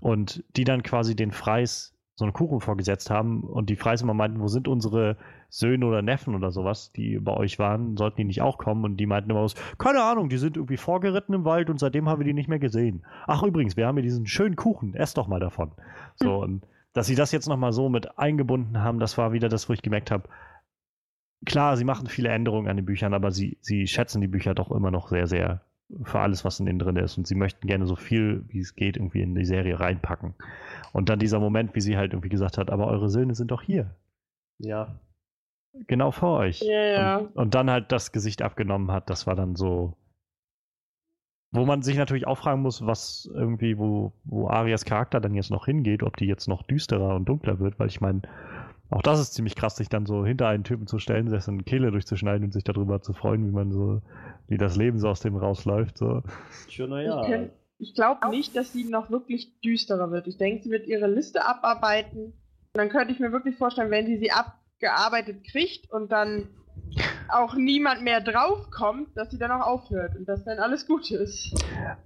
[0.00, 4.14] Und die dann quasi den Freis so einen Kuchen vorgesetzt haben und die Freis immer
[4.14, 5.16] meinten, wo sind unsere
[5.48, 8.84] Söhne oder Neffen oder sowas, die bei euch waren, sollten die nicht auch kommen?
[8.84, 12.08] Und die meinten immer aus, keine Ahnung, die sind irgendwie vorgeritten im Wald und seitdem
[12.08, 13.04] haben wir die nicht mehr gesehen.
[13.26, 15.72] Ach übrigens, wir haben hier diesen schönen Kuchen, esst doch mal davon.
[16.16, 19.68] So, und dass sie das jetzt nochmal so mit eingebunden haben, das war wieder das,
[19.68, 20.28] wo ich gemerkt habe,
[21.44, 24.70] klar, sie machen viele Änderungen an den Büchern, aber sie, sie schätzen die Bücher doch
[24.70, 25.62] immer noch sehr, sehr
[26.02, 27.16] für alles, was in denen drin ist.
[27.16, 30.34] Und sie möchten gerne so viel, wie es geht, irgendwie in die Serie reinpacken.
[30.92, 33.62] Und dann dieser Moment, wie sie halt irgendwie gesagt hat, aber eure Söhne sind doch
[33.62, 33.94] hier.
[34.58, 34.98] Ja.
[35.86, 36.60] Genau vor euch.
[36.60, 37.16] Ja, ja.
[37.18, 39.96] Und, und dann halt das Gesicht abgenommen hat, das war dann so.
[41.50, 45.50] Wo man sich natürlich auch fragen muss, was irgendwie, wo, wo Arias Charakter dann jetzt
[45.50, 48.20] noch hingeht, ob die jetzt noch düsterer und dunkler wird, weil ich meine,
[48.90, 51.90] auch das ist ziemlich krass, sich dann so hinter einen Typen zu stellen, dessen Kehle
[51.90, 54.02] durchzuschneiden und sich darüber zu freuen, wie man so,
[54.46, 55.96] wie das Leben so aus dem rausläuft.
[55.96, 56.22] So.
[56.68, 57.22] Schon, naja.
[57.22, 60.26] Ich Ich glaube nicht, dass sie noch wirklich düsterer wird.
[60.26, 62.32] Ich denke, sie wird ihre Liste abarbeiten.
[62.72, 64.32] Und dann könnte ich mir wirklich vorstellen, wenn sie sie
[64.78, 66.48] abgearbeitet kriegt und dann
[67.28, 71.52] auch niemand mehr draufkommt, dass sie dann auch aufhört und dass dann alles gut ist.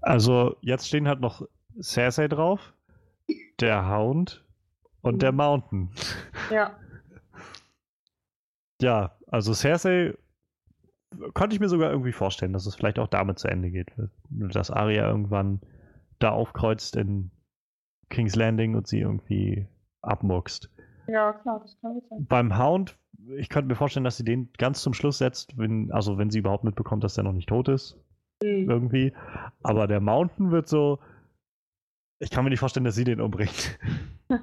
[0.01, 1.47] Also jetzt stehen halt noch
[1.81, 2.73] Cersei drauf,
[3.61, 4.45] der Hound
[5.03, 5.91] und der Mountain.
[6.51, 6.77] Ja.
[8.81, 10.19] Ja, also Cersei
[11.35, 13.93] konnte ich mir sogar irgendwie vorstellen, dass es vielleicht auch damit zu Ende geht.
[14.29, 15.61] Dass Arya irgendwann
[16.19, 17.31] da aufkreuzt in
[18.11, 19.69] King's Landing und sie irgendwie
[20.01, 20.69] abmuckst.
[21.07, 22.27] Ja, klar, das kann gut sein.
[22.29, 22.97] Beim Hound,
[23.37, 26.39] ich könnte mir vorstellen, dass sie den ganz zum Schluss setzt, wenn, also wenn sie
[26.39, 27.99] überhaupt mitbekommt, dass der noch nicht tot ist,
[28.43, 28.69] Hm.
[28.69, 29.13] irgendwie.
[29.63, 30.99] Aber der Mountain wird so.
[32.19, 33.79] Ich kann mir nicht vorstellen, dass sie den umbringt.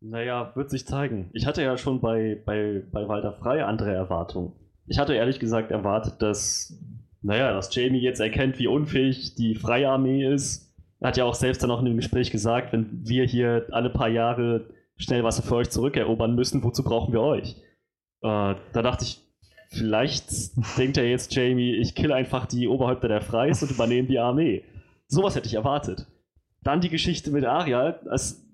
[0.00, 1.28] Naja, wird sich zeigen.
[1.32, 4.52] Ich hatte ja schon bei, bei, bei Walter Frei andere Erwartungen.
[4.86, 6.78] Ich hatte ehrlich gesagt erwartet, dass,
[7.20, 10.72] naja, dass Jamie jetzt erkennt, wie unfähig die Freie Armee ist.
[11.00, 13.90] Er hat ja auch selbst dann auch in dem Gespräch gesagt, wenn wir hier alle
[13.90, 17.56] paar Jahre schnell was für euch zurückerobern müssen, wozu brauchen wir euch?
[18.20, 19.22] Äh, da dachte ich,
[19.68, 20.26] vielleicht
[20.76, 24.64] denkt er jetzt Jamie, ich kill einfach die Oberhäupter der Freis und übernehme die Armee.
[25.06, 26.06] Sowas hätte ich erwartet.
[26.62, 28.44] Dann die Geschichte mit Arya, als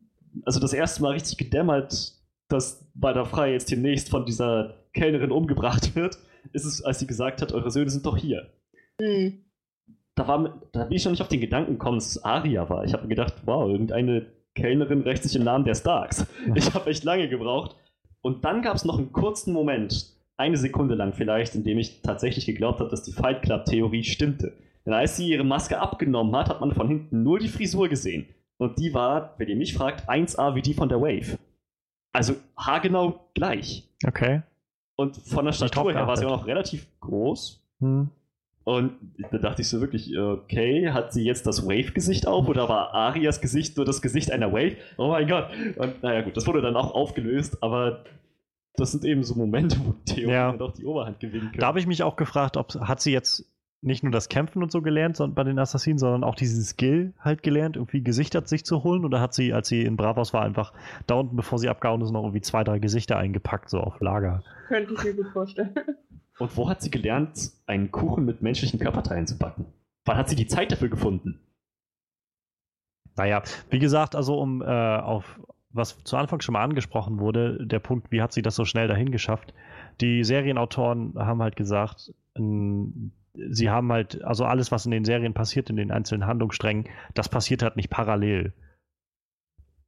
[0.44, 2.12] also das erste Mal richtig gedämmert,
[2.48, 6.18] dass bei der Frei jetzt demnächst von dieser Kellnerin umgebracht wird,
[6.52, 8.50] ist es, als sie gesagt hat, eure Söhne sind doch hier.
[9.00, 9.44] Hm.
[10.14, 12.84] Da, war, da bin ich noch nicht auf den Gedanken gekommen, dass es Aria war.
[12.84, 16.26] Ich habe mir gedacht, wow, irgendeine Kellnerin rächt sich im Namen der Starks.
[16.54, 17.76] Ich habe echt lange gebraucht.
[18.22, 22.00] Und dann gab es noch einen kurzen Moment, eine Sekunde lang vielleicht, in dem ich
[22.02, 24.56] tatsächlich geglaubt habe, dass die Fight Club-Theorie stimmte.
[24.86, 28.26] Denn als sie ihre Maske abgenommen hat, hat man von hinten nur die Frisur gesehen.
[28.58, 31.38] Und die war, wenn ihr mich fragt, 1A wie die von der Wave.
[32.12, 33.88] Also haargenau gleich.
[34.06, 34.42] Okay.
[34.96, 37.62] Und von der Statur her war sie auch noch relativ groß.
[37.80, 38.10] Hm.
[38.64, 38.92] Und
[39.30, 43.42] da dachte ich so wirklich, okay, hat sie jetzt das Wave-Gesicht auf oder war Arias
[43.42, 44.76] Gesicht nur das Gesicht einer Wave?
[44.96, 45.48] Oh mein Gott.
[45.76, 48.04] Und naja gut, das wurde dann auch aufgelöst, aber
[48.76, 50.52] das sind eben so Momente, wo Theorien Ja.
[50.56, 51.60] doch die Oberhand gewinnen können.
[51.60, 53.44] Da habe ich mich auch gefragt, ob hat sie jetzt
[53.84, 57.12] nicht nur das Kämpfen und so gelernt sondern bei den Assassinen, sondern auch diesen Skill
[57.20, 59.04] halt gelernt, irgendwie Gesichter sich zu holen?
[59.04, 60.72] Oder hat sie, als sie in Bravos war, einfach
[61.06, 64.42] da unten, bevor sie abgehauen ist, noch irgendwie zwei, drei Gesichter eingepackt, so auf Lager?
[64.68, 65.74] Könnte ich mir gut vorstellen.
[66.38, 69.66] Und wo hat sie gelernt, einen Kuchen mit menschlichen Körperteilen zu backen?
[70.04, 71.38] Wann hat sie die Zeit dafür gefunden?
[73.16, 75.40] Naja, wie gesagt, also um äh, auf
[75.70, 78.86] was zu Anfang schon mal angesprochen wurde, der Punkt, wie hat sie das so schnell
[78.88, 79.54] dahin geschafft?
[80.00, 85.34] Die Serienautoren haben halt gesagt, n- sie haben halt, also alles, was in den Serien
[85.34, 88.52] passiert, in den einzelnen Handlungssträngen, das passiert halt nicht parallel.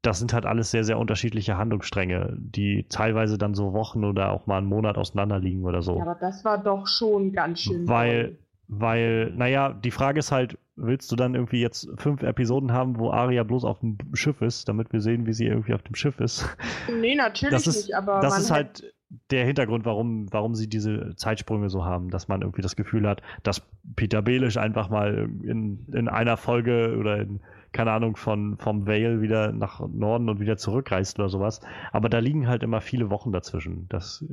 [0.02, 4.46] Das sind halt alles sehr, sehr unterschiedliche Handlungsstränge, die teilweise dann so Wochen oder auch
[4.46, 5.96] mal einen Monat auseinander liegen oder so.
[5.96, 7.88] Ja, aber das war doch schon ganz schön.
[7.88, 12.98] Weil, weil, naja, die Frage ist halt, willst du dann irgendwie jetzt fünf Episoden haben,
[12.98, 15.94] wo Aria bloß auf dem Schiff ist, damit wir sehen, wie sie irgendwie auf dem
[15.94, 16.56] Schiff ist?
[17.00, 18.95] Nee, natürlich Das ist, nicht, aber das man ist halt
[19.30, 23.22] der Hintergrund, warum, warum sie diese Zeitsprünge so haben, dass man irgendwie das Gefühl hat,
[23.42, 23.62] dass
[23.94, 27.40] Peter Belisch einfach mal in, in einer Folge oder in,
[27.72, 31.60] keine Ahnung, von, vom Vale wieder nach Norden und wieder zurückreist oder sowas.
[31.92, 33.86] Aber da liegen halt immer viele Wochen dazwischen.
[33.88, 34.24] Das,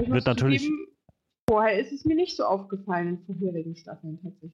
[0.00, 0.88] Ich wird natürlich- zugeben,
[1.48, 4.52] vorher ist es mir nicht so aufgefallen in vorherigen Staffeln tatsächlich.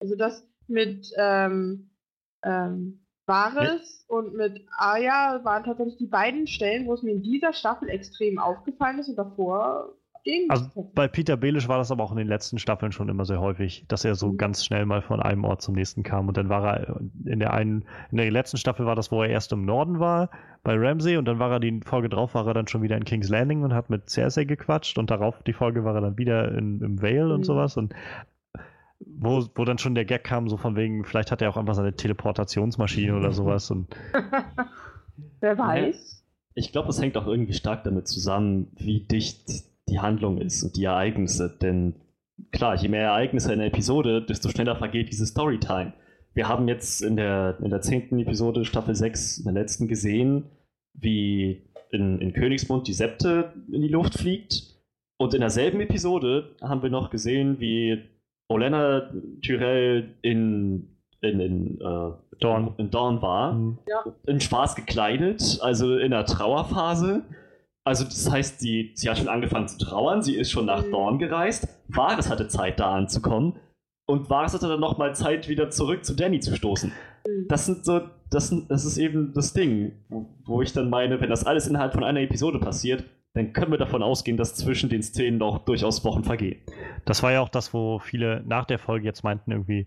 [0.00, 1.90] Also das mit ähm,
[2.44, 3.01] ähm,
[3.32, 7.88] Varys und mit Arya waren tatsächlich die beiden Stellen, wo es mir in dieser Staffel
[7.88, 9.94] extrem aufgefallen ist und davor
[10.24, 13.24] ging Also bei Peter Belisch war das aber auch in den letzten Staffeln schon immer
[13.24, 14.36] sehr häufig, dass er so Mhm.
[14.36, 16.28] ganz schnell mal von einem Ort zum nächsten kam.
[16.28, 19.30] Und dann war er in der einen, in der letzten Staffel war das, wo er
[19.30, 20.30] erst im Norden war,
[20.62, 23.04] bei Ramsey, und dann war er die Folge drauf, war er dann schon wieder in
[23.04, 26.56] King's Landing und hat mit Cersei gequatscht und darauf die Folge war er dann wieder
[26.56, 27.44] in, im Vale und Mhm.
[27.44, 27.76] sowas.
[27.76, 27.92] Und
[29.06, 31.74] wo, wo dann schon der Gag kam, so von wegen, vielleicht hat er auch einfach
[31.74, 33.70] seine Teleportationsmaschine oder sowas.
[33.70, 33.94] Und
[35.40, 36.24] Wer weiß.
[36.54, 40.76] Ich glaube, das hängt auch irgendwie stark damit zusammen, wie dicht die Handlung ist und
[40.76, 41.56] die Ereignisse.
[41.60, 41.94] Denn
[42.50, 45.94] klar, je mehr Ereignisse in der Episode, desto schneller vergeht diese Storytime.
[46.34, 50.50] Wir haben jetzt in der, in der zehnten Episode, Staffel 6, in der letzten gesehen,
[50.94, 54.62] wie in, in Königsmund die Septe in die Luft fliegt.
[55.18, 58.02] Und in derselben Episode haben wir noch gesehen, wie
[58.52, 59.10] Olenna
[59.42, 62.74] Tyrell in, in, in, äh, Dorn.
[62.78, 63.78] in Dorn war hm,
[64.26, 67.22] in schwarz gekleidet, also in der Trauerphase.
[67.84, 70.90] Also das heißt, sie, sie hat schon angefangen zu trauern, sie ist schon nach Mhm.
[70.92, 71.66] Dorn gereist.
[71.88, 73.54] Varys hatte Zeit, da anzukommen.
[74.06, 76.92] Und Varys hatte dann nochmal Zeit, wieder zurück zu Danny zu stoßen.
[77.26, 77.46] Mhm.
[77.48, 78.00] Das sind so,
[78.30, 81.66] das, sind, das ist eben das Ding, wo, wo ich dann meine, wenn das alles
[81.66, 83.04] innerhalb von einer Episode passiert,
[83.34, 86.60] dann können wir davon ausgehen, dass zwischen den Szenen noch durchaus Wochen vergehen.
[87.04, 89.86] Das war ja auch das, wo viele nach der Folge jetzt meinten, irgendwie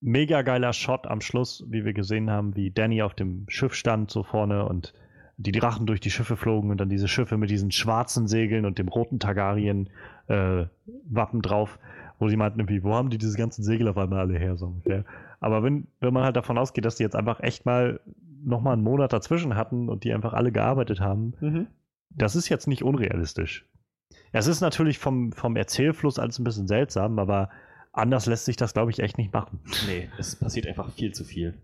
[0.00, 4.10] mega geiler Shot am Schluss, wie wir gesehen haben, wie Danny auf dem Schiff stand,
[4.10, 4.94] so vorne und
[5.36, 8.78] die Drachen durch die Schiffe flogen und dann diese Schiffe mit diesen schwarzen Segeln und
[8.78, 11.78] dem roten Targaryen-Wappen drauf,
[12.18, 14.66] wo sie meinten, irgendwie, wo haben die diese ganzen Segel auf einmal alle her, so
[14.66, 15.04] ungefähr.
[15.40, 18.00] Aber wenn, wenn man halt davon ausgeht, dass die jetzt einfach echt mal
[18.44, 21.68] nochmal einen Monat dazwischen hatten und die einfach alle gearbeitet haben,
[22.14, 23.68] das ist jetzt nicht unrealistisch.
[24.32, 27.50] Es ist natürlich vom, vom Erzählfluss alles ein bisschen seltsam, aber
[27.92, 29.60] anders lässt sich das, glaube ich, echt nicht machen.
[29.86, 31.60] Nee, es passiert einfach viel zu viel.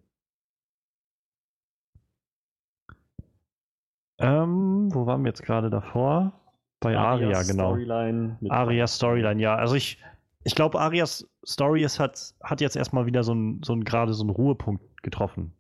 [4.19, 6.33] Ähm, wo waren wir jetzt gerade davor?
[6.81, 7.71] Bei Aria, Arias genau.
[7.71, 9.57] Storyline mit Arias Storyline, ja.
[9.57, 10.03] Also ich,
[10.45, 14.13] ich glaube, Arias Story ist, hat, hat jetzt erstmal wieder so ein, so ein gerade
[14.15, 15.55] so einen Ruhepunkt getroffen.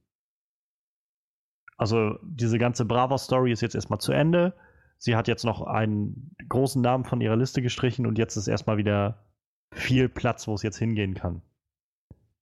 [1.77, 4.55] Also diese ganze Brava-Story ist jetzt erstmal zu Ende.
[4.99, 8.77] Sie hat jetzt noch einen großen Namen von ihrer Liste gestrichen und jetzt ist erstmal
[8.77, 9.25] wieder
[9.73, 11.43] viel Platz, wo es jetzt hingehen kann.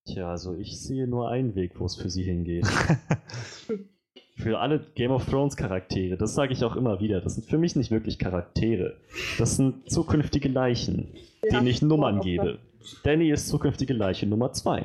[0.06, 2.66] Tja, also ich sehe nur einen Weg, wo es für sie hingeht.
[4.36, 7.58] für alle Game of Thrones Charaktere, das sage ich auch immer wieder, das sind für
[7.58, 9.00] mich nicht wirklich Charaktere.
[9.38, 12.60] Das sind zukünftige Leichen, Ja, denen ich Nummern gebe.
[13.02, 14.84] Danny ist zukünftige Leiche Nummer 2.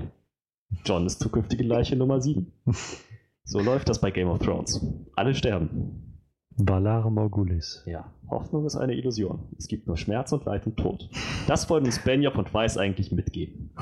[0.86, 2.52] John ist zukünftige Leiche Nummer 7.
[3.44, 4.86] So läuft das bei Game of Thrones.
[5.16, 6.11] Alle sterben.
[6.68, 7.84] Valar Morgulis.
[7.86, 9.40] Ja, Hoffnung ist eine Illusion.
[9.58, 11.10] Es gibt nur Schmerz und Leid und Tod.
[11.48, 13.72] Das wollen uns Benioff und Weiss eigentlich mitgeben.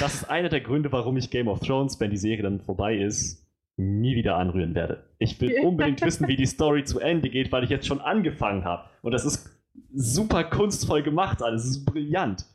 [0.00, 2.98] Das ist einer der Gründe, warum ich Game of Thrones, wenn die Serie dann vorbei
[2.98, 3.46] ist,
[3.76, 5.04] nie wieder anrühren werde.
[5.18, 8.64] Ich will unbedingt wissen, wie die Story zu Ende geht, weil ich jetzt schon angefangen
[8.64, 8.88] habe.
[9.02, 9.48] Und das ist
[9.94, 11.64] super kunstvoll gemacht alles.
[11.64, 12.46] Es ist brillant.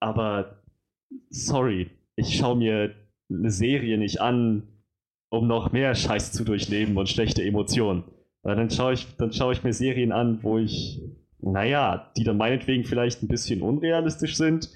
[0.00, 0.62] Aber
[1.30, 2.94] sorry, ich schaue mir
[3.30, 4.68] eine Serie nicht an,
[5.30, 8.04] um noch mehr Scheiß zu durchleben und schlechte Emotionen.
[8.46, 11.02] Weil dann schaue ich, dann schaue ich mir Serien an, wo ich,
[11.40, 14.70] naja, die dann meinetwegen vielleicht ein bisschen unrealistisch sind,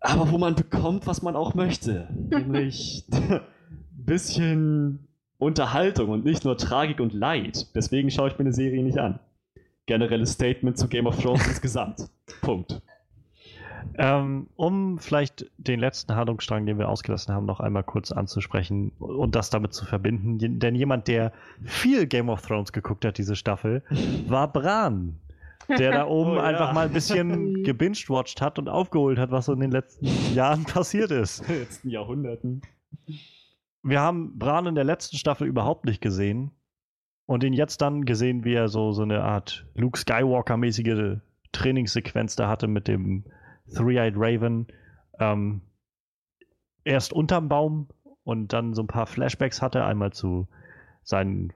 [0.00, 2.08] aber wo man bekommt, was man auch möchte.
[2.28, 3.40] Nämlich ein
[3.92, 5.06] bisschen
[5.38, 7.68] Unterhaltung und nicht nur Tragik und Leid.
[7.76, 9.20] Deswegen schaue ich mir eine Serie nicht an.
[9.86, 12.10] Generelles Statement zu Game of Thrones insgesamt.
[12.40, 12.82] Punkt.
[13.98, 19.34] Ähm, um vielleicht den letzten Handlungsstrang, den wir ausgelassen haben, noch einmal kurz anzusprechen und
[19.34, 20.58] das damit zu verbinden.
[20.58, 21.32] Denn jemand, der
[21.64, 23.82] viel Game of Thrones geguckt hat, diese Staffel,
[24.28, 25.18] war Bran.
[25.68, 26.42] Der da oben Oh ja.
[26.42, 30.64] einfach mal ein bisschen gebinged-watched hat und aufgeholt hat, was so in den letzten Jahren
[30.66, 31.40] passiert ist.
[31.40, 32.62] In den letzten Jahrhunderten.
[33.82, 36.50] Wir haben Bran in der letzten Staffel überhaupt nicht gesehen
[37.26, 41.18] und ihn jetzt dann gesehen, wie er so, so eine Art Luke Skywalker-mäßige
[41.52, 43.24] Trainingssequenz da hatte mit dem
[43.74, 44.66] Three-Eyed Raven
[45.18, 45.62] ähm,
[46.84, 47.88] erst unterm Baum
[48.24, 50.48] und dann so ein paar Flashbacks hatte, einmal zu
[51.02, 51.52] seinen,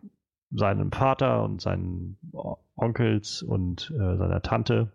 [0.50, 2.18] seinem Vater und seinen
[2.74, 4.92] Onkels und äh, seiner Tante,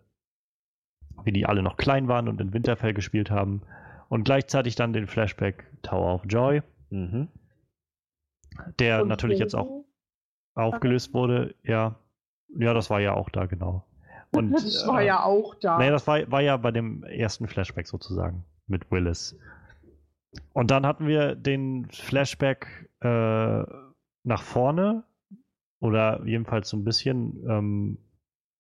[1.24, 3.62] wie die alle noch klein waren und in Winterfell gespielt haben.
[4.10, 7.28] Und gleichzeitig dann den Flashback Tower of Joy, Mhm.
[8.80, 9.84] der Und natürlich jetzt auch
[10.54, 11.56] aufgelöst wurde.
[11.64, 12.00] Ja,
[12.58, 13.86] ja, das war ja auch da, genau.
[14.36, 15.78] Und, das war äh, ja auch da.
[15.78, 19.38] Nee, das war, war ja bei dem ersten Flashback sozusagen mit Willis.
[20.54, 23.64] Und dann hatten wir den Flashback äh,
[24.24, 25.04] nach vorne
[25.80, 27.98] oder jedenfalls so ein bisschen ähm,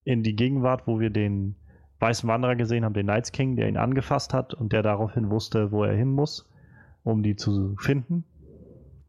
[0.03, 1.55] in die Gegenwart, wo wir den
[1.99, 5.71] weißen Wanderer gesehen haben, den Knights King, der ihn angefasst hat und der daraufhin wusste,
[5.71, 6.49] wo er hin muss,
[7.03, 8.25] um die zu finden.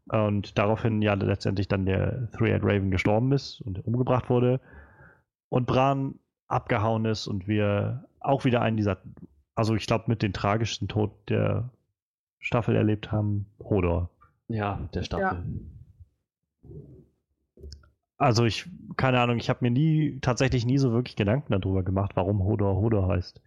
[0.09, 4.61] Und daraufhin ja letztendlich dann der Three-Eyed Raven gestorben ist und umgebracht wurde.
[5.49, 6.15] Und Bran
[6.47, 9.01] abgehauen ist und wir auch wieder einen dieser,
[9.55, 11.69] also ich glaube mit den tragischsten Tod der
[12.39, 14.09] Staffel erlebt haben, Hodor.
[14.47, 15.43] Ja, der Staffel.
[18.17, 22.11] Also ich, keine Ahnung, ich habe mir nie, tatsächlich nie so wirklich Gedanken darüber gemacht,
[22.15, 23.41] warum Hodor Hodor heißt.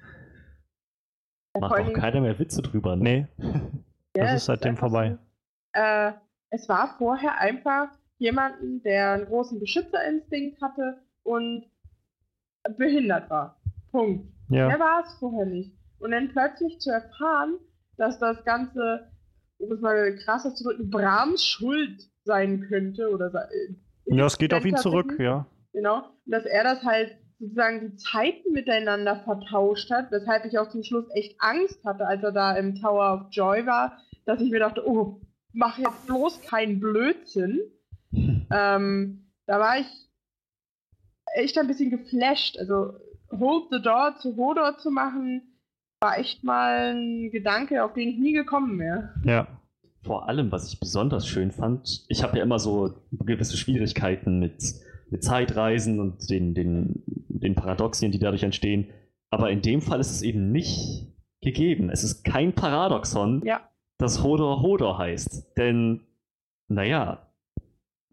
[1.55, 3.29] Ja, Macht auch keiner mehr Witze drüber, ne?
[3.39, 3.55] Nee,
[4.17, 5.19] Ja, das es ist seitdem einfach vorbei.
[5.75, 6.13] So, äh,
[6.51, 7.89] es war vorher einfach
[8.19, 11.70] jemanden, der einen großen Beschützerinstinkt hatte und
[12.77, 13.61] behindert war.
[13.91, 14.27] Punkt.
[14.49, 15.73] Ja, Der war es vorher nicht.
[15.99, 17.55] Und dann plötzlich zu erfahren,
[17.97, 19.11] dass das Ganze,
[19.59, 23.49] um es mal krass auszudrücken, Brahms Schuld sein könnte oder sei-
[24.07, 25.47] ja es geht auf ihn zurück, ja.
[25.73, 25.99] Genau.
[25.99, 30.83] Und dass er das halt sozusagen die Zeiten miteinander vertauscht hat, weshalb ich auch zum
[30.83, 34.61] Schluss echt Angst hatte, als er da im Tower of Joy war, dass ich mir
[34.61, 35.21] dachte, oh,
[35.53, 37.61] mach jetzt bloß keinen Blödsinn.
[38.51, 39.87] ähm, da war ich
[41.35, 42.59] echt ein bisschen geflasht.
[42.59, 42.95] Also
[43.31, 45.43] Hold the Door zu Hodor zu machen,
[46.01, 49.15] war echt mal ein Gedanke, auf den ich nie gekommen wäre.
[49.25, 49.47] Ja,
[50.03, 54.63] Vor allem, was ich besonders schön fand, ich habe ja immer so gewisse Schwierigkeiten mit,
[55.11, 58.89] mit Zeitreisen und den, den, den Paradoxien, die dadurch entstehen.
[59.31, 61.07] Aber in dem Fall ist es eben nicht
[61.43, 61.89] gegeben.
[61.91, 63.61] Es ist kein Paradoxon, Ja.
[63.99, 65.57] dass Hodor Hodor heißt.
[65.57, 66.01] Denn,
[66.69, 67.30] naja,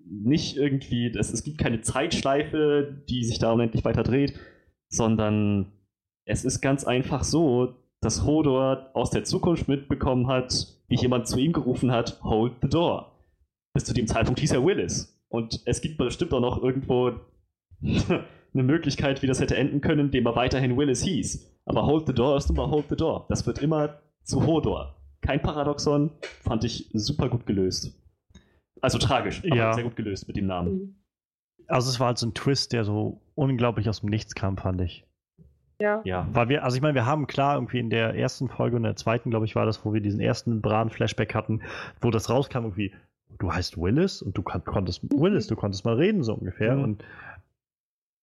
[0.10, 4.34] nicht irgendwie, es, es gibt keine Zeitschleife, die sich da unendlich weiter dreht,
[4.90, 5.72] sondern
[6.26, 11.40] es ist ganz einfach so, dass Hodor aus der Zukunft mitbekommen hat, wie jemand zu
[11.40, 13.11] ihm gerufen hat, hold the door.
[13.74, 15.18] Bis zu dem Zeitpunkt hieß er Willis.
[15.30, 17.14] Und es gibt bestimmt auch noch irgendwo
[17.82, 21.61] eine Möglichkeit, wie das hätte enden können, indem er weiterhin Willis hieß.
[21.66, 23.26] Aber hold the door ist immer hold the door.
[23.30, 24.95] Das wird immer zu Hodor.
[25.22, 26.11] Kein Paradoxon,
[26.42, 27.94] fand ich super gut gelöst.
[28.82, 29.74] Also tragisch, aber Ja.
[29.74, 30.96] sehr gut gelöst mit dem Namen.
[31.68, 34.80] also es war halt so ein Twist, der so unglaublich aus dem Nichts kam, fand
[34.82, 35.06] ich.
[35.82, 36.02] Ja.
[36.06, 36.28] Ja.
[36.32, 38.96] Weil wir, also ich meine, wir haben klar irgendwie in der ersten Folge und der
[38.96, 41.62] zweiten, glaube ich, war das, wo wir diesen ersten Bran-Flashback hatten,
[42.02, 42.94] wo das rauskam, irgendwie,
[43.38, 46.76] du heißt Willis und du konntest Willis, du konntest mal reden, so ungefähr.
[46.76, 46.84] Mhm.
[46.84, 47.04] Und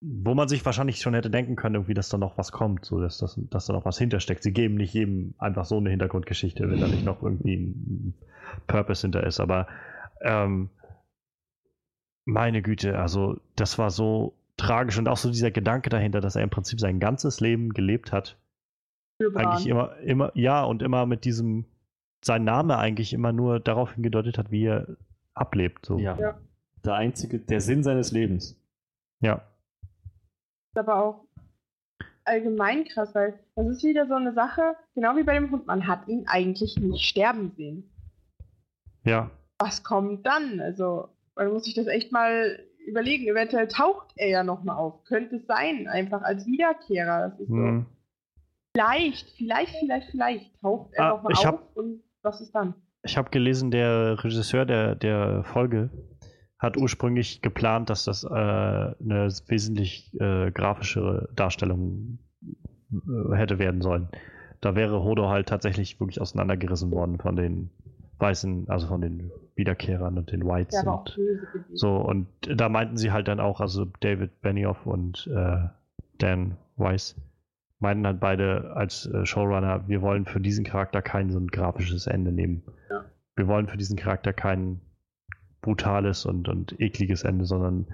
[0.01, 3.01] wo man sich wahrscheinlich schon hätte denken können, irgendwie, dass da noch was kommt, so
[3.01, 4.43] dass, dass, dass da noch was hintersteckt.
[4.43, 8.15] Sie geben nicht jedem einfach so eine Hintergrundgeschichte, wenn da nicht noch irgendwie ein
[8.67, 9.41] Purpose hinter ist.
[9.41, 9.67] Aber
[10.25, 10.71] ähm,
[12.25, 16.43] meine Güte, also das war so tragisch und auch so dieser Gedanke dahinter, dass er
[16.43, 18.39] im Prinzip sein ganzes Leben gelebt hat.
[19.19, 19.37] Bran.
[19.37, 21.67] Eigentlich immer, immer, ja, und immer mit diesem,
[22.25, 24.97] sein Name eigentlich immer nur darauf hingedeutet hat, wie er
[25.35, 25.87] ablebt.
[25.87, 25.99] So.
[25.99, 26.19] ja.
[26.19, 26.39] Ja.
[26.85, 28.61] Der einzige, der Sinn seines Lebens.
[29.21, 29.43] ja.
[30.73, 31.25] ist aber auch
[32.25, 35.87] allgemein krass, weil das ist wieder so eine Sache, genau wie bei dem Hund, man
[35.87, 37.91] hat ihn eigentlich nicht sterben sehen.
[39.05, 39.31] Ja.
[39.59, 40.61] Was kommt dann?
[40.61, 43.27] Also, man muss sich das echt mal überlegen.
[43.29, 45.05] Eventuell taucht er ja nochmal auf.
[45.05, 47.29] Könnte es sein, einfach als Wiederkehrer.
[47.29, 47.55] Das ist so.
[47.55, 47.87] Hm.
[48.77, 52.75] Vielleicht, vielleicht, vielleicht, vielleicht taucht er Ah, nochmal auf hab- und was ist dann?
[53.05, 55.91] Ich habe gelesen, der Regisseur der, der Folge
[56.59, 64.09] hat ursprünglich geplant, dass das äh, eine wesentlich äh, grafischere Darstellung äh, hätte werden sollen.
[64.61, 67.71] Da wäre Hodor halt tatsächlich wirklich auseinandergerissen worden von den
[68.19, 70.85] Weißen, also von den Wiederkehrern und den Whites.
[70.85, 71.77] War auch und böse gewesen.
[71.77, 75.69] so, und da meinten sie halt dann auch, also David Benioff und äh,
[76.19, 77.17] Dan Weiss,
[77.79, 82.07] meinten halt beide als äh, Showrunner, wir wollen für diesen Charakter kein so ein grafisches
[82.07, 82.63] Ende nehmen.
[82.91, 83.05] Ja.
[83.37, 84.81] Wir wollen für diesen Charakter kein
[85.61, 87.87] brutales und, und ekliges Ende, sondern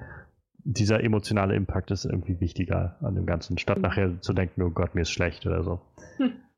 [0.65, 3.83] dieser emotionale Impact ist irgendwie wichtiger an dem Ganzen, statt Mhm.
[3.83, 5.81] nachher zu denken, oh Gott, mir ist schlecht oder so.
[6.19, 6.33] Hm.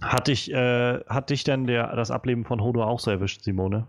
[0.00, 3.86] Hat dich, äh, hat dich denn der, das Ableben von Hodor auch so erwischt, Simone?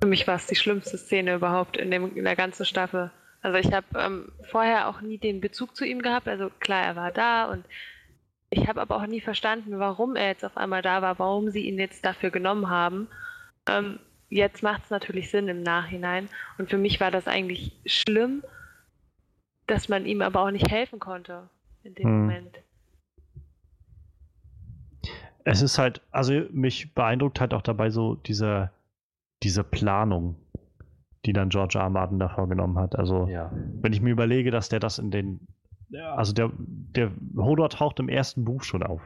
[0.00, 3.10] Für mich war es die schlimmste Szene überhaupt in, dem, in der ganzen Staffel.
[3.42, 6.26] Also ich habe ähm, vorher auch nie den Bezug zu ihm gehabt.
[6.26, 7.64] Also klar, er war da und
[8.50, 11.66] ich habe aber auch nie verstanden, warum er jetzt auf einmal da war, warum sie
[11.66, 13.08] ihn jetzt dafür genommen haben.
[13.68, 13.98] Ähm,
[14.28, 16.28] jetzt macht es natürlich Sinn im Nachhinein.
[16.58, 18.42] Und für mich war das eigentlich schlimm,
[19.66, 21.48] dass man ihm aber auch nicht helfen konnte
[21.82, 22.20] in dem Hm.
[22.20, 22.58] Moment.
[25.48, 28.72] Es ist halt, also mich beeindruckt halt auch dabei so diese,
[29.44, 30.34] diese Planung,
[31.24, 31.84] die dann George R.
[31.84, 31.90] R.
[31.90, 32.98] Martin da vorgenommen hat.
[32.98, 33.52] Also Ja.
[33.80, 35.46] wenn ich mir überlege, dass der das in den,
[36.16, 39.00] also der, der Hodor taucht im ersten Buch schon auf.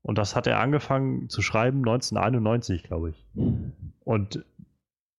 [0.00, 3.26] Und das hat er angefangen zu schreiben 1991, glaube ich.
[4.00, 4.46] Und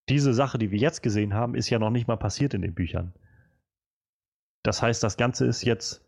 [0.09, 2.73] diese Sache, die wir jetzt gesehen haben, ist ja noch nicht mal passiert in den
[2.73, 3.13] Büchern.
[4.63, 6.03] Das heißt, das Ganze ist jetzt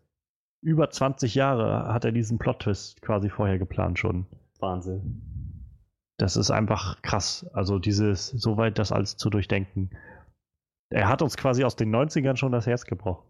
[0.62, 4.26] über 20 Jahre hat er diesen Plot-Twist quasi vorher geplant schon.
[4.62, 5.22] Wahnsinn.
[6.18, 7.46] Das ist einfach krass.
[7.52, 9.90] Also dieses, soweit das alles zu durchdenken.
[10.90, 13.24] Er hat uns quasi aus den 90ern schon das Herz gebrochen.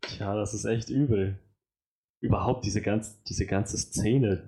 [0.00, 1.38] Tja, das ist echt übel.
[2.20, 4.46] Überhaupt diese, ganz, diese ganze Szene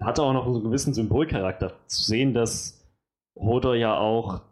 [0.00, 1.72] hatte auch noch so einen gewissen Symbolcharakter.
[1.86, 2.86] Zu sehen, dass
[3.36, 4.42] Hodor ja auch,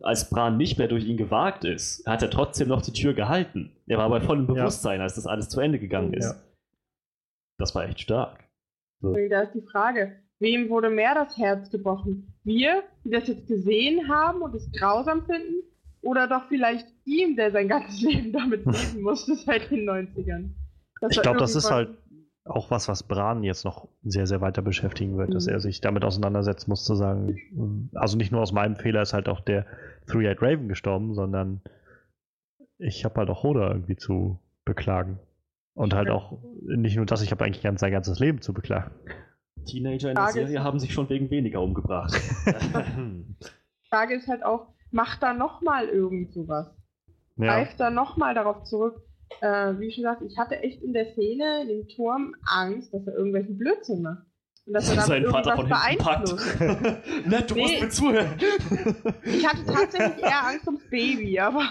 [0.00, 3.72] als Bran nicht mehr durch ihn gewagt ist, hat er trotzdem noch die Tür gehalten.
[3.86, 4.54] Er war bei vollem Ja.
[4.54, 6.26] Bewusstsein, als das alles zu Ende gegangen ist.
[6.26, 6.47] Ja.
[7.58, 8.44] Das war echt stark.
[9.00, 12.34] Da ist die Frage, wem wurde mehr das Herz gebrochen?
[12.44, 15.62] Wir, die das jetzt gesehen haben und es grausam finden?
[16.00, 20.50] Oder doch vielleicht ihm, der sein ganzes Leben damit leben musste seit den 90ern?
[21.00, 21.90] Dass Ich glaube, das ist halt
[22.44, 25.52] auch was, was Bran jetzt noch sehr, sehr weiter beschäftigen wird, dass Mhm.
[25.52, 29.28] er sich damit auseinandersetzen muss, zu sagen, also nicht nur aus meinem Fehler ist halt
[29.28, 29.66] auch der
[30.06, 31.60] Three-Eyed Raven gestorben, sondern
[32.78, 35.18] ich habe halt auch Hoda irgendwie zu beklagen.
[35.78, 38.90] Und halt auch nicht nur das, ich habe eigentlich ganz sein ganzes Leben zu beklagen.
[39.64, 42.20] Teenager in der Frage Serie haben sich schon wegen weniger umgebracht.
[42.46, 43.24] Die
[43.88, 46.66] Frage ist halt auch, macht da nochmal irgend sowas?
[47.36, 48.96] Ja, Greift da nochmal darauf zurück?
[49.40, 53.06] Äh, wie schon gesagt, ich hatte echt in der Szene, in dem Turm, Angst, dass
[53.06, 54.24] er irgendwelchen Blödsinn macht.
[54.66, 56.24] Und dass er damit Sein Vater von irgendwas hinten packt.
[56.24, 57.26] beeinflusst.
[57.26, 57.80] Nett, du musst Nee.
[57.82, 58.34] mir zuhören.
[59.24, 61.62] Ich hatte tatsächlich eher Angst ums Baby, aber.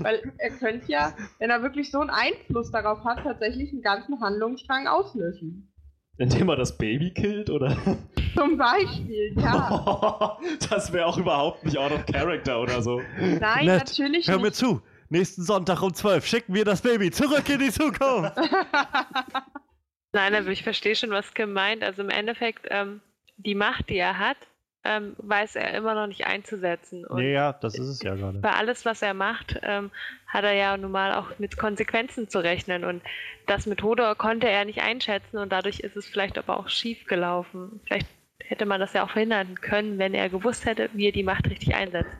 [0.00, 4.20] Weil er könnte ja, wenn er wirklich so einen Einfluss darauf hat, tatsächlich einen ganzen
[4.20, 5.72] Handlungsstrang auslöschen.
[6.18, 7.76] Indem er das Baby killt, oder?
[8.36, 10.36] Zum Beispiel, ja.
[10.70, 13.00] das wäre auch überhaupt nicht out of character oder so.
[13.18, 14.56] Nein, Nett, natürlich Hör mir nicht.
[14.56, 14.82] zu.
[15.10, 18.32] Nächsten Sonntag um 12 schicken wir das Baby zurück in die Zukunft.
[20.12, 21.82] Nein, aber ich verstehe schon, was gemeint.
[21.82, 23.00] Also im Endeffekt, ähm,
[23.36, 24.36] die Macht, die er hat,
[24.84, 27.04] ähm, weiß er immer noch nicht einzusetzen.
[27.04, 28.38] Und ja, ja, das ist es ja gerade.
[28.38, 29.90] bei alles, was er macht, ähm,
[30.26, 32.84] hat er ja nun mal auch mit Konsequenzen zu rechnen.
[32.84, 33.02] Und
[33.46, 37.04] das mit Hodor konnte er nicht einschätzen und dadurch ist es vielleicht aber auch schief
[37.06, 37.80] gelaufen.
[37.86, 38.06] Vielleicht
[38.40, 41.48] hätte man das ja auch verhindern können, wenn er gewusst hätte, wie er die Macht
[41.50, 42.10] richtig einsetzt.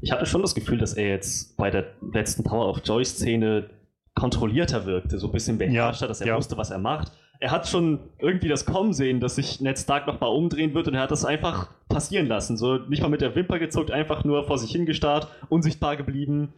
[0.00, 3.70] Ich hatte schon das Gefühl, dass er jetzt bei der letzten Tower of Joy-Szene
[4.14, 6.36] kontrollierter wirkte, so ein bisschen beherrschter, Ja, dass er ja.
[6.36, 7.12] wusste, was er macht.
[7.42, 10.94] Er hat schon irgendwie das Kommen sehen, dass sich Ned Stark nochmal umdrehen wird und
[10.94, 12.56] er hat das einfach passieren lassen.
[12.56, 16.52] So nicht mal mit der Wimper gezuckt, einfach nur vor sich hingestarrt, unsichtbar geblieben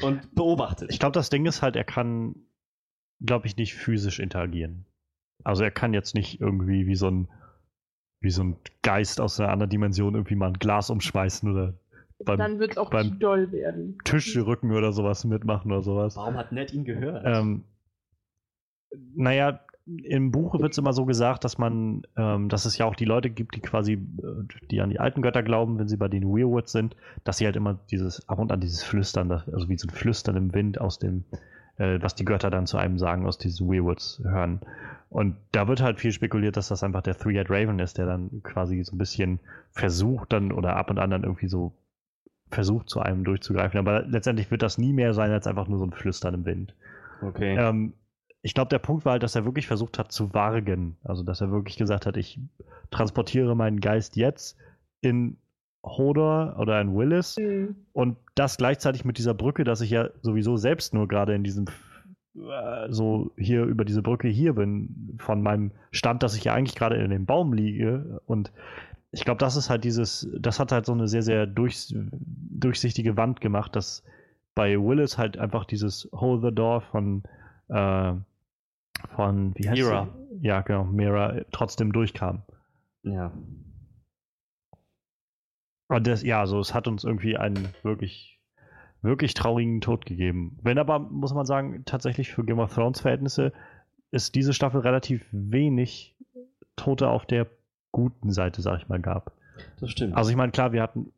[0.00, 0.90] und beobachtet.
[0.90, 2.36] Ich glaube, das Ding ist halt, er kann,
[3.20, 4.86] glaube ich, nicht physisch interagieren.
[5.44, 7.28] Also er kann jetzt nicht irgendwie wie so ein,
[8.22, 11.74] wie so ein Geist aus einer anderen Dimension irgendwie mal ein Glas umschmeißen oder
[12.24, 13.98] beim Dann wird es auch beim doll werden.
[14.04, 16.16] Tischrücken oder sowas mitmachen oder sowas.
[16.16, 17.24] Warum hat Ned ihn gehört?
[17.26, 17.64] Ähm,
[19.14, 22.94] naja, im Buch wird es immer so gesagt, dass man, ähm, dass es ja auch
[22.94, 26.08] die Leute gibt, die quasi, äh, die an die alten Götter glauben, wenn sie bei
[26.08, 29.78] den Weirwoods sind, dass sie halt immer dieses, ab und an dieses Flüstern, also wie
[29.78, 31.24] so ein Flüstern im Wind aus dem,
[31.78, 34.60] äh, was die Götter dann zu einem sagen, aus diesen Weirwoods hören.
[35.08, 38.42] Und da wird halt viel spekuliert, dass das einfach der Three-Eyed Raven ist, der dann
[38.44, 39.40] quasi so ein bisschen
[39.72, 41.72] versucht dann oder ab und an dann irgendwie so
[42.48, 43.78] versucht zu einem durchzugreifen.
[43.78, 46.74] Aber letztendlich wird das nie mehr sein als einfach nur so ein Flüstern im Wind.
[47.22, 47.56] okay.
[47.56, 47.94] Ähm,
[48.42, 50.96] ich glaube, der Punkt war halt, dass er wirklich versucht hat zu wargen.
[51.04, 52.40] Also, dass er wirklich gesagt hat, ich
[52.90, 54.56] transportiere meinen Geist jetzt
[55.00, 55.36] in
[55.82, 57.74] Hodor oder in Willis Hm.
[57.92, 61.66] und das gleichzeitig mit dieser Brücke, dass ich ja sowieso selbst nur gerade in diesem
[62.36, 66.76] äh, so hier über diese Brücke hier bin, von meinem Stand, dass ich ja eigentlich
[66.76, 68.52] gerade in dem Baum liege und
[69.12, 73.16] ich glaube, das ist halt dieses, das hat halt so eine sehr, sehr durchs, durchsichtige
[73.16, 74.04] Wand gemacht, dass
[74.54, 77.22] bei Willis halt einfach dieses Hold the Door von,
[77.68, 78.12] äh,
[79.08, 80.08] von, wie heißt Mira.
[80.30, 80.46] sie?
[80.46, 82.42] Ja, genau, Mira äh, trotzdem durchkam.
[83.02, 83.32] ja.
[85.88, 88.38] Und das, ja, also es hat uns irgendwie einen wirklich,
[89.02, 90.56] wirklich traurigen Tod gegeben.
[90.62, 93.52] Wenn aber, muss man sagen, tatsächlich für Game of Thrones Verhältnisse
[94.12, 96.16] ist diese Staffel relativ wenig
[96.76, 97.48] Tote auf der
[97.90, 99.32] guten Seite, sag ich mal, gab.
[99.80, 100.16] Das stimmt.
[100.16, 101.12] Also ich meine, klar, wir hatten,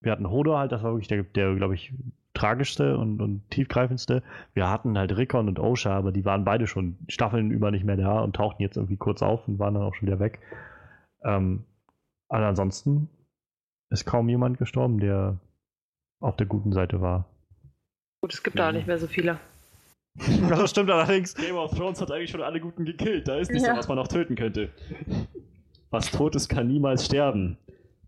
[0.00, 1.92] wir hatten Hodor halt, das war wirklich der, der glaube ich,
[2.34, 4.22] tragischste und, und tiefgreifendste.
[4.54, 7.96] Wir hatten halt Rickon und Osha, aber die waren beide schon Staffeln über nicht mehr
[7.96, 10.40] da und tauchten jetzt irgendwie kurz auf und waren dann auch schon wieder weg.
[11.24, 11.64] Ähm,
[12.28, 13.08] aber ansonsten
[13.90, 15.38] ist kaum jemand gestorben, der
[16.20, 17.26] auf der guten Seite war.
[18.22, 19.38] Gut, es gibt da auch nicht mehr so viele.
[20.48, 21.34] Das stimmt allerdings.
[21.34, 23.28] Game of Thrones hat eigentlich schon alle Guten gekillt.
[23.28, 23.76] Da ist nichts, Ja.
[23.76, 24.70] was man noch töten könnte.
[25.90, 27.56] Was tot ist, kann niemals sterben.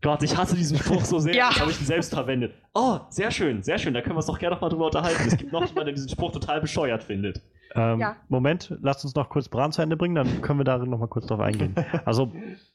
[0.04, 1.34] Gott, ich hasse diesen Spruch so sehr.
[1.34, 1.48] Ja.
[1.48, 2.54] Jetzt habe ich ihn selbst verwendet.
[2.74, 3.94] Oh, sehr schön, sehr schön.
[3.94, 5.22] Da können wir uns doch gerne noch mal drüber unterhalten.
[5.26, 7.40] Es gibt noch jemanden, der diesen Spruch total bescheuert findet.
[7.74, 8.16] Ähm, Ja.
[8.28, 11.08] Moment, lasst uns noch kurz Bran zu Ende bringen, dann können wir darin noch mal
[11.08, 11.74] kurz drauf eingehen.
[12.04, 12.32] Also,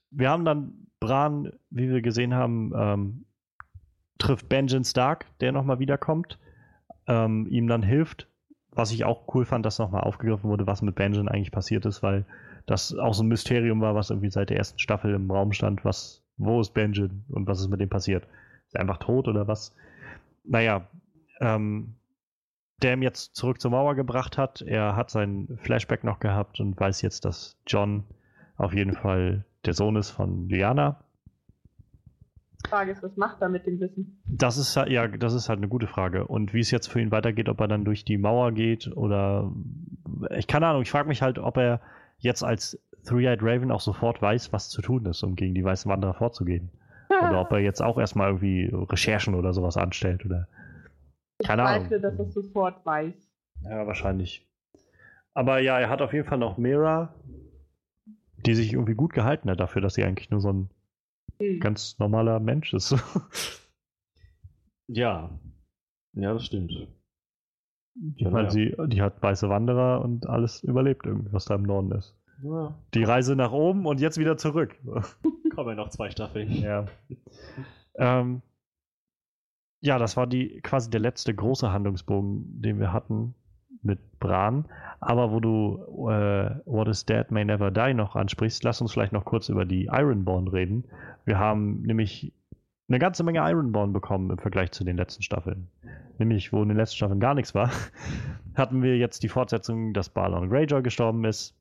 [0.10, 3.26] wir haben dann Bran, wie wir gesehen haben, ähm,
[4.18, 6.40] trifft Benjen Stark, der noch mal wiederkommt,
[7.08, 8.28] ähm, ihm dann hilft.
[8.72, 11.86] Was ich auch cool fand, dass noch mal aufgegriffen wurde, was mit Benjen eigentlich passiert
[11.86, 12.26] ist, weil
[12.66, 15.86] das auch so ein Mysterium war, was irgendwie seit der ersten Staffel im Raum stand.
[15.86, 18.28] Was, wo ist Benjen und was ist mit dem passiert?
[18.68, 19.76] Ist er einfach tot oder was?
[20.44, 20.88] Naja,
[21.40, 21.96] ähm,
[22.82, 24.62] der ihm jetzt zurück zur Mauer gebracht hat.
[24.62, 28.06] Er hat sein Flashback noch gehabt und weiß jetzt, dass John
[28.56, 30.48] auf jeden Fall der Sohn ist von.
[30.48, 30.64] Die
[32.70, 34.22] Frage ist, was macht er mit dem Wissen?
[34.26, 36.28] Das ist halt- ja, das ist halt eine gute Frage.
[36.28, 39.52] Und wie es jetzt für ihn weitergeht, ob er dann durch die Mauer geht oder
[40.38, 40.82] ich keine Ahnung.
[40.82, 41.82] Ich frage mich halt, ob er
[42.18, 45.90] jetzt als Three-Eyed Raven auch sofort weiß, was zu tun ist, um gegen die weißen
[45.92, 46.70] Wanderer vorzugehen.
[47.10, 50.48] Oder ob er jetzt auch erstmal irgendwie Recherchen oder sowas anstellt oder
[51.44, 51.88] keine ich Ahnung.
[51.88, 53.16] zweifle, dass er sofort weiß.
[53.64, 54.48] Ja, wahrscheinlich.
[55.34, 57.14] Aber ja, er hat auf jeden Fall noch Mira,
[58.46, 60.70] die sich irgendwie gut gehalten hat dafür, dass sie eigentlich nur so ein
[61.42, 61.60] Hm.
[61.62, 62.96] ganz normaler Mensch ist.
[64.88, 65.30] Ja.
[66.14, 66.88] Ja, das stimmt.
[68.16, 71.92] Ich meine, sie, die hat weiße Wanderer und alles überlebt irgendwie, was da im Norden
[71.92, 72.16] ist.
[72.44, 72.74] Ja.
[72.94, 74.76] Die Reise nach oben und jetzt wieder zurück.
[75.56, 76.52] Kommen ja noch zwei Staffeln.
[76.52, 76.86] ja.
[77.96, 78.42] Ähm,
[79.82, 83.34] ja, das war die quasi der letzte große Handlungsbogen, den wir hatten
[83.82, 84.66] mit Bran.
[85.00, 89.14] Aber wo du äh, What is Dead May Never Die noch ansprichst, lass uns vielleicht
[89.14, 90.84] noch kurz über die Ironborn reden.
[91.26, 92.34] Wir haben nämlich
[92.90, 95.70] eine ganze Menge Ironborn bekommen im Vergleich zu den letzten Staffeln.
[96.18, 97.72] Nämlich, wo in den letzten Staffeln gar nichts war,
[98.56, 101.56] hatten wir jetzt die Fortsetzung, dass Balon Greyjoy gestorben ist,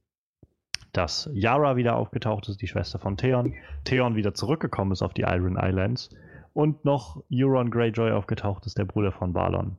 [0.93, 5.23] dass Yara wieder aufgetaucht ist, die Schwester von Theon, Theon wieder zurückgekommen ist auf die
[5.23, 6.11] Iron Islands
[6.53, 9.79] und noch Euron Greyjoy aufgetaucht ist, der Bruder von Balon,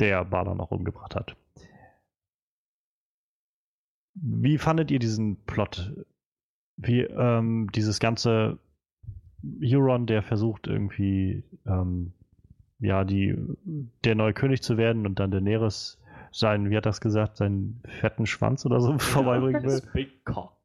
[0.00, 1.36] der Balon auch umgebracht hat.
[4.14, 5.92] Wie fandet ihr diesen Plot?
[6.76, 8.58] Wie ähm, dieses ganze
[9.62, 12.12] Euron, der versucht irgendwie ähm,
[12.78, 13.36] ja die
[14.04, 16.01] der neue König zu werden und dann Daenerys
[16.32, 19.82] seinen, wie hat das gesagt, seinen fetten Schwanz oder so vorbeibringen will.
[19.92, 20.56] Big Cock.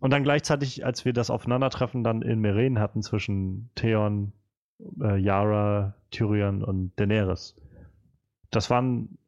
[0.00, 4.32] Und dann gleichzeitig, als wir das Aufeinandertreffen dann in Meren hatten zwischen Theon,
[5.00, 7.56] äh, Yara, Tyrion und Daenerys.
[8.50, 9.18] Das waren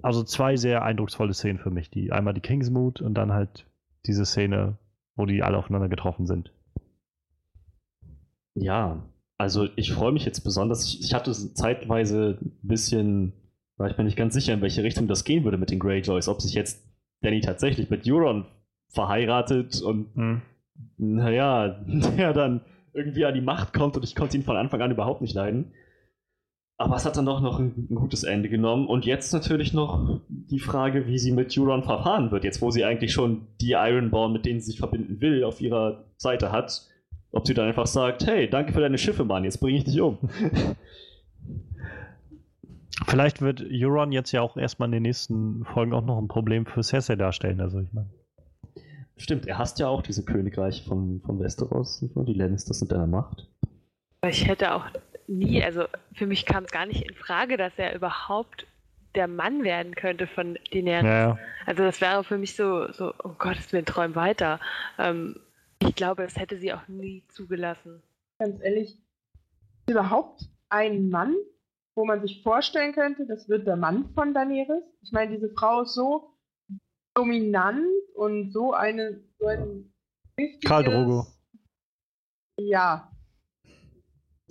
[0.00, 1.90] also zwei sehr eindrucksvolle Szenen für mich.
[1.90, 3.66] Die, einmal die Kingsmood und dann halt
[4.06, 4.78] diese Szene,
[5.16, 6.52] wo die alle aufeinander getroffen sind.
[8.54, 9.02] Ja,
[9.36, 10.86] also ich freue mich jetzt besonders.
[10.86, 13.32] Ich, ich hatte zeitweise ein bisschen,
[13.76, 16.28] war ich mir nicht ganz sicher, in welche Richtung das gehen würde mit den Greyjoys.
[16.28, 16.84] Ob sich jetzt
[17.22, 18.46] Danny tatsächlich mit Euron
[18.88, 20.42] verheiratet und
[20.98, 21.68] naja,
[22.16, 22.62] der dann
[22.94, 25.72] irgendwie an die Macht kommt und ich konnte ihn von Anfang an überhaupt nicht leiden.
[26.78, 28.88] Aber es hat dann doch noch ein, ein gutes Ende genommen.
[28.88, 32.42] Und jetzt natürlich noch die Frage, wie sie mit Euron verfahren wird.
[32.44, 36.06] Jetzt, wo sie eigentlich schon die Ironborn, mit denen sie sich verbinden will, auf ihrer
[36.16, 36.88] Seite hat.
[37.30, 40.00] Ob sie dann einfach sagt, hey, danke für deine Schiffe, Mann, jetzt bringe ich dich
[40.00, 40.18] um.
[43.06, 46.66] Vielleicht wird Euron jetzt ja auch erstmal in den nächsten Folgen auch noch ein Problem
[46.66, 47.60] für Cersei darstellen.
[47.60, 48.10] Also ich meine.
[49.16, 53.48] Stimmt, er hasst ja auch diese Königreiche von, von Westeros die Lannisters sind deiner Macht.
[54.26, 54.86] Ich hätte auch
[55.26, 58.66] nie, also für mich kam es gar nicht in Frage, dass er überhaupt
[59.14, 61.04] der Mann werden könnte von Daenerys.
[61.04, 61.38] Ja.
[61.66, 64.58] Also das wäre für mich so, so um Gottes Willen, träum weiter.
[64.98, 65.36] Ähm,
[65.80, 68.02] ich glaube, das hätte sie auch nie zugelassen.
[68.38, 68.98] Ganz ehrlich,
[69.88, 71.34] überhaupt ein Mann,
[71.94, 74.84] wo man sich vorstellen könnte, das wird der Mann von Daenerys.
[75.02, 76.34] Ich meine, diese Frau ist so
[77.14, 79.92] dominant und so eine so ein
[80.64, 81.26] Karl Drogo.
[82.58, 83.10] Ja,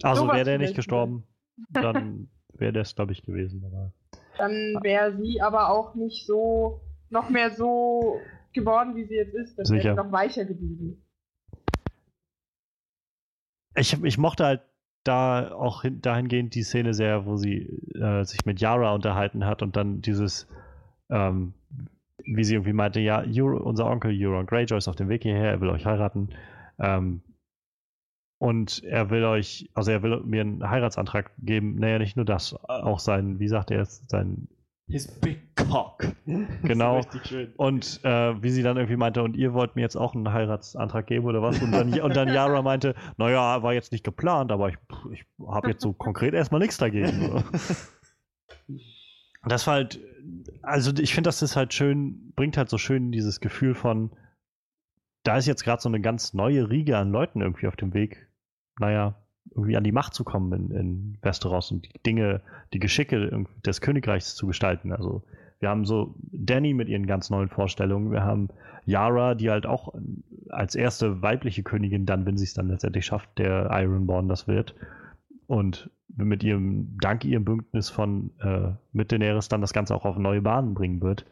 [0.04, 1.28] Also wäre der nicht gestorben,
[1.70, 3.64] dann wäre das, glaube ich, gewesen.
[3.66, 3.94] Aber
[4.38, 8.20] dann wäre sie aber auch nicht so noch mehr so
[8.54, 9.58] geworden, wie sie jetzt ist.
[9.58, 11.04] Das wäre sie noch weicher geblieben.
[13.76, 14.62] ich, ich mochte halt
[15.04, 17.64] da auch hin, dahingehend die Szene sehr, wo sie
[17.96, 20.48] äh, sich mit Yara unterhalten hat und dann dieses,
[21.10, 21.54] ähm,
[22.24, 25.52] wie sie irgendwie meinte, ja, Euro, unser Onkel Euron Greyjoy ist auf dem Weg hierher,
[25.52, 26.30] er will euch heiraten.
[26.80, 27.22] Ähm,
[28.40, 31.76] Und er will euch, also er will mir einen Heiratsantrag geben.
[31.76, 34.48] Naja, nicht nur das, auch sein, wie sagt er es, sein
[34.92, 36.06] His big cock.
[36.64, 37.02] Genau.
[37.58, 41.08] Und äh, wie sie dann irgendwie meinte, und ihr wollt mir jetzt auch einen Heiratsantrag
[41.08, 41.62] geben oder was?
[41.62, 44.78] Und dann, und dann Yara meinte, naja, war jetzt nicht geplant, aber ich,
[45.12, 47.44] ich habe jetzt so konkret erstmal nichts dagegen.
[49.44, 50.00] das war halt,
[50.62, 54.12] also ich finde, das ist halt schön, bringt halt so schön dieses Gefühl von,
[55.24, 58.28] da ist jetzt gerade so eine ganz neue Riege an Leuten irgendwie auf dem Weg,
[58.80, 59.21] naja,
[59.52, 62.42] irgendwie an die Macht zu kommen in, in Westeros und die Dinge,
[62.74, 64.92] die Geschicke des Königreichs zu gestalten.
[64.92, 65.24] Also
[65.60, 68.50] wir haben so Danny mit ihren ganz neuen Vorstellungen, wir haben
[68.86, 69.94] Yara, die halt auch
[70.50, 74.74] als erste weibliche Königin dann, wenn sie es dann letztendlich schafft, der Ironborn das wird.
[75.48, 80.18] Und mit ihrem, dank ihrem Bündnis von äh, mit Daenerys dann das Ganze auch auf
[80.18, 81.26] neue Bahnen bringen wird.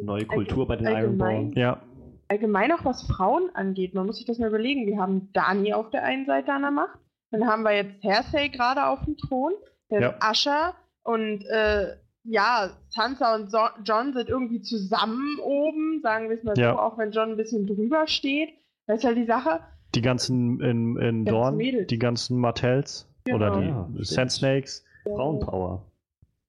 [0.00, 0.86] Neue Kultur bei den.
[0.86, 1.52] Ironborn.
[1.52, 1.82] Ja,
[2.30, 4.86] Allgemein auch was Frauen angeht, man muss sich das mal überlegen.
[4.86, 6.98] Wir haben Dani auf der einen Seite an der Macht,
[7.32, 9.52] dann haben wir jetzt Cersei gerade auf dem Thron,
[9.88, 10.14] dann Ja.
[10.20, 16.44] Asher und äh, ja, Sansa und so John sind irgendwie zusammen oben, sagen wir es
[16.44, 16.72] mal Ja.
[16.74, 18.50] so, auch wenn John ein bisschen drüber steht.
[18.86, 19.60] Das ist halt die Sache.
[19.96, 21.88] die ganzen in, in Ganzen Dorn, Mädels.
[21.88, 23.88] die ganzen Martells oder die Ja.
[24.04, 24.84] Sand Snakes.
[25.04, 25.82] Frauenpower.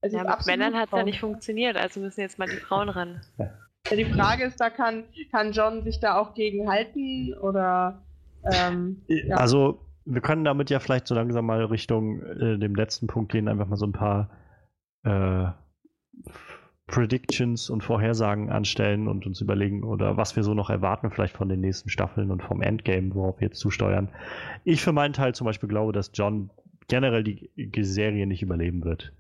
[0.02, 2.90] Es Ja, mit Männern hat es ja nicht funktioniert, also müssen jetzt mal die Frauen
[2.90, 3.22] ran.
[3.90, 8.04] Ja, die Frage ist, da kann, kann John sich da auch gegen halten oder
[8.52, 9.38] ähm, Ja.
[9.38, 13.48] Also, wir können damit ja vielleicht so langsam mal Richtung äh, dem letzten Punkt gehen,
[13.48, 14.30] einfach mal so ein paar
[15.04, 15.48] äh,
[16.88, 21.48] Predictions und Vorhersagen anstellen und uns überlegen, oder was wir so noch erwarten, vielleicht von
[21.48, 24.10] den nächsten Staffeln und vom Endgame, worauf wir jetzt zusteuern.
[24.64, 26.50] Ich für meinen Teil zum Beispiel glaube, dass John
[26.88, 29.14] generell die die Serie nicht überleben wird.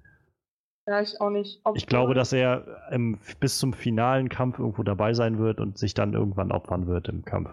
[0.87, 1.59] Ja, ich auch nicht.
[1.63, 5.77] Obwohl- Ich glaube, dass er im, bis zum finalen Kampf irgendwo dabei sein wird und
[5.77, 7.49] sich dann irgendwann opfern wird im Kampf.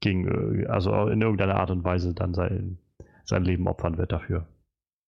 [0.00, 2.78] Gegen, äh, also in irgendeiner Art und Weise dann sein,
[3.24, 4.46] sein Leben opfern wird dafür.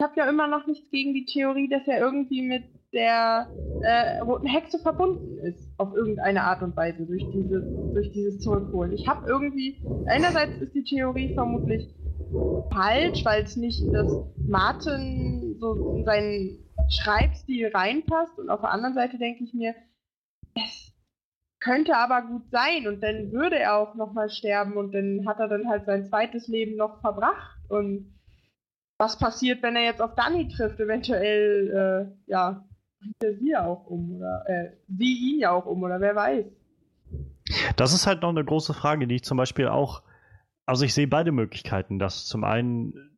[0.01, 3.47] Ich habe ja immer noch nichts gegen die Theorie, dass er irgendwie mit der
[3.83, 7.63] äh, roten Hexe verbunden ist, auf irgendeine Art und Weise, durch, diese,
[7.95, 8.93] durch dieses Zurückholen.
[8.93, 11.89] Ich habe irgendwie, einerseits ist die Theorie vermutlich
[12.71, 14.13] falsch, weil es nicht, dass
[14.47, 19.75] Martin so in seinen Schreibstil reinpasst und auf der anderen Seite denke ich mir,
[20.55, 20.93] es
[21.61, 25.49] könnte aber gut sein und dann würde er auch nochmal sterben und dann hat er
[25.49, 28.13] dann halt sein zweites Leben noch verbracht und
[28.99, 30.79] was passiert, wenn er jetzt auf Danny trifft?
[30.79, 32.65] Eventuell, äh, ja,
[33.01, 36.15] bringt er sie ja auch um oder äh, sie ihn ja auch um oder wer
[36.15, 36.47] weiß.
[37.77, 40.03] Das ist halt noch eine große Frage, die ich zum Beispiel auch,
[40.67, 43.12] also ich sehe beide Möglichkeiten, dass zum einen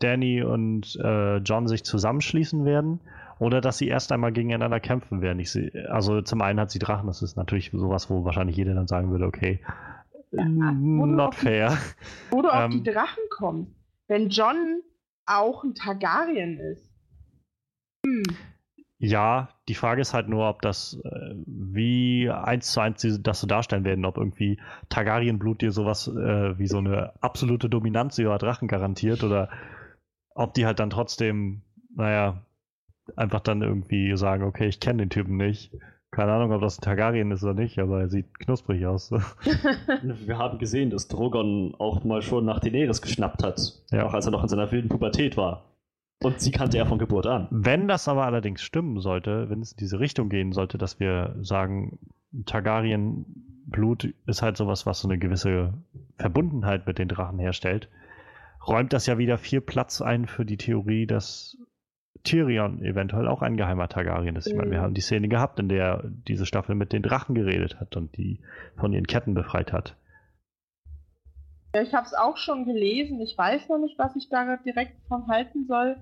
[0.00, 3.00] Danny und äh, John sich zusammenschließen werden
[3.38, 5.38] oder dass sie erst einmal gegeneinander kämpfen werden.
[5.38, 8.74] Ich sehe, also zum einen hat sie Drachen, das ist natürlich sowas, wo wahrscheinlich jeder
[8.74, 9.60] dann sagen würde, okay,
[10.32, 11.78] Ja, not die- fair.
[12.30, 12.70] Du auf Ähm.
[12.70, 13.72] die Drachen kommst,
[14.08, 14.82] wenn John
[15.26, 16.90] auch ein Targaryen ist.
[18.04, 18.22] Hm.
[19.02, 23.40] Ja, die Frage ist halt nur, ob das äh, wie eins zu eins die- das
[23.40, 28.36] so darstellen werden, ob irgendwie Targaryen-Blut dir sowas äh, wie so eine absolute Dominanz über
[28.36, 29.48] Drachen garantiert oder
[30.40, 31.60] ob die halt dann trotzdem,
[31.94, 32.42] naja,
[33.16, 35.72] einfach dann irgendwie sagen, okay, ich kenne den Typen nicht.
[36.10, 39.12] Keine Ahnung, ob das ein Targaryen ist oder nicht, aber er sieht knusprig aus.
[40.02, 43.60] Wir haben gesehen, dass Drogon auch mal schon nach Daenerys geschnappt hat.
[43.90, 44.06] Ja.
[44.06, 45.66] Auch als er noch in seiner wilden Pubertät war.
[46.22, 47.46] Und sie kannte er von Geburt an.
[47.50, 51.36] Wenn das aber allerdings stimmen sollte, wenn es in diese Richtung gehen sollte, dass wir
[51.40, 51.98] sagen,
[52.44, 55.74] Targaryen-Blut ist halt sowas, was so eine gewisse
[56.16, 57.88] Verbundenheit mit den Drachen herstellt,
[58.66, 61.56] räumt das ja wieder viel Platz ein für die Theorie, dass
[62.22, 64.46] Tyrion eventuell auch ein geheimer Targaryen ist.
[64.46, 64.82] Ich meine, wir Mhm.
[64.82, 68.40] haben die Szene gehabt, in der diese Staffel mit den Drachen geredet hat und die
[68.76, 69.96] von ihren Ketten befreit hat.
[71.74, 73.20] Ja, ich habe es auch schon gelesen.
[73.20, 75.96] Ich weiß noch nicht, was ich da direkt von halten soll.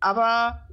[0.00, 0.66] Aber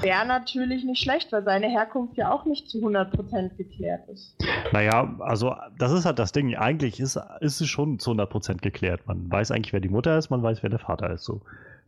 [0.00, 4.36] wäre natürlich nicht schlecht, weil seine Herkunft ja auch nicht zu 100% geklärt ist.
[4.72, 6.54] Naja, also das ist halt das Ding.
[6.56, 9.06] Eigentlich ist, ist es schon zu 100% geklärt.
[9.06, 11.24] Man weiß eigentlich, wer die Mutter ist, man weiß, wer der Vater ist.
[11.24, 11.42] So.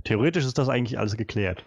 [0.04, 1.64] Theoretisch ist das eigentlich alles geklärt.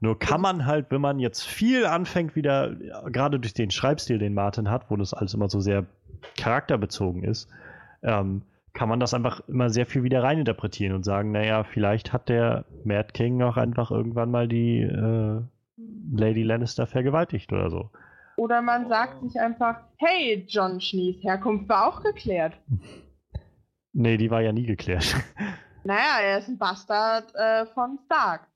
[0.00, 2.74] Nur kann man halt, wenn man jetzt viel anfängt, wieder,
[3.06, 5.86] gerade durch den Schreibstil, den Martin hat, wo das alles immer so sehr
[6.36, 7.48] charakterbezogen ist,
[8.02, 8.42] ähm,
[8.72, 12.64] kann man das einfach immer sehr viel wieder reininterpretieren und sagen, naja, vielleicht hat der
[12.84, 15.42] Mad King auch einfach irgendwann mal die äh,
[16.12, 17.90] Lady Lannister vergewaltigt oder so.
[18.36, 22.54] Oder man sagt sich einfach, hey, John Schnees Herkunft war auch geklärt.
[23.92, 25.16] Nee, die war ja nie geklärt.
[25.82, 28.46] Naja, er ist ein Bastard äh, von Stark.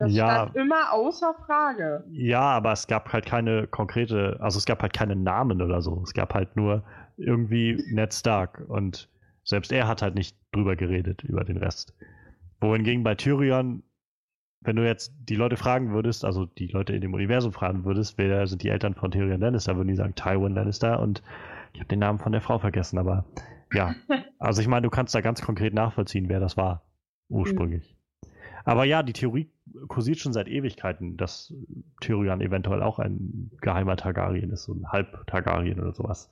[0.00, 0.26] Das Ja.
[0.48, 2.04] stand immer außer Frage.
[2.10, 6.02] Ja, aber es gab halt keine konkrete, also es gab halt keine Namen oder so.
[6.02, 6.82] Es gab halt nur
[7.16, 9.08] irgendwie Ned Stark und
[9.44, 11.94] selbst er hat halt nicht drüber geredet, über den Rest.
[12.60, 13.84] Wohingegen bei Tyrion,
[14.64, 18.18] wenn du jetzt die Leute fragen würdest, also die Leute in dem Universum fragen würdest,
[18.18, 21.22] wer sind die Eltern von Tyrion Lannister, würden die sagen Tywin Lannister und
[21.72, 23.24] ich habe den Namen von der Frau vergessen, aber
[23.72, 23.94] ja.
[24.38, 26.82] Also ich meine, du kannst da ganz konkret nachvollziehen, wer das war,
[27.28, 27.96] ursprünglich.
[28.64, 29.48] Aber ja, die Theorie
[29.86, 31.54] kursiert schon seit Ewigkeiten, dass
[32.00, 36.28] Tyrion eventuell auch ein geheimer Targaryen ist, so ein Halb-Targaryen oder sowas.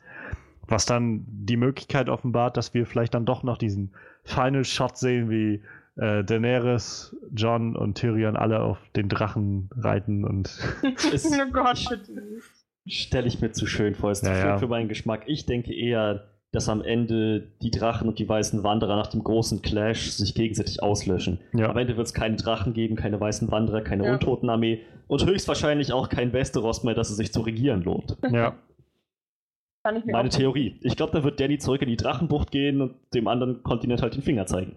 [0.66, 3.92] Was dann die Möglichkeit offenbart, dass wir vielleicht dann doch noch diesen
[4.24, 5.62] Final Shot sehen, wie
[6.00, 10.46] äh, Daenerys, John und Tyrion alle auf den Drachen reiten und.
[11.12, 11.78] Ist, oh Gott.
[12.86, 14.10] Stelle ich mir zu schön vor.
[14.10, 14.58] Ist Ja, zu schön ja.
[14.58, 15.24] für meinen Geschmack.
[15.26, 19.60] Ich denke eher, dass am Ende die Drachen und die weißen Wanderer nach dem großen
[19.60, 21.38] Clash sich gegenseitig auslöschen.
[21.52, 21.68] Ja.
[21.68, 24.14] Am Ende wird es keine Drachen geben, keine weißen Wanderer, keine Ja.
[24.14, 28.16] Untotenarmee und höchstwahrscheinlich auch kein Westeros mehr, dass es sich zu regieren lohnt.
[28.32, 28.56] ja.
[29.84, 30.78] Kann ich mir Meine Theorie.
[30.80, 34.14] Ich glaube, dann wird Danny zurück in die Drachenbucht gehen und dem anderen Kontinent halt
[34.14, 34.76] den Finger zeigen.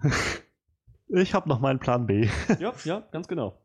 [1.08, 2.28] Ich habe noch meinen Plan B.
[2.58, 3.60] ja, ja, ganz genau.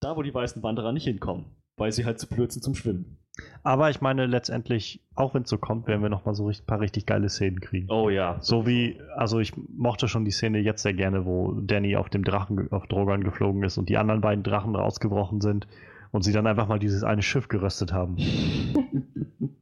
[0.00, 3.18] Da, wo die weißen Wanderer nicht hinkommen, weil sie halt zu blöd sind zum Schwimmen.
[3.62, 6.56] Aber ich meine, letztendlich, auch wenn es so kommt, werden wir noch mal so ein
[6.66, 7.90] paar richtig geile Szenen kriegen.
[7.90, 8.38] Oh ja.
[8.40, 12.24] So wie, also ich mochte schon die Szene jetzt sehr gerne, wo Danny auf dem
[12.24, 15.66] Drachen, auf Drogon geflogen ist und die anderen beiden Drachen rausgebrochen sind
[16.12, 18.16] und sie dann einfach mal dieses eine Schiff geröstet haben.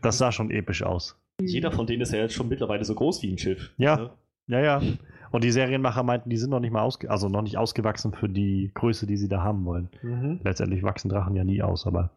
[0.00, 1.20] Das sah schon episch aus.
[1.40, 3.72] Jeder von denen ist ja jetzt schon mittlerweile so groß wie ein Schiff.
[3.76, 3.96] Ja.
[3.96, 4.10] Ne?
[4.48, 4.82] Ja, ja.
[5.30, 8.28] Und die Serienmacher meinten, die sind noch nicht mal ausge also noch nicht ausgewachsen für
[8.28, 9.90] die Größe, die sie da haben wollen.
[10.02, 10.40] Mhm.
[10.42, 12.10] Letztendlich wachsen Drachen ja nie aus, aber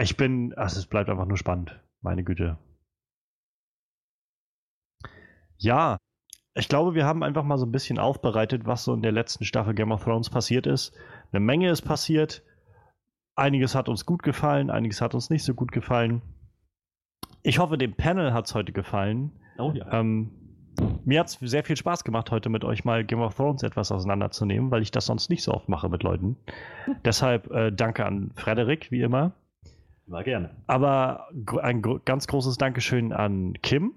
[0.00, 1.80] ich bin, also es bleibt einfach nur spannend.
[2.00, 2.58] Meine Güte.
[5.56, 5.98] Ja,
[6.54, 9.44] ich glaube, wir haben einfach mal so ein bisschen aufbereitet, was so in der letzten
[9.44, 10.92] Staffel Game of Thrones passiert ist.
[11.32, 12.42] Eine Menge ist passiert.
[13.34, 16.22] Einiges hat uns gut gefallen, einiges hat uns nicht so gut gefallen.
[17.42, 19.32] Ich hoffe, dem Panel hat es heute gefallen.
[19.58, 19.92] Oh ja.
[19.92, 20.30] Ähm,
[21.04, 23.90] mir hat es sehr viel Spaß gemacht, heute mit euch mal Game of Thrones etwas
[23.90, 26.36] auseinanderzunehmen, weil ich das sonst nicht so oft mache mit Leuten.
[27.04, 29.32] Deshalb äh, danke an Frederik, wie immer.
[30.06, 30.50] War gerne.
[30.66, 31.28] Aber
[31.62, 33.92] ein gro ganz großes Dankeschön an Kim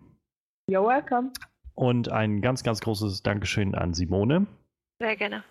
[0.70, 1.32] You're welcome.
[1.74, 4.48] und ein ganz, ganz großes Dankeschön an Simone.
[5.00, 5.44] Sehr gerne.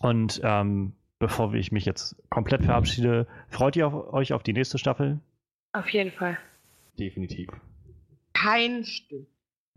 [0.00, 4.78] Und ähm, bevor ich mich jetzt komplett verabschiede, freut ihr auf, euch auf die nächste
[4.78, 5.20] Staffel?
[5.72, 6.38] Auf jeden Fall.
[7.00, 7.48] Definitiv.
[8.34, 9.26] Kein Stück.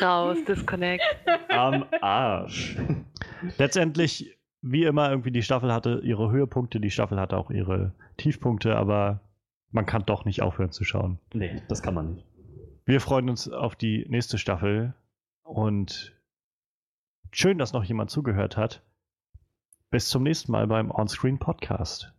[0.00, 1.02] Raus, Disconnect.
[1.48, 2.76] Am Arsch.
[3.56, 8.76] Letztendlich, wie immer, irgendwie die Staffel hatte ihre Höhepunkte, die Staffel hatte auch ihre Tiefpunkte,
[8.76, 9.20] aber
[9.72, 11.18] man kann doch nicht aufhören zu schauen.
[11.34, 12.26] Nee, das kann man nicht.
[12.84, 14.94] Wir freuen uns auf die nächste Staffel
[15.42, 16.16] und
[17.32, 18.82] schön, dass noch jemand zugehört hat.
[19.90, 22.12] Bis zum nächsten Mal beim Onscreen Podcast.